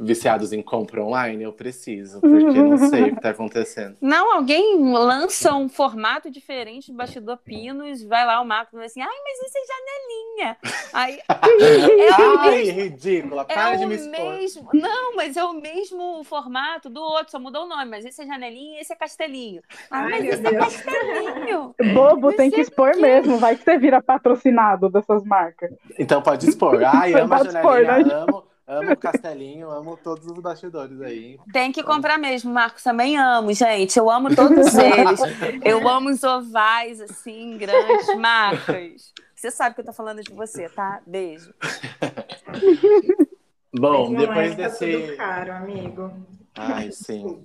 viciados 0.00 0.52
em 0.52 0.62
compra 0.62 1.04
online? 1.04 1.42
Eu 1.44 1.52
preciso, 1.52 2.20
porque 2.20 2.62
não 2.62 2.78
sei 2.78 3.10
o 3.10 3.14
que 3.14 3.20
tá 3.20 3.30
acontecendo. 3.30 3.96
Não, 4.00 4.34
alguém 4.34 4.92
lança 4.92 5.54
um 5.54 5.68
formato 5.68 6.30
diferente 6.30 6.86
de 6.86 6.96
bastidor 6.96 7.36
pinos, 7.38 8.02
vai 8.02 8.24
lá 8.24 8.40
o 8.40 8.44
Marco 8.44 8.70
e 8.70 8.72
fala 8.72 8.84
assim, 8.86 9.02
ai, 9.02 9.08
mas 9.08 9.46
isso 9.46 9.58
é 9.58 9.66
janelinha. 9.72 10.56
Aí, 10.92 11.18
é 11.28 12.12
Ai, 12.12 12.50
mesmo, 12.50 12.80
ridícula, 12.80 13.46
é 13.48 13.54
para 13.54 13.76
de 13.76 13.84
o 13.84 13.88
me 13.88 13.94
expor. 13.94 14.32
mesmo. 14.32 14.68
Não, 14.72 15.14
mas 15.16 15.36
é 15.36 15.44
o 15.44 15.52
mesmo 15.52 16.24
formato 16.24 16.88
do 16.88 17.00
outro, 17.00 17.30
só 17.32 17.38
mudou 17.38 17.64
o 17.64 17.68
nome. 17.68 17.84
Mas 17.84 18.04
esse 18.04 18.22
é 18.22 18.26
janelinha 18.26 18.78
e 18.78 18.80
esse 18.80 18.92
é 18.92 18.96
castelinho. 18.96 19.62
Ah, 19.90 20.00
Ai, 20.00 20.10
mas 20.10 20.24
esse 20.24 20.46
é 20.46 20.54
castelinho. 20.54 21.74
bobo 21.94 22.32
tem 22.32 22.50
que 22.50 22.56
é 22.56 22.60
expor 22.60 22.96
mesmo, 22.96 23.38
vai 23.38 23.56
que 23.56 23.64
você 23.64 23.78
vira 23.78 24.02
patrocinado 24.02 24.88
dessas 24.88 25.24
marcas. 25.24 25.70
Então 25.98 26.22
pode 26.22 26.48
expor. 26.48 26.82
Ai, 26.84 27.14
amo 27.14 27.34
a 27.34 27.38
Pode 27.38 27.48
expor, 27.48 27.84
janelinha, 27.84 28.16
né? 28.16 28.24
amo, 28.28 28.44
amo 28.70 28.92
o 28.92 28.96
castelinho, 28.96 29.70
amo 29.70 29.96
todos 29.96 30.26
os 30.26 30.38
bastidores 30.38 31.00
aí. 31.02 31.38
Tem 31.52 31.72
que 31.72 31.82
comprar 31.82 32.18
mesmo, 32.18 32.52
Marcos. 32.52 32.82
Também 32.82 33.18
amo, 33.18 33.52
gente. 33.52 33.98
Eu 33.98 34.10
amo 34.10 34.34
todos 34.34 34.74
eles. 34.74 35.20
Eu 35.64 35.86
amo 35.88 36.10
os 36.10 36.22
ovais, 36.22 37.00
assim, 37.00 37.58
grandes, 37.58 38.14
marcas. 38.16 39.12
Você 39.34 39.50
sabe 39.50 39.74
que 39.74 39.80
eu 39.80 39.86
tô 39.86 39.92
falando 39.92 40.22
de 40.22 40.32
você, 40.32 40.68
tá? 40.68 41.00
Beijo. 41.06 41.52
Bom, 43.72 44.14
depois 44.14 44.52
é, 44.52 44.56
tá 44.56 44.68
desse. 44.68 44.92
tudo 44.92 45.16
caro, 45.16 45.52
amigo. 45.52 46.12
Ai, 46.56 46.90
sim. 46.92 47.44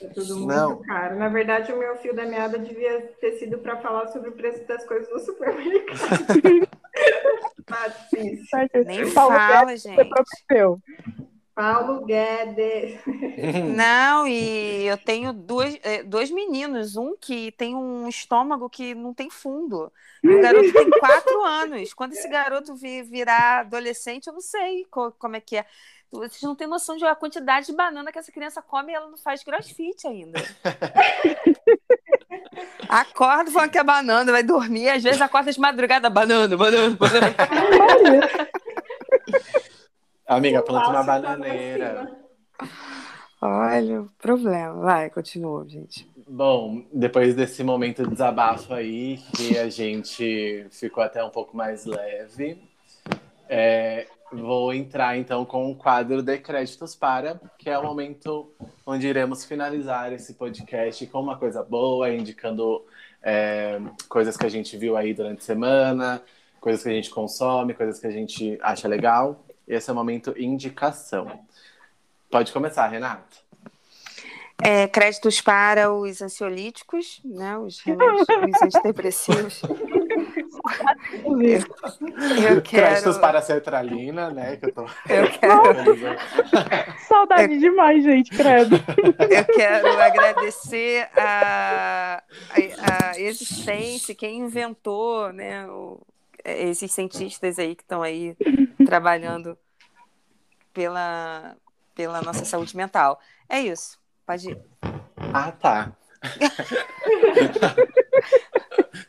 É 0.00 0.06
tudo 0.14 0.36
muito 0.36 0.48
Não. 0.48 0.82
caro. 0.82 1.18
Na 1.18 1.28
verdade, 1.28 1.72
o 1.72 1.78
meu 1.78 1.96
fio 1.96 2.14
da 2.14 2.24
meada 2.24 2.58
devia 2.58 3.00
ter 3.20 3.32
sido 3.32 3.58
para 3.58 3.76
falar 3.78 4.08
sobre 4.08 4.30
o 4.30 4.32
preço 4.32 4.66
das 4.66 4.84
coisas 4.86 5.08
do 5.08 5.18
supermercado. 5.20 6.68
Nem 8.86 9.12
Paulo 9.12 9.34
fala, 9.34 9.64
Guedes, 9.64 9.82
gente. 9.82 10.04
Prometeu. 10.04 10.78
Paulo 11.54 12.04
Guedes. 12.04 13.00
Não, 13.76 14.26
e 14.26 14.86
eu 14.86 14.98
tenho 14.98 15.32
dois, 15.32 15.78
eh, 15.84 16.02
dois 16.02 16.30
meninos. 16.30 16.96
Um 16.96 17.16
que 17.16 17.52
tem 17.52 17.76
um 17.76 18.08
estômago 18.08 18.68
que 18.68 18.92
não 18.94 19.14
tem 19.14 19.30
fundo. 19.30 19.92
E 20.22 20.28
o 20.28 20.40
garoto 20.42 20.72
tem 20.72 20.90
quatro 20.90 21.44
anos. 21.44 21.94
Quando 21.94 22.12
esse 22.12 22.28
garoto 22.28 22.74
vi- 22.74 23.02
virar 23.04 23.60
adolescente, 23.60 24.26
eu 24.26 24.32
não 24.32 24.40
sei 24.40 24.84
co- 24.90 25.12
como 25.12 25.36
é 25.36 25.40
que 25.40 25.56
é. 25.58 25.64
Vocês 26.10 26.42
não 26.42 26.54
têm 26.56 26.66
noção 26.68 26.96
de 26.96 27.04
a 27.04 27.14
quantidade 27.14 27.66
de 27.66 27.72
banana 27.72 28.10
que 28.12 28.18
essa 28.18 28.30
criança 28.32 28.60
come 28.62 28.92
e 28.92 28.94
ela 28.94 29.08
não 29.08 29.16
faz 29.16 29.42
crossfit 29.44 30.06
ainda. 30.06 30.40
Acorda 32.94 33.50
falando 33.50 33.70
que 33.72 33.78
é 33.78 33.82
banana, 33.82 34.30
vai 34.30 34.44
dormir, 34.44 34.88
às 34.88 35.02
vezes 35.02 35.20
acorda 35.20 35.50
de 35.50 35.58
madrugada, 35.58 36.08
banana, 36.08 36.56
banana, 36.56 36.96
banana. 36.96 37.34
Amiga, 40.24 40.62
planta 40.62 40.90
uma 40.90 41.02
bananeira. 41.02 42.16
Olha 43.42 44.02
o 44.02 44.10
problema. 44.16 44.74
Vai, 44.74 45.10
continua, 45.10 45.68
gente. 45.68 46.08
Bom, 46.28 46.84
depois 46.92 47.34
desse 47.34 47.64
momento 47.64 48.04
de 48.04 48.10
desabafo 48.10 48.72
aí, 48.72 49.18
que 49.36 49.58
a 49.58 49.68
gente 49.68 50.64
ficou 50.70 51.02
até 51.02 51.24
um 51.24 51.30
pouco 51.30 51.56
mais 51.56 51.84
leve, 51.84 52.62
é, 53.48 54.06
vou 54.42 54.72
entrar 54.72 55.16
então 55.16 55.44
com 55.44 55.70
o 55.70 55.76
quadro 55.76 56.22
de 56.22 56.38
créditos 56.38 56.94
para, 56.94 57.40
que 57.58 57.70
é 57.70 57.78
o 57.78 57.82
momento 57.82 58.52
onde 58.86 59.06
iremos 59.06 59.44
finalizar 59.44 60.12
esse 60.12 60.34
podcast 60.34 61.06
com 61.06 61.20
uma 61.20 61.36
coisa 61.38 61.62
boa, 61.62 62.10
indicando 62.10 62.84
é, 63.22 63.80
coisas 64.08 64.36
que 64.36 64.46
a 64.46 64.48
gente 64.48 64.76
viu 64.76 64.96
aí 64.96 65.14
durante 65.14 65.38
a 65.38 65.44
semana, 65.44 66.22
coisas 66.60 66.82
que 66.82 66.88
a 66.88 66.92
gente 66.92 67.10
consome, 67.10 67.74
coisas 67.74 67.98
que 67.98 68.06
a 68.06 68.10
gente 68.10 68.58
acha 68.62 68.86
legal. 68.88 69.44
Esse 69.66 69.90
é 69.90 69.92
o 69.92 69.96
momento 69.96 70.34
indicação. 70.38 71.40
Pode 72.30 72.52
começar, 72.52 72.86
Renata. 72.88 73.44
É, 74.62 74.86
créditos 74.86 75.40
para 75.40 75.92
os 75.92 76.22
ansiolíticos, 76.22 77.20
né, 77.24 77.58
os 77.58 77.80
remédios 77.80 78.22
os 78.22 78.62
antidepressivos. 78.62 79.62
eu, 81.24 82.62
quero... 82.62 82.62
Créditos 82.62 83.18
para 83.18 83.38
a 83.38 83.42
sertralina, 83.42 84.30
né? 84.30 84.56
Que 84.56 84.66
eu, 84.66 84.72
tô... 84.72 84.82
eu 84.82 85.30
quero. 85.38 85.94
Saudade 87.06 87.54
eu... 87.54 87.60
demais, 87.60 88.02
gente, 88.02 88.30
credo. 88.30 88.76
Eu 88.76 89.44
quero 89.54 90.00
agradecer 90.00 91.08
a, 91.16 92.22
a, 92.80 93.10
a 93.10 93.20
existência, 93.20 94.14
quem 94.14 94.38
inventou, 94.38 95.32
né? 95.32 95.66
O, 95.66 96.00
esses 96.44 96.92
cientistas 96.92 97.58
aí 97.58 97.74
que 97.74 97.82
estão 97.82 98.02
aí 98.02 98.36
trabalhando 98.86 99.56
pela, 100.72 101.56
pela 101.94 102.20
nossa 102.22 102.44
saúde 102.44 102.76
mental. 102.76 103.20
É 103.48 103.60
isso. 103.60 103.98
Pode 104.26 104.50
ir. 104.50 104.58
Ah, 105.32 105.52
tá. 105.52 105.92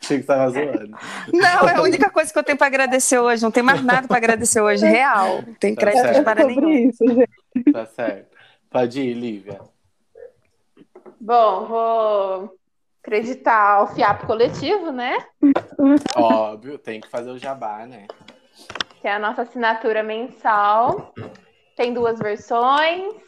Achei 0.06 0.18
que 0.18 0.24
estava 0.24 0.52
zoando. 0.52 0.96
Não, 1.34 1.68
é 1.68 1.76
a 1.76 1.82
única 1.82 2.12
coisa 2.12 2.32
que 2.32 2.38
eu 2.38 2.44
tenho 2.44 2.58
para 2.58 2.68
agradecer 2.68 3.18
hoje. 3.18 3.42
Não 3.42 3.50
tem 3.50 3.64
mais 3.64 3.84
nada 3.84 4.08
para 4.08 4.18
agradecer 4.18 4.62
hoje. 4.62 4.86
Real. 4.86 5.42
Não 5.42 5.54
tem 5.56 5.74
tá 5.74 5.82
crédito 5.82 6.04
certo. 6.04 6.24
para 6.24 6.46
nenhum. 6.46 6.70
Isso, 6.70 7.04
gente. 7.08 7.72
Tá 7.74 7.86
certo. 7.88 8.38
Pode 8.70 9.02
ir, 9.02 9.14
Lívia. 9.14 9.60
Bom, 11.20 11.66
vou 11.66 12.56
acreditar 13.04 13.78
ao 13.78 13.88
FIAP 13.96 14.28
coletivo, 14.28 14.92
né? 14.92 15.18
Óbvio, 16.16 16.78
tem 16.78 17.02
que 17.02 17.10
fazer 17.10 17.32
o 17.32 17.40
jabá, 17.40 17.88
né? 17.88 18.06
Que 19.02 19.08
é 19.08 19.14
a 19.14 19.20
nossa 19.20 19.42
assinatura 19.42 20.04
mensal. 20.04 21.16
Tem 21.76 21.94
duas 21.94 22.20
versões 22.20 23.25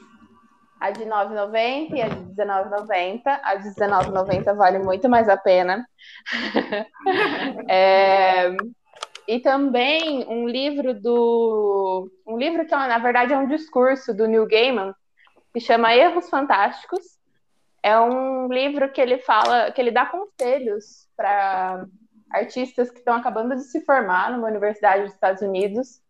a 0.79 0.91
de 0.91 1.05
9,90 1.05 1.95
e 1.95 2.01
a 2.01 2.07
de 2.07 2.21
19,90. 2.33 3.21
A 3.25 3.55
de 3.55 3.69
19,90 3.69 4.55
vale 4.55 4.79
muito 4.79 5.09
mais 5.09 5.27
a 5.27 5.37
pena. 5.37 5.87
é, 7.67 8.55
e 9.27 9.39
também 9.39 10.25
um 10.27 10.47
livro 10.47 10.93
do. 10.93 12.09
Um 12.25 12.37
livro 12.37 12.65
que, 12.65 12.75
na 12.75 12.99
verdade, 12.99 13.33
é 13.33 13.37
um 13.37 13.47
discurso 13.47 14.13
do 14.13 14.27
Neil 14.27 14.47
Gaiman, 14.47 14.93
que 15.53 15.59
chama 15.59 15.95
Erros 15.95 16.29
Fantásticos. 16.29 17.17
É 17.81 17.99
um 17.99 18.47
livro 18.47 18.91
que 18.91 19.01
ele 19.01 19.17
fala, 19.19 19.71
que 19.71 19.81
ele 19.81 19.91
dá 19.91 20.05
conselhos 20.05 21.07
para 21.15 21.85
artistas 22.29 22.91
que 22.91 22.99
estão 22.99 23.15
acabando 23.15 23.55
de 23.55 23.63
se 23.63 23.83
formar 23.85 24.31
numa 24.31 24.47
universidade 24.47 25.03
dos 25.03 25.13
Estados 25.13 25.41
Unidos 25.41 26.01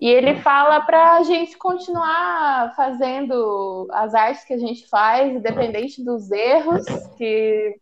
e 0.00 0.08
ele 0.08 0.40
fala 0.40 0.80
para 0.80 1.16
a 1.16 1.22
gente 1.22 1.56
continuar 1.56 2.74
fazendo 2.76 3.88
as 3.90 4.14
artes 4.14 4.44
que 4.44 4.52
a 4.52 4.58
gente 4.58 4.88
faz, 4.88 5.32
independente 5.32 6.04
dos 6.04 6.30
erros, 6.30 6.84
que 7.16 7.80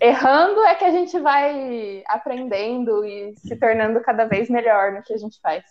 errando 0.00 0.60
é 0.64 0.74
que 0.74 0.84
a 0.84 0.92
gente 0.92 1.18
vai 1.18 2.04
aprendendo 2.06 3.04
e 3.04 3.34
se 3.36 3.56
tornando 3.56 4.00
cada 4.00 4.26
vez 4.26 4.48
melhor 4.48 4.92
no 4.92 5.02
que 5.02 5.12
a 5.12 5.18
gente 5.18 5.40
faz. 5.40 5.64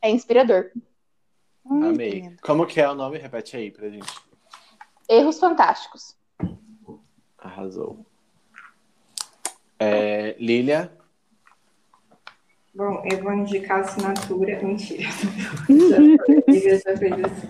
É 0.00 0.10
inspirador. 0.10 0.70
Amei. 1.64 2.34
Como 2.42 2.66
que 2.66 2.80
é 2.80 2.88
o 2.88 2.94
nome? 2.94 3.18
Repete 3.18 3.56
aí 3.56 3.70
pra 3.70 3.88
gente. 3.88 4.12
Erros 5.08 5.38
Fantásticos. 5.38 6.16
Arrasou. 7.38 8.04
É, 9.78 10.34
Lilia? 10.38 10.96
Bom, 12.74 13.02
eu 13.10 13.22
vou 13.22 13.32
indicar 13.34 13.78
a 13.78 13.80
assinatura. 13.82 14.62
Mentira. 14.62 15.02
já 16.84 16.96
fez 16.96 17.12
esse 17.18 17.46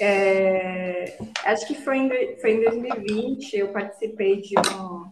é, 0.00 1.16
acho 1.44 1.66
que 1.66 1.74
foi 1.74 1.98
em, 1.98 2.36
foi 2.38 2.52
em 2.52 2.60
2020, 2.64 3.54
eu 3.56 3.68
participei 3.68 4.40
de 4.40 4.54
um, 4.58 5.10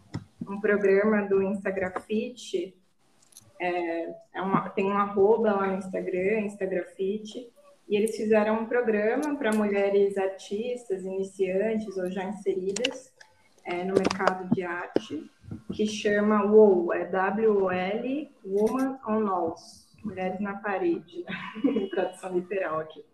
um 0.48 0.60
programa 0.60 1.22
do 1.22 1.42
Instagrafite. 1.42 2.76
É, 3.60 4.14
é 4.34 4.42
uma, 4.42 4.68
tem 4.70 4.86
um 4.86 4.96
arroba 4.96 5.52
lá 5.52 5.66
no 5.68 5.78
Instagram, 5.78 6.40
Instagrafite, 6.40 7.48
e 7.88 7.96
eles 7.96 8.16
fizeram 8.16 8.60
um 8.60 8.66
programa 8.66 9.36
para 9.36 9.52
mulheres 9.52 10.16
artistas, 10.16 11.04
iniciantes 11.04 11.96
ou 11.96 12.10
já 12.10 12.24
inseridas 12.24 13.12
é, 13.64 13.84
no 13.84 13.94
mercado 13.94 14.52
de 14.52 14.62
arte 14.62 15.30
que 15.72 15.86
chama 15.86 16.44
WOW, 16.44 16.92
é 16.92 17.04
W-O-L, 17.06 18.30
Woman 18.44 18.98
on 19.06 19.24
Walls, 19.24 19.88
Mulheres 20.04 20.40
na 20.40 20.56
Parede, 20.56 21.24
né? 21.24 21.88
tradução 21.90 22.34
literal 22.34 22.80
aqui. 22.80 23.04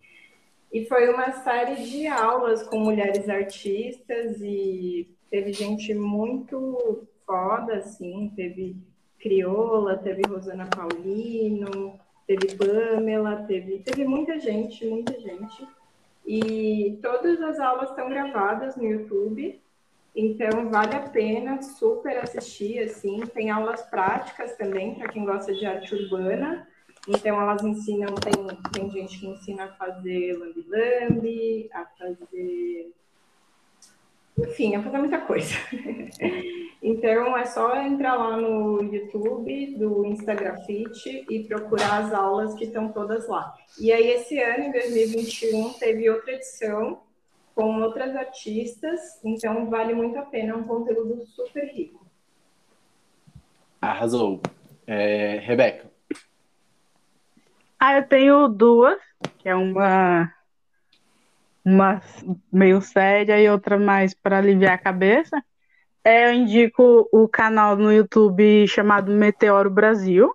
E 0.73 0.85
foi 0.85 1.09
uma 1.13 1.33
série 1.33 1.77
de 1.77 2.07
aulas 2.07 2.63
com 2.63 2.81
mulheres 2.81 3.29
artistas 3.29 4.41
e 4.41 5.09
teve 5.31 5.53
gente 5.53 5.95
muito 5.95 7.07
foda, 7.27 7.77
assim, 7.77 8.33
teve 8.37 8.77
Crioula, 9.19 9.97
teve 9.97 10.23
Rosana 10.29 10.67
Paulino, 10.67 11.99
teve 12.27 12.55
Pamela, 12.55 13.45
teve, 13.47 13.79
teve 13.81 14.05
muita 14.05 14.39
gente, 14.39 14.87
muita 14.87 15.19
gente. 15.19 15.67
E 16.27 16.99
todas 17.03 17.41
as 17.41 17.59
aulas 17.59 17.91
estão 17.91 18.09
gravadas 18.09 18.77
no 18.77 18.85
YouTube, 18.85 19.61
então, 20.21 20.69
vale 20.69 20.97
a 20.97 21.09
pena 21.09 21.63
super 21.63 22.19
assistir, 22.19 22.81
assim. 22.81 23.21
Tem 23.33 23.51
aulas 23.51 23.83
práticas 23.83 24.57
também, 24.57 24.97
para 24.97 25.07
quem 25.07 25.25
gosta 25.25 25.55
de 25.55 25.65
arte 25.65 25.95
urbana. 25.95 26.67
Então, 27.07 27.41
elas 27.41 27.63
ensinam, 27.63 28.17
tem, 28.17 28.33
tem 28.73 28.91
gente 28.91 29.21
que 29.21 29.29
ensina 29.29 29.67
a 29.67 29.73
fazer 29.75 30.37
lambi-lambi, 30.37 31.71
a 31.73 31.85
fazer... 31.97 32.93
Enfim, 34.37 34.75
a 34.75 34.83
fazer 34.83 34.99
muita 34.99 35.21
coisa. 35.21 35.55
então, 36.83 37.37
é 37.37 37.45
só 37.45 37.77
entrar 37.77 38.17
lá 38.17 38.37
no 38.37 38.83
YouTube 38.83 39.77
do 39.79 40.05
Instagrafite 40.05 41.27
e 41.31 41.45
procurar 41.45 42.07
as 42.07 42.13
aulas 42.13 42.55
que 42.55 42.65
estão 42.65 42.89
todas 42.89 43.29
lá. 43.29 43.55
E 43.81 43.93
aí, 43.93 44.09
esse 44.09 44.37
ano, 44.41 44.65
em 44.65 44.73
2021, 44.73 45.75
teve 45.75 46.11
outra 46.11 46.33
edição 46.33 47.07
com 47.59 47.83
outras 47.83 48.15
artistas, 48.15 49.01
então 49.25 49.69
vale 49.69 49.93
muito 49.93 50.17
a 50.17 50.23
pena, 50.23 50.53
é 50.53 50.57
um 50.57 50.63
conteúdo 50.63 51.27
super 51.27 51.65
rico. 51.65 52.07
Arrasou. 53.83 54.41
É, 54.87 55.41
Rebeca. 55.41 55.91
Ah, 57.77 57.97
eu 57.97 58.07
tenho 58.07 58.47
duas, 58.47 59.01
que 59.39 59.49
é 59.49 59.57
uma 59.57 60.33
uma 61.65 62.01
meio 62.53 62.81
séria 62.81 63.41
e 63.41 63.51
outra 63.51 63.77
mais 63.77 64.15
para 64.15 64.39
aliviar 64.39 64.75
a 64.75 64.79
cabeça. 64.79 65.43
É, 66.05 66.29
eu 66.29 66.35
indico 66.35 67.09
o 67.13 67.27
canal 67.27 67.75
no 67.75 67.93
YouTube 67.93 68.69
chamado 68.69 69.11
Meteoro 69.11 69.69
Brasil. 69.69 70.33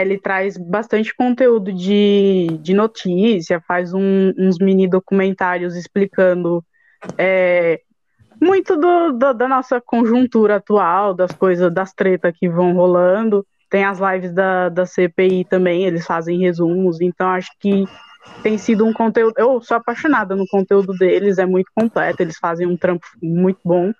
Ele 0.00 0.18
traz 0.18 0.56
bastante 0.56 1.14
conteúdo 1.14 1.72
de, 1.72 2.58
de 2.60 2.74
notícia, 2.74 3.60
faz 3.66 3.92
um, 3.92 4.32
uns 4.38 4.58
mini 4.58 4.88
documentários 4.88 5.76
explicando 5.76 6.64
é, 7.18 7.80
muito 8.40 8.76
do, 8.76 9.12
do, 9.12 9.32
da 9.32 9.48
nossa 9.48 9.80
conjuntura 9.80 10.56
atual, 10.56 11.14
das 11.14 11.32
coisas, 11.32 11.72
das 11.72 11.92
tretas 11.92 12.34
que 12.36 12.48
vão 12.48 12.74
rolando. 12.74 13.46
Tem 13.70 13.84
as 13.84 13.98
lives 13.98 14.32
da, 14.32 14.68
da 14.68 14.86
CPI 14.86 15.44
também, 15.44 15.84
eles 15.84 16.06
fazem 16.06 16.38
resumos, 16.38 17.00
então 17.00 17.28
acho 17.28 17.50
que 17.58 17.84
tem 18.42 18.56
sido 18.58 18.86
um 18.86 18.92
conteúdo. 18.92 19.34
Eu 19.36 19.60
sou 19.60 19.76
apaixonada 19.76 20.36
no 20.36 20.46
conteúdo 20.46 20.92
deles, 20.92 21.38
é 21.38 21.46
muito 21.46 21.70
completo, 21.74 22.22
eles 22.22 22.36
fazem 22.38 22.66
um 22.66 22.76
trampo 22.76 23.06
muito 23.22 23.58
bom. 23.64 23.92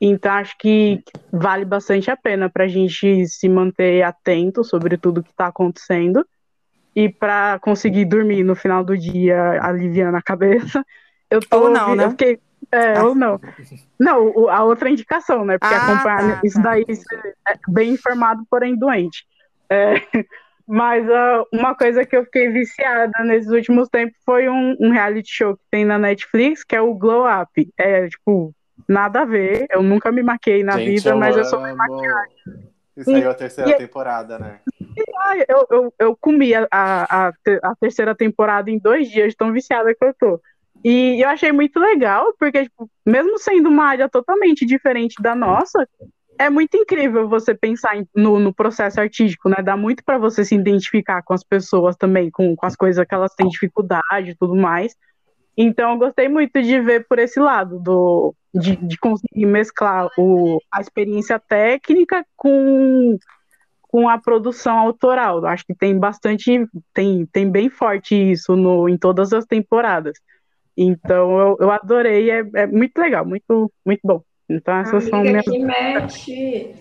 Então, 0.00 0.32
acho 0.32 0.56
que 0.58 1.02
vale 1.32 1.64
bastante 1.64 2.10
a 2.10 2.16
pena 2.16 2.50
para 2.50 2.64
a 2.64 2.68
gente 2.68 3.26
se 3.26 3.48
manter 3.48 4.02
atento 4.02 4.62
sobre 4.64 4.98
tudo 4.98 5.22
que 5.22 5.30
está 5.30 5.46
acontecendo 5.46 6.26
e 6.94 7.08
para 7.08 7.58
conseguir 7.60 8.04
dormir 8.04 8.44
no 8.44 8.54
final 8.54 8.84
do 8.84 8.96
dia 8.96 9.58
aliviando 9.62 10.16
a 10.16 10.22
cabeça. 10.22 10.84
Eu 11.30 11.40
tô, 11.40 11.64
ou 11.64 11.70
não, 11.70 11.94
né? 11.94 12.04
Eu 12.04 12.10
fiquei, 12.10 12.38
é, 12.70 12.96
ah. 12.96 13.04
ou 13.04 13.14
não. 13.14 13.40
Não, 13.98 14.48
a 14.48 14.62
outra 14.64 14.90
indicação, 14.90 15.44
né? 15.44 15.58
Porque 15.58 15.74
ah, 15.74 15.84
acompanhar 15.84 16.34
tá, 16.34 16.40
isso 16.44 16.62
tá. 16.62 16.70
daí 16.70 16.84
é 17.48 17.54
bem 17.68 17.92
informado, 17.92 18.44
porém 18.50 18.76
doente. 18.76 19.24
É, 19.70 19.94
Mas 20.66 21.06
uh, 21.06 21.46
uma 21.52 21.74
coisa 21.74 22.06
que 22.06 22.16
eu 22.16 22.24
fiquei 22.24 22.48
viciada 22.48 23.12
nesses 23.22 23.50
últimos 23.50 23.88
tempos 23.88 24.16
foi 24.24 24.48
um, 24.48 24.74
um, 24.80 24.90
reality 24.90 25.30
show 25.30 25.56
que 25.56 25.62
tem 25.70 25.84
na 25.84 25.98
Netflix, 25.98 26.64
que 26.64 26.74
é 26.74 26.80
o 26.80 26.94
Glow 26.94 27.26
Up. 27.28 27.70
É, 27.76 28.08
tipo, 28.08 28.54
nada 28.88 29.22
a 29.22 29.24
ver. 29.24 29.66
Eu 29.70 29.82
nunca 29.82 30.10
me 30.12 30.22
maquei 30.22 30.62
na 30.62 30.76
Gente, 30.78 30.94
vida, 30.94 31.10
eu 31.10 31.18
mas 31.18 31.36
eu 31.36 31.44
sou 31.44 31.58
amo. 31.58 31.66
bem 31.68 31.76
maquiada. 31.76 32.28
Isso 32.96 33.10
aí 33.10 33.22
é 33.22 33.26
a 33.26 33.34
terceira 33.34 33.70
E- 33.70 33.74
temporada, 33.76 34.38
né? 34.38 34.60
Ai, 35.22 35.44
eu, 35.48 35.66
eu, 35.70 35.94
eu 35.98 36.16
comi 36.16 36.54
a, 36.54 36.68
a, 36.70 37.28
a 37.28 37.32
te- 37.32 37.60
a 37.62 37.74
terceira 37.74 38.14
temporada 38.14 38.70
em 38.70 38.78
dois 38.78 39.08
dias, 39.10 39.34
tão 39.34 39.52
viciada 39.52 39.92
que 39.94 40.04
eu 40.04 40.14
tô. 40.14 40.40
E 40.84 41.20
eu 41.24 41.28
achei 41.28 41.50
muito 41.50 41.80
legal, 41.80 42.32
porque, 42.38 42.64
tipo, 42.64 42.88
mesmo 43.04 43.38
sendo 43.38 43.68
uma 43.68 43.86
área 43.86 44.08
totalmente 44.08 44.64
diferente 44.64 45.20
da 45.20 45.34
nossa, 45.34 45.88
é 46.38 46.48
muito 46.50 46.76
incrível 46.76 47.28
você 47.28 47.54
pensar 47.54 47.94
no, 48.14 48.38
no 48.38 48.54
processo 48.54 49.00
artístico, 49.00 49.48
né? 49.48 49.56
Dá 49.64 49.76
muito 49.76 50.04
pra 50.04 50.18
você 50.18 50.44
se 50.44 50.54
identificar 50.54 51.22
com 51.22 51.32
as 51.32 51.42
pessoas 51.42 51.96
também, 51.96 52.30
com, 52.30 52.54
com 52.54 52.66
as 52.66 52.76
coisas 52.76 53.04
que 53.06 53.14
elas 53.14 53.34
têm 53.34 53.48
dificuldade 53.48 54.30
e 54.30 54.36
tudo 54.36 54.54
mais. 54.54 54.94
Então, 55.56 55.92
eu 55.92 55.98
gostei 55.98 56.28
muito 56.28 56.60
de 56.62 56.80
ver 56.80 57.06
por 57.08 57.18
esse 57.18 57.40
lado, 57.40 57.78
do, 57.80 58.34
de, 58.54 58.76
de 58.76 58.96
conseguir 58.98 59.46
mesclar 59.46 60.08
o, 60.16 60.60
a 60.72 60.80
experiência 60.80 61.38
técnica 61.38 62.24
com, 62.36 63.18
com 63.82 64.08
a 64.08 64.18
produção 64.18 64.78
autoral. 64.78 65.44
Acho 65.46 65.66
que 65.66 65.74
tem 65.74 65.98
bastante, 65.98 66.66
tem, 66.92 67.26
tem 67.26 67.50
bem 67.50 67.68
forte 67.68 68.14
isso 68.14 68.54
no, 68.54 68.88
em 68.88 68.96
todas 68.96 69.32
as 69.32 69.44
temporadas. 69.44 70.18
Então, 70.76 71.38
eu, 71.38 71.56
eu 71.60 71.70
adorei, 71.70 72.30
é, 72.30 72.44
é 72.54 72.66
muito 72.66 72.96
legal, 72.98 73.24
muito, 73.24 73.70
muito 73.84 74.00
bom. 74.04 74.22
Então, 74.48 74.76
essas 74.76 75.04
são 75.04 75.20
Amiga, 75.20 75.30
minhas. 75.30 75.44
que 75.44 75.58
mete. 75.58 76.74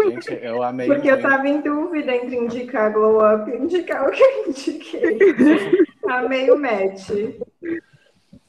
Gente, 0.00 0.38
eu 0.40 0.62
amei 0.62 0.86
Porque 0.86 1.08
eu 1.08 1.14
muito. 1.14 1.28
tava 1.28 1.48
em 1.48 1.60
dúvida 1.60 2.14
entre 2.14 2.36
indicar 2.36 2.92
Glow 2.92 3.18
Up 3.18 3.50
e 3.50 3.56
indicar 3.56 4.08
o 4.08 4.10
que 4.10 4.22
eu 4.22 4.48
indiquei. 4.48 5.18
Amei 6.08 6.50
o 6.50 6.58
match. 6.58 7.10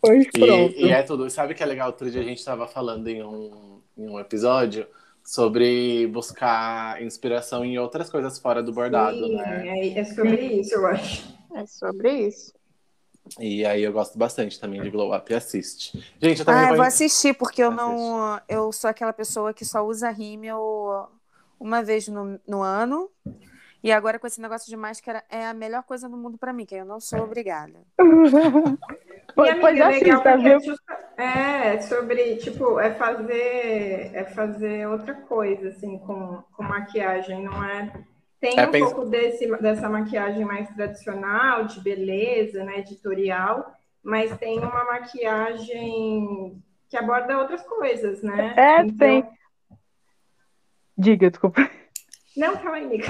Pois 0.01 0.27
pronto. 0.31 0.73
E, 0.75 0.85
e 0.85 0.89
é 0.91 1.03
tudo. 1.03 1.29
Sabe 1.29 1.53
que 1.53 1.61
é 1.63 1.65
legal? 1.65 1.87
Outro 1.87 2.09
dia 2.09 2.21
a 2.21 2.23
gente 2.23 2.39
estava 2.39 2.67
falando 2.67 3.07
em 3.07 3.23
um, 3.23 3.81
em 3.97 4.09
um 4.09 4.19
episódio 4.19 4.87
sobre 5.23 6.07
buscar 6.07 7.01
inspiração 7.03 7.63
em 7.63 7.77
outras 7.77 8.09
coisas 8.09 8.39
fora 8.39 8.63
do 8.63 8.71
bordado, 8.71 9.17
Sim, 9.27 9.35
né? 9.35 9.67
é, 9.67 9.99
é 9.99 10.03
sobre 10.05 10.41
isso, 10.41 10.73
eu 10.75 10.87
acho. 10.87 11.37
É 11.53 11.65
sobre 11.65 12.11
isso. 12.27 12.53
E 13.39 13.63
aí 13.63 13.83
eu 13.83 13.91
gosto 13.93 14.17
bastante 14.17 14.59
também 14.59 14.81
de 14.81 14.89
Glow 14.89 15.15
Up 15.15 15.31
e 15.31 15.35
assiste. 15.35 15.97
Gente, 16.19 16.39
eu 16.39 16.45
também 16.45 16.61
Ah, 16.61 16.63
eu 16.63 16.67
vou 16.69 16.77
vou 16.77 16.85
assistir, 16.85 17.35
porque 17.35 17.61
eu 17.61 17.67
Assiste. 17.67 17.85
não. 17.85 18.41
Eu 18.47 18.71
sou 18.71 18.89
aquela 18.89 19.13
pessoa 19.13 19.53
que 19.53 19.63
só 19.63 19.85
usa 19.85 20.09
rímel 20.09 21.07
uma 21.59 21.83
vez 21.83 22.07
no, 22.07 22.39
no 22.47 22.61
ano. 22.63 23.07
E 23.83 23.91
agora 23.91 24.17
com 24.17 24.25
esse 24.25 24.41
negócio 24.41 24.67
de 24.67 24.75
máscara 24.75 25.23
é 25.29 25.45
a 25.45 25.53
melhor 25.53 25.83
coisa 25.83 26.09
do 26.09 26.17
mundo 26.17 26.37
pra 26.37 26.51
mim, 26.51 26.65
que 26.65 26.75
eu 26.75 26.85
não 26.85 26.99
sou 26.99 27.19
obrigada. 27.19 27.79
Pois, 29.39 29.59
pois 29.59 29.81
amiga, 29.81 29.83
é 29.83 29.99
legal 29.99 30.19
assista, 30.21 30.31
porque 30.31 30.59
viu? 30.59 30.75
é 31.17 31.73
É, 31.75 31.81
sobre, 31.81 32.35
tipo, 32.37 32.79
é 32.79 32.91
fazer, 32.91 34.11
é 34.13 34.23
fazer 34.25 34.87
outra 34.87 35.13
coisa, 35.13 35.69
assim, 35.69 35.97
com, 35.99 36.41
com 36.55 36.63
maquiagem, 36.63 37.43
não 37.43 37.63
é... 37.63 37.91
Tem 38.41 38.57
É, 38.57 38.65
um 38.67 38.71
pensa- 38.71 38.95
pouco 38.95 39.09
desse, 39.09 39.47
dessa 39.57 39.89
maquiagem 39.89 40.45
mais 40.45 40.69
tradicional, 40.69 41.65
de 41.65 41.81
beleza, 41.81 42.63
né, 42.63 42.79
editorial, 42.79 43.73
mas 44.01 44.35
tem 44.37 44.59
uma 44.59 44.85
maquiagem 44.85 46.61
que 46.87 46.95
aborda 46.97 47.37
outras 47.37 47.61
coisas, 47.63 48.23
né? 48.23 48.53
É, 48.55 48.81
Então- 48.81 48.97
tem. 48.97 49.25
Diga, 50.97 51.29
desculpa. 51.29 51.69
Não, 52.35 52.55
calma 52.55 52.75
aí, 52.77 52.83
amiga. 52.85 53.07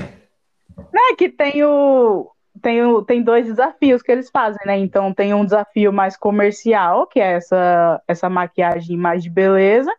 É 1.12 1.16
que 1.16 1.30
tem 1.30 1.64
o, 1.64 2.30
tem 2.62 2.82
tem 3.06 3.24
dois 3.24 3.46
desafios 3.46 4.02
que 4.02 4.12
eles 4.12 4.30
fazem, 4.30 4.60
né? 4.66 4.78
Então 4.78 5.14
tem 5.14 5.34
um 5.34 5.46
desafio 5.46 5.92
mais 5.92 6.18
comercial, 6.18 7.08
que 7.08 7.20
é 7.20 7.34
essa 7.34 8.02
essa 8.08 8.30
maquiagem 8.30 8.98
mais 8.98 9.24
de 9.24 9.30
beleza, 9.30 9.92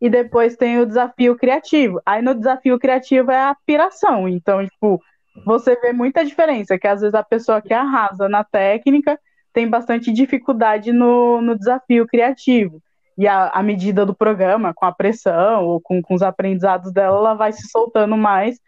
e 0.00 0.08
depois 0.10 0.56
tem 0.56 0.78
o 0.80 0.86
desafio 0.86 1.36
criativo. 1.36 2.00
Aí 2.04 2.22
no 2.22 2.34
desafio 2.34 2.78
criativo 2.78 3.30
é 3.30 3.40
a 3.42 3.56
piração. 3.66 4.28
Então, 4.28 4.64
tipo, 4.66 5.00
você 5.44 5.76
vê 5.80 5.92
muita 5.92 6.24
diferença, 6.24 6.78
que 6.78 6.86
às 6.86 7.00
vezes 7.00 7.14
a 7.14 7.22
pessoa 7.22 7.62
que 7.62 7.72
arrasa 7.72 8.28
na 8.28 8.44
técnica 8.44 9.18
tem 9.52 9.68
bastante 9.68 10.12
dificuldade 10.12 10.92
no, 10.92 11.40
no 11.40 11.56
desafio 11.56 12.06
criativo. 12.06 12.82
E 13.18 13.26
a, 13.26 13.48
à 13.48 13.62
medida 13.62 14.06
do 14.06 14.14
programa, 14.14 14.72
com 14.74 14.86
a 14.86 14.92
pressão 14.92 15.66
ou 15.66 15.80
com, 15.80 16.00
com 16.00 16.14
os 16.14 16.22
aprendizados 16.22 16.92
dela, 16.92 17.18
ela 17.18 17.34
vai 17.34 17.52
se 17.52 17.68
soltando 17.68 18.16
mais 18.16 18.58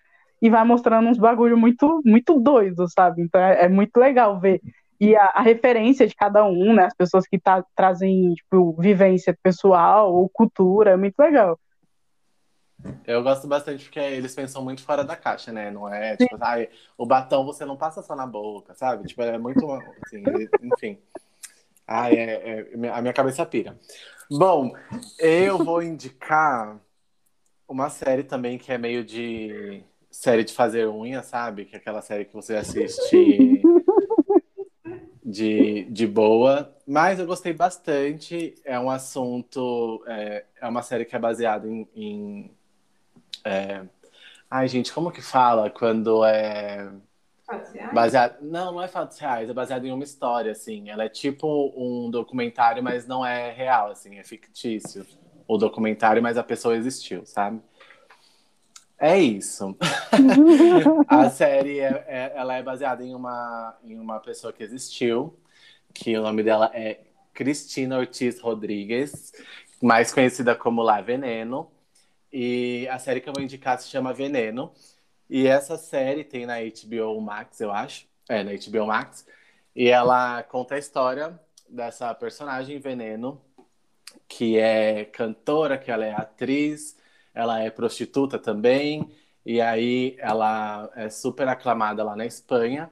e 0.43 0.51
vai 0.51 0.65
mostrando 0.65 1.09
uns 1.09 1.19
bagulho 1.19 1.57
muito, 1.57 2.03
muito 2.05 2.41
doido, 2.41 2.87
sabe? 2.91 3.23
Então 3.23 3.41
é, 3.41 3.67
é 3.67 3.69
muito 3.69 3.97
legal 3.97 4.41
ver. 4.41 4.61
E 5.01 5.15
a, 5.15 5.27
a 5.27 5.41
referência 5.41 6.07
de 6.07 6.17
cada 6.17 6.45
um, 6.45 6.75
né? 6.75 6.87
As 6.87 6.95
pessoas 6.95 7.27
que 7.27 7.39
tá, 7.39 7.65
trazem, 7.77 8.35
tipo, 8.35 8.75
vivência 8.79 9.37
pessoal 9.41 10.13
ou 10.13 10.29
cultura, 10.29 10.91
é 10.91 10.97
muito 10.97 11.19
legal. 11.19 11.59
Eu 13.07 13.23
gosto 13.23 13.47
bastante 13.47 13.85
porque 13.85 14.01
eles 14.01 14.35
pensam 14.35 14.63
muito 14.65 14.83
fora 14.83 15.05
da 15.05 15.15
caixa, 15.17 15.53
né? 15.53 15.71
Não 15.71 15.89
é 15.89 16.17
tipo, 16.17 16.37
ai, 16.41 16.69
o 16.99 17.07
batom 17.07 17.45
você 17.45 17.65
não 17.65 17.77
passa 17.77 18.03
só 18.03 18.17
na 18.17 18.27
boca, 18.27 18.75
sabe? 18.75 19.05
Tipo, 19.05 19.23
é 19.23 19.39
muito 19.39 19.71
assim, 19.71 20.25
enfim. 20.61 20.99
Ai, 21.87 22.15
é, 22.17 22.61
é- 22.61 22.89
a 22.89 23.01
minha 23.01 23.13
cabeça 23.13 23.47
pira. 23.47 23.79
Bom, 24.31 24.73
eu 25.19 25.59
vou 25.59 25.83
indicar 25.83 26.81
uma 27.69 27.89
série 27.91 28.25
também 28.25 28.59
que 28.59 28.73
é 28.73 28.79
meio 28.79 29.05
de 29.05 29.85
série 30.13 30.45
de 30.45 30.53
fazer 30.53 30.87
unha, 30.87 31.23
sabe? 31.23 31.65
Que 31.65 31.75
é 31.75 31.79
aquela 31.79 32.03
série 32.03 32.27
que 32.27 32.35
você 32.35 32.55
assiste 32.55 33.63
de, 35.25 35.85
de 35.85 36.07
boa. 36.07 36.77
Mas 36.87 37.19
eu 37.19 37.27
gostei 37.27 37.55
bastante. 37.55 38.55
É 38.65 38.79
um 38.79 38.91
assunto. 38.91 40.05
É, 40.07 40.45
é 40.61 40.69
uma 40.69 40.83
série 40.83 41.07
que 41.07 41.17
é 41.17 41.19
baseada 41.19 41.67
em. 41.67 41.89
em 41.97 42.51
é... 43.43 43.83
Ai, 44.51 44.69
gente, 44.69 44.93
como 44.93 45.11
que 45.11 45.23
fala 45.23 45.71
quando 45.71 46.23
é. 46.25 46.93
Baseado... 47.93 48.41
Não, 48.41 48.73
não 48.73 48.83
é 48.83 48.89
fatos 48.89 49.19
reais, 49.19 49.51
é 49.51 49.53
baseado 49.53 49.85
em 49.87 49.93
uma 49.93 50.05
história, 50.05 50.53
assim. 50.53 50.89
Ela 50.89 51.05
é 51.05 51.09
tipo 51.09 51.73
um 51.77 52.11
documentário, 52.11 52.83
mas 52.83 53.07
não 53.07 53.25
é 53.25 53.51
real, 53.51 53.91
assim, 53.91 54.19
é 54.19 54.25
fictício. 54.25 55.07
O 55.49 55.59
documentário, 55.59 56.23
mas 56.23 56.39
a 56.39 56.43
pessoa 56.43 56.77
existiu, 56.77 57.27
sabe? 57.27 57.61
É 59.03 59.19
isso. 59.19 59.77
a 61.09 61.29
série 61.29 61.81
é, 61.81 62.05
é- 62.07 62.33
ela 62.37 62.55
é 62.55 62.63
baseada 62.63 63.05
em 63.05 63.13
uma, 63.17 63.77
em 63.83 63.99
uma 63.99 64.21
pessoa 64.21 64.53
que 64.53 64.63
existiu, 64.63 65.37
que 65.93 66.17
o 66.17 66.23
nome 66.23 66.45
dela 66.45 66.71
é 66.73 67.01
Cristina 67.35 67.99
Ortiz 67.99 68.41
Rodrigues, 68.41 69.33
mais 69.83 70.15
conhecida 70.15 70.55
como 70.55 70.83
La 70.83 71.01
Veneno. 71.01 71.69
E 72.33 72.87
a 72.93 72.99
série 73.01 73.21
que 73.21 73.29
eu 73.29 73.33
vou 73.35 73.43
indicar 73.43 73.77
se 73.81 73.89
chama 73.89 74.13
Veneno. 74.13 74.73
E 75.29 75.49
essa 75.49 75.77
série 75.77 76.23
tem 76.23 76.47
na 76.47 76.59
HBO 76.61 77.21
Max, 77.21 77.61
eu 77.61 77.73
acho. 77.73 78.07
É, 78.29 78.45
na 78.45 78.53
HBO 78.53 78.87
Max. 78.87 79.27
E 79.75 79.89
ela 79.89 80.45
conta 80.45 80.77
a 80.77 80.79
história 80.79 81.41
dessa 81.69 82.15
personagem 82.15 82.79
Veneno, 82.79 83.43
que 84.29 84.57
é 84.59 85.05
cantora, 85.07 85.77
que 85.77 85.91
ela 85.91 86.05
é 86.05 86.13
atriz, 86.13 86.97
ela 87.35 87.61
é 87.61 87.71
prostituta 87.71 88.39
também. 88.39 89.09
E 89.45 89.61
aí 89.61 90.17
ela 90.19 90.91
é 90.95 91.11
super 91.11 91.49
aclamada 91.49 92.05
lá 92.05 92.15
na 92.17 92.27
Espanha. 92.27 92.91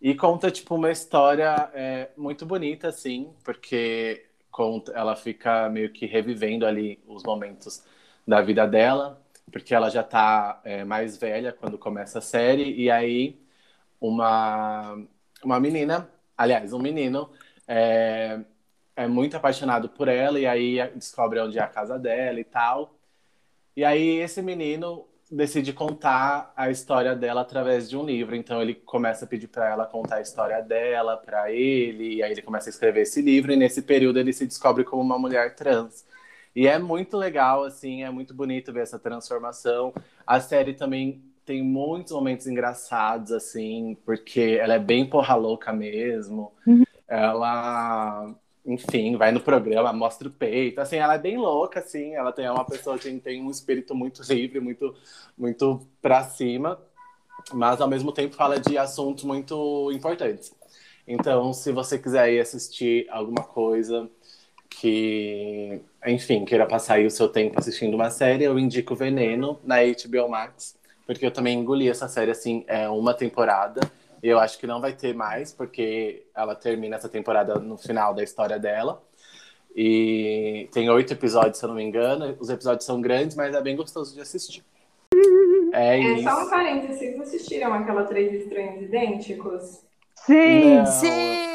E 0.00 0.14
conta, 0.14 0.50
tipo, 0.50 0.74
uma 0.74 0.90
história 0.90 1.70
é, 1.74 2.10
muito 2.16 2.44
bonita, 2.44 2.88
assim, 2.88 3.32
porque 3.42 4.26
conta, 4.50 4.92
ela 4.92 5.16
fica 5.16 5.68
meio 5.70 5.92
que 5.92 6.06
revivendo 6.06 6.66
ali 6.66 7.02
os 7.06 7.22
momentos 7.24 7.84
da 8.26 8.40
vida 8.42 8.66
dela, 8.66 9.20
porque 9.50 9.74
ela 9.74 9.88
já 9.90 10.02
tá 10.02 10.60
é, 10.64 10.84
mais 10.84 11.16
velha 11.16 11.52
quando 11.52 11.78
começa 11.78 12.18
a 12.18 12.22
série, 12.22 12.74
e 12.74 12.90
aí 12.90 13.40
uma, 14.00 14.96
uma 15.44 15.60
menina, 15.60 16.10
aliás, 16.36 16.72
um 16.72 16.78
menino, 16.78 17.30
é, 17.66 18.40
é 18.96 19.06
muito 19.08 19.36
apaixonado 19.36 19.88
por 19.88 20.08
ela, 20.08 20.38
e 20.38 20.46
aí 20.46 20.76
descobre 20.94 21.40
onde 21.40 21.58
é 21.58 21.62
a 21.62 21.68
casa 21.68 21.98
dela 21.98 22.38
e 22.40 22.44
tal. 22.44 22.94
E 23.76 23.84
aí 23.84 24.20
esse 24.20 24.40
menino 24.40 25.06
decide 25.30 25.72
contar 25.72 26.52
a 26.56 26.70
história 26.70 27.14
dela 27.16 27.40
através 27.40 27.88
de 27.88 27.96
um 27.96 28.04
livro. 28.04 28.36
Então 28.36 28.62
ele 28.62 28.74
começa 28.74 29.24
a 29.24 29.28
pedir 29.28 29.48
para 29.48 29.68
ela 29.68 29.86
contar 29.86 30.16
a 30.16 30.20
história 30.20 30.60
dela 30.62 31.16
para 31.16 31.50
ele, 31.50 32.16
e 32.16 32.22
aí 32.22 32.32
ele 32.32 32.42
começa 32.42 32.68
a 32.68 32.72
escrever 32.72 33.02
esse 33.02 33.20
livro 33.20 33.52
e 33.52 33.56
nesse 33.56 33.82
período 33.82 34.18
ele 34.18 34.32
se 34.32 34.46
descobre 34.46 34.84
como 34.84 35.02
uma 35.02 35.18
mulher 35.18 35.54
trans. 35.54 36.06
E 36.54 36.68
é 36.68 36.78
muito 36.78 37.16
legal 37.16 37.64
assim, 37.64 38.04
é 38.04 38.10
muito 38.10 38.32
bonito 38.32 38.72
ver 38.72 38.82
essa 38.82 38.98
transformação. 38.98 39.92
A 40.26 40.38
série 40.40 40.74
também 40.74 41.22
tem 41.44 41.62
muitos 41.62 42.12
momentos 42.12 42.46
engraçados 42.46 43.32
assim, 43.32 43.96
porque 44.04 44.58
ela 44.60 44.74
é 44.74 44.78
bem 44.78 45.08
porra 45.08 45.34
louca 45.34 45.72
mesmo. 45.72 46.52
Ela 47.08 48.34
enfim, 48.64 49.16
vai 49.16 49.30
no 49.32 49.40
programa, 49.40 49.92
mostra 49.92 50.28
o 50.28 50.30
peito. 50.30 50.80
Assim, 50.80 50.96
ela 50.96 51.14
é 51.14 51.18
bem 51.18 51.36
louca, 51.36 51.80
assim. 51.80 52.14
Ela 52.14 52.32
tem 52.32 52.46
é 52.46 52.50
uma 52.50 52.64
pessoa 52.64 52.98
que 52.98 53.10
tem 53.20 53.42
um 53.42 53.50
espírito 53.50 53.94
muito 53.94 54.22
livre, 54.22 54.60
muito, 54.60 54.94
muito 55.36 55.86
pra 56.00 56.24
cima. 56.24 56.80
mas 57.52 57.80
ao 57.80 57.88
mesmo 57.88 58.12
tempo 58.12 58.34
fala 58.36 58.58
de 58.60 58.78
assuntos 58.78 59.24
muito 59.24 59.90
importantes. 59.92 60.54
Então, 61.06 61.52
se 61.52 61.72
você 61.72 61.98
quiser 61.98 62.32
ir 62.32 62.40
assistir 62.40 63.06
alguma 63.10 63.42
coisa 63.44 64.10
que, 64.70 65.80
enfim, 66.06 66.44
queira 66.44 66.66
passar 66.66 66.94
aí 66.94 67.06
o 67.06 67.10
seu 67.10 67.28
tempo 67.28 67.58
assistindo 67.58 67.94
uma 67.94 68.10
série, 68.10 68.44
eu 68.44 68.58
indico 68.58 68.94
Veneno 68.96 69.60
na 69.64 69.76
HBO 69.84 70.28
Max, 70.28 70.76
porque 71.06 71.26
eu 71.26 71.30
também 71.30 71.58
engoli 71.58 71.88
essa 71.88 72.08
série 72.08 72.30
assim, 72.30 72.64
é 72.66 72.88
uma 72.88 73.14
temporada. 73.14 73.80
E 74.24 74.28
eu 74.30 74.38
acho 74.38 74.58
que 74.58 74.66
não 74.66 74.80
vai 74.80 74.94
ter 74.94 75.14
mais, 75.14 75.52
porque 75.52 76.24
ela 76.34 76.54
termina 76.54 76.96
essa 76.96 77.10
temporada 77.10 77.56
no 77.56 77.76
final 77.76 78.14
da 78.14 78.22
história 78.22 78.58
dela. 78.58 79.02
E 79.76 80.66
tem 80.72 80.88
oito 80.88 81.12
episódios, 81.12 81.58
se 81.58 81.64
eu 81.66 81.68
não 81.68 81.76
me 81.76 81.82
engano. 81.82 82.34
Os 82.40 82.48
episódios 82.48 82.86
são 82.86 83.02
grandes, 83.02 83.36
mas 83.36 83.54
é 83.54 83.60
bem 83.60 83.76
gostoso 83.76 84.14
de 84.14 84.22
assistir. 84.22 84.64
É, 85.74 85.98
É, 86.00 86.12
isso. 86.14 86.22
só 86.22 86.42
um 86.42 86.48
parênteses, 86.48 86.96
vocês 86.96 87.20
assistiram 87.20 87.74
aquela 87.74 88.04
Três 88.04 88.32
Estranhos 88.44 88.80
Idênticos? 88.84 89.82
Sim! 90.14 90.76
Não, 90.76 90.86
Sim! 90.86 91.08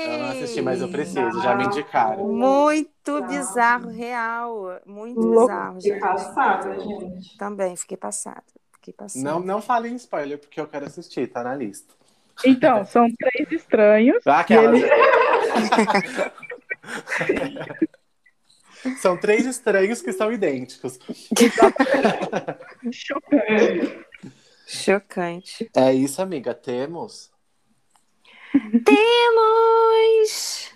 eu 0.06 0.18
não 0.20 0.30
assisti, 0.30 0.62
mas 0.62 0.80
eu 0.80 0.90
preciso, 0.90 1.42
já 1.42 1.56
me 1.56 1.66
indicaram. 1.66 2.28
Muito 2.28 2.90
Tá. 3.04 3.22
bizarro, 3.22 3.90
real. 3.90 4.80
Muito 4.86 5.20
Louco. 5.20 5.48
bizarro, 5.48 5.82
Fiquei 5.82 6.00
passada, 6.00 6.80
gente. 6.80 7.36
Também 7.36 7.76
fiquei 7.76 7.98
passada. 7.98 8.44
Fiquei 8.74 8.94
passada. 8.94 9.26
Não, 9.26 9.40
não 9.40 9.60
fale 9.60 9.90
em 9.90 9.96
spoiler, 9.96 10.38
porque 10.38 10.62
eu 10.62 10.68
quero 10.68 10.86
assistir, 10.86 11.26
tá 11.32 11.42
na 11.44 11.56
lista. 11.56 11.98
Então, 12.46 12.86
são 12.86 13.08
três 13.18 13.52
estranhos. 13.52 14.22
Ah, 14.26 14.40
aquela- 14.40 14.78
E 14.78 14.82
ele- 14.84 14.90
São 19.02 19.18
três 19.18 19.46
estranhos 19.46 20.02
que 20.02 20.14
são 20.14 20.32
idênticos. 20.32 20.98
Chocante. 22.92 24.06
Chocante. 24.66 25.70
É 25.76 25.94
isso, 25.94 26.22
amiga. 26.22 26.54
Temos. 26.54 27.30
Temos! 28.86 30.72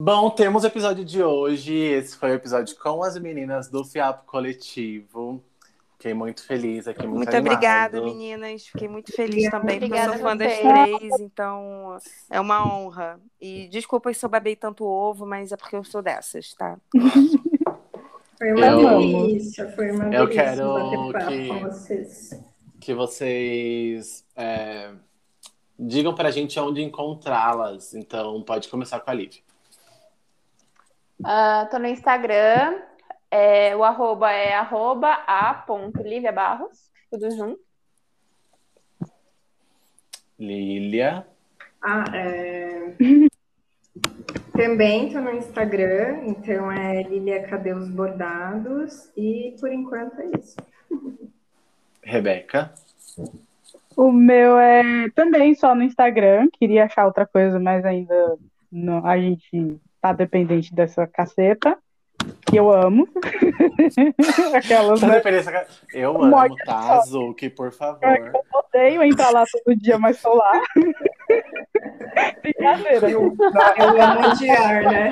Bom, 0.00 0.30
temos 0.30 0.64
o 0.64 0.66
episódio 0.66 1.04
de 1.04 1.22
hoje. 1.22 1.74
Esse 1.76 2.16
foi 2.16 2.30
o 2.30 2.34
episódio 2.34 2.74
com 2.78 3.02
as 3.02 3.18
meninas 3.18 3.68
do 3.68 3.84
Fiapo 3.84 4.24
Coletivo. 4.26 5.44
Fiquei 5.96 6.12
muito 6.12 6.44
feliz 6.44 6.86
aqui, 6.86 7.06
muito, 7.06 7.16
Muito 7.30 7.36
obrigada, 7.36 8.00
meninas. 8.02 8.66
Fiquei 8.66 8.88
muito 8.88 9.12
feliz 9.12 9.50
também, 9.50 9.78
porque 9.80 9.94
eu 9.94 9.96
Obrigada 9.96 10.12
sou 10.18 10.22
fã 10.28 10.36
das 10.36 10.58
três, 10.58 11.20
então 11.20 11.96
é 12.28 12.40
uma 12.40 12.66
honra. 12.66 13.18
E 13.40 13.68
desculpa 13.68 14.12
se 14.12 14.24
eu 14.24 14.28
babei 14.28 14.54
tanto 14.56 14.84
ovo, 14.84 15.24
mas 15.24 15.50
é 15.52 15.56
porque 15.56 15.76
eu 15.76 15.84
sou 15.84 16.02
dessas, 16.02 16.52
tá? 16.54 16.76
Foi 18.36 18.52
uma 18.52 18.66
Eu- 18.66 18.98
delícia, 18.98 19.70
foi 19.70 19.92
uma 19.92 20.04
eu 20.06 20.26
delícia 20.26 20.42
quero 20.44 20.74
bater 20.74 21.12
papo 21.12 21.28
que- 21.28 21.48
com 21.48 21.60
vocês. 21.60 22.40
Que 22.80 22.92
vocês 22.92 24.26
é, 24.36 24.90
digam 25.78 26.12
pra 26.14 26.30
gente 26.32 26.58
onde 26.58 26.82
encontrá-las. 26.82 27.94
Então, 27.94 28.42
pode 28.42 28.68
começar 28.68 28.98
com 29.00 29.10
a 29.10 29.14
Lívia. 29.14 29.40
Ah, 31.24 31.66
tô 31.70 31.78
no 31.78 31.86
Instagram. 31.86 32.82
É, 33.34 33.74
o 33.74 33.82
arroba 33.82 34.30
é 34.30 34.54
arroba 34.54 35.08
a.liviabarros. 35.26 36.88
Tudo 37.10 37.28
junto. 37.32 37.60
Lília. 40.38 41.26
Ah, 41.82 42.04
é... 42.14 42.94
Também 44.52 45.08
estou 45.08 45.20
no 45.20 45.32
Instagram, 45.32 46.26
então 46.26 46.70
é 46.70 47.02
Lilia 47.02 47.42
Cadê 47.48 47.72
os 47.72 47.88
Bordados? 47.88 49.10
E 49.16 49.56
por 49.58 49.72
enquanto 49.72 50.20
é 50.20 50.30
isso. 50.38 50.56
Rebeca. 52.04 52.72
O 53.96 54.12
meu 54.12 54.56
é 54.58 55.10
também 55.10 55.56
só 55.56 55.74
no 55.74 55.82
Instagram. 55.82 56.48
Queria 56.52 56.84
achar 56.84 57.04
outra 57.04 57.26
coisa, 57.26 57.58
mas 57.58 57.84
ainda 57.84 58.38
não, 58.70 59.04
a 59.04 59.18
gente 59.18 59.80
tá 60.00 60.12
dependente 60.12 60.72
dessa 60.72 61.04
caceta. 61.04 61.76
Que 62.46 62.56
eu 62.56 62.70
amo. 62.72 63.08
Aquelas, 64.54 65.00
né? 65.02 65.22
Eu 65.92 66.16
amo, 66.16 66.26
molho 66.26 66.54
tá, 66.64 67.00
Zuki, 67.00 67.48
por 67.50 67.72
favor. 67.72 68.00
Eu 68.02 68.42
odeio 68.52 69.02
entrar 69.02 69.30
lá 69.30 69.44
todo 69.50 69.76
dia, 69.76 69.98
mas 69.98 70.20
tô 70.20 70.34
lá. 70.34 70.62
Brincadeira. 72.42 73.10
Eu 73.10 73.22
amo 73.26 74.28
odiar, 74.28 74.82
né? 74.84 75.10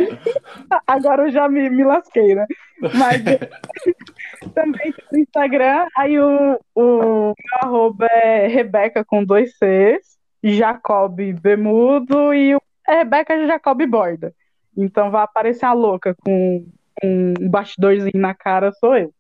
Agora 0.87 1.25
eu 1.25 1.31
já 1.31 1.49
me, 1.49 1.69
me 1.71 1.85
lasquei, 1.85 2.35
né? 2.35 2.47
Mas 2.95 3.23
também 4.55 4.95
no 5.11 5.19
Instagram, 5.19 5.87
aí 5.97 6.19
o, 6.19 6.59
o 6.75 7.35
meu 7.35 7.59
arroba 7.63 8.07
é 8.07 8.47
Rebeca 8.49 9.05
com 9.05 9.25
dois 9.25 9.57
Cs, 9.57 10.19
Jacob 10.43 11.17
Bemudo 11.41 12.35
e 12.35 12.55
o 12.55 12.63
é 12.89 12.97
Rebeca 12.97 13.47
Jacob 13.47 13.81
Borda. 13.87 14.35
Então 14.77 15.11
vai 15.11 15.23
aparecer 15.23 15.67
a 15.67 15.73
louca 15.73 16.17
com, 16.25 16.67
com 17.03 17.35
um 17.41 17.49
bastidorzinho 17.51 18.13
na 18.15 18.33
cara, 18.35 18.73
sou 18.73 18.97
eu. 18.97 19.13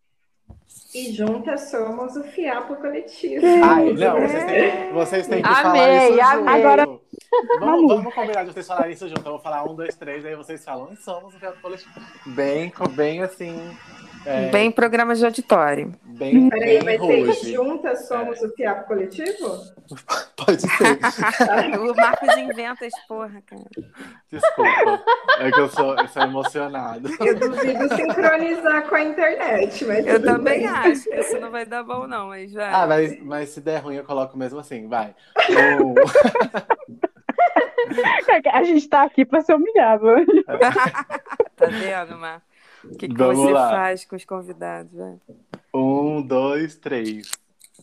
E 0.94 1.10
juntas 1.12 1.70
somos 1.70 2.16
o 2.16 2.22
Fiapo 2.24 2.76
Coletivo. 2.76 3.44
Ai, 3.64 3.92
não, 3.94 4.20
vocês 4.20 4.44
têm, 4.44 4.92
vocês 4.92 5.26
têm 5.26 5.42
que 5.42 5.48
falar 5.48 5.70
Amei, 5.70 6.08
isso 6.10 6.20
amei. 6.22 6.38
junto. 6.38 6.48
Agora- 6.48 6.86
Vamos, 7.60 7.94
vamos 7.96 8.14
combinar 8.14 8.44
de 8.44 8.52
vocês 8.52 8.66
falarem 8.66 8.92
isso 8.92 9.08
junto. 9.08 9.20
Eu 9.24 9.32
vou 9.32 9.38
falar 9.38 9.64
um, 9.64 9.74
dois, 9.74 9.96
três, 9.96 10.22
aí 10.24 10.36
vocês 10.36 10.62
falam, 10.62 10.88
"Nós 10.90 11.02
somos 11.02 11.34
o 11.34 11.38
Teatro 11.38 11.60
Coletivo. 11.62 11.90
Bem, 12.26 12.70
bem 12.94 13.22
assim. 13.22 13.54
É, 14.26 14.50
Bem 14.50 14.70
programa 14.70 15.14
de 15.14 15.24
auditório. 15.24 15.92
bem, 16.04 16.48
Peraí, 16.48 16.82
bem 16.82 16.84
vai 16.84 16.98
ser 16.98 17.26
ruge. 17.26 17.52
juntas 17.52 18.06
somos 18.06 18.40
o 18.42 18.48
Fiapo 18.54 18.86
Coletivo? 18.86 19.58
Pode 20.36 20.62
ser. 20.62 20.68
o 21.78 21.94
Marcos 21.94 22.36
inventa 22.36 22.86
as 22.86 23.06
porra, 23.06 23.42
cara. 23.46 23.62
Desculpa. 24.30 25.02
É 25.38 25.50
que 25.50 25.60
eu 25.60 25.68
sou, 25.68 25.96
eu 25.96 26.08
sou 26.08 26.22
emocionado. 26.22 27.08
Eu 27.20 27.38
duvido 27.38 27.94
sincronizar 27.94 28.88
com 28.88 28.94
a 28.94 29.02
internet, 29.02 29.84
mas 29.84 30.06
Eu 30.06 30.22
também 30.22 30.60
bem. 30.60 30.68
acho 30.68 31.04
que 31.04 31.14
isso 31.16 31.38
não 31.38 31.50
vai 31.50 31.66
dar 31.66 31.82
bom, 31.82 32.06
não, 32.06 32.28
mas 32.28 32.52
vai. 32.52 32.72
Ah, 32.72 32.86
mas, 32.86 33.22
mas 33.22 33.48
se 33.50 33.60
der 33.60 33.78
ruim, 33.78 33.96
eu 33.96 34.04
coloco 34.04 34.36
mesmo 34.38 34.58
assim, 34.58 34.88
vai. 34.88 35.14
A 38.52 38.62
gente 38.62 38.88
tá 38.88 39.02
aqui 39.02 39.24
pra 39.24 39.40
ser 39.42 39.54
humilhado. 39.54 40.06
Tá 41.56 41.66
vendo, 41.66 42.18
Mar? 42.18 42.40
O 42.84 42.96
que, 42.96 43.08
que 43.08 43.14
Vamos 43.16 43.38
você 43.38 43.52
lá. 43.52 43.70
faz 43.70 44.04
com 44.04 44.16
os 44.16 44.24
convidados, 44.24 44.92
vai? 44.92 45.16
um, 45.74 46.20
dois, 46.22 46.76
três. 46.76 47.30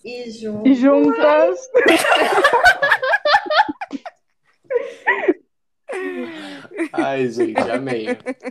E 0.04 0.30
junto. 0.32 0.68
E 0.68 0.74
juntas. 0.76 1.60
Ai, 6.94 7.28
gente, 7.30 7.60
amei. 7.60 8.08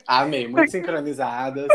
Amei, 0.07 0.49
muito 0.49 0.71
sincronizadas. 0.71 1.69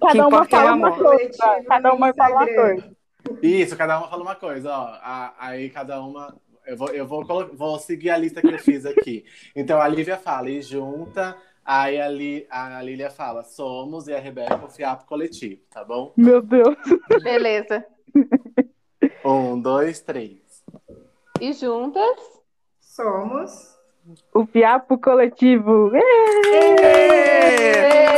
Cada 0.00 0.28
uma 0.28 0.38
é 0.38 0.40
o 0.40 0.44
fala 0.46 0.74
uma 0.74 0.96
coisa. 0.96 1.38
Cada 1.68 1.92
uma 1.92 2.14
fala 2.14 2.34
uma 2.36 2.46
coisa. 2.46 2.96
Isso, 3.42 3.76
cada 3.76 3.98
uma 3.98 4.08
fala 4.08 4.22
uma 4.22 4.34
coisa, 4.36 4.70
ó. 4.70 5.32
Aí 5.38 5.68
cada 5.70 6.00
uma. 6.00 6.34
Eu 6.66 6.76
vou, 6.76 6.88
eu 6.88 7.06
vou, 7.06 7.24
colo- 7.24 7.50
vou 7.54 7.78
seguir 7.78 8.10
a 8.10 8.16
lista 8.16 8.40
que 8.40 8.48
eu 8.52 8.58
fiz 8.58 8.84
aqui. 8.84 9.24
Então 9.54 9.80
a 9.80 9.86
Lívia 9.86 10.16
fala 10.16 10.50
e 10.50 10.60
junta, 10.60 11.36
aí 11.66 12.00
a, 12.00 12.08
Li, 12.08 12.46
a 12.48 12.80
Lília 12.80 13.10
fala 13.10 13.42
somos 13.42 14.06
e 14.06 14.14
a 14.14 14.20
Rebeca 14.20 14.64
o 14.64 14.70
fiapo 14.70 15.04
coletivo, 15.04 15.60
tá 15.70 15.84
bom? 15.84 16.12
Meu 16.16 16.40
Deus. 16.40 16.76
Beleza. 17.22 17.84
Um, 19.24 19.60
dois, 19.60 20.00
três. 20.00 20.38
E 21.40 21.52
juntas. 21.52 22.16
Somos. 22.78 23.76
O 24.32 24.46
fiapo 24.46 24.98
coletivo. 24.98 25.90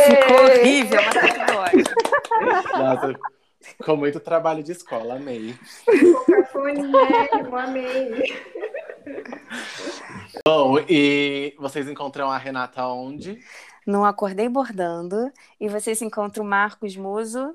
Ficou 0.06 0.44
horrível, 0.44 1.00
mas 1.02 1.14
tá 1.14 1.46
tudo 1.46 1.58
ótimo. 1.58 1.84
Nossa, 2.78 3.18
com 3.84 3.96
muito 3.96 4.20
trabalho 4.20 4.62
de 4.62 4.72
escola, 4.72 5.16
amei. 5.16 5.54
Cafonésimo, 6.26 7.56
amei. 7.56 8.22
Bom, 10.46 10.78
e 10.88 11.54
vocês 11.58 11.88
encontram 11.88 12.30
a 12.30 12.36
Renata 12.38 12.86
onde? 12.86 13.42
Não 13.86 14.04
acordei 14.04 14.48
bordando. 14.48 15.30
E 15.60 15.68
vocês 15.68 16.00
encontram 16.02 16.44
o 16.44 16.48
Marcos 16.48 16.96
Muso. 16.96 17.54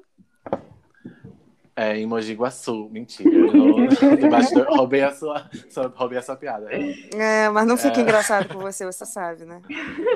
É, 1.76 1.98
em 1.98 2.06
Mogi 2.06 2.34
Guaçu. 2.34 2.88
Mentira. 2.92 3.30
Eu, 3.34 4.76
roubei, 4.76 5.02
a 5.04 5.12
sua, 5.12 5.50
roubei 5.96 6.18
a 6.18 6.22
sua 6.22 6.36
piada. 6.36 6.70
É, 6.72 7.50
mas 7.50 7.66
não 7.68 7.78
fica 7.78 8.00
É. 8.00 8.02
engraçado 8.04 8.48
com 8.54 8.60
você, 8.60 8.86
você 8.86 9.06
sabe, 9.06 9.44
né? 9.46 9.62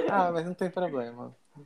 Ah, 0.10 0.32
mas 0.32 0.46
não 0.46 0.54
tem 0.54 0.70
problema. 0.70 1.36
Tá 1.56 1.64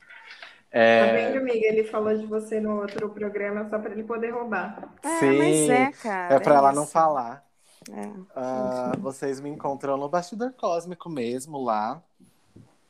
É, 0.79 1.31
vendo, 1.31 1.41
amiga? 1.41 1.67
Ele 1.67 1.83
falou 1.83 2.17
de 2.17 2.25
você 2.25 2.61
no 2.61 2.79
outro 2.81 3.09
programa 3.09 3.67
só 3.69 3.77
para 3.79 3.91
ele 3.91 4.03
poder 4.03 4.31
roubar. 4.31 4.89
É, 5.03 5.19
Sim, 5.19 5.37
mas 5.37 5.69
é, 5.69 5.91
cara. 6.01 6.35
é 6.35 6.39
pra 6.39 6.55
ela 6.55 6.69
isso. 6.71 6.79
não 6.79 6.87
falar. 6.87 7.43
É. 7.89 8.11
Ah, 8.35 8.91
é 8.93 8.97
vocês 8.97 9.39
me 9.39 9.49
encontram 9.49 9.97
no 9.97 10.09
Bastidor 10.09 10.53
Cósmico 10.53 11.09
mesmo 11.09 11.63
lá. 11.63 12.01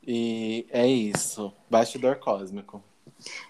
E 0.04 0.66
é 0.70 0.86
isso. 0.86 1.52
Bastidor 1.70 2.16
Cósmico. 2.16 2.82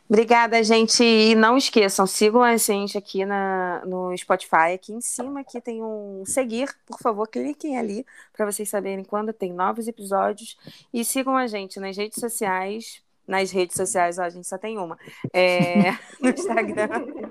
Obrigada, 0.08 0.62
gente. 0.62 1.02
E 1.02 1.34
não 1.34 1.56
esqueçam, 1.56 2.06
sigam 2.06 2.42
a 2.42 2.56
gente 2.56 2.98
aqui 2.98 3.24
na, 3.24 3.82
no 3.86 4.16
Spotify. 4.16 4.74
Aqui 4.74 4.92
em 4.92 5.00
cima 5.00 5.40
aqui 5.40 5.60
tem 5.60 5.82
um 5.82 6.22
seguir. 6.26 6.68
Por 6.86 6.98
favor, 6.98 7.26
cliquem 7.26 7.78
ali 7.78 8.04
para 8.32 8.44
vocês 8.44 8.68
saberem 8.68 9.04
quando 9.04 9.32
tem 9.32 9.52
novos 9.52 9.88
episódios. 9.88 10.56
E 10.92 11.04
sigam 11.04 11.36
a 11.36 11.46
gente 11.46 11.80
nas 11.80 11.96
redes 11.96 12.20
sociais. 12.20 13.02
Nas 13.26 13.50
redes 13.50 13.76
sociais, 13.76 14.18
ó, 14.18 14.22
a 14.22 14.30
gente 14.30 14.46
só 14.46 14.58
tem 14.58 14.76
uma. 14.78 14.98
É, 15.32 15.92
no 16.20 16.28
Instagram 16.28 17.30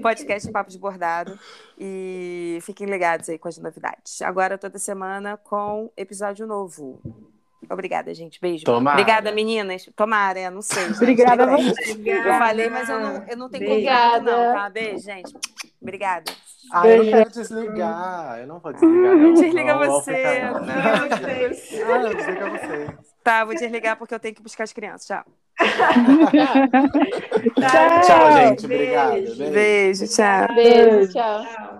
podcast 0.00 0.50
Papo 0.50 0.70
de 0.70 0.78
Bordado. 0.78 1.38
E 1.78 2.58
fiquem 2.62 2.86
ligados 2.86 3.28
aí 3.28 3.38
com 3.38 3.48
as 3.48 3.58
novidades. 3.58 4.22
Agora, 4.22 4.56
toda 4.58 4.78
semana, 4.78 5.36
com 5.36 5.90
episódio 5.96 6.46
novo. 6.46 7.00
Obrigada, 7.68 8.14
gente. 8.14 8.40
Beijo. 8.40 8.64
Tomara. 8.64 9.00
Obrigada, 9.00 9.32
meninas. 9.32 9.88
Tomara, 9.96 10.38
é, 10.38 10.50
não 10.50 10.62
sei. 10.62 10.84
Gente. 10.84 10.96
Obrigada 10.96 11.44
a. 11.44 11.58
Eu 11.58 12.38
falei, 12.38 12.70
mas 12.70 12.88
eu 12.88 13.00
não, 13.00 13.24
eu 13.26 13.36
não 13.36 13.48
tenho 13.48 13.64
Obrigada. 13.64 14.30
Contato, 14.30 14.46
não, 14.46 14.54
tá? 14.54 14.70
Beijo, 14.70 14.98
gente. 15.04 15.34
Obrigada. 15.80 16.32
Ah, 16.72 16.88
eu 16.88 17.04
não 17.04 17.10
quero 17.10 17.30
desligar. 17.30 18.38
Eu 18.40 18.46
não 18.46 18.58
vou 18.58 18.72
desligar. 18.72 19.16
Não. 19.16 19.34
Desliga 19.34 19.74
não, 19.74 19.78
você. 19.78 20.42
Não, 20.42 20.56
ah, 20.56 21.08
desliga 21.08 21.86
não, 21.86 22.02
não, 22.02 22.14
desliga 22.14 22.48
não, 22.48 23.15
Tá, 23.26 23.44
vou 23.44 23.56
desligar 23.56 23.96
porque 23.96 24.14
eu 24.14 24.20
tenho 24.20 24.36
que 24.36 24.40
buscar 24.40 24.62
as 24.62 24.72
crianças. 24.72 25.04
Tchau. 25.04 25.24
tchau. 27.58 28.02
tchau. 28.06 28.32
gente. 28.38 28.66
Obrigado. 28.66 29.14
Beijo, 29.14 29.50
beijo 29.50 30.06
tchau. 30.06 30.54
Beijo, 30.54 31.12
tchau. 31.12 31.44
tchau. 31.44 31.75